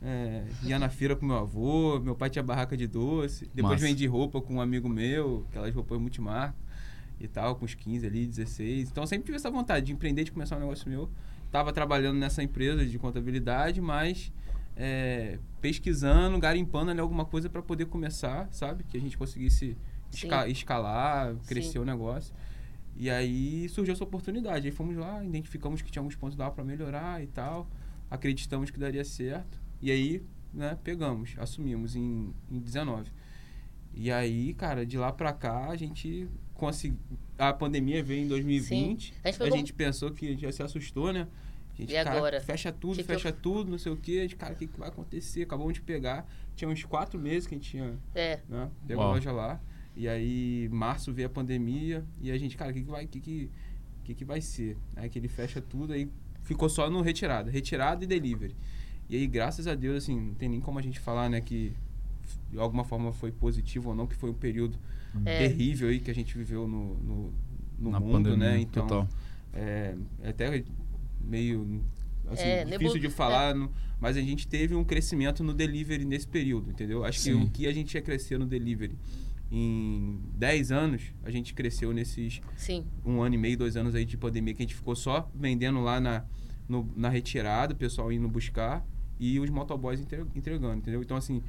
É, 0.00 0.44
ia 0.62 0.78
na 0.78 0.90
feira 0.90 1.16
com 1.16 1.24
meu 1.24 1.36
avô, 1.36 1.98
meu 1.98 2.14
pai 2.14 2.30
tinha 2.30 2.42
barraca 2.42 2.76
de 2.76 2.86
doce. 2.86 3.50
Depois 3.54 3.74
Massa. 3.74 3.86
vendi 3.86 4.06
roupa 4.06 4.40
com 4.40 4.54
um 4.54 4.60
amigo 4.60 4.88
meu, 4.88 5.46
aquelas 5.48 5.74
roupas 5.74 5.98
multimarca 5.98 6.65
e 7.20 7.26
tal, 7.28 7.56
com 7.56 7.64
uns 7.64 7.74
15 7.74 8.06
ali, 8.06 8.26
16. 8.26 8.90
Então 8.90 9.02
eu 9.02 9.06
sempre 9.08 9.26
tive 9.26 9.36
essa 9.36 9.50
vontade 9.50 9.86
de 9.86 9.92
empreender, 9.92 10.24
de 10.24 10.32
começar 10.32 10.56
um 10.56 10.60
negócio 10.60 10.88
meu. 10.88 11.10
Tava 11.50 11.72
trabalhando 11.72 12.18
nessa 12.18 12.42
empresa 12.42 12.84
de 12.84 12.98
contabilidade, 12.98 13.80
mas 13.80 14.32
é, 14.76 15.38
pesquisando, 15.60 16.38
garimpando 16.38 16.90
ali 16.90 17.00
alguma 17.00 17.24
coisa 17.24 17.48
para 17.48 17.62
poder 17.62 17.86
começar, 17.86 18.48
sabe? 18.52 18.84
Que 18.84 18.96
a 18.96 19.00
gente 19.00 19.16
conseguisse 19.16 19.76
esca- 20.12 20.48
escalar, 20.48 21.34
crescer 21.46 21.72
Sim. 21.72 21.78
o 21.78 21.84
negócio. 21.84 22.34
E 22.98 23.08
aí 23.10 23.68
surgiu 23.68 23.92
essa 23.94 24.04
oportunidade. 24.04 24.66
Aí 24.66 24.72
fomos 24.72 24.96
lá, 24.96 25.24
identificamos 25.24 25.82
que 25.82 25.90
tinha 25.90 26.00
alguns 26.00 26.16
pontos 26.16 26.34
que 26.34 26.38
dava 26.38 26.54
para 26.54 26.64
melhorar 26.64 27.22
e 27.22 27.26
tal. 27.26 27.68
Acreditamos 28.10 28.70
que 28.70 28.78
daria 28.78 29.04
certo. 29.04 29.60
E 29.80 29.90
aí, 29.90 30.22
né, 30.52 30.78
pegamos, 30.82 31.34
assumimos 31.38 31.94
em, 31.96 32.32
em 32.50 32.58
19. 32.58 33.10
E 33.94 34.10
aí, 34.10 34.52
cara, 34.54 34.84
de 34.84 34.96
lá 34.98 35.12
pra 35.12 35.32
cá, 35.32 35.68
a 35.70 35.76
gente 35.76 36.28
conseguiu. 36.56 36.98
A 37.38 37.52
pandemia 37.52 38.02
veio 38.02 38.24
em 38.24 38.28
2020. 38.28 39.06
Sim. 39.08 39.12
A 39.22 39.30
gente 39.30 39.42
A 39.42 39.50
gente 39.50 39.72
pensou 39.72 40.10
que 40.10 40.26
a 40.26 40.30
gente 40.30 40.42
já 40.42 40.52
se 40.52 40.62
assustou, 40.62 41.12
né? 41.12 41.26
A 41.74 41.76
gente, 41.80 41.92
E 41.92 41.94
cara, 42.04 42.16
agora? 42.16 42.40
fecha 42.40 42.72
tudo, 42.72 42.96
Que 42.96 43.02
que 43.02 43.06
fecha 43.06 43.30
tudo, 43.30 43.70
não 43.70 43.78
sei 43.78 43.92
o 43.92 43.96
quê. 43.96 44.18
A 44.20 44.22
gente, 44.22 44.36
cara, 44.36 44.54
o 44.54 44.56
que, 44.56 44.66
que 44.66 44.78
vai 44.78 44.88
acontecer? 44.88 45.42
Acabamos 45.42 45.74
de 45.74 45.82
pegar. 45.82 46.26
Tinha 46.54 46.68
uns 46.68 46.82
quatro 46.84 47.18
meses 47.20 47.46
que 47.46 47.54
a 47.54 47.58
gente 47.58 47.70
tinha 47.70 47.98
É, 48.14 48.40
né? 48.48 48.70
Pegou 48.86 49.02
a 49.02 49.06
Uau. 49.06 49.14
loja 49.16 49.30
lá. 49.32 49.60
E 49.94 50.08
aí, 50.08 50.68
março 50.72 51.12
veio 51.12 51.26
a 51.26 51.30
pandemia. 51.30 52.04
E 52.20 52.30
a 52.30 52.38
gente, 52.38 52.56
cara, 52.56 52.70
o 52.70 52.74
que, 52.74 52.82
que 52.82 52.90
vai 52.90 53.06
que, 53.06 53.20
que, 53.20 53.50
que, 54.04 54.14
que 54.14 54.24
vai 54.24 54.40
ser? 54.40 54.76
Aí 54.96 55.08
que 55.10 55.18
ele 55.18 55.28
fecha 55.28 55.60
tudo, 55.60 55.92
aí 55.92 56.08
ficou 56.42 56.68
só 56.68 56.88
no 56.88 57.02
retirada. 57.02 57.50
Retirada 57.50 58.02
e 58.04 58.06
delivery. 58.06 58.56
E 59.10 59.16
aí, 59.16 59.26
graças 59.26 59.66
a 59.66 59.74
Deus, 59.74 60.02
assim, 60.04 60.18
não 60.18 60.34
tem 60.34 60.48
nem 60.48 60.60
como 60.60 60.78
a 60.78 60.82
gente 60.82 60.98
falar, 60.98 61.28
né, 61.28 61.40
que 61.40 61.72
de 62.50 62.58
alguma 62.58 62.84
forma 62.84 63.12
foi 63.12 63.30
positivo 63.32 63.90
ou 63.90 63.94
não, 63.94 64.06
que 64.06 64.14
foi 64.16 64.30
um 64.30 64.34
período 64.34 64.78
É. 65.24 65.38
terrível 65.48 65.88
aí 65.88 66.00
que 66.00 66.10
a 66.10 66.14
gente 66.14 66.36
viveu 66.36 66.66
no, 66.68 66.94
no, 66.96 67.32
no 67.78 67.90
mundo, 68.00 68.12
pandemia, 68.12 68.36
né? 68.36 68.58
Então, 68.60 68.86
total. 68.86 69.08
é, 69.52 69.94
é 70.22 70.28
até 70.30 70.64
meio 71.20 71.82
assim, 72.30 72.42
É, 72.42 72.64
difícil 72.64 72.98
de 73.00 73.08
falar, 73.10 73.54
no- 73.54 73.70
mas 74.00 74.16
a 74.16 74.20
gente 74.20 74.46
teve 74.46 74.74
um 74.74 74.84
crescimento 74.84 75.42
no 75.44 75.54
delivery 75.54 76.04
nesse 76.04 76.26
período, 76.26 76.70
entendeu? 76.70 77.04
Acho 77.04 77.20
Sim. 77.20 77.38
que 77.40 77.44
o 77.44 77.50
que 77.50 77.66
a 77.66 77.72
gente 77.72 77.94
ia 77.94 78.02
crescer 78.02 78.38
no 78.38 78.44
delivery 78.46 78.96
em 79.50 80.18
10 80.36 80.72
anos, 80.72 81.02
a 81.24 81.30
gente 81.30 81.54
cresceu 81.54 81.92
nesses 81.92 82.40
sim. 82.56 82.84
um 83.04 83.22
ano 83.22 83.36
e 83.36 83.38
meio, 83.38 83.56
dois 83.56 83.76
anos 83.76 83.94
aí 83.94 84.04
de 84.04 84.16
pandemia, 84.16 84.52
que 84.54 84.62
a 84.62 84.66
gente 84.66 84.74
ficou 84.74 84.96
só 84.96 85.30
vendendo 85.34 85.80
lá 85.80 86.00
na, 86.00 86.24
no- 86.68 86.90
na 86.96 87.08
retirada, 87.08 87.72
o 87.72 87.76
pessoal 87.76 88.12
indo 88.12 88.28
buscar 88.28 88.84
e 89.20 89.38
os 89.38 89.48
motoboys 89.48 90.00
entre- 90.00 90.24
entregando, 90.34 90.78
entendeu? 90.78 91.00
Então, 91.00 91.16
assim, 91.16 91.42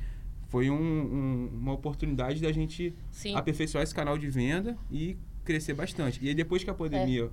foi 0.48 0.70
um, 0.70 0.76
um, 0.76 1.50
uma 1.54 1.74
oportunidade 1.74 2.42
da 2.42 2.52
gente 2.52 2.94
Sim. 3.12 3.36
aperfeiçoar 3.36 3.84
esse 3.84 3.94
canal 3.94 4.18
de 4.18 4.30
venda 4.30 4.78
e 4.92 5.18
crescer 5.44 5.74
bastante. 5.74 6.24
E 6.24 6.30
aí 6.30 6.36
depois 6.36 6.64
que 6.64 6.70
a 6.70 6.74
pandemia 6.74 7.26
É. 7.26 7.30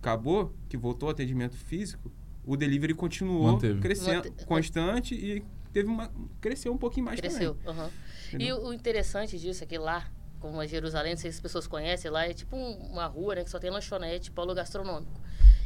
acabou, 0.00 0.54
que 0.68 0.76
voltou 0.76 1.08
o 1.08 1.12
atendimento 1.12 1.56
físico, 1.56 2.10
o 2.44 2.56
delivery 2.56 2.94
continuou 2.94 3.52
Manteve. 3.52 3.80
crescendo, 3.80 4.28
Mante- 4.30 4.44
constante 4.46 5.14
e 5.14 5.42
teve 5.72 5.88
uma 5.88 6.10
cresceu 6.40 6.72
um 6.72 6.78
pouquinho 6.78 7.06
mais 7.06 7.20
Cresceu. 7.20 7.54
também. 7.56 7.80
aham. 7.80 7.90
E 8.38 8.52
o 8.52 8.68
o 8.68 8.72
interessante 8.72 9.38
disso 9.38 9.62
é 9.64 9.66
que 9.66 9.76
lá, 9.78 10.10
como 10.40 10.58
a 10.60 10.66
Jerusalém, 10.66 11.12
não 11.12 11.18
sei 11.18 11.30
se 11.30 11.36
as 11.36 11.42
pessoas 11.42 11.66
conhecem, 11.66 12.10
lá 12.10 12.26
é 12.26 12.32
tipo 12.32 12.56
um- 12.56 12.90
uma 12.92 13.06
rua 13.06 13.34
né, 13.36 13.44
que 13.44 13.50
só 13.50 13.58
tem 13.58 13.70
lanchonete, 13.70 14.30
polo 14.30 14.54
gastronômico. 14.54 15.20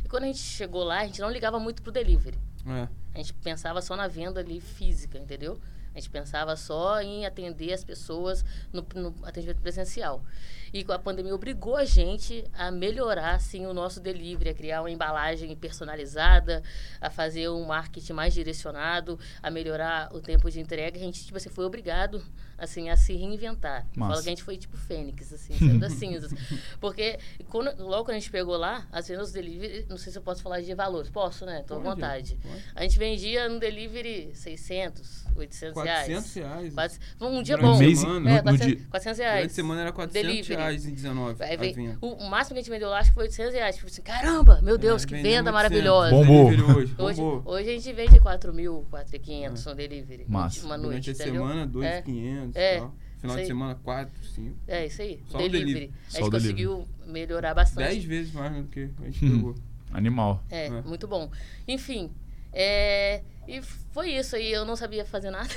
E 0.04 0.08
quando 0.08 0.24
a 0.24 0.26
gente 0.26 0.38
chegou 0.40 0.82
lá, 0.84 1.00
a 1.00 1.06
gente 1.06 1.20
não 1.20 1.30
ligava 1.30 1.58
muito 1.58 1.82
pro 1.82 1.92
delivery. 1.92 2.36
É. 2.66 2.88
A 3.14 3.18
gente 3.18 3.32
pensava 3.34 3.80
só 3.82 3.94
na 3.96 4.08
venda 4.08 4.40
ali 4.40 4.60
física, 4.60 5.18
entendeu? 5.18 5.60
A 5.94 6.00
gente 6.00 6.10
pensava 6.10 6.56
só 6.56 7.00
em 7.00 7.24
atender 7.24 7.72
as 7.72 7.84
pessoas 7.84 8.44
no, 8.72 8.84
no 8.94 9.14
atendimento 9.22 9.60
presencial. 9.60 10.24
E 10.72 10.82
com 10.82 10.92
a 10.92 10.98
pandemia 10.98 11.32
obrigou 11.32 11.76
a 11.76 11.84
gente 11.84 12.44
a 12.52 12.68
melhorar 12.68 13.36
assim, 13.36 13.64
o 13.64 13.72
nosso 13.72 14.00
delivery, 14.00 14.50
a 14.50 14.54
criar 14.54 14.82
uma 14.82 14.90
embalagem 14.90 15.54
personalizada, 15.54 16.64
a 17.00 17.08
fazer 17.08 17.48
um 17.48 17.64
marketing 17.64 18.12
mais 18.12 18.34
direcionado, 18.34 19.16
a 19.40 19.52
melhorar 19.52 20.12
o 20.12 20.20
tempo 20.20 20.50
de 20.50 20.58
entrega. 20.58 20.98
A 20.98 21.00
gente 21.00 21.24
tipo 21.24 21.36
assim, 21.36 21.48
foi 21.48 21.64
obrigado 21.64 22.20
assim, 22.58 22.88
a 22.90 22.96
se 22.96 23.14
reinventar. 23.14 23.86
Falo 23.96 24.22
que 24.22 24.28
a 24.28 24.32
gente 24.32 24.42
foi 24.42 24.56
tipo 24.56 24.76
fênix, 24.76 25.32
assim, 25.32 25.56
saindo 25.58 25.78
das 25.78 25.92
cinzas. 25.98 26.32
Porque 26.80 27.18
quando, 27.48 27.70
logo 27.82 28.04
quando 28.04 28.16
a 28.16 28.18
gente 28.18 28.30
pegou 28.30 28.56
lá, 28.56 28.86
as 28.90 29.08
vendas 29.08 29.30
do 29.30 29.34
delivery, 29.34 29.86
não 29.88 29.96
sei 29.96 30.12
se 30.12 30.18
eu 30.18 30.22
posso 30.22 30.42
falar 30.42 30.60
de 30.60 30.74
valores. 30.74 31.10
Posso, 31.10 31.44
né? 31.46 31.64
Tô 31.66 31.74
à 31.74 31.78
vontade. 31.78 32.36
pode. 32.42 32.64
A 32.74 32.82
gente 32.82 32.98
vendia 32.98 33.48
no 33.48 33.58
delivery 33.58 34.30
600, 34.34 35.26
800 35.36 35.83
reais. 35.84 36.06
400 36.06 36.34
reais. 36.34 36.74
Quase- 36.74 36.98
Um 37.20 37.42
dia 37.42 37.56
Durante 37.56 37.70
bom. 37.72 37.76
a 37.76 37.78
mês- 37.78 37.98
semana. 37.98 38.20
no- 38.20 38.28
é, 38.28 38.36
no 38.36 38.42
400, 38.42 38.66
dia- 38.66 38.86
400 38.90 39.16
Durante 39.18 39.32
reais. 39.34 39.52
a 39.52 39.54
semana 39.54 39.80
era 39.80 39.92
400 39.92 40.28
Delivery. 40.30 40.56
reais 40.56 40.86
em 40.86 40.94
19 40.94 41.44
Aí 41.44 41.54
a 41.54 41.56
venda. 41.56 41.98
o, 42.00 42.06
o 42.08 42.30
máximo 42.30 42.54
que 42.54 42.58
a 42.60 42.62
gente 42.62 42.70
vendeu 42.70 42.88
lá, 42.88 42.98
acho 42.98 43.10
que 43.10 43.14
foi 43.14 43.24
800 43.24 43.54
reais. 43.54 43.76
Tipo 43.76 43.86
assim, 43.88 44.02
caramba, 44.02 44.60
meu 44.62 44.76
Deus, 44.78 45.04
É, 45.04 45.06
que 45.06 45.14
venda 45.14 45.28
800. 45.50 45.52
maravilhosa. 45.52 46.10
Bombou. 46.10 46.46
Hoje, 46.48 46.94
Hoje, 46.98 47.20
bombou. 47.20 47.42
hoje 47.52 47.68
a 47.70 47.72
gente 47.72 47.92
vende 47.92 48.20
4 48.20 48.52
mil, 48.54 48.86
4,500 48.90 49.64
no 49.66 49.74
delivery. 49.74 50.24
Massa. 50.28 50.64
Uma 50.66 50.76
Durante 50.78 50.92
noite, 50.92 51.10
a 51.10 51.12
entendeu? 51.12 51.42
semana, 51.42 51.62
É. 51.62 51.66
2,500 51.66 52.56
É. 52.56 52.76
e 52.76 52.80
tal. 52.80 52.94
Final 53.20 53.36
de 53.38 53.46
semana, 53.46 53.74
4, 53.82 54.24
5. 54.34 54.56
É, 54.68 54.84
isso 54.86 55.00
aí. 55.00 55.18
Só 55.28 55.38
delivery. 55.38 55.64
delivery. 55.64 55.92
A 56.08 56.10
Só 56.10 56.18
gente 56.18 56.26
o 56.26 56.30
delivery. 56.30 56.66
conseguiu 56.66 56.88
melhorar 57.06 57.54
bastante. 57.54 57.88
10 57.88 58.04
vezes 58.04 58.32
mais 58.34 58.54
do 58.54 58.64
que 58.64 58.80
a 59.00 59.04
gente 59.06 59.24
Hum. 59.24 59.36
pegou. 59.36 59.54
Animal. 59.92 60.42
É, 60.50 60.66
É. 60.66 60.70
muito 60.82 61.08
bom. 61.08 61.30
Enfim, 61.66 62.10
é, 62.54 63.20
e 63.48 63.60
foi 63.92 64.10
isso 64.12 64.36
aí. 64.36 64.52
Eu 64.52 64.64
não 64.64 64.76
sabia 64.76 65.04
fazer 65.04 65.30
nada. 65.30 65.48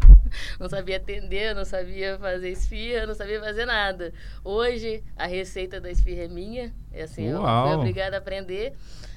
não 0.58 0.68
sabia 0.68 0.96
atender, 0.96 1.54
não 1.54 1.64
sabia 1.64 2.18
fazer 2.18 2.50
esfirra, 2.50 3.06
não 3.06 3.14
sabia 3.14 3.40
fazer 3.40 3.64
nada. 3.66 4.12
Hoje, 4.42 5.02
a 5.16 5.26
receita 5.26 5.80
da 5.80 5.90
esfirra 5.90 6.22
é 6.24 6.28
minha. 6.28 6.72
É 6.92 7.02
assim, 7.02 7.26
eu 7.28 7.40
Uau. 7.40 7.68
fui 7.68 7.76
obrigada 7.76 8.16
a 8.16 8.18
aprender. 8.18 8.72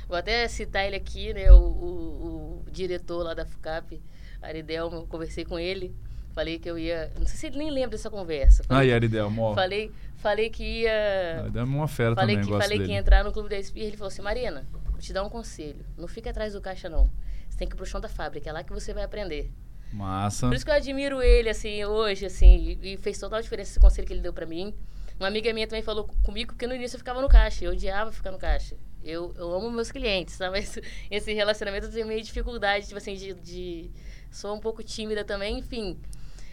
Vou 0.07 0.17
até 0.17 0.47
citar 0.47 0.85
ele 0.85 0.95
aqui, 0.95 1.33
né? 1.33 1.51
O, 1.51 1.55
o- 1.57 2.63
o 2.67 2.71
diretor 2.71 3.23
lá 3.23 3.33
da 3.33 3.45
FUCAP, 3.45 4.01
Aridelmo, 4.41 4.97
eu 4.97 5.07
conversei 5.07 5.45
com 5.45 5.57
ele. 5.59 5.95
Falei 6.33 6.57
que 6.59 6.69
eu 6.69 6.77
ia... 6.77 7.11
Não 7.19 7.25
sei 7.27 7.37
se 7.37 7.47
ele 7.47 7.57
nem 7.57 7.69
lembra 7.71 7.89
dessa 7.91 8.09
conversa. 8.09 8.63
Falei, 8.63 8.89
Aí, 8.89 8.93
Aridel, 8.93 9.29
mó. 9.29 9.53
falei, 9.53 9.91
falei 10.17 10.49
que 10.49 10.63
ia... 10.83 11.41
Aridel 11.41 11.61
é 11.63 11.65
uma 11.65 11.87
fera 11.87 12.15
Falei, 12.15 12.35
também, 12.37 12.51
que, 12.51 12.57
falei 12.57 12.77
que 12.77 12.83
dele. 12.83 12.93
ia 12.93 12.99
entrar 12.99 13.23
no 13.23 13.31
clube 13.31 13.49
da 13.49 13.57
Espirra. 13.57 13.87
Ele 13.87 13.97
falou 13.97 14.07
assim: 14.07 14.21
Marina, 14.21 14.65
vou 14.99 15.01
te 15.01 15.13
dar 15.13 15.23
um 15.23 15.29
conselho. 15.29 15.85
Não 15.97 16.07
fica 16.07 16.29
atrás 16.29 16.53
do 16.53 16.61
caixa, 16.61 16.89
não. 16.89 17.09
Você 17.49 17.57
tem 17.57 17.67
que 17.67 17.73
ir 17.73 17.77
pro 17.77 17.85
chão 17.85 18.01
da 18.01 18.09
fábrica. 18.09 18.49
É 18.49 18.53
lá 18.53 18.63
que 18.63 18.73
você 18.73 18.93
vai 18.93 19.03
aprender. 19.03 19.49
Massa. 19.93 20.47
Por 20.47 20.55
isso 20.55 20.65
que 20.65 20.69
eu 20.69 20.75
admiro 20.75 21.21
ele, 21.21 21.49
assim, 21.49 21.83
hoje, 21.85 22.25
assim. 22.25 22.77
E, 22.81 22.97
fez 22.97 23.17
total 23.17 23.41
diferença 23.41 23.71
esse 23.71 23.79
conselho 23.79 24.05
que 24.05 24.13
ele 24.13 24.21
deu 24.21 24.33
pra 24.33 24.45
mim. 24.45 24.75
Uma 25.17 25.27
amiga 25.27 25.51
minha 25.53 25.67
também 25.67 25.81
falou 25.81 26.07
comigo 26.23 26.53
que 26.53 26.67
no 26.67 26.75
início 26.75 26.95
eu 26.95 26.99
ficava 26.99 27.21
no 27.21 27.29
caixa. 27.29 27.63
Eu 27.63 27.71
odiava 27.71 28.11
ficar 28.11 28.31
no 28.31 28.37
caixa. 28.37 28.75
Eu, 29.01 29.33
eu 29.37 29.53
amo 29.53 29.71
meus 29.71 29.89
clientes, 29.89 30.35
sabe? 30.35 30.59
Mas 30.59 30.77
esse 31.09 31.33
relacionamento 31.33 31.87
eu 31.87 31.91
tenho 31.91 32.05
meio 32.05 32.21
dificuldade, 32.21 32.85
tipo 32.85 32.97
assim, 32.97 33.15
de, 33.15 33.33
de... 33.33 33.91
Sou 34.29 34.53
um 34.53 34.59
pouco 34.59 34.83
tímida 34.83 35.23
também, 35.23 35.59
enfim. 35.59 35.97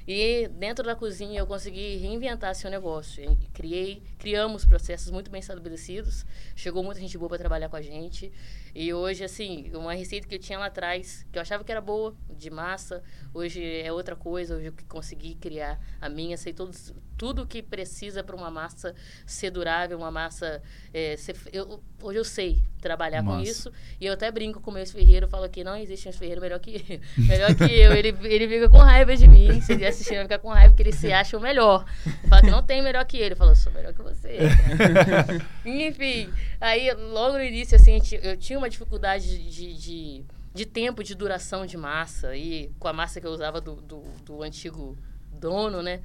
E 0.07 0.47
dentro 0.49 0.85
da 0.85 0.95
cozinha 0.95 1.41
eu 1.41 1.47
consegui 1.47 1.97
reinventar 1.97 2.55
seu 2.55 2.71
negócio. 2.71 3.37
Criei, 3.53 4.01
criamos 4.19 4.65
processos 4.65 5.11
muito 5.11 5.31
bem 5.31 5.41
estabelecidos. 5.41 6.25
Chegou 6.55 6.85
muita 6.85 7.01
gente 7.01 7.19
boa 7.19 7.29
para 7.29 7.39
trabalhar 7.39 7.69
com 7.69 7.77
a 7.77 7.83
gente. 7.83 8.33
E 8.79 8.93
hoje, 8.93 9.25
assim, 9.25 9.71
uma 9.73 9.95
receita 9.95 10.29
que 10.29 10.35
eu 10.35 10.39
tinha 10.39 10.59
lá 10.59 10.67
atrás, 10.67 11.27
que 11.33 11.39
eu 11.39 11.41
achava 11.41 11.65
que 11.65 11.73
era 11.73 11.81
boa, 11.81 12.15
de 12.29 12.51
massa, 12.51 13.03
hoje 13.33 13.65
é 13.65 13.91
outra 13.91 14.15
coisa. 14.15 14.55
Hoje 14.55 14.67
eu 14.67 14.75
consegui 14.87 15.35
criar 15.35 15.81
a 15.99 16.11
minha, 16.11 16.37
sei 16.37 16.53
todos, 16.53 16.93
tudo 17.17 17.47
que 17.47 17.63
precisa 17.63 18.23
para 18.23 18.37
uma 18.37 18.51
massa 18.51 18.95
ser 19.25 19.51
durável, 19.51 19.97
uma 19.97 20.11
massa. 20.11 20.63
é, 20.93 21.17
ser, 21.17 21.37
eu, 21.53 21.83
hoje 22.03 22.19
eu 22.19 22.25
sei 22.25 22.63
trabalhar 22.81 23.25
com 23.25 23.41
isso. 23.41 23.73
E 24.01 24.07
eu 24.07 24.13
até 24.13 24.31
brinco 24.31 24.61
com 24.61 24.71
o 24.71 24.75
meu 24.75 24.83
esferreiro, 24.83 25.27
falo 25.27 25.49
que 25.49 25.65
não 25.65 25.77
existe 25.77 26.07
um 26.07 26.11
esferreiro 26.11 26.41
melhor 26.41 26.61
que, 26.61 27.01
melhor 27.17 27.55
que 27.55 27.65
eu. 27.65 27.93
Ele, 27.93 28.15
ele 28.23 28.49
fica 28.49 28.69
com 28.69 28.79
raiva 28.79 29.17
de 29.17 29.27
mim. 29.27 29.61
Se 29.61 29.73
ele 29.73 29.87
assistir, 29.87 30.15
ele 30.15 30.25
fica 30.25 30.39
com 30.39 30.49
raiva 30.49 30.75
que 30.75 30.83
ele 30.83 30.93
se 30.93 31.13
acha 31.13 31.37
o 31.37 31.41
melhor. 31.41 31.85
Eu 32.07 32.29
falo 32.29 32.43
que 32.43 32.51
não 32.51 32.63
tem 32.63 32.83
melhor 32.83 33.05
que 33.05 33.17
ele. 33.17 33.27
Ele 33.27 33.35
falou, 33.35 33.55
sou 33.57 33.73
melhor 33.73 33.93
que 33.93 34.03
você. 34.03 34.39
cara." 34.79 35.47
Enfim, 35.65 36.31
aí 36.61 36.93
logo 36.93 37.39
no 37.39 37.43
início, 37.43 37.75
assim, 37.75 37.99
eu 38.23 38.37
tinha 38.37 38.59
uma 38.59 38.66
dificuldade 38.69 39.51
de, 39.51 39.75
de, 39.75 40.25
de 40.55 40.67
tempo 40.67 41.03
de 41.03 41.15
duração 41.15 41.67
de 41.67 41.77
massa. 41.77 42.37
E 42.37 42.73
com 42.79 42.89
a 42.89 42.93
massa 42.93 43.21
que 43.21 43.27
eu 43.27 43.31
usava 43.31 43.61
do, 43.61 43.77
do, 43.77 44.03
do 44.25 44.43
antigo 44.43 44.97
dono, 45.31 45.83
né? 45.83 46.03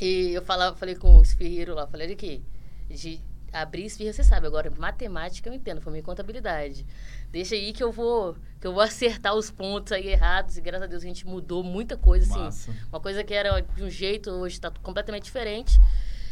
E 0.00 0.32
eu 0.32 0.42
falava, 0.42 0.76
falei 0.76 0.94
com 0.94 1.18
o 1.18 1.22
esfirreiro 1.22 1.74
lá, 1.74 1.86
falei, 1.86 2.12
aqui, 2.12 2.42
de 2.88 3.20
abrir 3.52 3.84
esfirra, 3.84 4.12
você 4.12 4.24
sabe, 4.24 4.46
agora 4.46 4.70
matemática 4.70 5.50
eu 5.50 5.52
entendo, 5.52 5.80
foi 5.80 5.92
minha 5.92 6.02
contabilidade. 6.02 6.86
Deixa 7.30 7.54
aí 7.54 7.72
que 7.72 7.82
eu 7.82 7.92
vou 7.92 8.34
que 8.58 8.66
eu 8.66 8.72
vou 8.72 8.80
acertar 8.82 9.34
os 9.34 9.50
pontos 9.50 9.92
aí 9.92 10.08
errados, 10.08 10.56
e 10.56 10.60
graças 10.60 10.84
a 10.84 10.86
Deus 10.86 11.02
a 11.02 11.06
gente 11.06 11.26
mudou 11.26 11.62
muita 11.62 11.96
coisa, 11.96 12.30
assim. 12.30 12.42
Massa. 12.42 12.74
Uma 12.90 13.00
coisa 13.00 13.22
que 13.22 13.34
era 13.34 13.60
de 13.60 13.82
um 13.82 13.90
jeito, 13.90 14.30
hoje 14.30 14.54
está 14.54 14.70
completamente 14.82 15.24
diferente. 15.24 15.78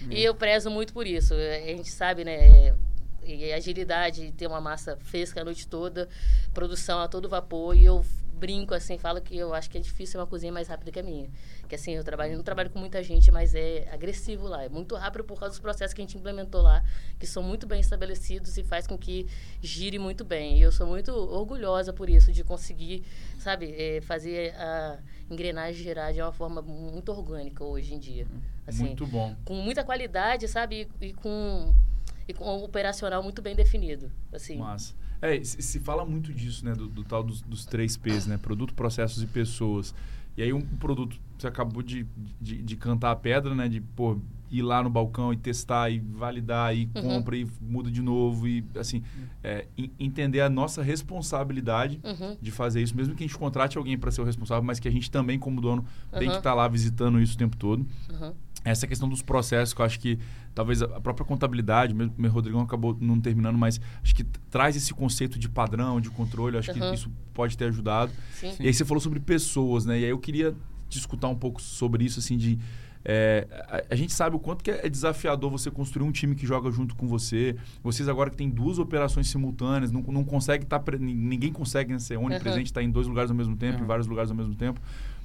E 0.08 0.22
eu 0.22 0.34
prezo 0.34 0.70
muito 0.70 0.94
por 0.94 1.06
isso. 1.06 1.34
A 1.34 1.66
gente 1.76 1.90
sabe, 1.90 2.24
né? 2.24 2.74
E 3.24 3.52
agilidade, 3.52 4.32
ter 4.32 4.46
uma 4.46 4.60
massa 4.60 4.96
fresca 4.96 5.40
a 5.40 5.44
noite 5.44 5.66
toda, 5.68 6.08
produção 6.52 6.98
a 7.00 7.08
todo 7.08 7.28
vapor. 7.28 7.76
E 7.76 7.84
eu 7.84 8.04
brinco 8.40 8.72
assim, 8.72 8.96
falo 8.96 9.20
que 9.20 9.36
eu 9.36 9.52
acho 9.52 9.68
que 9.68 9.76
é 9.76 9.80
difícil 9.80 10.18
uma 10.18 10.26
cozinha 10.26 10.50
mais 10.50 10.66
rápida 10.66 10.90
que 10.90 10.98
a 10.98 11.02
minha. 11.02 11.28
Que 11.68 11.74
assim, 11.74 11.92
eu 11.92 12.02
trabalho, 12.02 12.34
não 12.34 12.42
trabalho 12.42 12.70
com 12.70 12.78
muita 12.78 13.02
gente, 13.02 13.30
mas 13.30 13.54
é 13.54 13.86
agressivo 13.92 14.48
lá. 14.48 14.64
É 14.64 14.68
muito 14.68 14.96
rápido 14.96 15.24
por 15.24 15.38
causa 15.38 15.52
dos 15.52 15.60
processos 15.60 15.92
que 15.92 16.00
a 16.00 16.04
gente 16.04 16.16
implementou 16.16 16.62
lá, 16.62 16.82
que 17.18 17.26
são 17.26 17.42
muito 17.42 17.66
bem 17.66 17.80
estabelecidos 17.80 18.56
e 18.56 18.64
faz 18.64 18.86
com 18.86 18.96
que 18.96 19.28
gire 19.60 19.98
muito 19.98 20.24
bem. 20.24 20.58
E 20.58 20.62
eu 20.62 20.72
sou 20.72 20.86
muito 20.86 21.12
orgulhosa 21.12 21.92
por 21.92 22.08
isso, 22.08 22.32
de 22.32 22.42
conseguir, 22.42 23.04
sabe, 23.38 23.74
é, 23.76 24.00
fazer 24.00 24.54
a 24.56 24.98
engrenagem 25.30 25.82
girar 25.82 26.12
de 26.12 26.22
uma 26.22 26.32
forma 26.32 26.62
muito 26.62 27.12
orgânica 27.12 27.62
hoje 27.62 27.94
em 27.94 27.98
dia. 27.98 28.26
Assim, 28.66 28.84
Muito 28.84 29.06
bom. 29.06 29.34
com 29.44 29.54
muita 29.54 29.82
qualidade, 29.84 30.46
sabe? 30.46 30.88
E, 31.00 31.08
e 31.08 31.12
com 31.12 31.74
e 32.30 32.34
com 32.34 32.44
um 32.44 32.64
operacional 32.64 33.22
muito 33.22 33.42
bem 33.42 33.54
definido, 33.54 34.10
assim. 34.32 34.56
Massa. 34.58 34.94
É, 35.22 35.42
se, 35.44 35.60
se 35.60 35.78
fala 35.80 36.04
muito 36.04 36.32
disso, 36.32 36.64
né? 36.64 36.72
Do, 36.74 36.88
do 36.88 37.04
tal 37.04 37.22
dos, 37.22 37.42
dos 37.42 37.66
três 37.66 37.96
P's, 37.96 38.26
né? 38.26 38.38
Produto, 38.38 38.72
processos 38.74 39.22
e 39.22 39.26
pessoas. 39.26 39.94
E 40.36 40.42
aí 40.42 40.52
um 40.52 40.62
produto, 40.62 41.18
você 41.36 41.46
acabou 41.46 41.82
de, 41.82 42.06
de, 42.40 42.62
de 42.62 42.76
cantar 42.76 43.10
a 43.10 43.16
pedra, 43.16 43.54
né? 43.54 43.68
De, 43.68 43.80
pô, 43.80 44.16
ir 44.50 44.62
lá 44.62 44.82
no 44.82 44.88
balcão 44.88 45.32
e 45.32 45.36
testar 45.36 45.90
e 45.90 45.98
validar 45.98 46.74
e 46.74 46.88
Uhum. 46.94 47.02
compra 47.02 47.36
e 47.36 47.46
muda 47.60 47.90
de 47.90 48.00
novo 48.00 48.48
e, 48.48 48.64
assim, 48.76 49.02
é, 49.44 49.66
en- 49.76 49.90
entender 49.98 50.40
a 50.40 50.48
nossa 50.48 50.82
responsabilidade 50.82 52.00
Uhum. 52.02 52.36
de 52.40 52.50
fazer 52.50 52.80
isso, 52.82 52.96
mesmo 52.96 53.14
que 53.14 53.22
a 53.22 53.26
gente 53.26 53.38
contrate 53.38 53.76
alguém 53.78 53.98
para 53.98 54.10
ser 54.10 54.22
o 54.22 54.24
responsável, 54.24 54.62
mas 54.64 54.80
que 54.80 54.88
a 54.88 54.90
gente 54.90 55.10
também, 55.10 55.38
como 55.38 55.60
dono, 55.60 55.84
tem 56.12 56.22
que 56.22 56.28
Uhum. 56.28 56.38
estar 56.38 56.54
lá 56.54 56.66
visitando 56.66 57.20
isso 57.20 57.34
o 57.34 57.38
tempo 57.38 57.56
todo. 57.56 57.86
Uhum. 58.64 58.70
Essa 58.72 58.86
questão 58.86 59.08
dos 59.08 59.22
processos, 59.22 59.72
que 59.74 59.80
eu 59.80 59.86
acho 59.86 59.98
que 60.00 60.18
talvez 60.54 60.82
a 60.82 61.00
própria 61.00 61.24
contabilidade, 61.26 61.94
mesmo 61.94 62.14
o 62.16 62.20
meu 62.22 62.30
Rodrigão 62.30 62.60
acabou 62.60 62.96
não 63.00 63.20
terminando, 63.20 63.56
mas 63.56 63.80
acho 64.02 64.14
que 64.14 64.24
traz 64.50 64.76
esse 64.76 64.92
conceito 64.92 65.38
de 65.38 65.48
padrão, 65.48 66.00
de 66.00 66.10
controle, 66.10 66.56
acho 66.58 66.72
que 66.72 66.80
Uhum. 66.80 66.92
isso 66.94 67.10
pode 67.32 67.56
ter 67.56 67.66
ajudado. 67.66 68.12
Sim. 68.32 68.54
E 68.60 68.66
aí 68.66 68.74
você 68.74 68.84
falou 68.84 69.00
sobre 69.00 69.20
pessoas, 69.20 69.86
né? 69.86 69.98
E 70.00 70.04
aí 70.04 70.10
eu 70.10 70.18
queria 70.18 70.54
te 70.88 70.98
escutar 70.98 71.28
um 71.28 71.36
pouco 71.36 71.60
sobre 71.62 72.04
isso, 72.04 72.18
assim, 72.18 72.36
de. 72.36 72.58
é, 73.02 73.46
a, 73.88 73.94
a 73.94 73.96
gente 73.96 74.12
sabe 74.12 74.36
o 74.36 74.38
quanto 74.38 74.62
que 74.62 74.70
é 74.70 74.86
desafiador 74.88 75.50
você 75.50 75.70
construir 75.70 76.04
um 76.06 76.12
time 76.12 76.34
que 76.34 76.46
joga 76.46 76.70
junto 76.70 76.94
com 76.96 77.06
você. 77.08 77.56
Vocês 77.82 78.08
agora 78.10 78.28
que 78.28 78.36
tem 78.36 78.50
duas 78.50 78.78
operações 78.78 79.28
simultâneas, 79.28 79.90
não, 79.90 80.02
não 80.02 80.22
consegue 80.24 80.64
estar. 80.64 80.82
ninguém 80.98 81.50
consegue 81.52 81.92
né, 81.94 81.98
ser 81.98 82.18
onipresente, 82.18 82.64
estar 82.66 82.82
em 82.82 82.90
dois 82.90 83.06
lugares 83.06 83.30
ao 83.30 83.36
mesmo 83.36 83.56
tempo, 83.56 83.78
em 83.78 83.80
Uhum. 83.82 83.86
vários 83.86 84.06
lugares 84.06 84.30
ao 84.30 84.36
mesmo 84.36 84.54
tempo. 84.54 84.80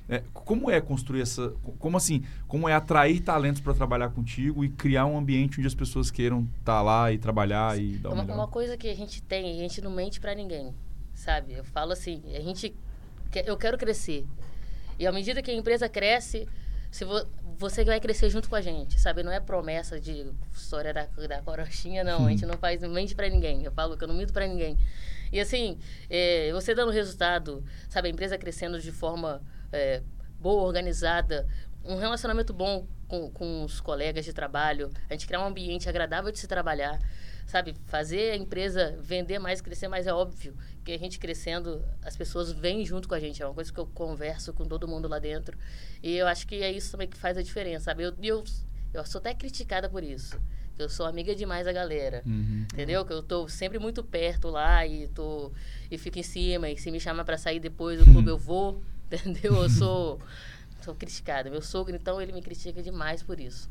É, 0.08 0.22
como 0.34 0.70
é 0.70 0.80
construir 0.80 1.22
essa. 1.22 1.54
Como 1.80 1.98
assim? 1.98 2.24
Como 2.48 2.70
é 2.70 2.74
atrair 2.74 3.22
talentos 3.22 3.60
para 3.60 3.74
trabalhar 3.74 4.10
contigo 4.10 4.63
e 4.63 4.70
criar 4.70 5.06
um 5.08 5.18
ambiente 5.18 5.60
onde 5.60 5.68
as 5.68 5.74
pessoas 5.74 6.12
queiram 6.12 6.48
estar 6.60 6.82
lá 6.84 7.12
e 7.12 7.18
trabalhar 7.18 7.80
e 7.80 7.98
dar 7.98 8.12
Uma, 8.12 8.24
uma 8.24 8.48
coisa 8.48 8.78
que 8.78 8.88
a 8.88 8.96
gente 8.96 9.24
tem, 9.24 9.52
a 9.52 9.60
gente 9.60 9.82
não 9.82 9.89
mente 9.89 10.20
pra 10.20 10.36
ninguém, 10.36 10.74
sabe? 11.13 11.54
Eu 11.54 11.63
falo 11.63 11.91
assim, 11.91 12.22
a 12.36 12.41
gente 12.41 12.76
eu 13.46 13.58
quero 13.58 13.78
crescer. 13.78 14.26
E 15.00 15.08
à 15.08 15.12
medida 15.12 15.41
que 15.41 15.50
a 15.50 15.54
empresa 15.54 15.89
cresce, 15.89 16.48
se 16.91 17.04
vo, 17.04 17.26
você 17.58 17.84
vai 17.84 18.00
crescer 18.00 18.30
junto 18.30 18.48
com 18.48 18.56
a 18.56 18.62
gente, 18.62 19.00
sabe? 19.00 19.24
Não 19.24 19.32
é 19.32 19.39
promessa 19.39 20.00
de 20.00 20.32
história 20.54 20.94
da, 20.94 21.06
da 21.28 21.41
corochinha, 21.41 22.04
não. 22.04 22.28
A 22.28 22.30
gente 22.30 22.46
não 22.48 22.58
faz 22.58 22.82
mente 22.82 23.15
para 23.15 23.28
ninguém. 23.28 23.63
Eu 23.63 23.72
falo 23.72 23.98
que 23.98 24.04
eu 24.04 24.08
não 24.08 24.15
minto 24.15 24.32
para 24.32 24.48
ninguém. 24.48 24.78
E 25.32 25.39
assim, 25.39 25.78
é, 26.10 26.52
você 26.54 26.76
dando 26.76 26.91
resultado, 26.91 27.63
sabe? 27.89 28.08
A 28.08 28.12
empresa 28.12 28.38
crescendo 28.38 28.80
de 28.80 28.91
forma 28.91 29.41
é, 29.71 30.01
boa, 30.39 30.63
organizada, 30.63 31.47
um 31.84 31.97
relacionamento 31.97 32.54
bom 32.54 32.88
com, 33.08 33.30
com 33.32 33.63
os 33.63 33.80
colegas 33.80 34.25
de 34.25 34.34
trabalho, 34.34 34.91
a 35.10 35.13
gente 35.13 35.28
criar 35.28 35.41
um 35.41 35.47
ambiente 35.47 35.88
agradável 35.88 36.32
de 36.32 36.39
se 36.39 36.47
trabalhar, 36.47 36.99
sabe? 37.45 37.75
Fazer 37.86 38.32
a 38.32 38.36
empresa 38.36 38.97
vender 38.99 39.39
mais, 39.39 39.62
crescer 39.62 39.88
mais, 39.88 40.08
é 40.08 40.13
óbvio 40.13 40.56
que 40.84 40.91
a 40.91 40.99
gente 40.99 41.19
crescendo, 41.19 41.84
as 42.04 42.15
pessoas 42.15 42.51
vêm 42.51 42.86
junto 42.86 43.08
com 43.08 43.15
a 43.15 43.19
gente. 43.19 43.41
É 43.41 43.45
uma 43.45 43.54
coisa 43.54 43.73
que 43.73 43.80
eu 43.80 43.88
converso 43.88 44.54
com 44.54 44.65
todo 44.65 44.88
mundo 44.88 45.08
lá 45.08 45.19
dentro. 45.19 45.58
E 46.01 46.15
eu 46.15 46.28
acho 46.28 46.45
que 46.47 46.62
é 46.62 46.71
isso 46.71 46.91
também 46.91 47.08
que 47.08 47.17
faz 47.17 47.38
a 47.38 47.41
diferença, 47.41 47.86
sabe? 47.86 48.04
Eu, 48.04 48.13
eu, 48.21 48.43
eu 48.93 49.06
sou 49.06 49.19
até 49.19 49.34
criticada 49.34 49.89
por 49.89 50.04
isso. 50.04 50.39
Eu 50.78 50.89
sou 50.89 51.06
amiga 51.06 51.34
demais 51.34 51.65
da 51.65 51.71
galera. 51.71 52.21
Uhum. 52.25 52.67
Entendeu? 52.71 53.04
Que 53.06 53.13
eu 53.13 53.23
tô 53.23 53.47
sempre 53.47 53.80
muito 53.80 54.04
perto 54.04 54.49
lá 54.49 54.86
e 54.86 55.08
tô 55.08 55.51
e 55.89 55.97
fico 55.97 56.19
em 56.19 56.23
cima. 56.23 56.69
E 56.69 56.78
se 56.78 56.91
me 56.91 56.99
chama 56.99 57.23
para 57.23 57.38
sair 57.38 57.60
depois 57.60 57.99
do 57.99 58.06
clube, 58.12 58.30
eu 58.30 58.38
vou. 58.38 58.84
Entendeu? 59.12 59.56
Eu 59.63 59.70
sou 59.70 60.20
sou 60.82 60.94
criticada. 60.94 61.50
Meu 61.50 61.62
sogro, 61.63 61.96
então, 61.96 62.22
ele 62.22 62.32
me 62.32 62.41
critica 62.44 62.82
demais 62.84 63.24
por 63.24 63.39
isso. 63.39 63.68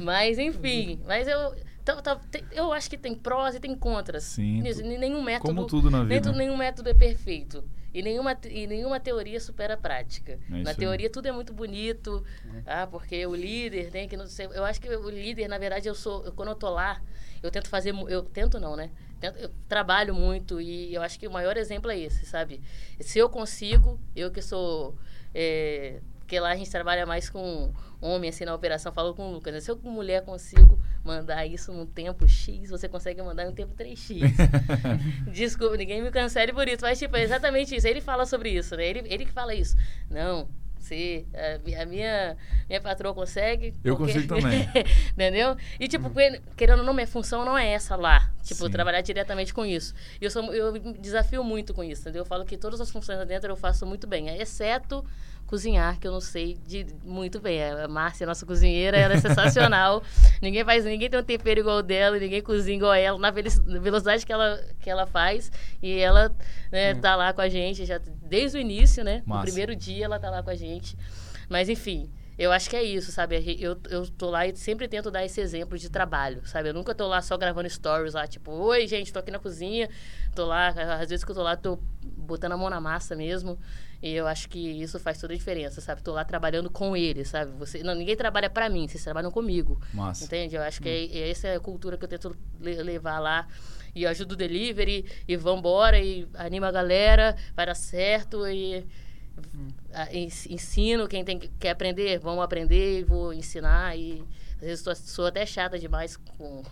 Mas, 0.00 0.36
enfim. 0.36 1.00
Mas 1.06 1.28
eu... 1.28 1.54
Então, 1.80 2.02
tá, 2.02 2.20
eu 2.50 2.72
acho 2.72 2.90
que 2.90 2.98
tem 2.98 3.14
prós 3.14 3.54
e 3.54 3.60
tem 3.60 3.72
contras. 3.76 4.24
Sim, 4.24 4.62
Nisso. 4.62 4.82
Nenhum 4.82 5.22
método... 5.22 5.54
como 5.54 5.66
tudo 5.68 5.88
na 5.88 6.02
vida. 6.02 6.32
nenhum 6.32 6.56
método 6.56 6.88
é 6.88 6.94
perfeito. 6.94 7.62
E 7.94 8.02
nenhuma, 8.02 8.36
e 8.50 8.66
nenhuma 8.66 8.98
teoria 8.98 9.38
supera 9.38 9.74
a 9.74 9.76
prática. 9.76 10.40
É 10.50 10.62
Na 10.62 10.70
aí. 10.70 10.76
teoria 10.76 11.08
tudo 11.08 11.26
é 11.26 11.32
muito 11.32 11.52
bonito, 11.54 12.22
ah, 12.66 12.86
porque 12.86 13.24
o 13.24 13.34
líder 13.34 13.90
tem 13.90 14.06
que 14.08 14.16
não 14.16 14.26
sei. 14.26 14.46
Eu 14.52 14.64
acho 14.64 14.80
que 14.80 14.88
o 14.88 15.08
líder, 15.08 15.46
na 15.48 15.56
verdade, 15.56 15.88
eu 15.88 15.94
sou. 15.94 16.24
eu- 16.24 16.32
quando 16.32 16.48
eu 16.50 16.54
tô 16.56 16.68
lá, 16.68 17.00
eu 17.42 17.50
tento 17.50 17.68
fazer. 17.70 17.94
Eu 18.08 18.22
tento 18.22 18.58
não, 18.60 18.74
né? 18.76 18.90
Tento- 19.20 19.38
eu 19.38 19.50
trabalho 19.68 20.14
muito 20.14 20.60
e 20.60 20.94
eu 20.94 21.02
acho 21.02 21.18
que 21.18 21.26
o 21.26 21.30
maior 21.30 21.56
exemplo 21.56 21.90
é 21.90 21.98
esse, 21.98 22.26
sabe? 22.26 22.60
Se 23.00 23.18
eu 23.18 23.28
consigo, 23.28 23.98
eu 24.14 24.30
que 24.30 24.42
sou. 24.42 24.94
É, 25.34 26.00
porque 26.18 26.38
lá 26.40 26.50
a 26.50 26.56
gente 26.56 26.70
trabalha 26.70 27.06
mais 27.06 27.30
com 27.30 27.72
homem, 28.00 28.30
assim, 28.30 28.44
na 28.44 28.54
operação, 28.54 28.92
falou 28.92 29.14
com 29.14 29.28
o 29.28 29.32
Lucas, 29.32 29.54
né? 29.54 29.60
Se 29.60 29.70
eu 29.70 29.76
com 29.76 29.88
mulher 29.90 30.24
consigo 30.24 30.78
mandar 31.04 31.46
isso 31.46 31.72
num 31.72 31.86
tempo 31.86 32.26
X, 32.26 32.68
você 32.68 32.88
consegue 32.88 33.22
mandar 33.22 33.44
em 33.44 33.48
um 33.48 33.54
tempo 33.54 33.72
3X. 33.74 34.20
Desculpa, 35.32 35.76
ninguém 35.76 36.02
me 36.02 36.10
cancele 36.10 36.52
por 36.52 36.66
isso, 36.68 36.82
mas, 36.82 36.98
tipo, 36.98 37.16
é 37.16 37.22
exatamente 37.22 37.74
isso. 37.76 37.86
Ele 37.86 38.00
fala 38.00 38.26
sobre 38.26 38.50
isso, 38.50 38.76
né? 38.76 38.86
Ele, 38.86 39.02
ele 39.06 39.24
que 39.24 39.32
fala 39.32 39.54
isso. 39.54 39.76
Não, 40.10 40.48
se 40.78 41.26
a, 41.34 41.58
mi- 41.64 41.74
a 41.74 41.86
minha, 41.86 42.36
minha 42.68 42.80
patroa 42.80 43.12
consegue... 43.14 43.74
Eu 43.84 43.96
porque- 43.96 44.12
consigo 44.12 44.34
também. 44.40 44.68
Entendeu? 45.12 45.56
E, 45.80 45.88
tipo, 45.88 46.08
que- 46.10 46.40
querendo 46.56 46.80
ou 46.80 46.84
não, 46.84 46.94
minha 46.94 47.06
função 47.06 47.44
não 47.44 47.56
é 47.58 47.68
essa 47.72 47.96
lá. 47.96 48.30
Tipo, 48.42 48.68
trabalhar 48.70 49.00
diretamente 49.00 49.52
com 49.52 49.66
isso. 49.66 49.94
E 50.20 50.24
eu, 50.24 50.30
sou, 50.30 50.54
eu 50.54 50.72
desafio 51.00 51.42
muito 51.42 51.74
com 51.74 51.82
isso, 51.82 52.02
entendeu? 52.02 52.22
Eu 52.22 52.26
falo 52.26 52.44
que 52.44 52.56
todas 52.56 52.80
as 52.80 52.90
funções 52.90 53.18
lá 53.18 53.24
dentro 53.24 53.50
eu 53.50 53.56
faço 53.56 53.84
muito 53.84 54.06
bem, 54.06 54.28
exceto 54.40 55.04
cozinhar, 55.46 55.98
que 55.98 56.06
eu 56.06 56.12
não 56.12 56.20
sei 56.20 56.54
de 56.66 56.86
muito 57.04 57.40
bem. 57.40 57.62
A 57.62 57.88
Márcia, 57.88 58.26
nossa 58.26 58.44
cozinheira, 58.44 58.96
ela 58.96 59.14
é 59.14 59.18
sensacional. 59.18 60.02
ninguém 60.42 60.64
faz, 60.64 60.84
ninguém 60.84 61.08
tem 61.08 61.18
um 61.18 61.22
tempero 61.22 61.60
igual 61.60 61.82
dela, 61.82 62.18
ninguém 62.18 62.42
cozinha 62.42 62.76
igual 62.76 62.94
ela, 62.94 63.18
na 63.18 63.30
velocidade 63.30 64.26
que 64.26 64.32
ela, 64.32 64.60
que 64.80 64.90
ela 64.90 65.06
faz. 65.06 65.50
E 65.82 65.98
ela 65.98 66.34
né, 66.70 66.94
tá 66.94 67.14
lá 67.16 67.32
com 67.32 67.40
a 67.40 67.48
gente 67.48 67.84
já 67.84 67.98
desde 67.98 68.58
o 68.58 68.60
início, 68.60 69.04
né? 69.04 69.22
No 69.26 69.34
Massa. 69.34 69.44
primeiro 69.44 69.74
dia 69.74 70.04
ela 70.04 70.18
tá 70.18 70.30
lá 70.30 70.42
com 70.42 70.50
a 70.50 70.56
gente. 70.56 70.96
Mas 71.48 71.68
enfim, 71.68 72.10
eu 72.38 72.52
acho 72.52 72.68
que 72.68 72.76
é 72.76 72.82
isso, 72.82 73.10
sabe? 73.10 73.56
Eu, 73.58 73.78
eu 73.88 74.06
tô 74.10 74.28
lá 74.28 74.46
e 74.46 74.54
sempre 74.54 74.86
tento 74.86 75.10
dar 75.10 75.24
esse 75.24 75.40
exemplo 75.40 75.78
de 75.78 75.88
trabalho, 75.88 76.46
sabe? 76.46 76.68
Eu 76.68 76.74
nunca 76.74 76.94
tô 76.94 77.06
lá 77.06 77.22
só 77.22 77.36
gravando 77.36 77.68
stories 77.70 78.12
lá, 78.12 78.26
tipo, 78.26 78.50
oi, 78.50 78.86
gente, 78.86 79.10
tô 79.10 79.18
aqui 79.18 79.30
na 79.30 79.38
cozinha, 79.38 79.88
tô 80.34 80.44
lá, 80.44 80.68
às 81.00 81.08
vezes 81.08 81.24
que 81.24 81.30
eu 81.30 81.34
tô 81.34 81.42
lá, 81.42 81.56
tô 81.56 81.78
botando 82.02 82.52
a 82.52 82.56
mão 82.56 82.68
na 82.68 82.80
massa 82.80 83.16
mesmo. 83.16 83.58
E 84.02 84.12
eu 84.12 84.26
acho 84.26 84.48
que 84.48 84.58
isso 84.58 84.98
faz 85.00 85.18
toda 85.18 85.32
a 85.32 85.36
diferença, 85.36 85.80
sabe? 85.80 86.02
Tô 86.02 86.12
lá 86.12 86.24
trabalhando 86.24 86.70
com 86.70 86.96
eles, 86.96 87.28
sabe? 87.28 87.50
Você, 87.58 87.82
não, 87.82 87.94
ninguém 87.94 88.14
trabalha 88.16 88.48
para 88.50 88.68
mim, 88.68 88.86
vocês 88.86 89.02
trabalham 89.02 89.30
comigo. 89.30 89.80
Massa. 89.92 90.24
Entende? 90.24 90.54
Eu 90.54 90.62
acho 90.62 90.80
que 90.82 90.88
é, 90.88 91.06
é 91.18 91.30
essa 91.30 91.48
é 91.48 91.56
a 91.56 91.60
cultura 91.60 91.96
que 91.96 92.04
eu 92.04 92.08
tento 92.08 92.36
le- 92.60 92.82
levar 92.82 93.18
lá. 93.18 93.48
E 93.94 94.02
eu 94.02 94.10
ajudo 94.10 94.32
o 94.32 94.36
delivery, 94.36 95.06
e 95.26 95.36
vambora, 95.36 95.98
e 95.98 96.28
anima 96.34 96.68
a 96.68 96.72
galera, 96.72 97.34
vai 97.54 97.64
dar 97.66 97.74
certo, 97.74 98.46
e 98.46 98.84
a- 99.92 100.14
ens- 100.14 100.46
ensino 100.46 101.08
quem 101.08 101.24
tem 101.24 101.38
que, 101.38 101.48
quer 101.58 101.70
aprender, 101.70 102.18
vamos 102.18 102.44
aprender, 102.44 103.00
e 103.00 103.04
vou 103.04 103.32
ensinar. 103.32 103.96
E 103.96 104.22
às 104.56 104.60
vezes 104.60 104.84
tô- 104.84 104.94
sou 104.94 105.26
até 105.26 105.44
chata 105.46 105.78
demais 105.78 106.16
com, 106.16 106.62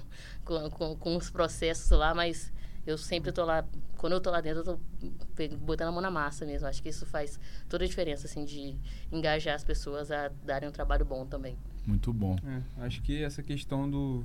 com, 0.44 0.70
com, 0.70 0.96
com 0.96 1.16
os 1.16 1.30
processos 1.30 1.90
lá, 1.98 2.14
mas 2.14 2.52
eu 2.86 2.98
sempre 2.98 3.32
tô 3.32 3.44
lá, 3.44 3.64
quando 3.98 4.12
eu 4.14 4.20
tô 4.20 4.30
lá 4.30 4.40
dentro, 4.40 4.60
eu 4.60 4.64
tô 4.64 4.78
pe- 5.34 5.48
botando 5.56 5.88
a 5.88 5.92
mão 5.92 6.00
na 6.00 6.10
massa 6.10 6.44
mesmo. 6.44 6.66
Acho 6.68 6.82
que 6.82 6.88
isso 6.88 7.06
faz 7.06 7.38
toda 7.68 7.84
a 7.84 7.88
diferença, 7.88 8.26
assim, 8.26 8.44
de 8.44 8.76
engajar 9.10 9.54
as 9.54 9.64
pessoas 9.64 10.10
a 10.10 10.28
darem 10.44 10.68
um 10.68 10.72
trabalho 10.72 11.04
bom 11.04 11.24
também. 11.26 11.56
Muito 11.86 12.12
bom. 12.12 12.36
É, 12.46 12.84
acho 12.84 13.02
que 13.02 13.22
essa 13.22 13.42
questão 13.42 13.90
do 13.90 14.24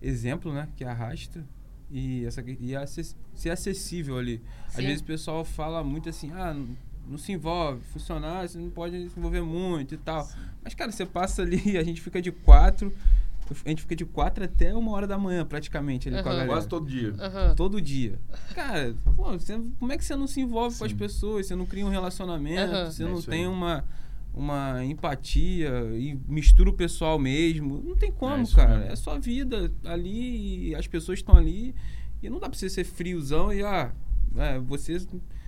exemplo, 0.00 0.52
né, 0.52 0.68
que 0.76 0.84
arrasta 0.84 1.44
e 1.90 2.24
essa 2.24 2.42
e 2.46 2.74
acess- 2.76 3.16
ser 3.34 3.50
acessível 3.50 4.18
ali. 4.18 4.42
Às 4.68 4.74
Sim. 4.74 4.82
vezes 4.82 5.00
o 5.00 5.04
pessoal 5.04 5.44
fala 5.44 5.82
muito 5.84 6.08
assim, 6.08 6.30
ah, 6.32 6.54
não, 7.06 7.16
se 7.16 7.32
envolve, 7.32 7.82
funcionário, 7.92 8.48
você 8.48 8.58
não 8.58 8.70
pode 8.70 9.08
se 9.08 9.18
envolver 9.18 9.42
muito 9.42 9.94
e 9.94 9.98
tal. 9.98 10.28
Mas 10.62 10.74
cara, 10.74 10.90
você 10.90 11.06
passa 11.06 11.42
ali, 11.42 11.76
a 11.78 11.84
gente 11.84 12.00
fica 12.00 12.20
de 12.20 12.32
quatro, 12.32 12.92
a 13.64 13.68
gente 13.68 13.82
fica 13.82 13.94
de 13.96 14.04
quatro 14.04 14.42
até 14.44 14.74
uma 14.74 14.90
hora 14.92 15.06
da 15.06 15.18
manhã 15.18 15.44
praticamente 15.44 16.08
ali 16.08 16.22
com 16.22 16.28
a 16.28 16.32
Uhum. 16.32 16.36
galera. 16.38 16.52
Quase 16.52 16.68
todo 16.68 16.86
dia. 16.86 17.14
Aham. 17.18 17.54
Todo 17.54 17.80
dia. 17.80 18.18
Cara, 18.54 18.94
pô, 19.16 19.24
você- 19.32 19.60
como 19.78 19.92
é 19.92 19.96
que 19.98 20.04
você 20.04 20.16
não 20.16 20.26
se 20.26 20.40
envolve 20.40 20.76
com 20.78 20.84
as 20.84 20.90
Sim. 20.90 20.96
pessoas? 20.96 21.46
Você 21.46 21.54
não 21.54 21.66
cria 21.66 21.84
um 21.86 21.90
relacionamento, 21.90 22.72
Aham. 22.72 22.90
você 22.90 23.02
É 23.04 23.08
não 23.08 23.20
tem 23.22 23.40
aí. 23.42 23.46
uma, 23.46 23.84
uma 24.34 24.84
empatia 24.84 25.70
e 25.94 26.18
mistura 26.28 26.70
o 26.70 26.72
pessoal 26.72 27.18
mesmo. 27.18 27.82
Não 27.86 27.96
tem 27.96 28.10
É 28.10 28.12
como, 28.12 28.42
isso 28.42 28.56
cara. 28.56 28.78
mesmo. 28.78 28.92
É 28.92 28.96
sua 28.96 29.18
vida 29.18 29.72
ali 29.84 30.68
e 30.70 30.74
as 30.74 30.86
pessoas 30.86 31.18
estão 31.18 31.36
ali. 31.36 31.74
E 32.22 32.28
não 32.30 32.38
dá 32.38 32.48
pra 32.48 32.58
você 32.58 32.68
ser 32.68 32.84
friozão 32.84 33.52
e, 33.52 33.62
ah, 33.62 33.92
é, 34.36 34.58
você 34.58 34.98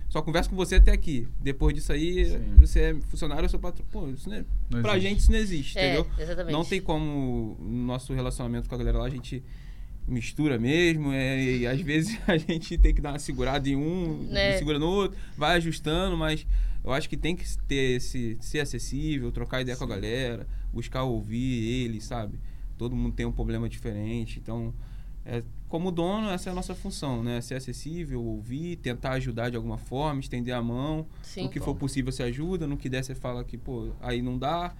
só 0.09 0.21
conversa 0.21 0.49
com 0.49 0.55
você 0.55 0.75
até 0.75 0.91
aqui. 0.91 1.27
Depois 1.39 1.73
disso 1.73 1.91
aí, 1.93 2.25
Sim. 2.25 2.55
você 2.59 2.79
é 2.79 2.95
funcionário 3.09 3.43
ou 3.43 3.49
seu 3.49 3.59
patrão. 3.59 3.85
Pô, 3.91 4.09
isso 4.09 4.27
não 4.29 4.35
é, 4.37 4.45
Não 4.69 4.81
pra 4.81 4.91
existe. 4.97 5.09
gente 5.09 5.19
isso 5.19 5.31
não 5.31 5.37
existe, 5.39 5.77
É, 5.79 5.93
entendeu? 5.95 6.11
exatamente. 6.19 6.51
Não 6.53 6.65
tem 6.65 6.81
como 6.81 7.55
no 7.61 7.85
nosso 7.85 8.13
relacionamento 8.13 8.67
com 8.67 8.75
a 8.75 8.77
galera 8.77 8.97
lá, 8.97 9.05
a 9.05 9.09
gente 9.09 9.43
mistura 10.07 10.57
mesmo, 10.57 11.11
é, 11.13 11.39
e 11.57 11.67
às 11.67 11.79
vezes 11.81 12.17
a 12.27 12.35
gente 12.37 12.77
tem 12.77 12.93
que 12.93 13.01
dar 13.01 13.11
uma 13.13 13.19
segurada 13.19 13.69
em 13.69 13.75
um, 13.75 14.23
Né. 14.29 14.57
segura 14.57 14.79
no 14.79 14.87
outro, 14.87 15.17
vai 15.37 15.55
ajustando, 15.57 16.17
mas 16.17 16.45
eu 16.83 16.91
acho 16.91 17.07
que 17.07 17.15
tem 17.15 17.35
que 17.35 17.45
ter 17.67 17.97
esse 17.97 18.35
ser 18.41 18.61
acessível, 18.61 19.31
trocar 19.31 19.61
ideia 19.61 19.77
com 19.77 19.83
a 19.83 19.87
galera, 19.87 20.47
buscar 20.73 21.03
ouvir 21.03 21.83
eles, 21.83 22.05
sabe? 22.05 22.39
Todo 22.77 22.95
mundo 22.95 23.13
tem 23.13 23.25
um 23.25 23.31
problema 23.31 23.69
diferente, 23.69 24.39
então 24.41 24.73
é, 25.29 25.43
como 25.67 25.91
dono, 25.91 26.29
essa 26.31 26.49
é 26.49 26.51
a 26.51 26.55
nossa 26.55 26.73
função, 26.73 27.21
né? 27.21 27.39
Ser 27.41 27.55
acessível, 27.55 28.23
ouvir, 28.23 28.77
tentar 28.77 29.11
ajudar 29.11 29.49
de 29.49 29.55
alguma 29.55 29.77
forma, 29.77 30.19
estender 30.19 30.53
a 30.53 30.61
mão. 30.61 31.05
Sim. 31.21 31.43
no 31.43 31.49
que 31.49 31.59
for 31.59 31.75
possível 31.75 32.11
você 32.11 32.23
ajuda, 32.23 32.65
no 32.65 32.75
que 32.75 32.89
der 32.89 33.03
você 33.03 33.13
fala 33.13 33.43
que, 33.43 33.57
pô, 33.57 33.91
aí 34.01 34.21
não 34.21 34.37
dá. 34.37 34.73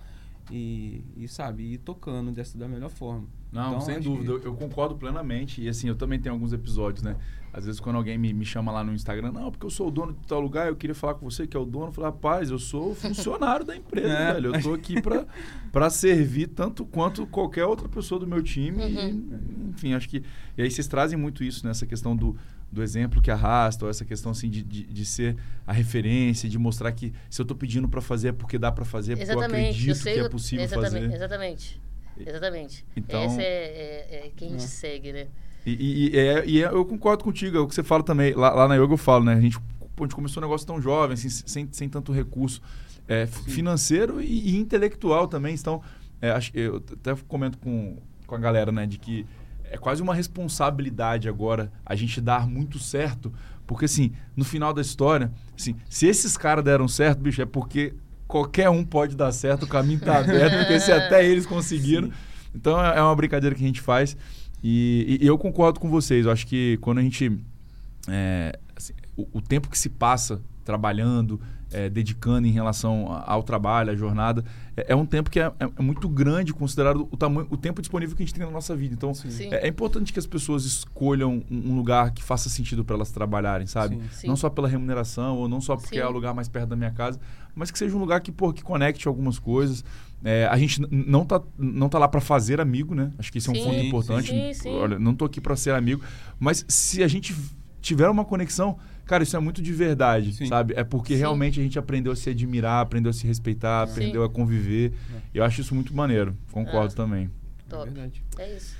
E, 0.51 1.03
e 1.15 1.27
sabe, 1.27 1.63
ir 1.73 1.77
tocando 1.79 2.31
dessa 2.31 2.57
da 2.57 2.67
melhor 2.67 2.89
forma. 2.89 3.25
Não, 3.51 3.67
Então, 3.69 3.81
sem 3.81 3.99
dúvida. 3.99 4.39
que- 4.39 4.45
Eu, 4.47 4.51
eu 4.51 4.55
concordo 4.55 4.95
plenamente. 4.95 5.61
E 5.61 5.67
assim, 5.69 5.87
eu 5.87 5.95
também 5.95 6.19
tenho 6.19 6.33
alguns 6.33 6.53
episódios, 6.53 7.03
né? 7.03 7.15
Às 7.51 7.65
vezes 7.65 7.79
quando 7.79 7.95
alguém 7.95 8.15
me, 8.17 8.31
me 8.31 8.45
chama 8.45 8.71
lá 8.71 8.83
no 8.83 8.93
Instagram, 8.93 9.31
não, 9.31 9.49
porque 9.51 9.65
eu 9.65 9.71
sou 9.71 9.87
o 9.87 9.91
dono 9.91 10.13
de 10.13 10.27
tal 10.27 10.39
lugar, 10.39 10.67
eu 10.67 10.75
queria 10.75 10.93
falar 10.93 11.15
com 11.15 11.27
você 11.29 11.47
que 11.47 11.57
é 11.57 11.59
o 11.59 11.65
dono. 11.65 11.87
Eu 11.87 11.91
falo, 11.91 12.05
rapaz, 12.07 12.51
eu 12.51 12.59
sou 12.59 12.93
funcionário 12.93 13.65
da 13.65 13.75
empresa, 13.75 14.07
É. 14.13 14.33
velho. 14.33 14.53
Eu 14.55 14.61
tô 14.61 14.73
aqui 14.73 15.01
pra, 15.01 15.25
pra 15.71 15.89
servir 15.89 16.47
tanto 16.47 16.85
quanto 16.85 17.25
qualquer 17.25 17.65
outra 17.65 17.89
pessoa 17.89 18.19
do 18.19 18.27
meu 18.27 18.41
time. 18.43 18.83
Uhum. 18.83 19.39
E, 19.67 19.69
enfim, 19.71 19.93
acho 19.93 20.07
que. 20.09 20.23
E 20.57 20.61
aí 20.61 20.69
vocês 20.69 20.87
trazem 20.87 21.17
muito 21.17 21.43
isso 21.43 21.65
nessa 21.65 21.85
questão 21.87 22.15
do, 22.15 22.35
do 22.71 22.83
exemplo 22.83 23.21
que 23.21 23.31
arrasta, 23.31 23.85
ou 23.85 23.89
essa 23.89 24.05
questão 24.05 24.31
assim 24.31 24.49
de, 24.49 24.61
de, 24.63 24.83
de 24.85 25.05
ser 25.05 25.35
a 25.65 25.73
referência, 25.73 26.47
de 26.47 26.57
mostrar 26.59 26.91
que 26.91 27.11
se 27.29 27.41
eu 27.41 27.45
tô 27.45 27.55
pedindo 27.55 27.87
pra 27.89 27.99
fazer 28.01 28.29
é 28.29 28.31
porque 28.31 28.57
dá 28.57 28.71
pra 28.71 28.85
fazer, 28.85 29.13
é 29.13 29.15
porque 29.15 29.31
eu 29.31 29.37
Exatamente. 29.37 29.69
acredito 29.69 29.95
sei 29.95 30.13
que 30.13 30.19
é 30.19 30.23
o- 30.23 30.29
possível 30.29 30.63
exatamente, 30.65 30.91
fazer. 31.01 31.13
Exatamente. 31.15 31.81
Exatamente. 32.25 32.85
Então- 32.95 33.21
Essa 33.23 33.41
é, 33.41 33.45
é, 33.45 34.25
é 34.27 34.31
quem 34.35 34.49
a 34.49 34.51
gente 34.51 34.63
segue, 34.63 35.13
né? 35.13 35.27
E, 35.65 35.71
e- 35.71 36.09
e 36.13 36.17
é- 36.17 36.45
e 36.45 36.63
é- 36.63 36.67
eu 36.67 36.85
concordo 36.85 37.23
contigo, 37.23 37.57
é 37.57 37.59
o 37.59 37.67
que 37.67 37.73
você 37.75 37.83
fala 37.83 38.03
também. 38.03 38.33
Lá, 38.33 38.51
lá 38.53 38.67
na 38.67 38.75
yoga 38.75 38.93
eu 38.93 38.97
falo, 38.97 39.23
né? 39.25 39.33
A 39.33 39.41
gente, 39.41 39.57
a 39.57 40.01
gente 40.03 40.15
começou 40.15 40.41
um 40.41 40.45
negócio 40.45 40.65
tão 40.67 40.81
jovem, 40.81 41.13
assim, 41.13 41.29
sem, 41.29 41.67
sem 41.71 41.87
tanto 41.89 42.11
recurso 42.11 42.61
é, 43.07 43.25
financeiro 43.25 44.21
e, 44.21 44.51
e 44.51 44.57
intelectual 44.57 45.27
também. 45.27 45.55
Então, 45.55 45.81
é, 46.21 46.29
acho- 46.31 46.51
eu 46.55 46.77
até 46.77 47.15
comento 47.27 47.57
com, 47.57 47.97
com 48.27 48.35
a 48.35 48.37
galera, 48.37 48.71
né? 48.71 48.85
De 48.85 48.97
que 48.99 49.25
é 49.71 49.77
quase 49.77 50.01
uma 50.01 50.13
responsabilidade 50.13 51.29
agora 51.29 51.71
a 51.85 51.95
gente 51.95 52.19
dar 52.19 52.47
muito 52.47 52.79
certo. 52.79 53.31
Porque, 53.65 53.85
assim, 53.85 54.11
no 54.35 54.43
final 54.43 54.73
da 54.73 54.81
história, 54.81 55.31
assim, 55.57 55.75
se 55.89 56.07
esses 56.07 56.35
caras 56.35 56.63
deram 56.63 56.87
certo, 56.87 57.19
bicho, 57.19 57.41
é 57.41 57.45
porque 57.45 57.93
qualquer 58.27 58.69
um 58.69 58.83
pode 58.83 59.15
dar 59.15 59.31
certo, 59.31 59.63
o 59.63 59.67
caminho 59.67 59.99
tá 59.99 60.19
aberto, 60.19 60.57
porque 60.57 60.79
se 60.79 60.91
até 60.91 61.25
eles 61.25 61.45
conseguiram. 61.45 62.07
Sim. 62.07 62.13
Então 62.53 62.83
é, 62.83 62.97
é 62.97 63.01
uma 63.01 63.15
brincadeira 63.15 63.55
que 63.55 63.63
a 63.63 63.67
gente 63.67 63.81
faz. 63.81 64.17
E, 64.63 65.19
e, 65.21 65.25
eu 65.25 65.37
concordo 65.37 65.79
com 65.79 65.89
vocês. 65.89 66.25
Eu 66.25 66.31
acho 66.31 66.45
que 66.47 66.77
quando 66.81 66.97
a 66.97 67.01
gente. 67.01 67.39
É, 68.07 68.57
assim, 68.75 68.93
o, 69.15 69.27
o, 69.33 69.41
tempo 69.41 69.69
que 69.69 69.77
se 69.77 69.89
passa 69.89 70.41
trabalhando, 70.69 71.41
é, 71.71 71.89
dedicando 71.89 72.47
em 72.47 72.51
relação 72.51 73.23
ao 73.25 73.41
trabalho, 73.41 73.91
à 73.91 73.95
jornada, 73.95 74.45
é, 74.77 74.93
é 74.93 74.95
um 74.95 75.03
tempo 75.03 75.27
que 75.27 75.39
é, 75.39 75.45
é, 75.59 75.69
é, 75.77 75.81
muito 75.81 76.07
grande, 76.07 76.53
considerado 76.53 77.07
o, 77.09 77.17
tamanho, 77.17 77.47
o 77.49 77.57
tempo 77.57 77.81
disponível 77.81 78.15
que 78.15 78.21
a 78.21 78.25
gente 78.25 78.35
tem 78.35 78.45
na 78.45 78.51
nossa 78.51 78.75
vida. 78.75 78.93
Então, 78.93 79.11
é, 79.51 79.65
é, 79.65 79.67
importante 79.67 80.13
que 80.13 80.19
as 80.19 80.27
pessoas 80.27 80.65
escolham 80.65 81.43
um, 81.49 81.71
um 81.71 81.75
lugar 81.75 82.11
que 82.11 82.23
faça 82.23 82.49
sentido 82.49 82.85
para 82.85 82.95
elas 82.95 83.09
trabalharem, 83.09 83.65
sabe? 83.65 83.95
Sim. 83.95 84.09
Sim. 84.11 84.27
Não 84.27 84.35
só 84.35 84.47
pela 84.47 84.67
remuneração, 84.67 85.37
ou 85.37 85.49
não 85.49 85.59
só 85.59 85.75
porque 85.75 85.95
Sim. 85.95 86.01
é 86.01 86.07
o 86.07 86.11
lugar 86.11 86.35
mais 86.35 86.47
perto 86.47 86.69
da 86.69 86.75
minha 86.75 86.91
casa, 86.91 87.19
mas 87.55 87.71
que 87.71 87.79
seja 87.79 87.95
um 87.95 87.99
lugar 87.99 88.21
que, 88.21 88.31
pô, 88.31 88.53
que 88.53 88.61
conecte 88.61 89.07
algumas 89.07 89.39
coisas. 89.39 89.83
É, 90.23 90.45
a 90.51 90.57
gente 90.57 90.81
não 90.91 91.25
tá, 91.25 91.41
não 91.57 91.89
tá 91.89 91.97
lá 91.97 92.07
para 92.07 92.21
fazer 92.21 92.61
amigo, 92.61 92.93
né? 92.93 93.11
Acho 93.17 93.31
que 93.31 93.39
isso 93.39 93.49
é 93.49 93.53
um 93.53 93.55
sim, 93.55 93.63
ponto 93.63 93.79
importante. 93.79 94.29
Sim, 94.29 94.53
sim. 94.53 94.69
Olha, 94.69 94.99
não 94.99 95.15
tô 95.15 95.25
aqui 95.25 95.41
para 95.41 95.55
ser 95.55 95.73
amigo, 95.73 96.03
mas 96.39 96.63
se 96.67 97.01
a 97.01 97.07
gente 97.07 97.33
tiver 97.81 98.09
uma 98.09 98.25
conexão, 98.25 98.77
cara, 99.05 99.23
isso 99.23 99.35
é 99.35 99.39
muito 99.39 99.61
de 99.61 99.73
verdade, 99.73 100.47
sabe? 100.47 100.73
É 100.75 100.83
porque 100.83 101.15
realmente 101.15 101.59
a 101.59 101.63
gente 101.63 101.79
aprendeu 101.79 102.11
a 102.11 102.15
se 102.15 102.29
admirar, 102.29 102.81
aprendeu 102.81 103.09
a 103.09 103.13
se 103.13 103.25
respeitar, 103.25 103.83
aprendeu 103.83 104.23
a 104.23 104.29
conviver. 104.29 104.93
É. 105.15 105.39
Eu 105.39 105.43
acho 105.43 105.61
isso 105.61 105.73
muito 105.73 105.95
maneiro. 105.95 106.37
Concordo 106.51 106.93
é. 106.93 106.95
também. 106.95 107.29
Top. 107.67 107.83
É 107.83 107.91
verdade. 107.91 108.23
É 108.37 108.55
isso. 108.55 108.79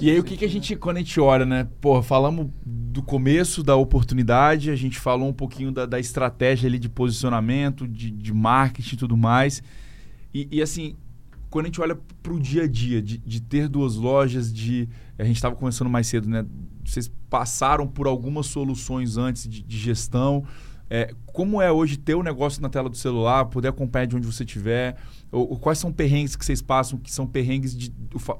E 0.00 0.08
aí, 0.08 0.18
o 0.18 0.24
que, 0.24 0.36
que 0.36 0.44
a 0.44 0.48
gente, 0.48 0.76
quando 0.76 0.98
a 0.98 1.00
gente 1.00 1.18
olha, 1.20 1.44
né? 1.44 1.66
Pô, 1.80 2.00
falamos 2.00 2.48
do 2.64 3.02
começo 3.02 3.62
da 3.62 3.74
oportunidade, 3.74 4.70
a 4.70 4.76
gente 4.76 4.98
falou 4.98 5.28
um 5.28 5.32
pouquinho 5.32 5.72
da, 5.72 5.84
da 5.84 5.98
estratégia 5.98 6.68
ali 6.68 6.78
de 6.78 6.88
posicionamento, 6.88 7.86
de, 7.86 8.10
de 8.10 8.32
marketing 8.32 8.94
e 8.94 8.98
tudo 8.98 9.16
mais. 9.16 9.62
E, 10.32 10.48
e 10.50 10.62
assim, 10.62 10.96
quando 11.54 11.66
a 11.66 11.68
gente 11.68 11.80
olha 11.80 11.96
para 12.20 12.32
o 12.32 12.40
dia 12.40 12.64
a 12.64 12.66
dia, 12.66 13.00
de, 13.00 13.16
de, 13.18 13.40
ter 13.40 13.68
duas 13.68 13.94
lojas, 13.94 14.52
de. 14.52 14.88
A 15.16 15.22
gente 15.22 15.36
estava 15.36 15.54
conversando 15.54 15.88
mais 15.88 16.08
cedo, 16.08 16.28
né? 16.28 16.44
Vocês 16.84 17.08
passaram 17.30 17.86
por 17.86 18.08
algumas 18.08 18.46
soluções 18.46 19.16
antes 19.16 19.48
de, 19.48 19.62
de 19.62 19.78
gestão. 19.78 20.44
É, 20.90 21.14
como 21.26 21.62
é 21.62 21.70
hoje 21.70 21.96
ter 21.96 22.16
o 22.16 22.24
negócio 22.24 22.60
na 22.60 22.68
tela 22.68 22.90
do 22.90 22.96
celular, 22.96 23.44
poder 23.44 23.68
acompanhar 23.68 24.06
de 24.06 24.16
onde 24.16 24.26
você 24.26 24.42
estiver? 24.42 24.96
Ou, 25.30 25.52
ou, 25.52 25.56
quais 25.56 25.78
são 25.78 25.92
perrengues 25.92 26.34
que 26.34 26.44
vocês 26.44 26.60
passam, 26.60 26.98
que 26.98 27.12
são 27.12 27.24
perrengues 27.24 27.72
de, 27.72 27.88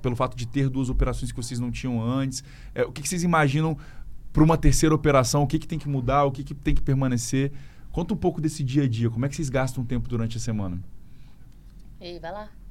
pelo 0.02 0.16
fato 0.16 0.36
de 0.36 0.48
ter 0.48 0.68
duas 0.68 0.90
operações 0.90 1.30
que 1.30 1.36
vocês 1.36 1.60
não 1.60 1.70
tinham 1.70 2.02
antes? 2.02 2.42
É, 2.74 2.82
o 2.82 2.90
que, 2.90 3.00
que, 3.00 3.08
vocês 3.08 3.22
imaginam 3.22 3.78
para 4.32 4.42
uma 4.42 4.58
terceira 4.58 4.92
operação? 4.92 5.44
O 5.44 5.46
que, 5.46 5.60
que 5.60 5.68
tem 5.68 5.78
que 5.78 5.88
mudar? 5.88 6.24
O 6.24 6.32
que, 6.32 6.42
que 6.42 6.52
tem 6.52 6.74
que 6.74 6.82
permanecer? 6.82 7.52
Conta 7.92 8.12
um 8.12 8.16
pouco 8.16 8.40
desse 8.40 8.64
dia 8.64 8.82
a 8.82 8.88
dia. 8.88 9.08
Como 9.08 9.24
é 9.24 9.28
que 9.28 9.36
vocês 9.36 9.48
gastam 9.48 9.84
tempo 9.84 10.08
durante 10.08 10.36
a 10.36 10.40
semana? 10.40 10.82
E 12.00 12.18
vai 12.18 12.32
lá. 12.32 12.63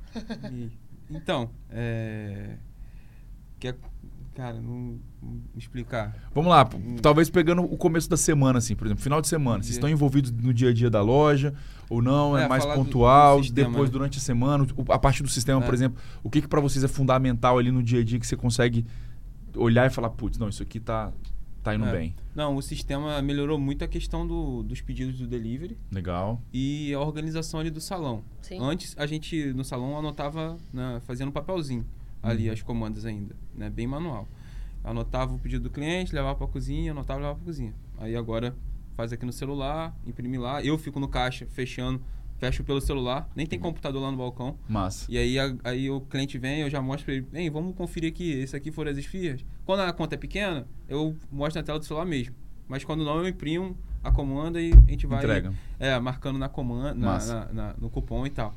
E, 0.51 0.69
então, 1.09 1.49
é, 1.69 2.57
quer, 3.59 3.75
cara, 4.33 4.59
não, 4.59 4.99
não, 5.21 5.41
explicar. 5.55 6.15
Vamos 6.33 6.49
lá, 6.49 6.67
talvez 7.01 7.29
pegando 7.29 7.63
o 7.63 7.77
começo 7.77 8.09
da 8.09 8.17
semana, 8.17 8.59
assim, 8.59 8.75
por 8.75 8.87
exemplo, 8.87 9.03
final 9.03 9.21
de 9.21 9.27
semana. 9.27 9.63
Vocês 9.63 9.75
estão 9.75 9.89
envolvidos 9.89 10.31
no 10.31 10.53
dia 10.53 10.69
a 10.69 10.73
dia 10.73 10.89
da 10.89 11.01
loja 11.01 11.53
ou 11.89 12.01
não? 12.01 12.37
É, 12.37 12.43
é 12.43 12.47
mais 12.47 12.65
pontual? 12.65 13.41
Do, 13.41 13.47
do 13.47 13.53
depois, 13.53 13.89
né? 13.89 13.93
durante 13.93 14.17
a 14.17 14.21
semana, 14.21 14.65
a 14.89 14.99
parte 14.99 15.21
do 15.23 15.29
sistema, 15.29 15.61
é. 15.61 15.65
por 15.65 15.73
exemplo, 15.73 16.01
o 16.23 16.29
que, 16.29 16.41
que 16.41 16.47
para 16.47 16.61
vocês 16.61 16.83
é 16.83 16.87
fundamental 16.87 17.57
ali 17.57 17.71
no 17.71 17.83
dia 17.83 18.01
a 18.01 18.03
dia 18.03 18.19
que 18.19 18.27
você 18.27 18.35
consegue 18.35 18.85
olhar 19.55 19.85
e 19.85 19.89
falar, 19.89 20.09
putz, 20.09 20.37
não, 20.37 20.49
isso 20.49 20.63
aqui 20.63 20.79
tá, 20.79 21.11
tá 21.63 21.75
indo 21.75 21.85
é. 21.85 21.91
bem. 21.91 22.15
Não, 22.35 22.55
o 22.55 22.61
sistema 22.61 23.21
melhorou 23.21 23.57
muito 23.57 23.83
a 23.83 23.87
questão 23.87 24.27
do, 24.27 24.63
dos 24.63 24.81
pedidos 24.81 25.17
do 25.17 25.25
delivery. 25.25 25.77
Legal. 25.91 26.41
E 26.51 26.93
a 26.93 26.99
organização 26.99 27.59
ali 27.59 27.69
do 27.69 27.79
salão. 27.79 28.23
Sim. 28.41 28.59
Antes, 28.61 28.95
a 28.97 29.05
gente 29.05 29.53
no 29.53 29.63
salão 29.63 29.97
anotava, 29.97 30.57
né, 30.71 31.01
fazendo 31.05 31.31
papelzinho 31.31 31.85
ali 32.21 32.47
uhum. 32.47 32.53
as 32.53 32.61
comandas 32.61 33.05
ainda, 33.05 33.35
né, 33.55 33.69
bem 33.69 33.87
manual. 33.87 34.27
Anotava 34.83 35.33
o 35.33 35.39
pedido 35.39 35.63
do 35.63 35.69
cliente, 35.69 36.13
levava 36.13 36.35
para 36.35 36.45
a 36.45 36.49
cozinha, 36.49 36.91
anotava 36.91 37.19
e 37.19 37.21
levava 37.21 37.39
para 37.39 37.43
a 37.43 37.45
cozinha. 37.45 37.73
Aí 37.97 38.15
agora 38.15 38.55
faz 38.95 39.13
aqui 39.13 39.25
no 39.25 39.33
celular, 39.33 39.95
imprime 40.05 40.37
lá. 40.37 40.63
Eu 40.63 40.77
fico 40.77 40.99
no 40.99 41.07
caixa 41.07 41.45
fechando 41.47 42.01
fecho 42.43 42.63
pelo 42.63 42.81
celular, 42.81 43.29
nem 43.33 43.47
tem 43.47 43.57
uhum. 43.57 43.63
computador 43.63 44.01
lá 44.01 44.11
no 44.11 44.17
balcão. 44.17 44.57
Massa. 44.67 45.05
E 45.09 45.17
aí, 45.17 45.39
a, 45.39 45.55
aí 45.63 45.89
o 45.89 46.01
cliente 46.01 46.37
vem, 46.37 46.59
eu 46.59 46.69
já 46.69 46.81
mostro 46.81 47.05
pra 47.05 47.13
ele, 47.13 47.25
vem, 47.31 47.49
vamos 47.49 47.73
conferir 47.73 48.11
aqui, 48.11 48.31
esse 48.31 48.53
aqui 48.53 48.69
foram 48.69 48.91
as 48.91 48.97
esfias. 48.97 49.45
Quando 49.65 49.79
a 49.79 49.93
conta 49.93 50.15
é 50.15 50.17
pequena, 50.17 50.67
eu 50.89 51.15
mostro 51.31 51.61
na 51.61 51.65
tela 51.65 51.79
do 51.79 51.85
celular 51.85 52.05
mesmo. 52.05 52.35
Mas 52.67 52.83
quando 52.83 53.05
não, 53.05 53.17
eu 53.19 53.27
imprimo 53.27 53.77
a 54.03 54.11
comanda 54.11 54.59
e 54.61 54.73
a 54.73 54.91
gente 54.91 55.07
vai 55.07 55.19
Entrega. 55.19 55.53
É, 55.79 55.97
marcando 55.99 56.37
na 56.37 56.49
comanda, 56.49 56.93
na, 56.93 57.25
na, 57.25 57.53
na, 57.53 57.75
no 57.79 57.89
cupom 57.89 58.25
e 58.25 58.29
tal. 58.29 58.53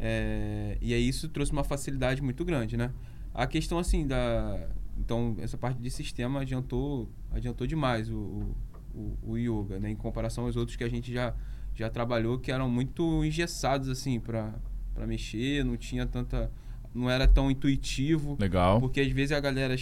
É, 0.00 0.76
e 0.80 0.92
aí 0.92 1.08
isso 1.08 1.28
trouxe 1.28 1.52
uma 1.52 1.62
facilidade 1.62 2.20
muito 2.20 2.44
grande, 2.44 2.76
né? 2.76 2.90
A 3.32 3.46
questão 3.46 3.78
assim 3.78 4.04
da. 4.04 4.68
Então, 4.98 5.36
essa 5.38 5.56
parte 5.56 5.80
de 5.80 5.90
sistema 5.90 6.40
adiantou, 6.40 7.08
adiantou 7.30 7.66
demais 7.66 8.10
o, 8.10 8.54
o, 8.94 9.18
o 9.22 9.38
yoga, 9.38 9.78
né? 9.78 9.90
Em 9.90 9.96
comparação 9.96 10.44
aos 10.44 10.56
outros 10.56 10.76
que 10.76 10.84
a 10.84 10.88
gente 10.88 11.12
já 11.12 11.34
já 11.74 11.88
trabalhou 11.88 12.38
que 12.38 12.50
eram 12.50 12.68
muito 12.68 13.24
engessados 13.24 13.88
assim 13.88 14.20
para 14.20 14.54
para 14.94 15.06
mexer, 15.06 15.64
não 15.64 15.76
tinha 15.76 16.06
tanta 16.06 16.50
não 16.94 17.08
era 17.08 17.26
tão 17.26 17.50
intuitivo. 17.50 18.36
Legal. 18.38 18.78
Porque 18.78 19.00
às 19.00 19.10
vezes 19.10 19.32
a 19.32 19.40
galera 19.40 19.74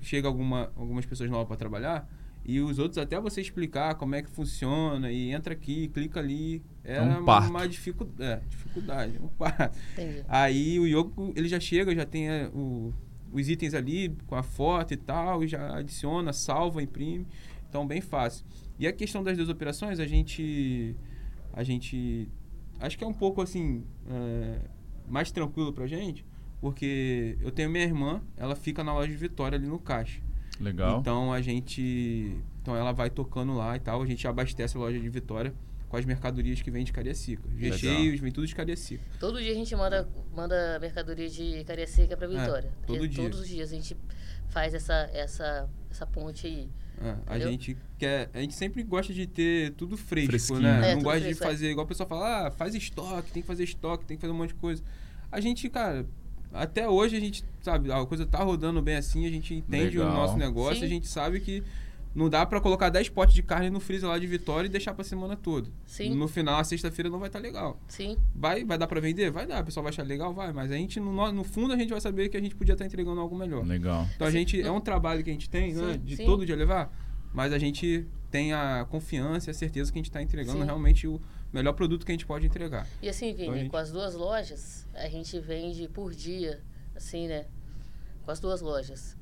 chega 0.00 0.26
alguma 0.26 0.72
algumas 0.76 1.04
pessoas 1.04 1.30
novas 1.30 1.46
para 1.46 1.56
trabalhar 1.56 2.08
e 2.46 2.60
os 2.60 2.78
outros 2.78 2.98
até 2.98 3.18
você 3.18 3.40
explicar 3.40 3.94
como 3.94 4.14
é 4.14 4.22
que 4.22 4.28
funciona 4.28 5.10
e 5.10 5.32
entra 5.32 5.54
aqui, 5.54 5.88
clica 5.88 6.20
ali, 6.20 6.62
era 6.84 7.02
é 7.02 7.18
um 7.18 7.24
uma 7.24 7.66
dificu 7.66 8.06
é, 8.18 8.40
dificuldade, 8.48 9.18
um 9.18 9.28
parto. 9.28 9.78
Aí 10.28 10.78
o 10.78 10.86
Yoko, 10.86 11.32
ele 11.34 11.48
já 11.48 11.58
chega, 11.58 11.94
já 11.94 12.04
tem 12.04 12.28
é, 12.28 12.50
o, 12.52 12.92
os 13.32 13.48
itens 13.48 13.72
ali 13.72 14.14
com 14.26 14.34
a 14.34 14.42
foto 14.42 14.92
e 14.92 14.96
tal, 14.96 15.42
e 15.42 15.48
já 15.48 15.74
adiciona, 15.78 16.34
salva, 16.34 16.82
imprime. 16.82 17.26
Então 17.66 17.86
bem 17.86 18.02
fácil. 18.02 18.44
E 18.78 18.86
a 18.86 18.92
questão 18.92 19.22
das 19.24 19.38
duas 19.38 19.48
operações, 19.48 19.98
a 19.98 20.06
gente 20.06 20.94
a 21.54 21.62
gente 21.62 22.28
acho 22.80 22.98
que 22.98 23.04
é 23.04 23.06
um 23.06 23.14
pouco 23.14 23.40
assim 23.40 23.84
é, 24.10 24.58
mais 25.08 25.30
tranquilo 25.30 25.72
pra 25.72 25.86
gente, 25.86 26.24
porque 26.60 27.38
eu 27.40 27.50
tenho 27.50 27.70
minha 27.70 27.84
irmã, 27.84 28.22
ela 28.36 28.56
fica 28.56 28.82
na 28.82 28.92
loja 28.92 29.10
de 29.10 29.16
Vitória 29.16 29.56
ali 29.56 29.66
no 29.66 29.78
caixa. 29.78 30.20
Legal. 30.60 31.00
Então 31.00 31.32
a 31.32 31.40
gente, 31.40 32.36
então 32.60 32.76
ela 32.76 32.92
vai 32.92 33.10
tocando 33.10 33.54
lá 33.54 33.76
e 33.76 33.80
tal, 33.80 34.02
a 34.02 34.06
gente 34.06 34.26
abastece 34.26 34.76
a 34.76 34.80
loja 34.80 34.98
de 34.98 35.08
Vitória 35.08 35.54
com 35.88 35.96
as 35.96 36.04
mercadorias 36.04 36.60
que 36.60 36.70
vem 36.70 36.84
de 36.84 36.92
Cariacica. 36.92 37.46
Os 37.48 37.58
recheios 37.58 38.20
vem 38.20 38.32
tudo 38.32 38.46
de 38.46 38.54
Cariacica. 38.54 39.04
Todo 39.20 39.40
dia 39.40 39.52
a 39.52 39.54
gente 39.54 39.74
manda 39.76 40.08
manda 40.34 40.78
mercadoria 40.80 41.28
de 41.28 41.62
Cariacica 41.64 42.16
para 42.16 42.26
Vitória. 42.26 42.68
É, 42.82 42.86
todo 42.86 43.08
dia. 43.08 43.22
Todos 43.22 43.40
os 43.40 43.48
dias 43.48 43.70
a 43.70 43.74
gente 43.74 43.96
faz 44.48 44.74
essa 44.74 45.10
essa 45.12 45.68
essa 45.90 46.06
ponte 46.06 46.46
aí. 46.46 46.68
É, 47.00 47.16
a 47.26 47.38
gente 47.38 47.76
quer. 47.98 48.30
A 48.32 48.40
gente 48.40 48.54
sempre 48.54 48.82
gosta 48.82 49.12
de 49.12 49.26
ter 49.26 49.72
tudo 49.72 49.96
fresco, 49.96 50.30
Fresquinho. 50.30 50.60
né? 50.60 50.92
É, 50.92 50.94
Não 50.94 51.02
gosta 51.02 51.20
fresco, 51.20 51.40
de 51.42 51.44
é. 51.44 51.50
fazer, 51.50 51.70
igual 51.70 51.84
o 51.84 51.88
pessoal 51.88 52.08
fala, 52.08 52.46
ah, 52.46 52.50
faz 52.50 52.74
estoque, 52.74 53.32
tem 53.32 53.42
que 53.42 53.46
fazer 53.46 53.64
estoque, 53.64 54.04
tem 54.04 54.16
que 54.16 54.20
fazer 54.20 54.32
um 54.32 54.36
monte 54.36 54.50
de 54.50 54.54
coisa. 54.54 54.82
A 55.30 55.40
gente, 55.40 55.68
cara, 55.68 56.06
até 56.52 56.88
hoje 56.88 57.16
a 57.16 57.20
gente, 57.20 57.44
sabe, 57.60 57.90
a 57.90 58.06
coisa 58.06 58.24
tá 58.24 58.38
rodando 58.38 58.80
bem 58.80 58.96
assim, 58.96 59.26
a 59.26 59.30
gente 59.30 59.54
entende 59.54 59.98
Legal. 59.98 60.12
o 60.12 60.14
nosso 60.14 60.36
negócio, 60.36 60.78
Sim. 60.80 60.84
a 60.84 60.88
gente 60.88 61.08
sabe 61.08 61.40
que 61.40 61.64
não 62.14 62.30
dá 62.30 62.46
para 62.46 62.60
colocar 62.60 62.90
10 62.90 63.08
potes 63.08 63.34
de 63.34 63.42
carne 63.42 63.70
no 63.70 63.80
freezer 63.80 64.08
lá 64.08 64.18
de 64.18 64.26
Vitória 64.26 64.66
e 64.66 64.70
deixar 64.70 64.94
pra 64.94 65.02
semana 65.04 65.36
toda. 65.36 65.68
Sim. 65.84 66.14
No 66.14 66.28
final, 66.28 66.60
a 66.60 66.64
sexta-feira 66.64 67.10
não 67.10 67.18
vai 67.18 67.28
estar 67.28 67.40
tá 67.40 67.42
legal. 67.42 67.80
Sim. 67.88 68.16
Vai, 68.34 68.64
vai 68.64 68.78
dar 68.78 68.86
para 68.86 69.00
vender? 69.00 69.30
Vai 69.30 69.46
dar. 69.46 69.62
O 69.62 69.64
pessoal 69.64 69.82
vai 69.82 69.90
achar 69.90 70.04
legal? 70.04 70.32
Vai. 70.32 70.52
Mas 70.52 70.70
a 70.70 70.76
gente, 70.76 71.00
no, 71.00 71.32
no 71.32 71.44
fundo, 71.44 71.74
a 71.74 71.76
gente 71.76 71.90
vai 71.90 72.00
saber 72.00 72.28
que 72.28 72.36
a 72.36 72.40
gente 72.40 72.54
podia 72.54 72.74
estar 72.74 72.84
tá 72.84 72.86
entregando 72.86 73.20
algo 73.20 73.36
melhor. 73.36 73.66
Legal. 73.66 74.06
Então 74.14 74.26
a 74.26 74.30
Sim. 74.30 74.38
gente, 74.38 74.62
é 74.62 74.70
um 74.70 74.80
trabalho 74.80 75.24
que 75.24 75.30
a 75.30 75.32
gente 75.32 75.50
tem, 75.50 75.74
né, 75.74 75.80
Sim. 75.80 75.86
né? 75.86 76.00
De 76.04 76.16
Sim. 76.16 76.24
todo 76.24 76.46
dia 76.46 76.54
levar 76.54 76.92
mas 77.34 77.52
a 77.52 77.58
gente 77.58 78.06
tem 78.30 78.52
a 78.52 78.86
confiança 78.88 79.50
e 79.50 79.52
a 79.52 79.54
certeza 79.54 79.92
que 79.92 79.98
a 79.98 80.00
gente 80.00 80.08
está 80.08 80.22
entregando 80.22 80.60
Sim. 80.60 80.64
realmente 80.64 81.06
o 81.06 81.20
melhor 81.52 81.72
produto 81.72 82.06
que 82.06 82.12
a 82.12 82.14
gente 82.14 82.24
pode 82.24 82.46
entregar. 82.46 82.86
E 83.02 83.08
assim, 83.08 83.32
Vini, 83.32 83.42
então, 83.42 83.54
gente... 83.56 83.70
com 83.70 83.76
as 83.76 83.90
duas 83.90 84.14
lojas, 84.14 84.86
a 84.94 85.08
gente 85.08 85.38
vende 85.40 85.88
por 85.88 86.14
dia, 86.14 86.62
assim, 86.94 87.26
né? 87.26 87.46
Com 88.24 88.30
as 88.30 88.38
duas 88.38 88.60
lojas. 88.60 89.16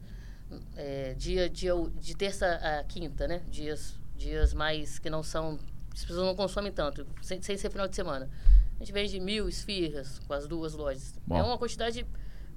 É, 0.77 1.15
dia, 1.15 1.49
dia 1.49 1.73
de 2.01 2.17
terça 2.17 2.47
a 2.47 2.85
quinta, 2.85 3.27
né? 3.27 3.43
Dias, 3.49 3.99
dias 4.17 4.55
mais 4.55 4.99
que 4.99 5.11
não 5.11 5.23
são. 5.23 5.59
As 5.93 6.05
pessoas 6.05 6.27
não 6.27 6.35
consomem 6.35 6.73
tanto, 6.73 7.07
sem, 7.21 7.41
sem 7.43 7.57
ser 7.57 7.71
final 7.71 7.87
de 7.87 7.95
semana. 7.95 8.29
A 8.77 8.79
gente 8.79 8.93
vende 8.93 9.21
mil 9.21 9.49
esfirras 9.49 10.19
com 10.21 10.33
as 10.33 10.47
duas 10.47 10.75
lojas. 10.75 11.15
Bom. 11.27 11.37
É 11.37 11.43
uma 11.43 11.59
quantidade 11.59 12.07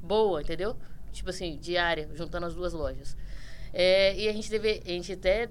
boa, 0.02 0.41
entendeu? 0.41 0.78
Tipo 1.12 1.30
assim, 1.30 1.58
diária, 1.58 2.10
juntando 2.14 2.46
as 2.46 2.56
duas 2.56 2.74
lojas. 2.74 3.16
É, 3.74 4.18
e 4.18 4.30
a 4.30 4.34
gente 4.34 4.50
deve, 4.50 4.82
a 4.86 4.89
gente 4.89 5.12
até 5.12 5.50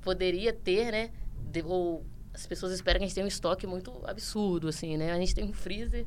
poderia 0.00 0.52
ter, 0.52 0.90
né? 0.90 1.10
De, 1.50 1.62
ou 1.62 2.04
as 2.34 2.46
pessoas 2.46 2.72
esperam 2.72 2.98
que 2.98 3.04
a 3.04 3.06
gente 3.06 3.14
tenha 3.14 3.24
um 3.24 3.28
estoque 3.28 3.66
muito 3.66 3.92
absurdo, 4.04 4.68
assim, 4.68 4.96
né? 4.96 5.12
A 5.12 5.18
gente 5.18 5.34
tem 5.34 5.44
um 5.44 5.52
freezer, 5.52 6.06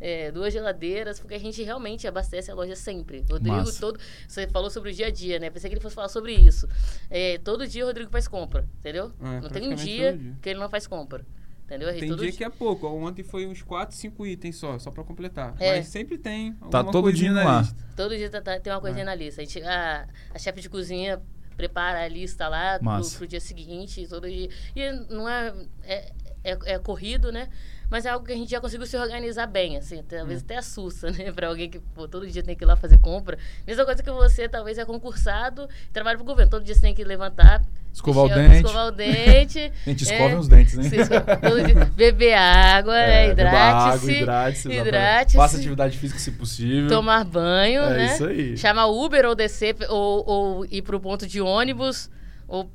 é, 0.00 0.30
duas 0.30 0.52
geladeiras, 0.52 1.18
porque 1.18 1.34
a 1.34 1.38
gente 1.38 1.62
realmente 1.62 2.06
abastece 2.06 2.50
a 2.50 2.54
loja 2.54 2.76
sempre. 2.76 3.24
Rodrigo 3.30 3.56
Massa. 3.56 3.80
todo. 3.80 3.98
Você 4.26 4.46
falou 4.48 4.70
sobre 4.70 4.90
o 4.90 4.92
dia 4.92 5.06
a 5.06 5.10
dia, 5.10 5.38
né? 5.38 5.50
Pensei 5.50 5.68
que 5.68 5.74
ele 5.74 5.82
fosse 5.82 5.94
falar 5.94 6.08
sobre 6.08 6.32
isso. 6.32 6.68
É, 7.10 7.38
todo 7.38 7.66
dia 7.66 7.84
o 7.84 7.86
Rodrigo 7.86 8.10
faz 8.10 8.28
compra, 8.28 8.66
entendeu? 8.78 9.12
É, 9.20 9.40
não 9.40 9.48
tem 9.48 9.68
um 9.72 9.74
dia, 9.74 10.16
dia, 10.16 10.36
que 10.40 10.48
ele 10.50 10.58
não 10.60 10.68
faz 10.68 10.86
compra. 10.86 11.24
Entendeu? 11.64 11.92
Tem 11.98 12.16
dia 12.16 12.32
que 12.32 12.42
é 12.42 12.48
pouco. 12.48 12.86
Ontem 12.86 13.22
foi 13.22 13.46
uns 13.46 13.60
4, 13.60 13.94
5 13.94 14.26
itens 14.26 14.56
só, 14.56 14.78
só 14.78 14.90
pra 14.90 15.04
completar. 15.04 15.54
É. 15.60 15.76
Mas 15.76 15.88
sempre 15.88 16.16
tem. 16.16 16.54
Tá 16.70 16.82
todo 16.82 17.02
coisinha 17.02 17.30
dia 17.30 17.44
na 17.44 17.44
lá. 17.44 17.60
lista. 17.60 17.86
Todo 17.94 18.16
dia 18.16 18.30
tá- 18.30 18.40
tá- 18.40 18.58
tem 18.58 18.72
uma 18.72 18.80
coisinha 18.80 19.04
na 19.04 19.14
lista. 19.14 19.42
A, 19.42 19.44
gente, 19.44 19.62
a, 19.62 20.08
a 20.32 20.38
chefe 20.38 20.62
de 20.62 20.70
cozinha 20.70 21.20
prepara 21.58 22.02
a 22.04 22.08
lista 22.08 22.48
lá 22.48 22.78
pro, 22.78 23.10
pro 23.18 23.26
dia 23.26 23.38
seguinte, 23.40 24.06
todo 24.08 24.26
dia. 24.26 24.48
E 24.74 24.90
não 25.12 25.28
é, 25.28 25.54
é, 25.82 26.12
é, 26.42 26.58
é 26.64 26.78
corrido, 26.78 27.30
né? 27.30 27.50
Mas 27.90 28.04
é 28.04 28.10
algo 28.10 28.26
que 28.26 28.32
a 28.32 28.36
gente 28.36 28.50
já 28.50 28.60
conseguiu 28.60 28.86
se 28.86 28.96
organizar 28.96 29.46
bem, 29.46 29.76
assim. 29.76 30.02
Talvez 30.02 30.42
até 30.42 30.56
assusta, 30.58 31.10
né? 31.10 31.32
Pra 31.32 31.48
alguém 31.48 31.70
que 31.70 31.78
pô, 31.78 32.06
todo 32.06 32.26
dia 32.26 32.42
tem 32.42 32.54
que 32.54 32.62
ir 32.62 32.66
lá 32.66 32.76
fazer 32.76 32.98
compra. 32.98 33.38
Mesma 33.66 33.84
coisa 33.84 34.02
que 34.02 34.10
você, 34.10 34.48
talvez, 34.48 34.76
é 34.78 34.84
concursado, 34.84 35.66
trabalha 35.92 36.16
pro 36.18 36.24
governo. 36.26 36.50
Todo 36.50 36.64
dia 36.64 36.74
você 36.74 36.82
tem 36.82 36.94
que 36.94 37.02
levantar, 37.02 37.62
Escovar 37.92 38.26
o 38.26 38.28
dente. 38.28 38.56
escovar 38.56 38.86
o 38.86 38.90
dente. 38.90 39.72
Gente, 39.86 40.08
é, 40.08 40.12
escovem 40.12 40.36
os 40.36 40.48
dentes, 40.48 40.78
dia- 40.78 41.86
beber 41.96 42.34
água, 42.34 42.96
É, 42.96 43.26
né? 43.26 43.32
Hidrate-se. 43.32 44.12
hidrate-se. 44.12 44.68
hidrate-se. 44.72 45.36
Faça 45.36 45.56
atividade 45.56 45.96
física 45.98 46.20
se 46.20 46.30
possível. 46.32 46.88
Tomar 46.88 47.24
banho, 47.24 47.82
É 47.82 47.96
né? 47.96 48.06
isso 48.14 48.24
aí. 48.26 48.56
Chamar 48.56 48.86
Uber 48.86 49.24
ou 49.26 49.34
descer, 49.34 49.74
ou, 49.88 50.24
ou 50.28 50.66
ir 50.66 50.82
pro 50.82 51.00
ponto 51.00 51.26
de 51.26 51.40
ônibus, 51.40 52.10
ou 52.46 52.70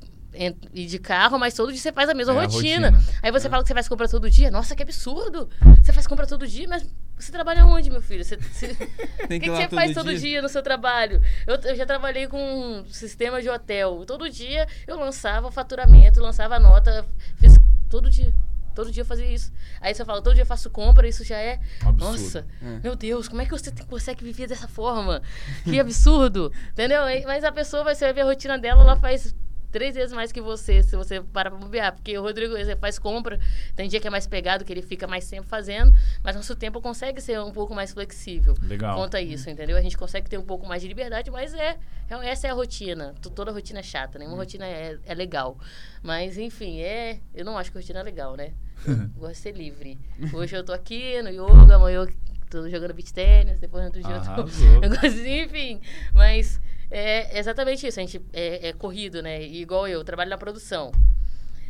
ir 0.73 0.85
de 0.87 0.99
carro, 0.99 1.37
mas 1.39 1.53
todo 1.53 1.71
dia 1.71 1.81
você 1.81 1.91
faz 1.91 2.09
a 2.09 2.13
mesma 2.13 2.33
É, 2.33 2.37
a 2.37 2.41
rotina. 2.43 2.89
rotina. 2.91 3.13
Aí 3.21 3.31
você 3.31 3.49
fala 3.49 3.61
que 3.63 3.67
você 3.67 3.73
faz 3.73 3.87
compra 3.87 4.07
todo 4.07 4.29
dia. 4.29 4.49
Nossa, 4.51 4.75
que 4.75 4.83
absurdo! 4.83 5.49
Você 5.81 5.93
faz 5.93 6.07
compra 6.07 6.25
todo 6.27 6.47
dia, 6.47 6.67
mas 6.67 6.87
você 7.17 7.31
trabalha 7.31 7.65
onde, 7.65 7.89
meu 7.89 8.01
filho? 8.01 8.23
Você, 8.23 8.37
você... 8.37 8.67
O 9.23 9.27
que, 9.27 9.39
que 9.39 9.49
você 9.49 9.67
todo 9.67 9.75
faz 9.79 9.93
todo 9.93 10.09
dia? 10.09 10.19
dia 10.19 10.41
no 10.41 10.49
seu 10.49 10.61
trabalho? 10.61 11.21
Eu, 11.47 11.55
eu 11.55 11.75
já 11.75 11.85
trabalhei 11.85 12.27
com 12.27 12.37
um 12.37 12.85
sistema 12.85 13.41
de 13.41 13.49
hotel. 13.49 14.03
Todo 14.05 14.29
dia 14.29 14.67
eu 14.87 14.99
lançava 14.99 15.51
faturamento, 15.51 16.19
lançava 16.21 16.59
nota, 16.59 17.05
fiz 17.37 17.57
todo 17.89 18.09
dia. 18.09 18.33
Todo 18.75 18.91
dia 18.91 19.01
eu 19.01 19.05
fazia 19.05 19.27
isso. 19.27 19.53
Aí 19.79 19.93
você 19.93 20.03
fala, 20.03 20.19
todo 20.19 20.33
dia 20.33 20.41
eu 20.41 20.47
faço 20.47 20.67
compra, 20.67 21.07
isso 21.07 21.23
já 21.23 21.37
é. 21.37 21.59
Absurdo. 21.85 22.11
Nossa, 22.11 22.47
É. 22.59 22.79
meu 22.81 22.95
Deus, 22.95 23.27
como 23.27 23.39
é 23.39 23.45
que 23.45 23.51
você 23.51 23.71
consegue 23.87 24.23
viver 24.23 24.47
dessa 24.47 24.67
forma? 24.67 25.21
Que 25.63 25.79
absurdo. 25.79 26.51
Entendeu? 26.73 27.01
Mas 27.27 27.43
a 27.43 27.51
pessoa 27.51 27.83
vai 27.83 27.93
ver 27.93 28.21
a 28.21 28.25
rotina 28.25 28.57
dela, 28.57 28.81
ela 28.81 28.95
faz 28.95 29.35
três 29.73 29.95
vezes 29.95 30.13
mais 30.13 30.31
que 30.31 30.39
você, 30.39 30.81
se 30.83 30.95
você 30.95 31.19
parar 31.19 31.49
pra 31.49 31.59
bobear. 31.59 31.91
Porque 31.93 32.17
o 32.17 32.21
Rodrigo 32.21 32.55
ele 32.55 32.75
faz 32.77 32.97
compra, 32.99 33.37
tem 33.75 33.89
dia 33.89 33.99
que 33.99 34.07
é 34.07 34.09
mais 34.09 34.25
pegado, 34.27 34.63
que 34.63 34.71
ele 34.71 34.81
fica 34.83 35.05
mais 35.07 35.27
tempo 35.29 35.47
fazendo, 35.47 35.91
mas 36.23 36.35
nosso 36.35 36.55
tempo 36.55 36.79
consegue 36.79 37.19
ser 37.19 37.39
um 37.41 37.51
pouco 37.51 37.73
mais 37.75 37.91
flexível. 37.91 38.53
Legal. 38.61 38.95
Conta 38.95 39.19
isso, 39.19 39.49
entendeu? 39.49 39.75
A 39.75 39.81
gente 39.81 39.97
consegue 39.97 40.29
ter 40.29 40.37
um 40.37 40.45
pouco 40.45 40.65
mais 40.65 40.81
de 40.81 40.87
liberdade, 40.87 41.29
mas 41.31 41.53
é, 41.53 41.77
é- 42.09 42.29
essa 42.29 42.47
é 42.47 42.51
a 42.51 42.53
rotina. 42.53 43.13
Toda 43.35 43.51
rotina 43.51 43.79
é 43.79 43.83
chata, 43.83 44.17
nenhuma 44.19 44.37
rotina 44.37 44.65
é, 44.65 44.97
é 45.05 45.13
legal. 45.15 45.57
Mas, 46.01 46.37
enfim, 46.37 46.79
é. 46.81 47.19
Eu 47.33 47.43
não 47.43 47.57
acho 47.57 47.71
que 47.71 47.77
a 47.77 47.81
rotina 47.81 47.99
é 47.99 48.03
legal, 48.03 48.37
né? 48.37 48.51
Eu 48.87 48.95
gosto 49.17 49.31
de 49.33 49.37
ser 49.39 49.55
livre. 49.55 49.97
Hoje 50.33 50.55
eu 50.55 50.63
tô 50.63 50.71
aqui 50.71 51.19
no 51.23 51.29
yoga, 51.29 51.75
amanhã 51.75 52.01
eu 52.01 52.13
tô 52.49 52.69
jogando 52.69 52.93
beach 52.93 53.11
tênis, 53.11 53.59
depois 53.59 53.81
no 53.81 53.87
outro 53.87 54.01
dia 54.03 54.15
eu 54.15 54.21
tô. 54.21 54.41
Arrasou. 54.41 54.83
Eu 54.83 54.89
gosto, 54.89 55.25
enfim. 55.25 55.81
Mas 56.13 56.59
é 56.91 57.37
exatamente 57.39 57.85
isso. 57.87 57.99
A 57.99 58.03
gente 58.03 58.21
é, 58.33 58.69
é 58.69 58.73
corrido, 58.73 59.21
né? 59.21 59.41
E 59.43 59.61
igual 59.61 59.87
eu, 59.87 60.03
trabalho 60.03 60.29
na 60.29 60.37
produção. 60.37 60.91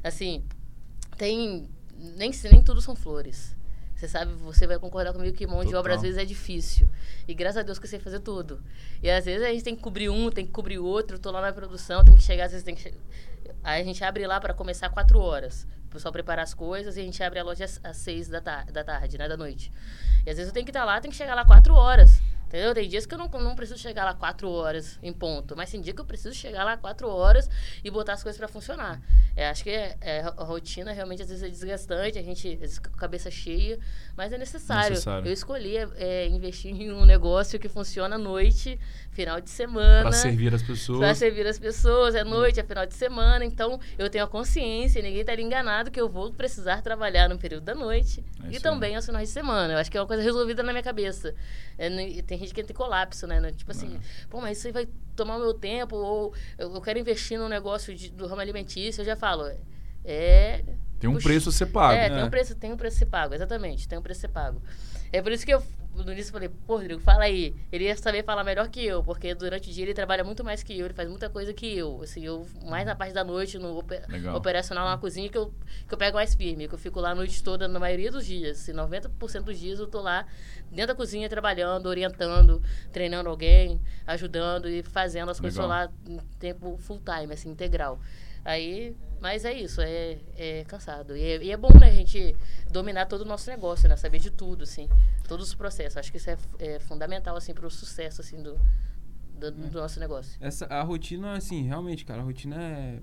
Assim, 0.03 0.43
tem. 1.17 1.69
Nem, 1.95 2.31
nem 2.51 2.61
tudo 2.63 2.81
são 2.81 2.95
flores. 2.95 3.55
Você 3.95 4.07
sabe, 4.07 4.33
você 4.33 4.67
vai 4.67 4.77
concordar 4.77 5.13
comigo 5.13 5.37
que 5.37 5.47
mão 5.47 5.59
de 5.59 5.67
Total. 5.67 5.79
obra 5.79 5.95
às 5.95 6.01
vezes 6.01 6.17
é 6.17 6.25
difícil. 6.25 6.89
E 7.25 7.33
graças 7.33 7.57
a 7.57 7.63
Deus 7.63 7.79
que 7.79 7.85
eu 7.85 7.89
sei 7.89 7.99
fazer 7.99 8.19
tudo. 8.19 8.61
E 9.01 9.09
às 9.09 9.23
vezes 9.23 9.47
a 9.47 9.51
gente 9.51 9.63
tem 9.63 9.75
que 9.75 9.81
cobrir 9.81 10.09
um, 10.09 10.29
tem 10.29 10.45
que 10.45 10.51
cobrir 10.51 10.77
outro. 10.79 11.17
Tô 11.17 11.31
lá 11.31 11.39
na 11.41 11.53
produção, 11.53 12.03
tem 12.03 12.13
que 12.15 12.21
chegar, 12.21 12.45
às 12.45 12.51
vezes 12.51 12.65
tem 12.65 12.75
que. 12.75 12.81
che- 12.81 12.93
Aí 13.63 13.81
a 13.81 13.85
gente 13.85 14.03
abre 14.03 14.27
lá 14.27 14.41
para 14.41 14.53
começar 14.53 14.89
quatro 14.89 15.19
horas. 15.19 15.65
O 15.85 15.89
pessoal 15.93 16.11
preparar 16.11 16.43
as 16.43 16.53
coisas 16.53 16.97
e 16.97 17.01
a 17.01 17.03
gente 17.03 17.21
abre 17.23 17.39
a 17.39 17.43
loja 17.43 17.63
às, 17.83 17.95
seis 17.97 18.27
da, 18.27 18.41
tar 18.41 18.65
da 18.65 18.83
tarde, 18.83 19.17
né? 19.17 19.29
Da 19.29 19.37
noite. 19.37 19.71
E 20.25 20.29
às 20.29 20.35
vezes 20.35 20.47
eu 20.49 20.53
tenho 20.53 20.65
que 20.65 20.71
estar 20.71 20.83
lá, 20.83 20.99
tem 20.99 21.11
que 21.11 21.15
chegar 21.15 21.35
lá 21.35 21.45
quatro 21.45 21.73
horas. 21.73 22.19
Entendeu? 22.53 22.71
Tem 22.75 22.87
dias 22.87 23.07
que 23.07 23.15
eu 23.15 23.17
não, 23.17 23.27
não 23.29 23.55
preciso 23.55 23.79
chegar 23.79 24.05
lá 24.05 24.13
quatro 24.13 24.47
horas 24.47 24.99
em 25.01 25.11
ponto. 25.11 25.55
Mas 25.57 25.71
tem 25.71 25.81
dia 25.81 25.91
que 25.91 25.99
eu 25.99 26.05
preciso 26.05 26.35
chegar 26.35 26.63
lá 26.63 26.77
quatro 26.77 27.09
horas 27.09 27.49
e 27.83 27.89
botar 27.89 28.13
as 28.13 28.21
coisas 28.21 28.37
para 28.37 28.47
funcionar. 28.47 29.01
É, 29.35 29.49
acho 29.49 29.63
que 29.63 29.71
é, 29.71 29.97
é, 29.99 30.19
a 30.21 30.43
rotina 30.43 30.91
realmente 30.91 31.23
às 31.23 31.29
vezes 31.29 31.43
é 31.43 31.49
desgastante, 31.49 32.19
a 32.19 32.21
gente 32.21 32.47
às 32.53 32.59
vezes 32.59 32.77
com 32.77 32.89
a 32.89 32.97
cabeça 32.99 33.31
cheia, 33.31 33.79
mas 34.15 34.31
é 34.31 34.37
necessário. 34.37 34.91
Necessário. 34.91 35.27
Eu 35.27 35.33
escolhi 35.33 35.77
é, 35.95 36.27
investir 36.27 36.69
em 36.79 36.91
um 36.91 37.05
negócio 37.05 37.57
que 37.57 37.67
funciona 37.67 38.17
à 38.17 38.19
noite, 38.19 38.79
final 39.09 39.41
de 39.41 39.49
semana. 39.49 40.03
Pra 40.03 40.11
servir 40.11 40.53
as 40.53 40.61
Pra 40.61 40.73
pessoas. 40.75 41.17
servir 41.17 41.47
as 41.47 41.57
pessoas, 41.57 42.13
é 42.13 42.23
noite, 42.23 42.59
é 42.59 42.63
final 42.63 42.85
de 42.85 42.93
semana, 42.93 43.43
então 43.43 43.79
eu 43.97 44.07
tenho 44.11 44.25
a 44.25 44.27
consciência, 44.27 45.01
ninguém 45.01 45.25
tá 45.25 45.31
ali 45.31 45.41
enganado 45.41 45.89
que 45.89 45.99
eu 45.99 46.07
vou 46.07 46.31
precisar 46.31 46.83
trabalhar 46.83 47.27
no 47.27 47.39
período 47.39 47.63
da 47.63 47.73
noite 47.73 48.23
É 48.47 48.55
e 48.55 48.59
também 48.59 48.95
aos 48.95 49.07
finais 49.07 49.29
de 49.29 49.33
semana. 49.33 49.73
Eu 49.73 49.79
acho 49.79 49.89
que 49.89 49.97
é 49.97 50.01
uma 50.01 50.05
coisa 50.07 50.21
resolvida 50.21 50.61
na 50.61 50.71
minha 50.71 50.83
cabeça. 50.83 51.33
É, 51.79 51.89
ne- 51.89 52.21
tem 52.21 52.42
gente 52.43 52.53
que 52.53 52.61
entra 52.61 52.71
em 52.73 52.75
colapso, 52.75 53.25
né? 53.27 53.51
Tipo 53.51 53.71
assim, 53.71 53.99
pô, 54.29 54.39
mas 54.41 54.57
isso 54.57 54.67
aí 54.67 54.73
vai 54.73 54.87
tomar 55.15 55.37
o 55.37 55.39
meu 55.39 55.53
tempo, 55.53 55.95
ou 55.95 56.33
eu, 56.57 56.73
eu 56.73 56.81
quero 56.81 56.99
investir 56.99 57.37
num 57.37 57.49
negócio 57.49 57.95
de- 57.95 58.09
do 58.09 58.27
ramo 58.27 58.41
alimentício, 58.41 59.01
eu 59.01 59.05
já 59.05 59.15
falo, 59.15 59.51
é... 60.03 60.63
Tem 60.99 61.09
um 61.09 61.13
puxa, 61.13 61.27
preço 61.27 61.49
a 61.49 61.51
ser 61.51 61.65
pago. 61.67 61.93
É, 61.93 62.09
né? 62.09 62.15
tem 62.15 62.23
um 62.25 62.29
preço, 62.29 62.55
tem 62.55 62.71
um 62.73 62.77
preço 62.77 62.95
a 62.95 62.99
ser 62.99 63.05
pago, 63.07 63.33
exatamente, 63.33 63.87
tem 63.87 63.97
um 63.97 64.01
preço 64.01 64.19
a 64.19 64.21
ser 64.21 64.27
pago. 64.29 64.61
É 65.11 65.21
por 65.21 65.31
isso 65.31 65.45
que 65.45 65.53
eu, 65.53 65.61
no 65.95 66.11
início, 66.11 66.31
falei, 66.31 66.49
pô, 66.49 66.77
Rodrigo, 66.77 66.99
fala 66.99 67.25
aí. 67.25 67.55
Ele 67.71 67.85
ia 67.85 67.95
saber 67.95 68.23
falar 68.23 68.43
melhor 68.43 68.67
que 68.69 68.83
eu, 68.83 69.03
porque 69.03 69.35
durante 69.35 69.69
o 69.69 69.73
dia 69.73 69.83
ele 69.83 69.93
trabalha 69.93 70.23
muito 70.23 70.43
mais 70.43 70.63
que 70.63 70.77
eu, 70.77 70.85
ele 70.85 70.93
faz 70.93 71.07
muita 71.07 71.29
coisa 71.29 71.53
que 71.53 71.77
eu. 71.77 72.01
Assim, 72.01 72.25
eu 72.25 72.47
mais 72.65 72.85
na 72.85 72.95
parte 72.95 73.13
da 73.13 73.23
noite, 73.23 73.59
no 73.59 73.83
operacional 74.35 74.87
na 74.89 74.97
cozinha, 74.97 75.29
que 75.29 75.37
eu, 75.37 75.53
que 75.87 75.93
eu 75.93 75.97
pego 75.97 76.15
mais 76.15 76.33
firme, 76.33 76.67
que 76.67 76.73
eu 76.73 76.79
fico 76.79 76.99
lá 76.99 77.11
a 77.11 77.15
noite 77.15 77.43
toda, 77.43 77.67
na 77.67 77.79
maioria 77.79 78.11
dos 78.11 78.25
dias. 78.25 78.61
Assim, 78.61 78.73
90% 78.73 79.43
dos 79.43 79.59
dias 79.59 79.79
eu 79.79 79.87
tô 79.87 80.01
lá 80.01 80.25
dentro 80.71 80.87
da 80.87 80.95
cozinha, 80.95 81.29
trabalhando, 81.29 81.85
orientando, 81.85 82.61
treinando 82.91 83.29
alguém, 83.29 83.79
ajudando 84.07 84.67
e 84.67 84.81
fazendo 84.81 85.29
as 85.29 85.39
coisas 85.39 85.63
lá 85.63 85.91
em 86.07 86.17
tempo 86.39 86.77
full 86.77 86.99
time, 86.99 87.33
assim, 87.33 87.49
integral. 87.49 87.99
Aí, 88.45 88.93
mas 89.21 89.45
é 89.45 89.53
isso, 89.53 89.79
é, 89.79 90.17
é 90.35 90.65
cansado. 90.65 91.15
E 91.15 91.23
é, 91.23 91.43
e 91.43 91.51
é 91.51 91.55
bom, 91.55 91.69
né, 91.79 91.87
a 91.87 91.93
gente 91.93 92.35
dominar 92.69 93.05
todo 93.05 93.21
o 93.21 93.25
nosso 93.25 93.49
negócio, 93.49 93.87
né? 93.87 93.95
Saber 93.95 94.19
de 94.19 94.29
tudo, 94.29 94.63
assim. 94.63 94.89
Todos 95.27 95.49
os 95.49 95.55
processos. 95.55 95.97
Acho 95.97 96.11
que 96.11 96.17
isso 96.17 96.29
é, 96.29 96.37
é 96.59 96.79
fundamental, 96.79 97.35
assim, 97.35 97.53
para 97.53 97.65
o 97.65 97.71
sucesso, 97.71 98.21
assim, 98.21 98.41
do, 98.41 98.59
do, 99.39 99.51
do 99.51 99.79
nosso 99.79 99.99
negócio. 99.99 100.37
Essa, 100.39 100.65
a 100.65 100.81
rotina, 100.83 101.33
assim, 101.33 101.63
realmente, 101.63 102.05
cara, 102.05 102.21
a 102.21 102.25
rotina 102.25 102.55
é 102.61 102.99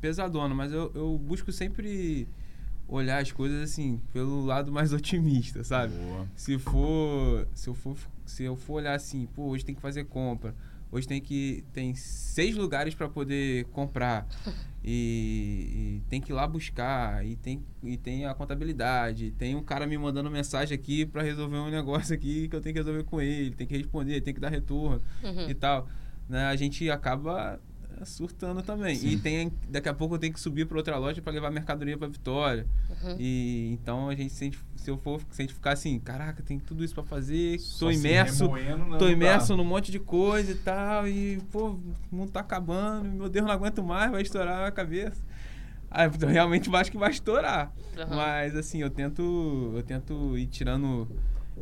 pesadona, 0.00 0.54
mas 0.54 0.72
eu, 0.72 0.90
eu 0.94 1.18
busco 1.18 1.52
sempre 1.52 2.28
olhar 2.88 3.22
as 3.22 3.30
coisas, 3.30 3.62
assim, 3.62 4.00
pelo 4.12 4.44
lado 4.44 4.72
mais 4.72 4.92
otimista, 4.94 5.62
sabe? 5.62 5.94
Boa. 5.94 6.28
Se 6.34 6.58
for, 6.58 7.46
se 7.54 7.68
eu 7.68 7.74
for, 7.74 7.96
se 8.24 8.44
eu 8.44 8.56
for 8.56 8.74
olhar 8.74 8.94
assim, 8.94 9.26
pô, 9.26 9.48
hoje 9.48 9.64
tem 9.64 9.74
que 9.74 9.80
fazer 9.80 10.04
compra, 10.04 10.54
hoje 10.92 11.06
tem 11.06 11.20
que 11.20 11.64
tem 11.72 11.94
seis 11.94 12.56
lugares 12.56 12.94
para 12.94 13.08
poder 13.08 13.64
comprar 13.66 14.26
e, 14.84 15.98
e 15.98 16.02
tem 16.08 16.20
que 16.20 16.32
ir 16.32 16.34
lá 16.34 16.46
buscar 16.46 17.24
e 17.24 17.36
tem 17.36 17.62
e 17.82 17.96
tem 17.96 18.26
a 18.26 18.34
contabilidade, 18.34 19.30
tem 19.32 19.54
um 19.54 19.62
cara 19.62 19.86
me 19.86 19.96
mandando 19.96 20.30
mensagem 20.30 20.74
aqui 20.74 21.04
para 21.06 21.22
resolver 21.22 21.56
um 21.58 21.70
negócio 21.70 22.14
aqui 22.14 22.48
que 22.48 22.56
eu 22.56 22.60
tenho 22.60 22.74
que 22.74 22.80
resolver 22.80 23.04
com 23.04 23.20
ele, 23.20 23.54
tem 23.54 23.66
que 23.66 23.76
responder, 23.76 24.20
tem 24.20 24.34
que 24.34 24.40
dar 24.40 24.48
retorno 24.50 25.00
Uhum. 25.22 25.48
e 25.48 25.54
tal, 25.54 25.86
né? 26.28 26.46
A 26.46 26.56
gente 26.56 26.88
acaba 26.90 27.60
surtando 28.04 28.62
também. 28.62 28.96
E 29.04 29.16
tem 29.16 29.52
daqui 29.68 29.88
a 29.88 29.94
pouco 29.94 30.14
eu 30.14 30.18
tenho 30.18 30.32
que 30.32 30.40
subir 30.40 30.66
para 30.66 30.76
outra 30.76 30.96
loja 30.98 31.20
para 31.20 31.32
levar 31.32 31.50
mercadoria 31.50 31.96
para 31.96 32.08
Vitória. 32.08 32.66
Uhum. 32.88 33.16
E 33.18 33.70
então 33.72 34.08
a 34.08 34.14
gente 34.14 34.32
sente, 34.32 34.58
se 34.76 34.90
eu 34.90 34.98
for, 34.98 35.20
se 35.30 35.42
a 35.42 35.44
gente 35.44 35.54
ficar 35.54 35.72
assim, 35.72 35.98
caraca, 35.98 36.42
tem 36.42 36.58
tudo 36.58 36.84
isso 36.84 36.94
para 36.94 37.04
fazer, 37.04 37.58
Só 37.58 37.86
tô 37.86 37.92
se 37.92 37.98
imerso, 37.98 38.44
remoendo, 38.44 38.84
não 38.86 38.98
tô 38.98 39.08
imerso 39.08 39.56
num 39.56 39.64
monte 39.64 39.90
de 39.90 39.98
coisa 39.98 40.52
e 40.52 40.56
tal 40.56 41.06
e 41.08 41.40
pô, 41.50 41.70
o 41.70 42.16
mundo 42.16 42.30
tá 42.30 42.40
acabando, 42.40 43.08
meu 43.08 43.28
Deus, 43.28 43.46
não 43.46 43.52
aguento 43.52 43.82
mais, 43.82 44.10
vai 44.10 44.22
estourar 44.22 44.66
a 44.66 44.70
cabeça. 44.70 45.22
Aí 45.90 46.08
eu 46.20 46.28
realmente 46.28 46.74
acho 46.74 46.90
que 46.90 46.98
vai 46.98 47.10
estourar. 47.10 47.72
Uhum. 47.98 48.16
Mas 48.16 48.54
assim, 48.54 48.78
eu 48.78 48.90
tento, 48.90 49.72
eu 49.74 49.82
tento 49.82 50.38
ir 50.38 50.46
tirando 50.46 51.08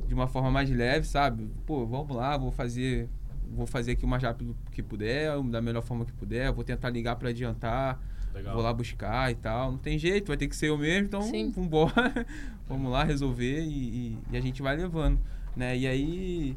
de 0.07 0.15
uma 0.15 0.29
forma 0.29 0.51
mais 0.51 0.71
leve, 0.71 1.07
sabe? 1.07 1.51
Pô, 1.67 1.87
vamos 1.87 2.15
lá, 2.15 2.37
vou 2.37 2.51
fazer, 2.51 3.09
vou 3.55 3.67
fazer 3.67 3.93
aqui 3.93 4.05
o 4.05 4.09
mais 4.09 4.23
rápido 4.23 4.57
que 4.73 4.83
puder, 4.83 5.41
da 5.45 5.61
melhor 5.61 5.83
forma 5.83 6.05
que 6.05 6.13
puder, 6.13 6.53
vou 6.53 6.65
tentar 6.65 6.91
ligar 6.91 7.17
para 7.17 7.31
adiantar, 7.31 8.01
Legal. 8.35 8.55
vou 8.55 8.63
lá 8.63 8.73
buscar 8.73 9.31
e 9.31 9.35
tal. 9.35 9.73
Não 9.73 9.79
tem 9.79 9.99
jeito, 9.99 10.29
vai 10.29 10.37
ter 10.37 10.49
que 10.49 10.57
ser 10.57 10.69
eu 10.69 10.79
mesmo, 10.79 11.07
então 11.07 11.23
Sim. 11.23 11.51
vambora, 11.51 12.27
vamos 12.69 12.91
lá 12.93 13.05
resolver 13.05 13.61
e, 13.63 13.69
e- 14.13 14.19
e 14.33 14.37
a 14.37 14.41
gente 14.41 14.61
vai 14.63 14.77
levando, 14.77 15.19
né? 15.57 15.77
E 15.77 15.87
aí, 15.87 16.57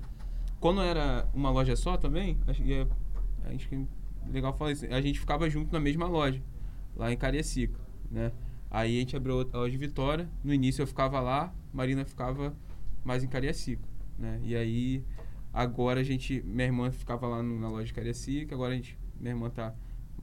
quando 0.60 0.82
era 0.82 1.28
uma 1.34 1.50
loja 1.50 1.76
só 1.76 1.98
também, 1.98 2.38
acho 2.48 2.62
que 2.62 2.74
é, 2.74 2.88
acho 3.56 3.68
que 3.70 3.76
é 3.76 4.32
legal 4.32 4.56
falar 4.58 4.72
isso, 4.72 4.86
a 4.86 5.02
gente 5.02 5.20
ficava 5.20 5.50
junto 5.50 5.72
na 5.74 5.80
mesma 5.80 6.06
loja, 6.08 6.42
lá 6.96 7.12
em 7.12 7.18
Cariacica, 7.18 7.80
né? 8.10 8.32
Aí 8.70 8.96
a 8.98 9.00
gente 9.02 9.16
abriu 9.18 9.42
a 9.54 9.58
loja 9.58 9.72
de 9.72 9.78
Vitória, 9.78 10.30
no 10.44 10.54
início 10.54 10.82
eu 10.82 10.88
ficava 10.88 11.20
lá, 11.20 11.54
Marina 11.74 12.06
ficava 12.06 12.54
mais 13.04 13.24
em 13.24 13.28
Cariacica, 13.28 13.84
né? 14.18 14.40
E 14.44 14.56
aí, 14.56 15.04
agora 15.54 16.00
a 16.00 16.04
gente, 16.04 16.42
minha 16.46 16.66
irmã 16.66 16.92
ficava 16.92 17.28
lá 17.28 17.42
no- 17.44 17.60
na 17.60 17.70
loja 17.70 17.86
de 17.86 17.94
Cariacica, 17.94 18.56
agora 18.56 18.74
a 18.74 18.76
gente, 18.76 18.98
minha 19.20 19.34
irmã 19.34 19.50
tá 19.50 19.74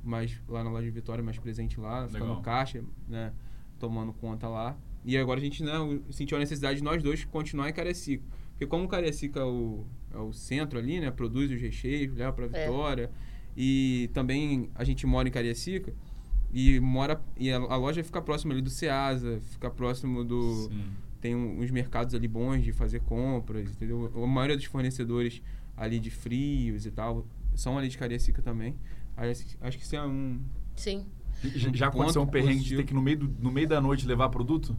mais 0.03 0.41
lá 0.49 0.62
na 0.64 0.70
loja 0.70 0.85
de 0.85 0.91
Vitória, 0.91 1.22
mais 1.22 1.39
presente 1.39 1.79
lá, 1.81 2.07
ficando 2.07 2.22
Legal. 2.24 2.37
no 2.37 2.43
caixa, 2.43 2.83
né? 3.09 3.33
Tomando 3.79 4.12
conta 4.12 4.49
lá. 4.49 4.76
E 5.05 5.16
agora 5.16 5.39
a 5.39 5.43
gente 5.43 5.62
né, 5.62 5.72
sentiu 6.11 6.37
a 6.37 6.41
necessidade 6.41 6.79
de 6.79 6.85
nós 6.85 7.03
dois 7.03 7.24
continuar 7.24 7.68
em 7.68 7.72
Cariacica. 7.72 8.24
Porque 8.51 8.66
como 8.66 8.89
Cariacica 8.89 9.41
é 9.41 9.45
o, 9.45 9.85
é 10.12 10.18
o 10.18 10.33
centro 10.33 10.79
ali, 10.79 11.01
né? 11.01 11.11
Produz 11.11 11.51
os 11.51 11.61
recheios, 11.61 12.14
leva 12.16 12.33
para 12.33 12.47
É. 12.47 12.49
Vitória. 12.66 13.11
E 13.57 14.11
também 14.12 14.70
a 14.74 14.83
gente 14.85 15.07
mora 15.07 15.29
em 15.29 15.31
Cariacica. 15.33 15.93
E 16.53 16.81
mora 16.81 17.20
e 17.37 17.51
a, 17.53 17.57
a 17.57 17.76
loja 17.76 18.03
fica 18.03 18.22
próxima 18.22 18.55
ali 18.55 18.62
do 18.62 18.70
Ceasa, 18.70 19.39
fica 19.43 19.70
próximo 19.70 20.24
do 20.24 20.68
Sim. 20.70 20.85
Tem 21.21 21.35
um- 21.35 21.61
uns 21.61 21.71
mercados 21.71 22.14
ali 22.14 22.27
bons 22.29 22.62
de 22.62 22.73
fazer 22.73 23.01
compras, 23.01 23.69
entendeu? 23.71 24.12
A 24.14 24.27
maioria 24.27 24.57
dos 24.57 24.64
fornecedores 24.66 25.43
ali 25.77 25.99
de 26.01 26.11
frios 26.11 26.87
e 26.87 26.91
tal 26.91 27.27
são 27.55 27.77
ali 27.79 27.89
de 27.89 27.99
Cariacica 27.99 28.41
também. 28.43 28.77
Aí, 29.16 29.31
assim, 29.31 29.45
Acho 29.61 29.77
que 29.79 29.85
isso 29.85 29.97
é 29.97 30.03
um 30.03 30.41
Sim. 30.77 31.05
Já, 31.55 31.71
já 31.73 31.87
aconteceu 31.89 32.23
um 32.23 32.27
perrengue 32.27 32.55
de 32.55 32.59
positivo. 32.61 32.81
ter 32.83 32.87
que 32.89 32.95
no 32.95 33.01
meio, 33.03 33.19
do, 33.19 33.29
no 33.43 33.51
meio 33.53 33.69
da 33.69 33.81
noite 33.81 34.07
levar 34.07 34.29
produto? 34.29 34.77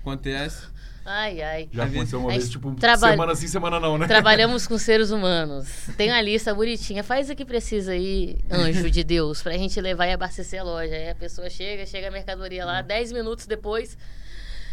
acontece. 0.00 0.66
Ai, 1.04 1.42
ai. 1.42 1.68
Já 1.72 1.84
aconteceu 1.84 2.20
uma 2.20 2.30
a 2.30 2.32
vez, 2.32 2.48
tipo, 2.50 2.72
trabalha- 2.74 3.12
semana 3.12 3.34
sim, 3.34 3.46
semana 3.46 3.80
não, 3.80 3.98
né? 3.98 4.06
Trabalhamos 4.06 4.66
com 4.68 4.78
seres 4.78 5.10
humanos. 5.10 5.68
Tem 5.96 6.08
uma 6.10 6.20
lista 6.22 6.54
bonitinha. 6.54 7.02
Faz 7.02 7.28
o 7.30 7.34
que 7.34 7.44
precisa 7.44 7.92
aí, 7.92 8.38
anjo 8.50 8.90
de 8.90 9.02
Deus, 9.04 9.42
pra 9.42 9.52
gente 9.58 9.78
levar 9.80 10.06
e 10.06 10.12
abastecer 10.12 10.60
a 10.60 10.64
loja. 10.64 10.94
Aí 10.94 11.10
a 11.10 11.14
pessoa 11.14 11.48
chega, 11.50 11.84
chega 11.86 12.08
a 12.08 12.10
mercadoria 12.10 12.64
lá, 12.64 12.80
10 12.82 13.12
minutos 13.12 13.46
depois. 13.46 13.98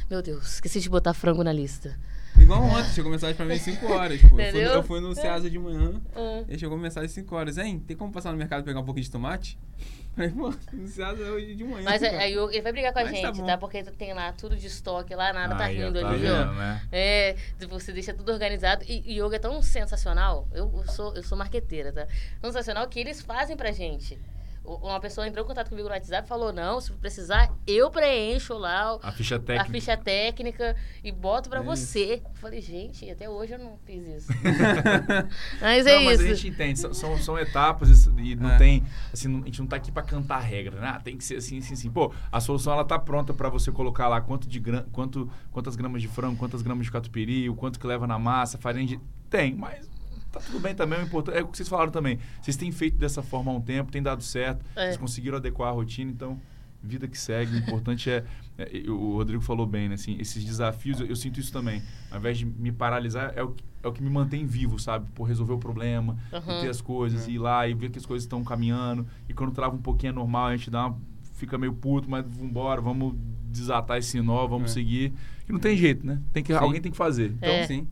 Meu 0.09 0.21
Deus, 0.21 0.53
esqueci 0.55 0.79
de 0.79 0.89
botar 0.89 1.13
frango 1.13 1.43
na 1.43 1.51
lista. 1.51 1.97
Igual 2.39 2.61
ontem, 2.63 2.89
chegou 2.93 3.09
mensagem 3.09 3.35
pra 3.35 3.45
mim 3.45 3.53
às 3.53 3.61
5 3.61 3.91
horas. 3.91 4.21
Pô. 4.21 4.39
Eu, 4.39 4.51
fui, 4.51 4.65
eu 4.65 4.83
fui 4.83 4.99
no 4.99 5.15
Ceasa 5.15 5.49
de 5.49 5.57
manhã, 5.57 5.93
Hum. 6.15 6.45
e 6.49 6.59
chegou 6.59 6.77
mensagem 6.77 7.05
às 7.07 7.11
5 7.13 7.33
horas. 7.35 7.57
Hein, 7.57 7.79
tem 7.79 7.95
como 7.95 8.11
passar 8.11 8.31
no 8.31 8.37
mercado 8.37 8.61
e 8.61 8.63
pegar 8.65 8.81
um 8.81 8.85
pouquinho 8.85 9.05
de 9.05 9.09
tomate? 9.11 9.57
Falei, 10.15 10.29
pô, 10.31 10.53
no 10.73 10.87
Ceasa 10.87 11.23
hoje 11.31 11.55
de 11.55 11.63
manhã. 11.63 11.83
Mas 11.83 12.01
cara. 12.01 12.19
aí 12.19 12.33
ele 12.33 12.61
vai 12.61 12.71
brigar 12.71 12.93
com 12.93 12.99
a 12.99 13.03
Mas 13.03 13.11
tá 13.21 13.27
gente, 13.27 13.39
bom. 13.39 13.45
tá? 13.47 13.57
Porque 13.57 13.83
tem 13.83 14.13
lá 14.13 14.31
tudo 14.33 14.55
de 14.55 14.67
estoque, 14.67 15.15
lá 15.15 15.33
nada 15.33 15.55
tá 15.55 15.63
Aí, 15.65 15.77
rindo 15.77 15.99
tá 15.99 16.09
ali, 16.09 16.19
vendo, 16.19 16.49
ó. 16.49 16.53
né? 16.53 16.81
É, 16.91 17.35
você 17.69 17.91
deixa 17.93 18.13
tudo 18.13 18.31
organizado. 18.31 18.83
E 18.87 19.19
yoga 19.19 19.37
é 19.37 19.39
tão 19.39 19.61
sensacional. 19.63 20.47
Eu, 20.53 20.71
eu 20.85 20.91
sou, 20.91 21.15
eu 21.15 21.23
sou 21.23 21.37
marqueteira, 21.37 21.91
tá? 21.91 22.05
Tão 22.41 22.51
sensacional 22.51 22.87
que 22.87 22.99
eles 22.99 23.21
fazem 23.21 23.57
pra 23.57 23.71
gente. 23.71 24.19
Uma 24.65 24.99
pessoa 24.99 25.27
entrou 25.27 25.43
em 25.43 25.47
contato 25.47 25.69
comigo 25.69 25.87
no 25.87 25.93
WhatsApp 25.93 26.25
e 26.25 26.29
falou: 26.29 26.51
não, 26.51 26.81
se 26.81 26.91
precisar, 26.93 27.53
eu 27.67 27.89
preencho 27.91 28.55
lá 28.57 28.97
A 29.03 29.11
ficha 29.11 29.35
a 29.35 29.39
técnica. 29.39 29.71
ficha 29.71 29.97
técnica 29.97 30.75
e 31.03 31.11
boto 31.11 31.49
pra 31.49 31.59
É 31.59 31.63
você. 31.63 32.21
Eu 32.25 32.31
falei, 32.35 32.61
gente, 32.61 33.09
até 33.09 33.29
hoje 33.29 33.53
eu 33.53 33.59
não 33.59 33.77
fiz 33.85 34.05
isso. 34.07 34.27
mas 35.61 35.85
é 35.85 35.95
não, 35.95 36.03
mas 36.05 36.19
isso. 36.19 36.31
a 36.31 36.35
gente 36.35 36.47
entende, 36.47 36.79
são, 36.79 37.17
são, 37.17 37.37
etapas 37.39 38.05
e 38.17 38.35
não 38.35 38.51
É. 38.51 38.57
tem, 38.57 38.83
assim, 39.13 39.27
não- 39.27 39.41
a 39.41 39.45
gente 39.45 39.59
não 39.59 39.67
tá 39.67 39.75
aqui 39.75 39.91
pra 39.91 40.03
cantar 40.03 40.39
regra, 40.39 40.79
né? 40.79 40.93
Ah, 40.95 40.99
tem 40.99 41.17
que 41.17 41.23
ser 41.23 41.37
assim, 41.37 41.57
assim, 41.59 41.73
assim. 41.73 41.91
Pô, 41.91 42.11
a 42.31 42.39
solução 42.39 42.73
ela 42.73 42.83
tá 42.85 42.97
pronta 42.97 43.33
pra 43.33 43.49
você 43.49 43.71
colocar 43.71 44.07
lá 44.07 44.21
quanto 44.21 44.47
de 44.47 44.59
gram, 44.59 44.83
quanto, 44.91 45.29
quantas 45.51 45.75
gramas 45.75 46.01
de 46.01 46.07
frango, 46.07 46.37
quantas 46.37 46.61
gramas 46.61 46.85
de 46.85 46.91
catupiry, 46.91 47.49
o 47.49 47.55
quanto 47.55 47.79
que 47.79 47.87
leva 47.87 48.05
na 48.07 48.17
massa, 48.19 48.57
farinha 48.57 48.85
de... 48.87 48.99
Tem, 49.29 49.53
mas 49.55 49.89
tá 50.35 50.45
tudo 50.45 50.59
bem 50.59 50.75
também, 50.75 50.99
o 50.99 51.03
importante 51.03 51.37
é 51.37 51.41
o 51.43 51.47
que 51.47 51.57
vocês 51.57 51.69
falaram 51.69 51.91
também. 51.91 52.19
Vocês 52.41 52.57
têm 52.57 52.71
feito 52.71 52.97
dessa 52.97 53.23
forma 53.23 53.51
há 53.51 53.55
um 53.55 53.61
tempo, 53.61 53.91
tem 53.91 54.01
dado 54.03 54.21
certo, 54.23 54.65
É. 54.75 54.85
vocês 54.85 54.97
conseguiram 54.97 55.37
adequar 55.37 55.69
a 55.69 55.71
rotina, 55.71 56.11
então 56.11 56.39
vida 56.83 57.07
que 57.07 57.17
segue, 57.17 57.55
o 57.55 57.57
importante 57.57 58.11
é, 58.11 58.23
é, 58.59 58.83
o 58.91 59.13
Rodrigo 59.15 59.41
falou 59.41 59.65
bem, 59.65 59.89
né, 59.89 59.95
assim, 59.95 60.17
esses 60.19 60.43
desafios, 60.45 60.99
eu, 60.99 61.07
eu 61.07 61.15
sinto 61.15 61.39
isso 61.39 61.51
também, 61.51 61.81
ao 62.11 62.19
invés 62.19 62.37
de 62.37 62.45
me 62.45 62.71
paralisar, 62.71 63.33
é 63.35 63.41
o, 63.41 63.49
que- 63.49 63.63
é 63.81 63.87
o 63.87 63.91
que 63.91 64.03
me 64.03 64.09
mantém 64.09 64.45
vivo, 64.45 64.77
sabe, 64.77 65.07
por 65.15 65.23
resolver 65.23 65.53
o 65.53 65.57
problema, 65.57 66.15
Uhum. 66.31 66.57
e 66.59 66.61
ter 66.61 66.69
as 66.69 66.81
coisas, 66.81 67.27
É. 67.27 67.31
ir 67.31 67.39
lá 67.39 67.67
e 67.67 67.73
ver 67.73 67.89
que 67.89 67.97
as 67.97 68.05
coisas 68.05 68.23
estão 68.25 68.43
caminhando, 68.43 69.07
e 69.27 69.33
quando 69.33 69.51
trava 69.51 69.73
um 69.75 69.81
pouquinho 69.81 70.11
é 70.11 70.13
normal, 70.13 70.47
a 70.47 70.55
gente 70.57 70.69
dá 70.69 70.85
uma, 70.87 70.97
fica 71.33 71.57
meio 71.57 71.73
puto, 71.73 72.07
mas 72.07 72.23
vambora, 72.27 72.79
vamos 72.81 73.15
desatar 73.51 73.97
esse 73.97 74.21
nó, 74.21 74.45
vamos 74.45 74.69
É. 74.69 74.73
seguir, 74.75 75.11
que 75.45 75.51
não 75.51 75.59
tem 75.59 75.75
jeito, 75.75 76.05
né, 76.05 76.21
tem 76.31 76.43
que, 76.43 76.53
Sim. 76.53 76.59
alguém 76.59 76.79
tem 76.81 76.91
que 76.91 76.97
fazer, 76.97 77.31
então 77.31 77.49
É. 77.49 77.65
Sim. 77.65 77.87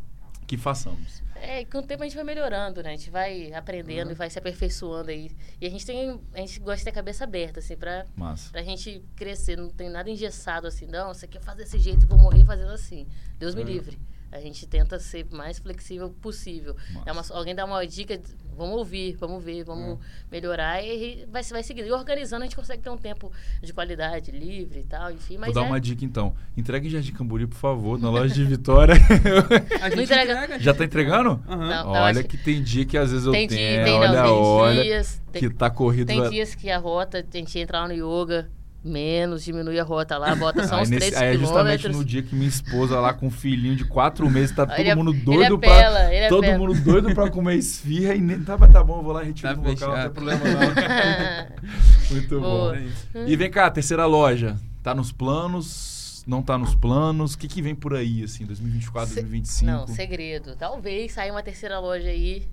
Que 0.57 0.61
façamos. 0.61 1.21
É, 1.35 1.65
com 1.65 1.79
o 1.79 1.81
tempo 1.81 2.03
a 2.03 2.05
gente 2.05 2.15
vai 2.15 2.23
melhorando, 2.23 2.81
né? 2.81 2.89
A 2.93 2.95
gente 2.95 3.09
vai 3.09 3.51
aprendendo 3.53 4.07
Uhum. 4.07 4.11
e 4.13 4.15
vai 4.15 4.29
se 4.29 4.39
aperfeiçoando 4.39 5.09
aí. 5.11 5.29
E 5.59 5.65
a 5.65 5.69
gente 5.69 5.85
tem. 5.85 6.19
A 6.33 6.37
gente 6.39 6.59
gosta 6.59 6.77
de 6.77 6.83
ter 6.85 6.89
a 6.91 6.93
cabeça 6.93 7.23
aberta, 7.25 7.59
assim, 7.59 7.75
pra, 7.75 8.05
Massa. 8.15 8.49
pra 8.51 8.61
gente 8.63 9.03
crescer. 9.15 9.57
Não 9.57 9.69
tem 9.69 9.89
nada 9.89 10.09
engessado 10.09 10.67
assim, 10.67 10.85
não, 10.85 11.13
você 11.13 11.27
quer 11.27 11.41
fazer 11.41 11.63
desse 11.63 11.77
jeito 11.79 12.03
e 12.03 12.07
vou 12.07 12.17
morrer 12.17 12.45
fazendo 12.45 12.71
assim. 12.71 13.07
Deus 13.37 13.55
me 13.55 13.61
É. 13.61 13.65
livre. 13.65 13.99
A 14.31 14.39
gente 14.39 14.65
tenta 14.65 14.97
ser 14.99 15.27
mais 15.31 15.59
flexível 15.59 16.09
possível. 16.09 16.75
Massa. 16.91 17.03
É 17.05 17.11
uma- 17.11 17.25
alguém 17.39 17.53
dá 17.53 17.65
uma 17.65 17.85
dica, 17.85 18.19
vamos 18.57 18.75
ouvir, 18.77 19.15
vamos 19.19 19.43
ver, 19.43 19.63
vamos 19.63 19.99
melhorar 20.31 20.83
e 20.83 21.25
vai, 21.31 21.43
vai 21.43 21.63
seguindo. 21.63 21.87
E 21.87 21.91
organizando 21.91 22.43
a 22.43 22.45
gente 22.45 22.55
consegue 22.55 22.81
ter 22.81 22.89
um 22.89 22.97
tempo 22.97 23.31
de 23.61 23.73
qualidade, 23.73 24.31
livre 24.31 24.79
e 24.79 24.83
tal, 24.83 25.11
enfim. 25.11 25.37
Mas 25.37 25.53
Vou 25.53 25.61
dar 25.61 25.67
é, 25.67 25.71
uma 25.71 25.79
dica 25.81 26.03
então. 26.05 26.33
Entregue 26.55 26.87
em 26.87 26.91
Jardim 26.91 27.11
Camburi, 27.13 27.47
por 27.47 27.57
favor, 27.57 27.99
na 27.99 28.09
loja 28.09 28.33
de 28.33 28.43
Vitória. 28.45 28.95
A 29.81 29.89
gente 29.89 30.03
entrega- 30.03 30.33
entrega. 30.43 30.59
Já 30.59 30.73
tá 30.73 30.83
entregando? 30.85 31.43
Aham. 31.47 31.69
Não. 31.69 31.83
eu 31.95 32.01
Olha 32.01 32.19
acho 32.19 32.23
que 32.29 32.37
tem 32.37 32.61
dia 32.63 32.85
que 32.85 32.97
às 32.97 33.11
vezes 33.11 33.25
eu 33.25 33.31
tem 33.31 33.47
tenho. 33.47 33.59
dia, 33.59 33.83
tem, 33.83 33.93
olha, 33.93 34.11
não, 34.13 34.23
tem 34.25 34.33
olha 34.43 34.83
dias. 34.83 35.21
Tem, 35.31 35.41
que 35.41 35.49
tá 35.53 35.69
corrido. 35.69 36.07
Tem 36.07 36.19
lá- 36.19 36.29
dias 36.29 36.55
que 36.55 36.69
a 36.69 36.77
rota, 36.77 37.25
a 37.27 37.37
gente 37.37 37.57
entra 37.59 37.81
lá 37.81 37.87
no 37.87 37.93
yoga, 37.93 38.49
menos, 38.83 39.43
diminui 39.43 39.79
a 39.79 39.83
rota 39.83 40.17
lá, 40.17 40.35
bota 40.35 40.67
só 40.67 40.75
aí, 40.75 40.81
uns 40.83 40.89
nesse- 40.89 41.11
3 41.11 41.21
aí 41.21 41.35
é 41.35 41.39
justamente 41.39 41.81
quilômetros. 41.83 41.95
no 41.97 42.03
dia 42.05 42.21
que 42.21 42.35
minha 42.35 42.49
esposa 42.49 42.99
lá 42.99 43.13
com 43.13 43.27
um 43.27 43.31
filhinho 43.31 43.75
de 43.75 43.85
quatro 43.85 44.29
meses, 44.29 44.53
tá 44.55 44.65
todo 44.65 44.77
Ele 44.79 44.89
é- 44.89 44.95
mundo 44.95 45.11
ele 45.11 45.21
doido 45.23 45.55
apela, 45.55 45.99
pra. 45.99 46.13
ele 46.13 46.27
todo 46.27 46.43
apela. 46.43 46.57
mundo 46.57 46.81
doido 46.81 47.13
pra 47.15 47.29
comer 47.29 47.55
esfirra 47.55 48.13
e 48.15 48.19
nem. 48.21 48.43
Tá, 48.43 48.57
tá 48.57 48.83
bom, 48.83 48.97
eu 48.99 49.03
vou 49.03 49.13
lá 49.13 49.23
retirar 49.23 49.55
Tá 49.55 49.61
do 49.61 49.69
local, 49.69 49.89
não 49.95 50.01
tem 50.03 50.11
problema 50.11 50.41
não. 50.43 52.11
Muito 52.11 52.39
Boa. 52.39 52.73
bom. 52.73 53.19
É. 53.19 53.25
E 53.29 53.35
vem 53.35 53.49
cá, 53.49 53.69
terceira 53.71 54.05
loja. 54.05 54.57
Tá 54.81 54.93
nos 54.93 55.11
planos? 55.11 56.23
Não 56.27 56.41
tá 56.41 56.57
nos 56.57 56.73
planos? 56.75 57.33
O 57.33 57.37
que, 57.37 57.47
que 57.47 57.61
vem 57.61 57.75
por 57.75 57.93
aí, 57.95 58.23
assim, 58.23 58.45
2024, 58.45 59.09
Se- 59.09 59.15
2025? 59.21 59.71
Não, 59.71 59.87
segredo. 59.87 60.55
Talvez 60.57 61.11
saia 61.13 61.31
uma 61.31 61.43
terceira 61.43 61.79
loja 61.79 62.07
aí 62.09 62.47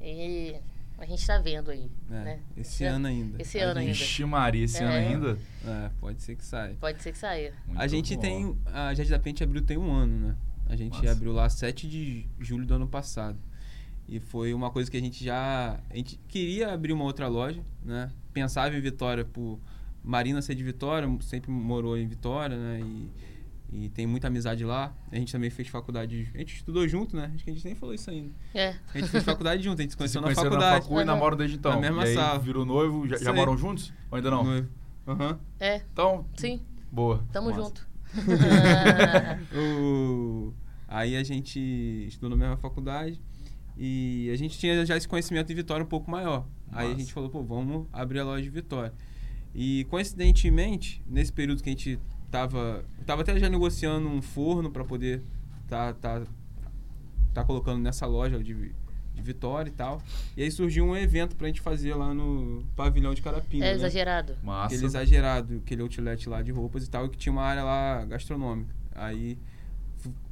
e 0.00 0.54
a 0.98 1.06
gente 1.06 1.26
tá 1.26 1.38
vendo 1.38 1.70
aí, 1.70 1.90
É, 2.10 2.12
né? 2.24 2.40
Esse 2.56 2.84
Já- 2.84 2.90
ano 2.92 3.06
ainda. 3.08 3.40
esse 3.42 3.58
ano 3.58 3.80
ainda. 3.80 3.92
Ixi, 3.92 4.24
Maria, 4.24 4.64
esse 4.64 4.78
É. 4.78 4.84
ano 4.84 4.92
ainda? 4.94 5.38
É, 5.64 5.90
pode 6.00 6.22
ser 6.22 6.36
que 6.36 6.44
saia. 6.44 6.76
Pode 6.80 7.02
ser 7.02 7.12
que 7.12 7.18
saia. 7.18 7.52
Muito 7.66 7.80
a 7.80 7.86
gente 7.86 8.14
bom. 8.14 8.20
tem. 8.20 8.58
A 8.66 8.94
Jardim 8.94 9.10
da 9.10 9.18
Pente 9.18 9.42
abriu 9.44 9.62
tem 9.62 9.76
um 9.76 9.92
ano, 9.92 10.28
né? 10.28 10.36
A 10.66 10.76
gente 10.76 10.96
Massa. 10.96 11.12
abriu 11.12 11.32
lá 11.32 11.48
7 11.48 11.88
de 11.88 12.26
julho 12.40 12.64
do 12.64 12.74
ano 12.74 12.86
passado. 12.88 13.38
E 14.08 14.20
foi 14.20 14.52
uma 14.54 14.70
coisa 14.70 14.90
que 14.90 14.96
a 14.96 15.00
gente 15.00 15.24
já. 15.24 15.78
A 15.90 15.96
gente 15.96 16.18
queria 16.28 16.72
abrir 16.72 16.92
uma 16.92 17.04
outra 17.04 17.26
loja, 17.28 17.62
né? 17.84 18.10
Pensava 18.32 18.74
em 18.76 18.80
Vitória 18.80 19.24
por 19.24 19.58
Marina 20.02 20.42
ser 20.42 20.54
de 20.54 20.62
Vitória, 20.62 21.08
sempre 21.22 21.50
morou 21.50 21.96
em 21.96 22.06
Vitória, 22.06 22.56
né? 22.56 22.80
E, 22.80 23.10
e 23.76 23.88
tem 23.88 24.06
muita 24.06 24.28
amizade 24.28 24.64
lá. 24.64 24.94
A 25.10 25.16
gente 25.16 25.32
também 25.32 25.50
fez 25.50 25.66
faculdade. 25.68 26.30
A 26.32 26.38
gente 26.38 26.54
estudou 26.54 26.86
junto, 26.86 27.16
né? 27.16 27.32
Acho 27.34 27.42
que 27.44 27.50
a 27.50 27.52
gente 27.54 27.64
nem 27.64 27.74
falou 27.74 27.92
isso 27.94 28.08
ainda. 28.08 28.30
É. 28.54 28.76
A 28.94 28.98
gente 28.98 29.10
fez 29.10 29.24
faculdade 29.24 29.62
junto, 29.64 29.80
a 29.80 29.82
gente 29.82 29.90
se 29.90 29.96
Vocês 29.98 30.10
se 30.12 30.18
conheceu 30.18 30.44
na 30.44 30.50
faculdade. 30.50 30.76
na 30.76 30.82
facu 30.82 30.94
e 30.94 30.96
Aham. 30.98 31.04
namoram 31.04 31.36
desde 31.36 31.56
então. 31.56 31.72
Na 31.72 31.80
mesma 31.80 32.04
e 32.04 32.08
aí 32.08 32.14
sala. 32.14 32.38
virou 32.38 32.64
noivo, 32.64 33.08
já, 33.08 33.16
já 33.18 33.32
moram 33.32 33.56
juntos? 33.58 33.92
Ou 34.10 34.16
ainda 34.16 34.30
não? 34.30 34.44
Noivo. 34.44 34.68
Aham. 35.08 35.38
É, 35.58 35.82
Então, 35.92 36.24
sim, 36.36 36.62
boa. 36.92 37.24
tamo 37.32 37.50
Massa. 37.50 37.62
junto. 37.62 37.88
O- 39.54 40.52
Aí 40.86 41.16
a 41.16 41.24
gente 41.24 41.58
estudou 42.06 42.30
na 42.30 42.36
mesma 42.36 42.56
faculdade 42.56 43.20
e 43.76 44.30
a 44.32 44.36
gente 44.36 44.56
tinha 44.56 44.86
já 44.86 44.96
esse 44.96 45.08
conhecimento 45.08 45.48
de 45.48 45.54
Vitória 45.54 45.82
um 45.84 45.88
pouco 45.88 46.08
maior. 46.08 46.46
Aí 46.70 46.92
a 46.92 46.94
gente 46.94 47.12
falou, 47.12 47.28
pô, 47.28 47.42
vamos 47.42 47.86
abrir 47.92 48.20
a 48.20 48.24
loja 48.24 48.42
de 48.42 48.50
Vitória. 48.50 48.92
E 49.52 49.84
coincidentemente, 49.90 51.02
nesse 51.06 51.32
período 51.32 51.62
que 51.62 51.68
a 51.68 51.72
gente 51.72 51.98
tava, 52.34 52.84
tava 53.06 53.22
até 53.22 53.38
já 53.38 53.48
negociando 53.48 54.08
um 54.08 54.20
forno 54.20 54.68
para 54.68 54.84
poder 54.84 55.22
tá, 55.68 55.92
tá, 55.92 56.22
tá 57.32 57.44
colocando 57.44 57.80
nessa 57.80 58.06
loja 58.06 58.42
de, 58.42 58.72
de 59.14 59.22
Vitória 59.22 59.70
e 59.70 59.72
tal. 59.72 60.02
E 60.36 60.42
aí 60.42 60.50
surgiu 60.50 60.84
um 60.84 60.96
evento 60.96 61.36
pra 61.36 61.46
gente 61.46 61.60
fazer 61.60 61.94
lá 61.94 62.12
no 62.12 62.64
pavilhão 62.74 63.14
de 63.14 63.22
Carapina. 63.22 63.64
É 63.64 63.68
né? 63.68 63.74
exagerado. 63.76 64.36
Massa. 64.42 64.66
aquele 64.66 64.84
exagerado, 64.84 65.62
aquele 65.64 65.82
outlet 65.82 66.28
lá 66.28 66.42
de 66.42 66.50
roupas 66.50 66.84
e 66.84 66.90
tal, 66.90 67.08
que 67.08 67.16
tinha 67.16 67.32
uma 67.32 67.42
área 67.42 67.62
lá 67.62 68.04
gastronômica. 68.04 68.74
Aí 68.92 69.38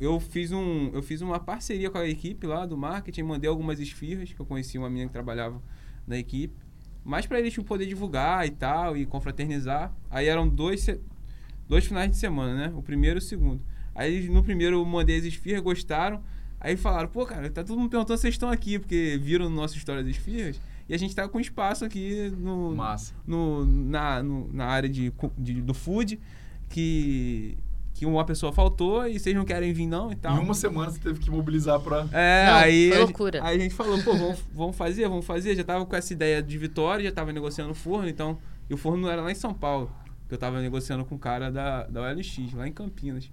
eu 0.00 0.18
fiz 0.18 0.50
um, 0.50 0.90
eu 0.92 1.04
fiz 1.04 1.20
uma 1.20 1.38
parceria 1.38 1.88
com 1.88 1.98
a 1.98 2.08
equipe 2.08 2.48
lá 2.48 2.66
do 2.66 2.76
marketing, 2.76 3.22
mandei 3.22 3.48
algumas 3.48 3.78
esfirras, 3.78 4.32
que 4.32 4.40
eu 4.40 4.44
conheci 4.44 4.76
uma 4.76 4.90
menina 4.90 5.06
que 5.06 5.12
trabalhava 5.12 5.62
na 6.04 6.18
equipe, 6.18 6.56
mas 7.04 7.26
para 7.26 7.38
eles 7.38 7.52
tipo, 7.54 7.64
poder 7.64 7.86
divulgar 7.86 8.44
e 8.44 8.50
tal 8.50 8.96
e 8.96 9.06
confraternizar. 9.06 9.94
Aí 10.10 10.26
eram 10.26 10.48
dois 10.48 10.88
dois 11.72 11.84
finais 11.86 12.10
de 12.10 12.16
semana, 12.16 12.54
né? 12.54 12.72
O 12.76 12.82
primeiro 12.82 13.16
e 13.16 13.20
o 13.20 13.22
segundo. 13.22 13.60
Aí 13.94 14.28
no 14.28 14.42
primeiro 14.42 14.76
eu 14.76 14.84
mandei 14.84 15.18
as 15.18 15.24
esfirras, 15.24 15.62
gostaram. 15.62 16.20
Aí 16.60 16.76
falaram, 16.76 17.08
pô, 17.08 17.24
cara, 17.26 17.50
tá 17.50 17.64
todo 17.64 17.78
mundo 17.78 17.90
perguntando 17.90 18.16
se 18.18 18.22
vocês 18.22 18.34
estão 18.34 18.50
aqui, 18.50 18.78
porque 18.78 19.18
viram 19.22 19.48
no 19.48 19.56
nosso 19.56 19.76
história 19.76 20.02
das 20.02 20.12
esfirras. 20.12 20.60
E 20.88 20.94
a 20.94 20.98
gente 20.98 21.14
tá 21.14 21.26
com 21.28 21.40
espaço 21.40 21.84
aqui 21.84 22.32
no, 22.38 22.74
Massa. 22.74 23.14
no, 23.26 23.64
na, 23.64 24.22
no- 24.22 24.48
na 24.52 24.66
área 24.66 24.88
de, 24.88 25.12
de- 25.38 25.60
do 25.62 25.72
food 25.74 26.20
que, 26.68 27.56
que 27.94 28.06
uma 28.06 28.24
pessoa 28.24 28.52
faltou 28.52 29.06
e 29.06 29.18
vocês 29.18 29.34
não 29.34 29.44
querem 29.44 29.72
vir 29.72 29.86
não 29.86 30.12
e 30.12 30.16
tal. 30.16 30.36
Em 30.36 30.40
uma 30.40 30.54
semana 30.54 30.90
você 30.90 30.98
teve 30.98 31.20
que 31.20 31.30
mobilizar 31.30 31.80
pra. 31.80 32.06
É, 32.12 32.46
Não, 32.46 32.54
aí, 32.56 32.88
foi 32.90 32.96
a, 32.98 33.04
loucura. 33.04 33.40
aí 33.44 33.56
a 33.56 33.60
gente 33.60 33.74
falou, 33.74 34.00
pô, 34.02 34.12
vamos, 34.16 34.38
vamos 34.54 34.76
fazer, 34.76 35.08
vamos 35.08 35.24
fazer. 35.26 35.54
Já 35.56 35.64
tava 35.64 35.84
com 35.86 35.96
essa 35.96 36.12
ideia 36.12 36.42
de 36.42 36.58
Vitória, 36.58 37.04
já 37.04 37.12
tava 37.12 37.32
negociando 37.32 37.72
o 37.72 37.74
forno, 37.74 38.08
então. 38.08 38.38
E 38.70 38.74
o 38.74 38.76
forno 38.76 39.02
não 39.02 39.10
era 39.10 39.20
lá 39.22 39.30
em 39.30 39.34
São 39.34 39.52
Paulo, 39.52 39.90
que 40.32 40.36
eu 40.36 40.38
tava 40.38 40.62
negociando 40.62 41.04
com 41.04 41.14
o 41.14 41.18
cara 41.18 41.52
da, 41.52 41.86
da 41.86 42.00
OLX, 42.00 42.54
lá 42.54 42.66
em 42.66 42.72
Campinas. 42.72 43.30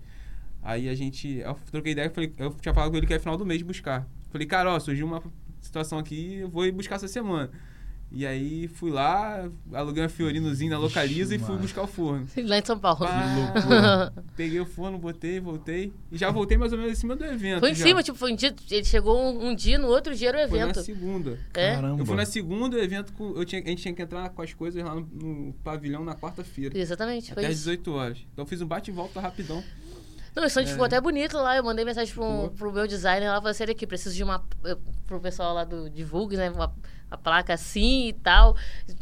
Aí 0.61 0.89
a 0.89 0.93
gente. 0.93 1.37
Eu 1.37 1.57
troquei 1.71 1.93
ideia, 1.93 2.09
falei, 2.09 2.33
eu 2.37 2.53
tinha 2.55 2.73
falado 2.73 2.91
com 2.91 2.97
ele 2.97 3.07
que 3.07 3.13
é 3.13 3.19
final 3.19 3.37
do 3.37 3.45
mês 3.45 3.61
buscar. 3.61 4.05
Falei, 4.29 4.45
cara, 4.45 4.73
ó, 4.73 4.79
surgiu 4.79 5.07
uma 5.07 5.23
situação 5.61 5.97
aqui, 5.97 6.39
eu 6.39 6.49
vou 6.49 6.65
ir 6.65 6.73
buscar 6.73 6.95
essa 6.95 7.07
semana. 7.07 7.49
E 8.11 8.25
aí 8.25 8.67
fui 8.67 8.89
lá, 8.89 9.47
aluguei 9.71 10.01
uma 10.01 10.09
Fiorinozinho 10.09 10.71
na 10.71 10.79
Localiza 10.79 11.35
Ixi, 11.35 11.35
e 11.35 11.39
fui 11.45 11.49
mano. 11.49 11.61
buscar 11.61 11.83
o 11.83 11.87
forno. 11.87 12.27
Lá 12.45 12.57
em 12.57 12.65
São 12.65 12.79
Paulo. 12.79 12.99
Loucura. 13.01 14.13
Peguei 14.35 14.59
o 14.59 14.65
forno, 14.65 14.97
botei, 14.97 15.39
voltei. 15.39 15.93
E 16.11 16.17
já 16.17 16.31
voltei 16.31 16.57
mais 16.57 16.71
ou 16.71 16.77
menos 16.79 16.93
em 16.93 16.95
cima 16.99 17.15
do 17.15 17.23
evento. 17.23 17.59
Foi 17.59 17.69
em 17.71 17.75
já. 17.75 17.85
cima, 17.85 18.01
tipo, 18.01 18.17
foi 18.17 18.33
um 18.33 18.35
dia, 18.35 18.55
ele 18.71 18.83
chegou 18.83 19.15
um, 19.21 19.49
um 19.49 19.55
dia, 19.55 19.77
no 19.77 19.87
outro 19.87 20.15
dia 20.15 20.29
era 20.29 20.45
o 20.45 20.49
Foi 20.49 20.57
na 20.59 20.65
evento. 20.65 20.81
segunda. 20.83 21.37
É? 21.53 21.75
Caramba. 21.75 22.01
Eu 22.01 22.05
fui 22.05 22.15
na 22.15 22.25
segunda, 22.25 22.77
o 22.77 22.79
evento, 22.79 23.13
com- 23.13 23.33
eu 23.35 23.45
tinha, 23.45 23.61
a 23.61 23.67
gente 23.67 23.81
tinha 23.83 23.93
que 23.93 24.01
entrar 24.01 24.27
com 24.29 24.41
as 24.41 24.53
coisas 24.55 24.83
lá 24.83 24.95
no, 24.95 25.01
no 25.01 25.53
pavilhão 25.63 26.03
na 26.03 26.15
quarta-feira. 26.15 26.75
Exatamente, 26.77 27.31
foi 27.33 27.43
Até 27.43 27.51
às 27.51 27.59
isso. 27.59 27.65
18 27.69 27.91
horas. 27.93 28.17
Então 28.33 28.43
eu 28.43 28.47
fiz 28.49 28.59
um 28.61 28.65
bate 28.65 28.89
e 28.89 28.93
volta 28.93 29.19
rapidão. 29.19 29.63
Não, 30.39 30.45
o 30.45 30.47
stand 30.47 30.63
É. 30.63 30.65
ficou 30.67 30.85
até 30.85 30.99
bonito 31.01 31.37
lá. 31.37 31.55
Eu 31.57 31.63
mandei 31.63 31.83
mensagem 31.85 32.13
pro, 32.13 32.49
pro 32.57 32.71
meu 32.71 32.87
designer 32.87 33.27
lá, 33.29 33.35
falei 33.37 33.51
assim, 33.51 33.63
aqui, 33.63 33.85
preciso 33.85 34.15
de 34.15 34.23
uma... 34.23 34.43
Pro 35.05 35.19
pessoal 35.19 35.53
lá 35.53 35.63
do 35.63 35.89
Divulgue, 35.89 36.37
né? 36.37 36.49
Uma, 36.49 36.73
placa 37.23 37.53
assim 37.53 38.09
e 38.09 38.13
tal. 38.13 38.55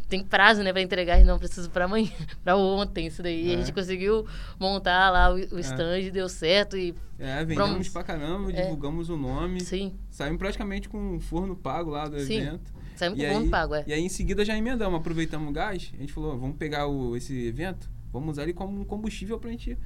Tem 0.07 0.23
prazo, 0.23 0.63
né, 0.63 0.71
pra 0.71 0.81
entregar. 0.81 1.23
Não, 1.25 1.37
preciso 1.37 1.69
pra 1.69 1.85
amanhã, 1.85 2.09
pra 2.43 2.55
ontem 2.55 3.07
isso 3.07 3.21
daí. 3.21 3.47
E 3.47 3.49
a 3.51 3.53
É. 3.53 3.57
gente 3.57 3.73
conseguiu 3.73 4.25
montar 4.59 5.09
lá 5.09 5.31
o, 5.31 5.35
o 5.35 5.59
stand, 5.59 6.09
deu 6.11 6.29
certo 6.29 6.77
e... 6.77 6.95
É, 7.19 7.43
vendemos 7.43 7.69
Vamos. 7.71 7.89
pra 7.89 8.03
caramba, 8.03 8.51
É. 8.51 8.61
divulgamos 8.61 9.09
o 9.09 9.17
nome. 9.17 9.59
Sim, 9.61 9.97
Saímos 10.09 10.37
praticamente 10.37 10.87
com 10.87 11.15
um 11.15 11.19
forno 11.19 11.55
pago 11.55 11.89
lá 11.89 12.07
do 12.07 12.19
Sim. 12.19 12.37
evento. 12.41 12.71
saímos 12.95 13.17
com 13.19 13.25
o 13.25 13.27
aí, 13.27 13.33
mundo 13.33 13.49
pago, 13.49 13.75
é. 13.75 13.83
e 13.87 13.93
aí 13.93 14.01
em 14.01 14.09
seguida 14.09 14.45
já 14.45 14.55
emendamos, 14.55 14.99
aproveitamos 14.99 15.49
o 15.49 15.51
gás. 15.51 15.91
A 15.93 15.97
gente 15.97 16.13
falou, 16.13 16.37
vamos 16.37 16.57
pegar 16.57 16.87
o, 16.87 17.15
esse 17.17 17.45
evento, 17.47 17.89
vamos 18.13 18.31
usar 18.33 18.43
ele 18.43 18.53
como 18.53 18.79
um 18.79 18.85
combustível 18.85 19.37
pra 19.39 19.49
gente 19.49 19.77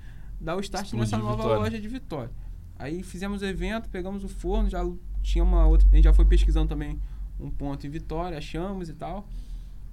dar 0.42 0.56
o 0.56 0.60
start 0.60 0.86
Explodir 0.86 1.12
nessa 1.12 1.18
nova 1.24 1.44
Vitória. 1.44 1.58
loja 1.64 1.80
de 1.80 1.88
Vitória. 1.88 2.32
Aí 2.78 3.04
fizemos 3.04 3.42
o 3.42 3.46
evento, 3.46 3.90
pegamos 3.90 4.24
o 4.24 4.28
forno, 4.28 4.70
já 4.70 4.84
tinha 5.22 5.44
uma 5.44 5.66
outra. 5.68 5.88
A 5.92 5.96
gente 5.96 6.06
já 6.06 6.14
foi 6.14 6.26
pesquisando 6.26 6.68
também 6.68 7.00
um 7.40 7.50
ponto 7.50 7.86
em 7.86 7.90
Vitória, 7.90 8.38
achamos 8.38 8.90
e 8.90 8.94
tal. 8.94 9.28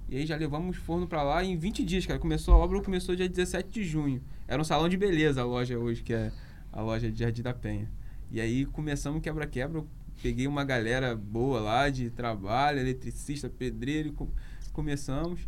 E 0.09 0.17
aí 0.17 0.25
já 0.25 0.35
levamos 0.35 0.75
o 0.77 0.81
forno 0.81 1.07
pra 1.07 1.21
lá 1.21 1.43
em 1.43 1.55
20 1.55 1.85
dias, 1.85 2.05
cara. 2.05 2.19
Começou 2.19 2.55
a 2.55 2.57
obra, 2.57 2.81
começou 2.81 3.15
dia 3.15 3.29
17 3.29 3.69
de 3.69 3.83
junho. 3.83 4.21
Era 4.47 4.59
um 4.59 4.65
salão 4.65 4.89
de 4.89 4.97
beleza 4.97 5.41
a 5.41 5.45
loja 5.45 5.77
hoje, 5.77 6.01
que 6.01 6.13
é 6.13 6.31
a 6.73 6.81
loja 6.81 7.11
de 7.11 7.19
Jardim 7.19 7.43
da 7.43 7.53
Penha. 7.53 7.87
E 8.31 8.41
aí 8.41 8.65
começamos 8.65 9.21
quebra-quebra. 9.21 9.83
Peguei 10.21 10.47
uma 10.47 10.65
galera 10.65 11.15
boa 11.15 11.59
lá 11.59 11.89
de 11.89 12.09
trabalho, 12.09 12.79
eletricista, 12.79 13.47
pedreiro, 13.49 14.11
co- 14.13 14.27
começamos. 14.73 15.41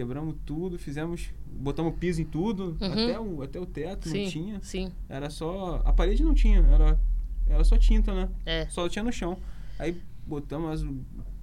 Quebramos 0.00 0.34
tudo, 0.46 0.78
fizemos, 0.78 1.28
botamos 1.46 1.94
piso 1.98 2.22
em 2.22 2.24
tudo, 2.24 2.74
Uhum. 2.80 2.92
até, 2.92 3.20
o, 3.20 3.42
até 3.42 3.60
o 3.60 3.66
teto 3.66 4.08
Sim, 4.08 4.22
não 4.24 4.30
tinha. 4.30 4.60
sim, 4.62 4.90
Era 5.10 5.28
só. 5.28 5.82
A 5.84 5.92
parede 5.92 6.24
não 6.24 6.32
tinha, 6.32 6.60
era, 6.60 6.98
era 7.46 7.62
só 7.64 7.76
tinta, 7.76 8.14
né? 8.14 8.30
é. 8.46 8.66
Só 8.70 8.88
tinha 8.88 9.02
no 9.02 9.12
chão. 9.12 9.36
Aí 9.78 9.94
botamos 10.26 10.70
as- 10.80 10.88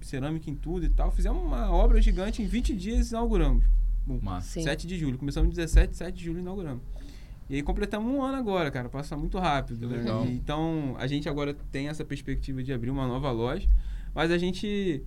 cerâmica 0.00 0.50
em 0.50 0.56
tudo 0.56 0.84
e 0.84 0.88
tal. 0.88 1.12
Fizemos 1.12 1.40
uma 1.40 1.70
obra 1.70 2.02
gigante 2.02 2.42
em 2.42 2.46
20 2.48 2.74
dias 2.74 3.06
e 3.06 3.10
inauguramos. 3.10 3.64
Massa. 4.22 4.48
Sim. 4.54 4.62
7 4.64 4.88
de 4.88 4.98
julho. 4.98 5.16
Começamos 5.18 5.54
17, 5.54 5.96
7 5.96 6.16
de 6.16 6.24
julho 6.24 6.40
inauguramos. 6.40 6.82
E 7.48 7.54
aí 7.54 7.62
completamos 7.62 8.12
um 8.12 8.20
ano 8.22 8.38
agora, 8.38 8.72
cara. 8.72 8.88
Passa 8.88 9.16
muito 9.16 9.38
rápido. 9.38 9.86
né? 9.86 9.98
Legal. 9.98 10.26
E 10.26 10.32
Então, 10.32 10.96
a 10.98 11.06
gente 11.06 11.28
agora 11.28 11.54
tem 11.70 11.86
essa 11.88 12.04
perspectiva 12.04 12.60
de 12.62 12.72
abrir 12.72 12.90
uma 12.90 13.06
nova 13.06 13.30
loja. 13.30 13.68
Mas 14.12 14.32
a 14.32 14.38
gente. 14.38 15.04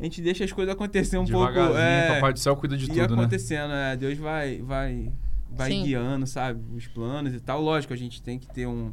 A 0.00 0.04
gente 0.04 0.20
deixa 0.20 0.44
as 0.44 0.52
coisas 0.52 0.74
acontecer 0.74 1.18
um 1.18 1.26
pouco. 1.26 1.58
É, 1.76 2.14
Papai 2.14 2.32
do 2.32 2.38
Céu 2.38 2.56
cuida 2.56 2.76
de 2.76 2.84
e 2.84 2.88
tudo, 2.88 3.14
né? 3.16 3.22
acontecendo, 3.22 3.72
é, 3.72 3.96
Deus 3.96 4.18
vai, 4.18 4.60
vai, 4.60 5.12
vai 5.50 5.70
Sim. 5.70 5.84
guiando, 5.84 6.26
sabe? 6.26 6.60
Os 6.74 6.86
planos 6.86 7.34
e 7.34 7.40
tal. 7.40 7.60
Lógico, 7.60 7.92
a 7.92 7.96
gente 7.96 8.20
tem 8.22 8.38
que 8.38 8.48
ter 8.48 8.66
um, 8.66 8.92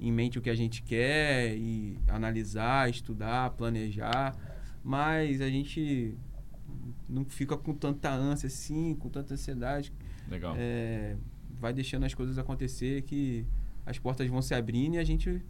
em 0.00 0.10
mente 0.10 0.38
o 0.38 0.42
que 0.42 0.50
a 0.50 0.54
gente 0.54 0.82
quer 0.82 1.54
e 1.54 1.98
analisar, 2.08 2.90
estudar, 2.90 3.50
planejar. 3.50 4.34
Mas 4.82 5.40
a 5.40 5.48
gente 5.48 6.14
não 7.08 7.24
fica 7.24 7.56
com 7.56 7.74
tanta 7.74 8.10
ânsia 8.10 8.46
assim, 8.46 8.94
com 8.94 9.08
tanta 9.08 9.34
ansiedade. 9.34 9.92
Legal. 10.28 10.54
É, 10.56 11.16
vai 11.58 11.72
deixando 11.72 12.04
as 12.04 12.14
coisas 12.14 12.38
acontecer 12.38 13.02
que 13.02 13.46
as 13.84 13.98
portas 13.98 14.28
vão 14.28 14.42
se 14.42 14.54
abrindo 14.54 14.94
e 14.94 14.98
a 14.98 15.04
gente 15.04 15.42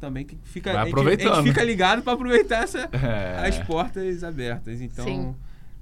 também 0.00 0.24
que 0.24 0.36
fica, 0.44 0.72
Vai 0.72 0.82
a 0.82 0.84
gente- 0.84 0.94
a 1.28 1.34
gente 1.36 1.48
fica 1.48 1.64
ligado 1.64 2.02
para 2.02 2.12
aproveitar 2.12 2.64
essa, 2.64 2.88
É. 2.92 3.46
as 3.48 3.58
portas 3.60 4.22
abertas. 4.24 4.80
Então, 4.80 5.04
Sim. 5.04 5.34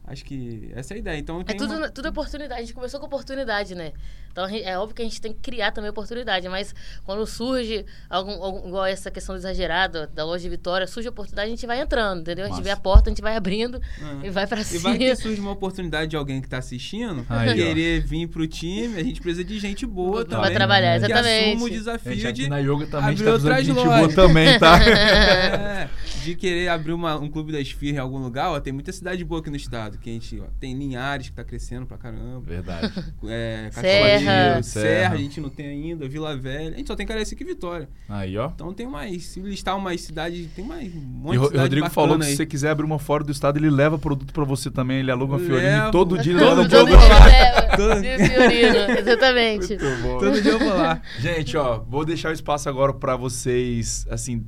Acho 0.07 0.25
que 0.25 0.71
essa 0.75 0.95
é 0.95 0.97
a 0.97 0.99
ideia. 0.99 1.19
Então, 1.19 1.41
É 1.47 1.55
tudo, 1.55 1.75
uma- 1.75 1.91
tudo 1.91 2.09
oportunidade. 2.09 2.61
A 2.61 2.65
gente 2.65 2.75
começou 2.75 3.01
com 3.01 3.07
oportunidade, 3.07 3.75
né? 3.75 3.93
Então 4.31 4.49
gente- 4.49 4.65
é 4.65 4.77
óbvio 4.77 4.97
que 4.97 5.03
a 5.03 5.05
gente 5.05 5.21
tem 5.21 5.33
que 5.33 5.39
criar 5.39 5.71
também 5.71 5.89
oportunidade, 5.91 6.49
mas 6.49 6.75
quando 7.05 7.25
surge 7.25 7.87
algum, 8.11 8.33
algum- 8.43 8.69
igual 8.69 8.85
essa 8.85 9.09
questão 9.09 9.37
exagerada 9.37 10.09
da 10.09 10.25
loja 10.25 10.43
de 10.43 10.49
Vitória, 10.49 10.87
surge 10.89 11.09
oportunidade, 11.09 11.47
a 11.47 11.51
gente 11.51 11.65
vai 11.67 11.81
entrando, 11.81 12.23
entendeu? 12.23 12.45
A 12.45 12.49
gente 12.49 12.57
Massa. 12.57 12.65
vê 12.65 12.71
a 12.71 12.77
porta, 12.77 13.09
a 13.09 13.13
gente 13.13 13.23
vai 13.23 13.37
abrindo 13.37 13.81
Ah. 14.03 14.21
e 14.25 14.31
vai 14.31 14.45
pra 14.47 14.61
E 14.61 14.65
cima. 14.65 14.83
vai 14.91 14.99
que 14.99 15.15
surge 15.17 15.41
uma 15.41 15.53
oportunidade 15.53 16.11
de 16.11 16.17
alguém 16.17 16.41
que 16.43 16.49
tá 16.49 16.59
assistindo 16.59 17.25
Aí, 17.31 17.51
ó. 17.51 17.55
querer 17.55 18.01
vir 18.01 18.27
pro 18.27 18.45
time, 18.49 18.99
a 18.99 19.05
gente 19.05 19.21
precisa 19.21 19.45
de 19.45 19.59
gente 19.61 19.87
boa 19.87 20.25
Pra 20.25 20.39
também. 20.39 20.55
trabalhar, 20.55 20.99
que 20.99 21.05
exatamente. 21.07 21.45
assuma 21.51 21.65
o 21.65 21.69
Gente, 21.69 21.79
desafio 21.79 22.13
aqui 22.29 22.33
de, 22.33 22.49
na 22.49 22.59
yoga 22.59 22.87
também 22.89 23.07
a 23.07 23.11
gente 23.11 23.21
abrir 23.21 23.25
tá 23.25 23.33
outras 23.33 23.57
de 23.59 23.65
gente 23.73 23.85
boa 23.85 24.09
também, 24.13 24.59
tá? 24.59 24.75
É, 24.85 25.89
de 26.25 26.35
querer 26.35 26.69
abrir 26.69 26.93
uma- 26.93 27.17
um 27.19 27.31
clube 27.31 27.53
da 27.53 27.61
esfirra 27.61 27.97
em 27.99 28.01
algum 28.01 28.19
lugar. 28.19 28.51
Ó, 28.51 28.59
tem 28.61 28.73
muita 28.73 28.91
cidade 28.93 29.25
boa 29.25 29.41
aqui 29.41 29.51
no 29.51 29.57
estado. 29.57 29.94
Que 29.99 30.11
a 30.11 30.13
gente 30.13 30.41
ó, 30.41 30.45
tem 30.61 30.75
Linhares, 30.77 31.29
que 31.29 31.35
tá 31.35 31.45
crescendo 31.45 31.87
pra 31.87 31.97
caramba. 31.97 32.41
Verdade. 32.41 32.93
É, 33.27 33.71
Serra. 33.73 34.63
Serra. 34.63 34.63
Serra, 34.63 35.15
a 35.15 35.19
gente 35.19 35.41
não 35.41 35.49
tem 35.49 35.67
ainda. 35.67 36.07
Vila 36.09 36.37
Velha. 36.37 36.75
A 36.75 36.77
gente 36.77 36.87
só 36.87 36.95
tem 36.95 37.07
Cariacica 37.07 37.43
e 37.43 37.47
Vitória. 37.47 37.89
Aí, 38.09 38.37
ó. 38.37 38.51
Então 38.55 38.73
tem 38.75 38.87
mais. 38.87 39.25
Se 39.27 39.41
listar 39.41 39.77
umas 39.77 40.01
cidades, 40.03 40.47
tem 40.55 40.65
mais 40.65 40.95
um 40.95 41.01
monte 41.01 41.35
E 41.35 41.39
o 41.39 41.41
de 41.43 41.47
cidade 41.49 41.63
Rodrigo 41.63 41.91
falou 41.91 42.19
que 42.19 42.25
se 42.27 42.37
você 42.37 42.47
quiser 42.47 42.71
abrir 42.71 42.85
uma 42.85 42.99
fora 42.99 43.25
do 43.25 43.33
estado, 43.33 43.59
ele 43.59 43.71
leva 43.71 43.99
produto 43.99 44.33
pra 44.33 44.45
você 44.45 44.71
também. 44.71 44.99
Ele 44.99 45.11
aluga 45.11 45.35
uma 45.35 45.39
Levo. 45.39 45.51
Fiorino 45.51 45.91
todo 45.91 46.19
dia. 46.19 46.33
Ele 46.33 46.41
Todo 46.41 46.57
leva 46.59 46.63
um 46.63 46.69
Todo 46.75 46.89
dia 46.89 46.97
lá. 47.09 47.27
leva. 47.27 48.29
Fiorino, 48.29 48.99
exatamente. 48.99 49.69
Muito 49.79 50.03
bom. 50.03 50.19
Todo 50.19 50.43
dia 50.43 50.53
eu 50.53 50.59
vou 50.59 50.69
lá. 50.75 51.01
Gente, 51.19 51.57
ó, 51.57 51.79
vou 51.81 52.05
deixar 52.05 52.29
o 52.31 52.33
espaço 52.33 52.69
agora 52.69 52.93
pra 52.93 53.17
vocês, 53.17 54.07
assim, 54.11 54.45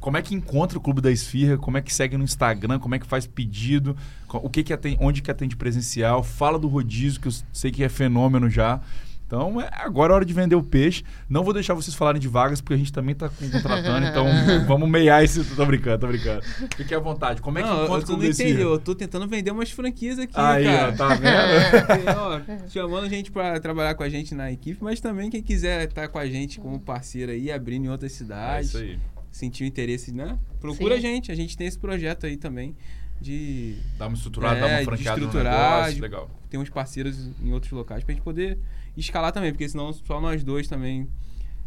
como 0.00 0.16
é 0.16 0.22
que 0.22 0.34
encontra 0.34 0.78
o 0.78 0.80
Clube 0.80 1.00
da 1.00 1.10
Esfirra, 1.10 1.56
como 1.58 1.76
é 1.76 1.82
que 1.82 1.92
segue 1.92 2.16
no 2.16 2.24
Instagram, 2.24 2.78
como 2.78 2.94
é 2.94 2.98
que 2.98 3.06
faz 3.06 3.26
pedido, 3.26 3.96
o 4.32 4.48
que 4.48 4.62
que 4.62 4.72
atende, 4.72 4.96
onde 5.00 5.20
que 5.22 5.30
atende 5.30 5.56
presencial, 5.56 6.22
fala 6.22 6.58
do 6.58 6.68
rodízio, 6.68 7.20
que 7.20 7.28
eu 7.28 7.32
sei 7.52 7.70
que 7.70 7.82
é 7.82 7.88
fenômeno 7.88 8.48
já. 8.48 8.80
Então, 9.26 9.60
é, 9.60 9.68
agora 9.74 10.14
é 10.14 10.16
hora 10.16 10.24
de 10.24 10.32
vender 10.32 10.54
o 10.54 10.62
peixe. 10.62 11.04
Não 11.28 11.44
vou 11.44 11.52
deixar 11.52 11.74
vocês 11.74 11.94
falarem 11.94 12.18
de 12.18 12.26
vagas, 12.26 12.62
porque 12.62 12.72
a 12.72 12.76
gente 12.78 12.90
também 12.90 13.14
tá 13.14 13.28
com- 13.28 13.50
contratando, 13.50 14.06
então 14.06 14.24
vamos 14.66 14.88
meiar 14.88 15.22
esse... 15.22 15.44
Tô 15.54 15.66
brincando, 15.66 15.98
tô 15.98 16.06
brincando. 16.06 16.42
Fique 16.74 16.94
à 16.94 16.98
vontade. 16.98 17.42
Como 17.42 17.58
é 17.58 17.62
que 17.62 17.68
não, 17.68 17.84
encontra 17.84 17.94
eu 17.94 17.98
o 17.98 18.00
tu 18.00 18.06
Clube 18.06 18.20
não 18.22 18.26
da 18.26 18.30
Esfirra? 18.30 18.48
entendeu. 18.48 18.70
Eu 18.72 18.78
tô 18.78 18.94
tentando 18.94 19.28
vender 19.28 19.50
umas 19.50 19.70
franquias 19.70 20.18
aqui, 20.18 20.32
Aí, 20.34 20.64
cara. 20.64 20.88
ó, 20.88 20.96
tá 20.96 21.08
vendo? 21.14 21.86
Porque, 21.86 22.54
ó, 22.64 22.68
chamando 22.70 23.04
a 23.04 23.08
gente 23.10 23.30
pra 23.30 23.60
trabalhar 23.60 23.94
com 23.96 24.02
a 24.02 24.08
gente 24.08 24.34
na 24.34 24.50
equipe, 24.50 24.78
mas 24.82 24.98
também 24.98 25.28
quem 25.28 25.42
quiser 25.42 25.86
estar 25.86 26.08
com 26.08 26.18
a 26.18 26.24
gente 26.26 26.58
como 26.58 26.80
parceiro 26.80 27.30
aí, 27.30 27.52
abrindo 27.52 27.84
em 27.84 27.88
outras 27.90 28.10
É 28.12 28.14
cidades, 28.16 28.68
isso 28.70 28.78
aí. 28.78 28.98
Sentir 29.38 29.64
o 29.64 29.66
interesse, 29.66 30.12
né? 30.12 30.38
Procura 30.60 30.94
Sim. 30.94 30.98
a 30.98 31.00
gente. 31.02 31.32
A 31.32 31.34
gente 31.34 31.56
tem 31.56 31.66
esse 31.66 31.78
projeto 31.78 32.26
aí 32.26 32.36
também 32.36 32.74
de 33.20 33.76
Dá 33.96 34.06
uma 34.06 34.14
estruturada, 34.16 34.56
É, 34.58 34.60
dá 34.60 34.66
uma 34.68 34.78
de 34.78 34.84
franqueada 34.84 35.20
no 35.20 35.26
estruturar, 35.26 35.74
negócio, 35.76 35.94
de- 35.94 36.00
legal. 36.00 36.30
ter 36.50 36.58
uns 36.58 36.68
parceiros 36.70 37.30
em 37.42 37.52
outros 37.52 37.72
locais 37.72 38.04
pra 38.04 38.14
gente 38.14 38.22
poder 38.22 38.58
escalar 38.96 39.32
também, 39.32 39.52
porque 39.52 39.68
senão 39.68 39.92
só 39.92 40.20
nós 40.20 40.42
dois 40.44 40.66
também. 40.68 41.08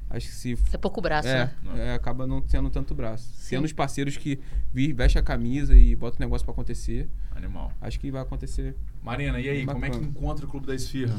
Acho 0.09 0.27
que 0.27 0.33
se. 0.33 0.57
É 0.73 0.77
pouco 0.77 0.99
braço, 1.01 1.29
É, 1.29 1.45
né? 1.63 1.87
é, 1.87 1.93
acaba 1.93 2.27
não 2.27 2.41
tendo 2.41 2.69
tanto 2.69 2.93
braço. 2.93 3.31
Sim. 3.33 3.55
Tendo 3.55 3.65
os 3.65 3.71
parceiros 3.71 4.17
que 4.17 4.39
vi- 4.73 4.91
veste 4.91 5.17
a 5.17 5.23
camisa 5.23 5.73
e 5.73 5.95
bota 5.95 6.17
o 6.17 6.19
negócio 6.19 6.43
pra 6.43 6.51
acontecer, 6.51 7.09
Animal. 7.33 7.71
acho 7.79 7.97
que 7.97 8.11
vai 8.11 8.21
acontecer. 8.21 8.75
Marina, 9.01 9.39
e 9.39 9.47
aí, 9.47 9.65
como 9.65 9.85
é 9.85 9.89
que 9.89 9.97
encontra 9.97 10.45
o 10.45 10.49
Clube 10.49 10.67
da 10.67 10.75
Esfirra? 10.75 11.17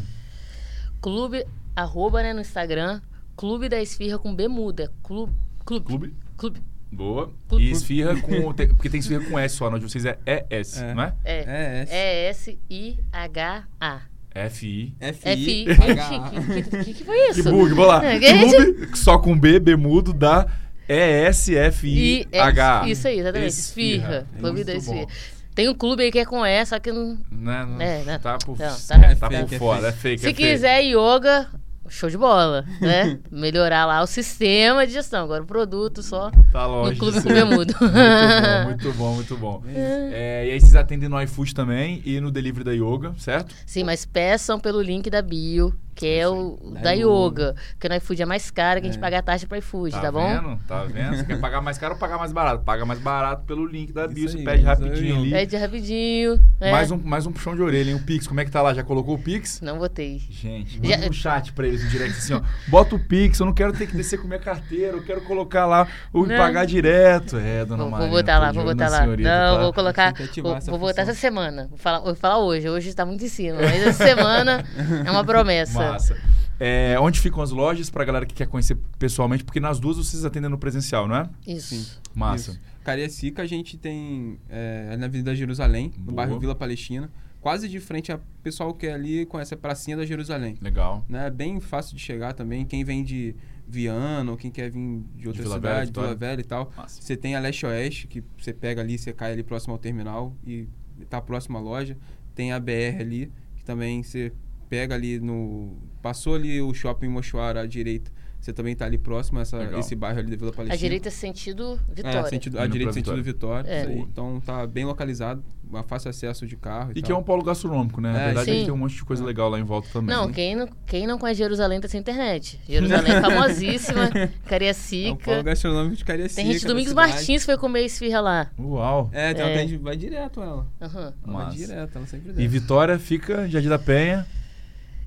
Clube, 1.00 1.44
arroba, 1.74 2.22
né, 2.22 2.32
no 2.34 2.40
Instagram, 2.42 3.00
Clube 3.34 3.68
da 3.68 3.80
Esfirra 3.80 4.18
com 4.18 4.34
B 4.34 4.46
muda. 4.46 4.92
Clube. 5.02 5.32
Clube. 5.64 5.86
Clube? 5.86 6.14
Clube. 6.36 6.60
Boa. 6.90 7.32
Clube. 7.48 7.64
E 7.64 7.70
esfirra 7.70 8.20
com. 8.20 8.52
tem- 8.52 8.68
porque 8.68 8.90
tem 8.90 9.00
esfirra 9.00 9.24
com 9.24 9.38
S 9.38 9.56
só, 9.56 9.70
não 9.70 9.78
de 9.78 9.88
vocês 9.88 10.04
é 10.04 10.18
ES, 10.50 10.82
É. 10.82 10.94
não 10.94 11.02
é? 11.04 11.14
É. 11.24 11.38
É, 11.38 11.86
É 11.90 12.28
S-I-H-A. 12.28 14.00
F-I. 14.34 14.94
F-I. 15.00 15.66
O 15.70 16.84
que, 16.84 16.94
que 16.94 17.04
foi 17.04 17.30
isso? 17.30 17.42
Que 17.42 17.50
bug, 17.50 17.70
vamos 17.74 17.86
lá. 17.86 18.04
É, 18.12 18.18
Clube 18.18 18.96
só 18.96 19.18
com 19.18 19.38
B, 19.38 19.58
B 19.60 19.76
mudo, 19.76 20.12
dá 20.12 20.46
E-S-F-I-H. 20.88 22.88
Isso 22.88 23.08
aí, 23.08 23.18
exatamente. 23.20 23.48
Esfirra. 23.50 24.26
Clube 24.38 24.64
da. 24.64 24.74
Esfirra. 24.74 25.06
Tem 25.54 25.68
um 25.68 25.74
clube 25.74 26.02
aí 26.04 26.10
que 26.10 26.18
é 26.18 26.24
com 26.24 26.44
E, 26.46 26.64
só 26.64 26.78
que 26.78 26.90
não. 26.90 27.18
Né, 27.30 27.64
não, 27.66 27.80
É, 27.80 28.02
né? 28.04 28.18
Tá 28.18 28.38
por, 28.38 28.58
Não, 28.58 28.66
tá, 28.66 28.98
tá- 28.98 28.98
tá 28.98 29.06
É 29.06 29.14
por 29.14 29.30
fake, 29.40 29.54
é 29.54 29.58
fora, 29.58 29.88
é 29.88 29.92
fake. 29.92 30.02
fake. 30.02 30.20
Se 30.22 30.26
é 30.26 30.30
fake. 30.34 30.42
quiser 30.54 30.80
yoga, 30.80 31.48
show 31.88 32.08
de 32.08 32.16
bola, 32.18 32.64
né? 32.80 33.18
Melhorar 33.30 33.86
lá 33.86 34.02
o 34.02 34.06
sistema 34.06 34.86
de 34.86 34.92
gestão. 34.92 35.24
Agora 35.24 35.42
o 35.42 35.46
produto 35.46 36.02
só 36.02 36.30
Tá 36.50 36.66
longe. 36.66 36.92
no 36.92 36.96
clube 36.98 37.20
com. 37.22 37.30
Muito 38.66 38.92
bom, 38.92 39.14
muito 39.14 39.36
bom, 39.36 39.60
muito 39.60 39.62
bom. 39.62 39.62
É, 39.68 40.46
e 40.46 40.50
aí 40.52 40.60
vocês 40.60 40.74
atendem 40.74 41.08
no 41.08 41.20
iFood 41.22 41.54
também 41.54 42.02
e 42.04 42.20
no 42.20 42.30
delivery 42.30 42.64
da 42.64 42.72
Yoga, 42.72 43.12
certo? 43.18 43.54
Sim, 43.66 43.84
mas 43.84 44.04
peçam 44.04 44.58
pelo 44.58 44.80
link 44.80 45.08
da 45.10 45.22
bio 45.22 45.74
que 45.94 46.06
é 46.06 46.26
o 46.28 46.58
Da 46.74 46.80
da 46.80 46.92
yoga. 46.92 47.54
Porque 47.72 47.88
no 47.88 47.94
iFood 47.96 48.22
é 48.22 48.26
mais 48.26 48.50
caro, 48.50 48.80
que 48.80 48.86
a 48.86 48.90
gente 48.90 48.98
É. 48.98 49.00
paga 49.00 49.18
a 49.18 49.22
taxa 49.22 49.46
para 49.46 49.58
iFood, 49.58 49.92
tá, 49.92 50.10
bom? 50.10 50.26
vendo? 50.26 50.58
Tá 50.66 50.84
vendo? 50.84 51.16
Você 51.16 51.24
quer 51.24 51.40
pagar 51.40 51.60
mais 51.60 51.78
caro 51.78 51.94
ou 51.94 52.00
pagar 52.00 52.18
mais 52.18 52.32
barato? 52.32 52.64
Paga 52.64 52.84
mais 52.84 52.98
barato 52.98 53.44
pelo 53.44 53.66
link 53.66 53.92
da 53.92 54.06
bio, 54.08 54.28
você 54.28 54.38
aí, 54.38 54.44
pede 54.44 54.62
rapidinho 54.64 55.16
ali. 55.20 55.30
Pede 55.30 55.56
rapidinho. 55.56 56.40
é. 56.60 56.70
Mais, 56.72 56.90
um, 56.90 56.98
mais 56.98 57.26
um 57.26 57.32
puxão 57.32 57.54
de 57.54 57.62
orelha, 57.62 57.90
hein? 57.90 57.96
O 57.96 58.02
Pix, 58.02 58.26
como 58.26 58.40
é 58.40 58.44
que 58.44 58.50
tá 58.50 58.62
lá? 58.62 58.72
Já 58.74 58.82
colocou 58.82 59.14
o 59.14 59.18
Pix? 59.18 59.60
Não 59.60 59.78
botei. 59.78 60.18
Gente, 60.30 60.80
Já- 60.82 60.96
manda 60.96 61.10
um 61.10 61.12
chat 61.12 61.52
pra 61.52 61.66
eles 61.66 61.82
no 61.84 61.90
direct 61.90 62.16
assim, 62.18 62.34
ó. 62.34 62.42
Bota 62.68 62.94
o 62.94 62.98
Pix, 62.98 63.38
eu 63.40 63.46
não 63.46 63.52
quero 63.54 63.72
ter 63.72 63.86
que 63.86 63.96
descer 63.96 64.18
com 64.20 64.26
minha 64.26 64.38
carteira, 64.40 64.96
eu 64.96 65.02
quero 65.02 65.20
colocar 65.22 65.66
lá 65.66 65.86
o 66.12 66.24
Não. 66.26 66.36
pagar 66.36 66.64
direto. 66.66 67.36
É, 67.36 67.64
dona 67.64 67.82
Vou, 67.82 67.90
Marina. 67.90 68.10
vou 68.10 68.18
botar 68.20 68.38
lá, 68.38 68.52
vou 68.52 68.64
botar 68.64 68.88
lá. 68.88 69.02
senhorita, 69.02 69.28
Não, 69.28 69.56
tá? 69.56 69.62
vou 69.62 69.72
colocar. 69.72 70.12
Que 70.12 70.40
Vou, 70.42 70.58
vou 70.60 70.78
botar 70.78 71.02
essa 71.02 71.14
semana. 71.14 71.66
Vou 71.68 71.78
falar, 71.78 72.00
vou 72.00 72.14
falar 72.14 72.38
hoje. 72.38 72.68
Hoje 72.68 72.94
tá 72.94 73.04
muito 73.04 73.24
em 73.24 73.28
cima. 73.28 73.58
Mas 73.60 73.86
essa 73.86 74.04
semana 74.04 74.64
é 75.04 75.10
uma 75.10 75.24
promessa. 75.24 75.78
Massa. 75.90 76.16
É, 76.60 76.96
onde 77.00 77.20
ficam 77.20 77.42
as 77.42 77.50
lojas 77.50 77.90
pra 77.90 78.04
galera 78.04 78.24
que 78.24 78.34
quer 78.34 78.46
conhecer 78.46 78.76
pessoalmente? 78.98 79.42
Porque 79.42 79.58
nas 79.58 79.80
duas 79.80 79.96
vocês 79.96 80.24
atendem 80.24 80.48
no 80.48 80.58
presencial, 80.58 81.08
não 81.08 81.16
é? 81.16 81.28
Isso. 81.46 81.74
Sim. 81.74 81.86
Massa. 82.14 82.52
Isso. 82.52 82.60
Cariacica 82.84 83.42
a 83.42 83.46
gente 83.46 83.76
tem 83.76 84.38
é, 84.48 84.96
na 84.96 85.06
Avenida 85.06 85.34
Jerusalém, 85.34 85.92
no 85.96 86.04
Boa. 86.04 86.16
bairro 86.16 86.38
Vila 86.38 86.54
Palestina, 86.54 87.10
quase 87.40 87.68
de 87.68 87.80
frente 87.80 88.12
a 88.12 88.20
pessoal 88.42 88.72
que 88.74 88.86
é 88.86 88.94
ali 88.94 89.26
conhece 89.26 89.54
a 89.54 89.56
pracinha 89.56 89.96
da 89.96 90.04
Jerusalém. 90.06 90.56
Legal. 90.60 91.04
Né? 91.08 91.26
É 91.26 91.30
bem 91.30 91.60
fácil 91.60 91.96
de 91.96 92.02
chegar 92.02 92.32
também. 92.32 92.64
Quem 92.64 92.84
vem 92.84 93.02
de 93.04 93.34
Viana 93.66 94.30
ou 94.30 94.36
quem 94.36 94.50
quer 94.50 94.70
vir 94.70 95.02
de 95.16 95.28
outra 95.28 95.42
Vila 95.42 95.58
Velha, 95.58 95.74
cidade, 95.74 95.86
Vitória. 95.86 96.08
Vila 96.08 96.18
Velha 96.18 96.40
e 96.40 96.44
tal, 96.44 96.72
Massa. 96.76 97.02
você 97.02 97.16
tem 97.16 97.34
a 97.34 97.40
Leste 97.40 97.64
Oeste, 97.66 98.06
que 98.06 98.22
você 98.38 98.52
pega 98.52 98.80
ali, 98.80 98.98
você 98.98 99.12
cai 99.12 99.32
ali 99.32 99.42
próximo 99.42 99.72
ao 99.72 99.78
terminal 99.78 100.36
e 100.46 100.68
tá 101.08 101.20
próximo 101.20 101.58
à 101.58 101.60
loja. 101.60 101.96
Tem 102.34 102.52
a 102.52 102.60
BR 102.60 103.00
ali, 103.00 103.32
que 103.56 103.64
também 103.64 104.02
você 104.02 104.32
pega 104.72 104.94
ali 104.94 105.20
no. 105.20 105.76
Passou 106.00 106.34
ali 106.34 106.62
o 106.62 106.72
shopping 106.72 107.08
Mochuara 107.08 107.60
à 107.60 107.66
direita. 107.66 108.10
Você 108.40 108.52
também 108.52 108.74
tá 108.74 108.86
ali 108.86 108.98
próximo 108.98 109.38
a 109.38 109.42
essa, 109.42 109.56
Legal. 109.56 109.78
esse 109.78 109.94
bairro 109.94 110.18
ali 110.18 110.30
da 110.32 110.36
Vila 110.36 110.50
Palestina. 110.50 110.74
A 110.74 110.76
direita 110.76 111.06
é 111.06 111.10
sentido 111.12 111.78
Vitória. 111.94 112.18
É, 112.18 112.24
sentido, 112.24 112.58
a 112.58 112.66
direita 112.66 112.92
sentido 112.92 113.22
Vitória. 113.22 113.70
É. 113.70 113.80
isso 113.82 113.88
aí. 113.90 113.94
Boa. 113.94 114.08
Então 114.10 114.40
tá 114.44 114.66
bem 114.66 114.84
localizado, 114.84 115.44
fácil 115.86 116.10
acesso 116.10 116.44
de 116.44 116.56
carro. 116.56 116.90
E, 116.92 116.98
E 116.98 117.02
que 117.02 117.12
é 117.12 117.14
um 117.14 117.22
polo 117.22 117.44
gastronômico, 117.44 118.00
né? 118.00 118.12
Na 118.12 118.18
É, 118.20 118.24
verdade, 118.24 118.44
sim. 118.46 118.50
a 118.50 118.54
gente 118.54 118.64
tem 118.64 118.74
um 118.74 118.78
monte 118.78 118.96
de 118.96 119.04
coisa 119.04 119.24
legal 119.24 119.48
lá 119.48 119.60
em 119.60 119.62
volta 119.62 119.88
também. 119.92 120.12
Não, 120.12 120.26
né? 120.26 120.32
quem 120.34 120.56
não, 120.56 120.68
quem 120.84 121.06
não 121.06 121.18
conhece 121.18 121.38
Jerusalém 121.38 121.80
tá 121.80 121.86
sem 121.86 122.00
internet. 122.00 122.58
Jerusalém 122.68 123.12
é 123.12 123.20
famosíssima, 123.20 124.10
É 124.10 124.24
um 124.24 124.26
polo 124.26 124.36
Cariacica. 124.48 125.42
gastronômico 125.44 125.96
de 125.96 126.04
Cariacica. 126.04 126.42
Tem 126.42 126.52
gente 126.52 126.66
Domingos. 126.66 126.92
Martins 126.94 127.44
foi 127.44 127.56
comer 127.56 127.84
esfirra 127.84 128.20
lá. 128.20 128.50
Uau. 128.58 129.08
É, 129.12 129.32
tem 129.34 129.40
É. 129.40 129.46
uma 129.46 129.54
atende- 129.54 129.76
vai 129.76 129.96
direto 129.96 130.42
ela. 130.42 130.66
Aham. 130.80 131.14
Ela 131.28 131.44
vai 131.44 131.54
direto, 131.54 131.96
ela 131.96 132.06
sempre 132.08 132.30
E 132.30 132.34
desce. 132.34 132.48
Vitória 132.48 132.98
fica 132.98 133.48
Jardim 133.48 133.68
da 133.68 133.78
Penha, 133.78 134.26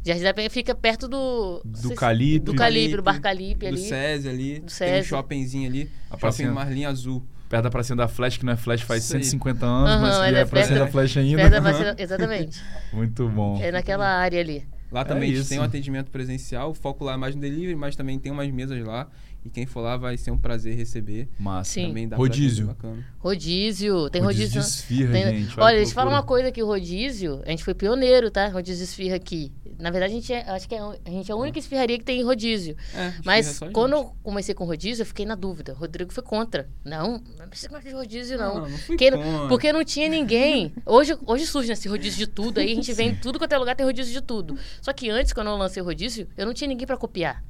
Jardim 0.06 0.24
da 0.24 0.34
Penha 0.34 0.49
fica 0.49 0.76
perto 0.76 1.08
do... 1.08 1.62
Do 1.66 1.89
se- 1.89 1.95
Calipe. 1.95 2.45
Do 2.45 2.56
Calipe, 2.56 2.95
do 2.95 3.01
Bar 3.03 3.20
Calipe 3.20 3.62
Do 3.66 3.68
ali. 3.68 3.78
SESI 3.89 4.30
ali. 4.30 4.53
Do 4.53 4.58
Tem 4.60 4.66
um 4.66 4.70
SESI. 4.70 5.08
shoppingzinho 5.10 5.68
ali. 5.70 5.82
A 5.84 6.12
shopping 6.12 6.20
pracinha- 6.20 6.51
Marlinha 6.51 6.89
Azul. 6.89 7.26
perto 7.49 7.64
da 7.64 7.70
pracinha 7.70 7.95
da 7.95 8.08
Flash, 8.08 8.38
que 8.38 8.45
não 8.45 8.53
é 8.53 8.58
Flash 8.58 8.82
faz 8.82 9.03
aí. 9.14 9.24
150 9.24 9.66
anos, 9.66 9.89
Aham, 9.89 10.01
mas 10.01 10.34
é 10.34 10.39
é 10.39 10.41
a 10.41 10.45
pracinha 10.45 10.80
da 10.80 10.88
Flash 10.88 11.18
ainda. 11.18 11.38
Perto 11.38 11.51
da 11.51 11.60
vacina- 11.72 11.95
Exatamente. 11.97 12.62
Muito 12.93 13.28
bom. 13.30 13.60
É 13.62 13.72
naquela 13.72 14.08
área 14.08 14.39
ali. 14.39 14.64
Lá 14.91 15.01
É 15.01 15.03
também 15.03 15.24
a 15.24 15.34
gente 15.34 15.41
isso. 15.41 15.49
tem 15.49 15.60
um 15.60 15.64
atendimento 15.64 16.10
presencial. 16.12 16.70
O 16.70 16.74
foco 16.74 17.03
lá 17.03 17.14
é 17.14 17.18
mais 17.18 17.36
no 17.36 17.41
delivery, 17.41 17.76
mas 17.76 17.95
também 17.95 18.18
tem 18.20 18.32
umas 18.32 18.49
mesas 18.51 18.82
lá. 18.86 19.08
E 19.43 19.49
quem 19.49 19.66
for 19.66 19.82
lá 19.82 19.95
vai 19.97 20.18
ser 20.18 20.32
um 20.32 20.38
prazer 20.38 20.76
receber. 20.76 21.28
Massa. 21.39 21.72
Sim. 21.74 21.88
Também 21.89 22.08
dá 22.08 22.16
Rodízio. 22.18 22.68
Bacana. 22.68 23.03
Rodízio. 23.20 24.10
Tem 24.10 24.22
Rodízio 24.22 24.45
rodízio. 24.47 24.62
de 24.62 24.68
esfirra, 24.68 25.12
tem- 25.12 25.39
gente. 25.45 25.60
Olha, 25.60 25.76
deixa 25.76 25.91
eu 25.91 25.95
falar 25.95 26.10
uma 26.12 26.24
coisa 26.24 26.51
que 26.51 26.64
o 26.64 26.66
rodízio, 26.66 27.41
a 27.45 27.49
gente 27.51 27.64
foi 27.64 27.74
pioneiro, 27.76 28.32
tá? 28.32 28.47
Rodízio 28.47 28.78
de 28.86 28.89
esfirra 28.89 29.16
aqui. 29.16 29.51
Na 29.78 29.91
verdade, 29.91 30.13
a 30.13 30.15
gente 30.15 30.34
é, 30.34 30.49
acho 30.49 30.67
que 30.67 30.76
é, 30.76 30.80
a 30.80 31.09
gente 31.09 31.30
é 31.30 31.34
a 31.34 31.38
única 31.38 31.59
esfirraria 31.59 31.97
que 31.97 32.03
tem 32.03 32.23
rodízio. 32.23 32.76
É, 32.93 33.13
Mas 33.23 33.59
quando 33.73 33.93
eu 33.93 34.15
comecei 34.23 34.55
com 34.55 34.65
rodízio, 34.65 35.01
eu 35.03 35.05
fiquei 35.05 35.26
na 35.26 35.36
dúvida. 35.36 35.73
O 35.73 35.76
Rodrigo 35.76 36.13
foi 36.13 36.23
contra. 36.23 36.69
Não, 36.84 37.21
não 37.38 37.47
precisa 37.49 37.71
mais 37.71 37.84
de 37.84 37.91
rodízio, 37.91 38.38
não. 38.38 38.61
Não, 38.61 38.69
não 38.69 39.47
porque, 39.47 39.71
não 39.73 39.84
tinha 39.84 40.07
ninguém. 40.07 40.73
Hoje, 40.86 41.17
hoje 41.26 41.45
surge 41.45 41.71
esse 41.71 41.88
rodízio 41.88 42.26
de 42.26 42.28
tudo, 42.28 42.59
aí 42.59 42.71
a 42.71 42.76
gente 42.76 42.91
vem 42.93 43.09
em 43.09 43.15
tudo 43.15 43.38
quanto 43.39 43.53
é 43.53 43.57
lugar, 43.57 43.76
tem 43.76 43.86
rodízio 43.86 44.13
de 44.13 44.21
tudo. 44.21 44.57
Só 44.82 44.93
que 44.93 45.09
antes, 45.09 45.34
quando 45.34 45.47
eu 45.47 45.55
lancei 45.55 45.82
o 45.82 45.86
rodízio, 45.86 46.28
eu 46.38 46.45
não 46.45 46.53
tinha 46.53 46.67
ninguém 46.67 46.88
pra 46.88 46.97
copiar. 46.97 47.43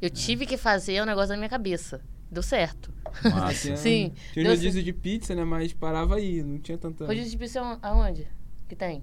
É. 0.00 0.06
Eu 0.06 0.10
tive 0.10 0.46
que 0.46 0.56
fazer 0.56 1.02
o 1.02 1.06
negócio 1.06 1.30
na 1.30 1.36
minha 1.36 1.48
cabeça. 1.48 2.00
Deu 2.30 2.42
certo. 2.42 2.92
Massa. 3.24 3.74
Sim, 3.76 4.12
Tinha 4.32 4.46
um 4.46 4.50
rodízio 4.50 4.82
de 4.82 4.92
pizza, 4.92 5.34
né? 5.34 5.44
Mas 5.44 5.72
parava 5.72 6.16
aí, 6.16 6.42
não 6.42 6.58
tinha 6.58 6.78
tanta. 6.78 7.06
Rodízio 7.06 7.30
de 7.30 7.38
pizza 7.38 7.58
é 7.58 7.78
aonde? 7.82 8.26
Que 8.68 8.76
tem? 8.76 9.02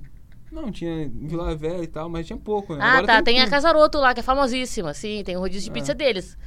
Não, 0.51 0.71
tinha 0.71 1.03
em 1.03 1.27
Vila 1.27 1.55
Velha 1.55 1.83
e 1.83 1.87
tal, 1.87 2.07
mas 2.09 2.25
tinha 2.25 2.37
pouco, 2.37 2.75
né? 2.75 2.79
Ah, 2.81 2.91
Agora 2.93 3.07
tá. 3.07 3.21
Tem, 3.21 3.39
a 3.39 3.43
tudo. 3.43 3.51
Casaroto 3.51 3.97
lá, 3.99 4.13
que 4.13 4.19
é 4.21 4.23
famosíssima. 4.23 4.93
Sim, 4.93 5.21
tem 5.25 5.35
o 5.35 5.39
rodízio 5.39 5.65
de 5.65 5.71
pizza 5.71 5.91
É. 5.91 5.95
deles. 5.95 6.37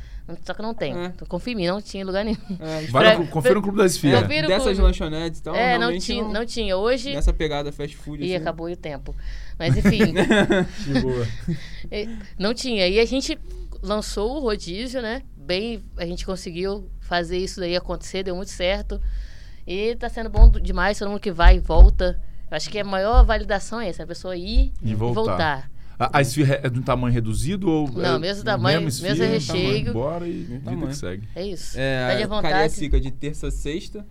Só 0.45 0.53
que 0.53 0.61
não 0.61 0.75
tem. 0.75 0.95
É. 0.95 1.07
Então, 1.07 1.27
confia 1.27 1.55
em 1.55 1.57
mim, 1.57 1.67
não 1.67 1.81
tinha 1.81 2.03
em 2.03 2.05
lugar 2.05 2.23
nenhum. 2.23 2.37
É, 2.61 2.83
Vai 2.91 3.17
Pra- 3.17 3.27
confira 3.29 3.55
no 3.55 3.63
Clube 3.63 3.79
da 3.79 3.87
Esfirra. 3.87 4.21
Confira. 4.23 4.47
é, 4.47 4.49
dessas 4.49 4.65
clube. 4.65 4.83
lanchonetes 4.83 5.41
e 5.41 5.43
tal. 5.43 5.55
é, 5.55 5.79
não 5.79 5.99
tinha, 5.99 6.23
não 6.23 6.45
tinha. 6.45 6.77
Hoje. 6.77 7.15
Nessa 7.15 7.33
pegada 7.33 7.73
fast 7.73 7.97
food. 7.97 8.23
E 8.23 8.27
assim, 8.35 8.43
acabou 8.43 8.69
o 8.71 8.77
tempo. 8.77 9.15
Mas 9.59 9.75
enfim, 9.77 10.13
Que 10.85 11.01
boa. 11.01 11.27
eh, 11.91 12.09
não 12.39 12.53
tinha. 12.53 12.87
E 12.89 13.01
a 13.01 13.05
gente 13.07 13.39
lançou 13.83 14.37
o 14.37 14.41
rodízio, 14.41 15.01
né? 15.01 15.23
Bem, 15.35 15.83
a 15.97 16.05
gente 16.05 16.27
conseguiu 16.27 16.91
fazer 17.01 17.39
isso 17.39 17.59
daí 17.59 17.75
acontecer, 17.75 18.23
deu 18.23 18.37
muito 18.37 18.51
certo. 18.51 19.01
E 19.67 19.97
tá 19.97 20.11
sendo 20.11 20.29
bom 20.29 20.51
demais, 20.51 20.99
todo 20.99 21.09
mundo 21.09 21.21
que 21.21 21.33
vai 21.33 21.57
e 21.57 21.61
volta. 21.61 22.21
Eu 22.51 22.57
acho 22.57 22.71
que 22.71 22.79
a 22.79 22.85
maior 22.85 23.25
validação 23.25 23.81
é 23.81 23.89
essa, 23.89 24.03
a 24.03 24.07
pessoa 24.07 24.37
ir 24.37 24.73
E 24.83 24.91
e 24.91 24.95
voltar. 24.95 25.21
voltar. 25.23 25.71
A, 25.99 26.19
a 26.19 26.23
esfirra 26.23 26.61
é 26.63 26.69
de 26.71 26.79
um 26.79 26.83
tamanho 26.83 27.13
reduzido 27.13 27.69
ou. 27.69 27.91
Não, 27.91 28.17
é 28.17 28.19
mesmo 28.19 28.45
tamanho, 28.45 28.87
esfirra, 28.89 29.15
mesmo 29.15 29.27
recheio. 29.27 29.93
Bora 29.93 30.27
e 30.29 30.33
Mesmo 30.33 30.47
vida 30.59 30.65
tamanho. 30.65 30.89
que 30.89 30.95
segue. 30.97 31.29
É 31.35 31.45
isso. 31.47 31.73
Pede 31.73 31.83
É, 31.83 32.23
à 32.23 32.25
a 32.25 32.29
vontade. 32.29 32.53
Cariacica 32.55 33.01
de 33.01 33.11
terça 33.11 33.49
a 33.49 33.51
sexta 33.51 34.07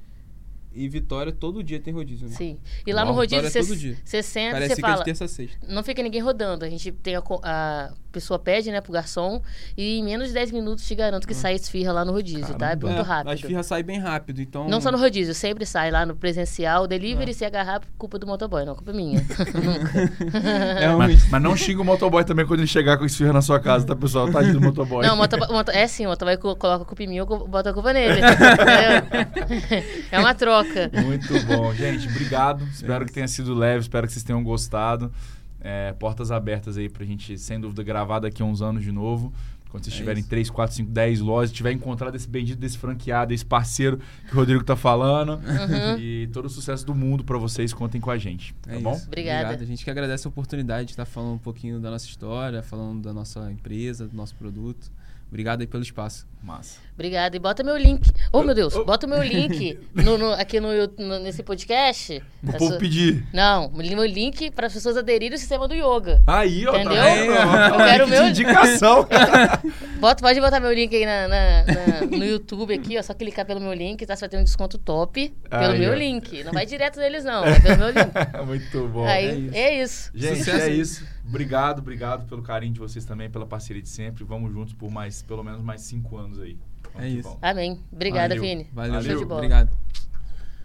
e 0.73 0.87
Vitória 0.87 1.31
todo 1.31 1.63
dia 1.63 1.79
tem 1.79 1.93
rodízio. 1.93 2.27
Né? 2.27 2.35
Sim. 2.35 2.59
E 2.85 2.93
lá 2.93 3.03
no 3.03 3.11
rodízio 3.13 3.45
é 3.47 3.49
você 3.49 3.61
você 4.03 4.21
senta 4.23 4.49
e 4.49 4.51
você 4.51 4.51
Cariacica 4.51 4.81
fala. 4.87 4.97
de 4.99 5.03
terça 5.05 5.25
a 5.25 5.27
sexta. 5.27 5.57
Não 5.67 5.83
fica 5.83 6.03
ninguém 6.03 6.21
rodando. 6.21 6.63
A 6.65 6.69
gente 6.69 6.91
tem 6.91 7.15
a, 7.15 7.23
a 7.43 7.89
pessoa 8.11 8.37
pede, 8.37 8.71
né, 8.71 8.79
pro 8.79 8.91
garçom. 8.93 9.41
E 9.75 9.97
em 9.97 10.03
menos 10.03 10.27
de 10.27 10.33
10 10.35 10.51
minutos 10.51 10.85
te 10.87 10.93
garanto 10.95 11.27
que 11.27 11.33
sai 11.33 11.55
esfirra 11.55 11.91
lá 11.91 12.05
no 12.05 12.11
rodízio, 12.11 12.53
tá? 12.55 12.67
É 12.67 12.69
Caramba. 12.75 12.87
muito 12.87 12.99
É, 12.99 13.03
rápido. 13.03 13.29
A 13.31 13.33
esfirra 13.35 13.63
sai 13.63 13.81
bem 13.83 13.99
rápido, 13.99 14.39
então... 14.41 14.67
Não 14.67 14.79
só 14.79 14.91
no 14.91 14.97
rodízio, 14.99 15.33
sempre 15.33 15.65
sai 15.65 15.89
lá 15.91 16.05
no 16.05 16.15
presencial, 16.15 16.85
delivery, 16.87 17.31
Ah. 17.31 17.33
se 17.33 17.45
agarrar, 17.45 17.81
culpa 17.97 18.19
do 18.19 18.27
motoboy, 18.27 18.63
não, 18.65 18.75
culpa 18.75 18.93
minha. 18.93 19.19
Nunca. 19.19 20.37
É 20.79 20.89
um... 20.93 20.97
Mas, 20.97 21.29
mas 21.29 21.41
não 21.41 21.55
xinga 21.55 21.81
o 21.81 21.85
motoboy 21.85 22.23
também 22.23 22.45
quando 22.45 22.59
ele 22.59 22.67
chegar 22.67 22.97
com 22.97 23.05
esfirra 23.05 23.33
na 23.33 23.41
sua 23.41 23.59
casa, 23.59 23.85
tá, 23.85 23.95
pessoal? 23.95 24.31
Tadinho 24.31 24.53
do 24.55 24.61
motoboy. 24.61 25.05
Não, 25.05 25.15
o 25.15 25.17
motoboy, 25.17 25.47
moto- 25.49 25.69
é 25.71 25.87
sim, 25.87 26.05
o 26.05 26.09
motoboy 26.09 26.37
co- 26.37 26.55
coloca 26.55 26.83
a 26.83 26.85
culpa 26.85 27.03
em 27.03 27.07
mim, 27.07 27.15
eu 27.17 27.25
boto 27.25 27.69
a 27.69 27.73
culpa 27.73 27.93
nele. 27.93 28.19
é 30.11 30.19
uma 30.19 30.33
troca. 30.33 30.56
Muito 31.03 31.45
bom, 31.45 31.73
gente. 31.73 32.07
Obrigado. 32.07 32.63
Espero 32.71 33.05
que 33.05 33.11
tenha 33.11 33.27
sido 33.27 33.53
leve, 33.53 33.81
espero 33.81 34.07
que 34.07 34.13
vocês 34.13 34.23
tenham 34.23 34.43
gostado. 34.43 35.11
É, 35.59 35.91
portas 35.93 36.31
abertas 36.31 36.77
aí 36.77 36.87
pra 36.87 37.03
gente, 37.05 37.37
sem 37.37 37.59
dúvida, 37.59 37.83
gravar 37.83 38.19
daqui 38.19 38.41
a 38.41 38.45
uns 38.45 38.61
anos 38.61 38.83
de 38.83 38.91
novo. 38.91 39.33
Quando 39.69 39.83
vocês 39.83 39.95
É 39.95 39.97
tiverem 39.97 40.21
isso. 40.21 40.29
3, 40.29 40.49
4, 40.49 40.75
5, 40.77 40.91
10 40.91 41.19
lojas, 41.19 41.51
tiver 41.51 41.73
encontrado 41.73 42.15
esse 42.15 42.27
bendito 42.27 42.57
desse 42.57 42.77
franqueado, 42.77 43.33
esse 43.33 43.45
parceiro 43.45 43.99
que 44.25 44.33
o 44.33 44.35
Rodrigo 44.37 44.63
tá 44.63 44.77
falando. 44.77 45.31
Uhum. 45.33 45.99
E 45.99 46.27
todo 46.31 46.45
o 46.45 46.49
sucesso 46.49 46.85
do 46.85 46.95
mundo 46.95 47.23
pra 47.25 47.37
vocês, 47.37 47.73
contem 47.73 47.99
com 47.99 48.09
a 48.09 48.17
gente. 48.17 48.53
Tá 48.61 48.73
É 48.73 48.79
bom? 48.79 48.93
isso. 48.93 49.07
Obrigada. 49.07 49.43
Obrigado. 49.43 49.61
A 49.63 49.65
gente 49.65 49.83
que 49.83 49.91
agradece 49.91 50.25
a 50.25 50.29
oportunidade 50.29 50.85
de 50.85 50.91
estar 50.93 51.03
falando 51.05 51.33
um 51.33 51.37
pouquinho 51.39 51.81
da 51.81 51.91
nossa 51.91 52.05
história, 52.05 52.63
falando 52.63 53.01
da 53.01 53.11
nossa 53.13 53.51
empresa, 53.51 54.07
do 54.07 54.15
nosso 54.15 54.35
produto. 54.35 54.89
Obrigado 55.27 55.59
aí 55.59 55.67
pelo 55.67 55.83
espaço. 55.83 56.25
Massa. 56.41 56.79
Obrigada. 56.93 57.35
E 57.35 57.39
bota 57.39 57.61
meu 57.63 57.75
link. 57.77 58.09
Oh, 58.31 58.41
meu 58.41 58.55
Deus, 58.55 58.73
bota 58.73 59.05
o 59.05 59.09
meu 59.09 59.21
link 59.21 59.77
no, 59.93 60.17
no- 60.17 60.31
aqui 60.33 60.59
no, 60.59 60.69
no- 60.97 61.19
nesse 61.19 61.43
podcast. 61.43 62.23
Pro 62.43 62.57
povo 62.57 62.77
pedir. 62.77 63.27
Não, 63.33 63.69
meu 63.69 64.05
link 64.05 64.49
para 64.51 64.67
as 64.67 64.73
pessoas 64.73 64.95
aderirem 64.97 65.33
ao 65.35 65.37
sistema 65.39 65.67
do 65.67 65.75
yoga. 65.75 66.21
Aí, 66.25 66.65
ó, 66.65 66.75
Entendeu? 66.75 66.95
tá 66.95 67.03
vendo? 67.03 67.73
Eu 67.73 67.77
quero 67.85 68.07
meu- 68.07 68.23
de 68.23 68.29
indicação. 68.29 69.07
Bota, 69.99 70.21
pode 70.21 70.39
botar 70.39 70.59
meu 70.59 70.73
link 70.73 70.95
aí 70.95 71.05
na, 71.05 71.27
na- 71.27 71.63
na- 71.65 72.17
no 72.17 72.25
YouTube 72.25 72.73
aqui, 72.73 72.97
ó. 72.97 73.01
Só 73.03 73.13
clicar 73.13 73.45
pelo 73.45 73.59
meu 73.59 73.73
link, 73.73 74.05
tá? 74.05 74.15
Você 74.15 74.21
vai 74.21 74.29
ter 74.29 74.37
um 74.37 74.43
desconto 74.43 74.77
top 74.77 75.29
pelo 75.49 75.73
Aí, 75.73 75.79
meu 75.79 75.91
ó. 75.91 75.95
link. 75.95 76.43
Não 76.43 76.51
vai 76.53 76.65
direto 76.65 76.99
neles, 76.99 77.23
não. 77.23 77.41
Vai 77.43 77.59
pelo 77.61 77.77
meu 77.77 77.87
link. 77.89 78.07
Muito 78.45 78.87
bom. 78.87 79.05
aí, 79.05 79.25
é 79.25 79.33
isso. 79.35 79.55
é 79.55 79.83
isso. 79.83 80.11
Gente, 80.15 80.37
Sucesso 80.39 80.63
é 80.63 80.69
isso. 80.69 81.17
Obrigado, 81.27 81.79
obrigado 81.79 82.25
pelo 82.25 82.41
carinho 82.41 82.71
de 82.73 82.79
vocês 82.79 83.03
também, 83.03 83.29
pela 83.29 83.45
parceria 83.45 83.81
de 83.81 83.89
sempre. 83.89 84.23
Vamos 84.23 84.49
juntos 84.53 84.73
por 84.73 84.89
mais, 84.89 85.21
pelo 85.21 85.43
menos 85.43 85.61
mais 85.61 85.81
cinco 85.81 86.15
anos 86.15 86.26
aí. 86.39 86.57
Vamos 86.93 87.07
É 87.07 87.07
isso. 87.09 87.37
Amém. 87.41 87.79
Obrigada, 87.91 88.35
Valeu. 88.35 88.41
Vini. 88.41 88.69
Valeu, 88.73 89.01
Show 89.03 89.17
de 89.19 89.25
bola. 89.25 89.39
obrigado. 89.41 89.86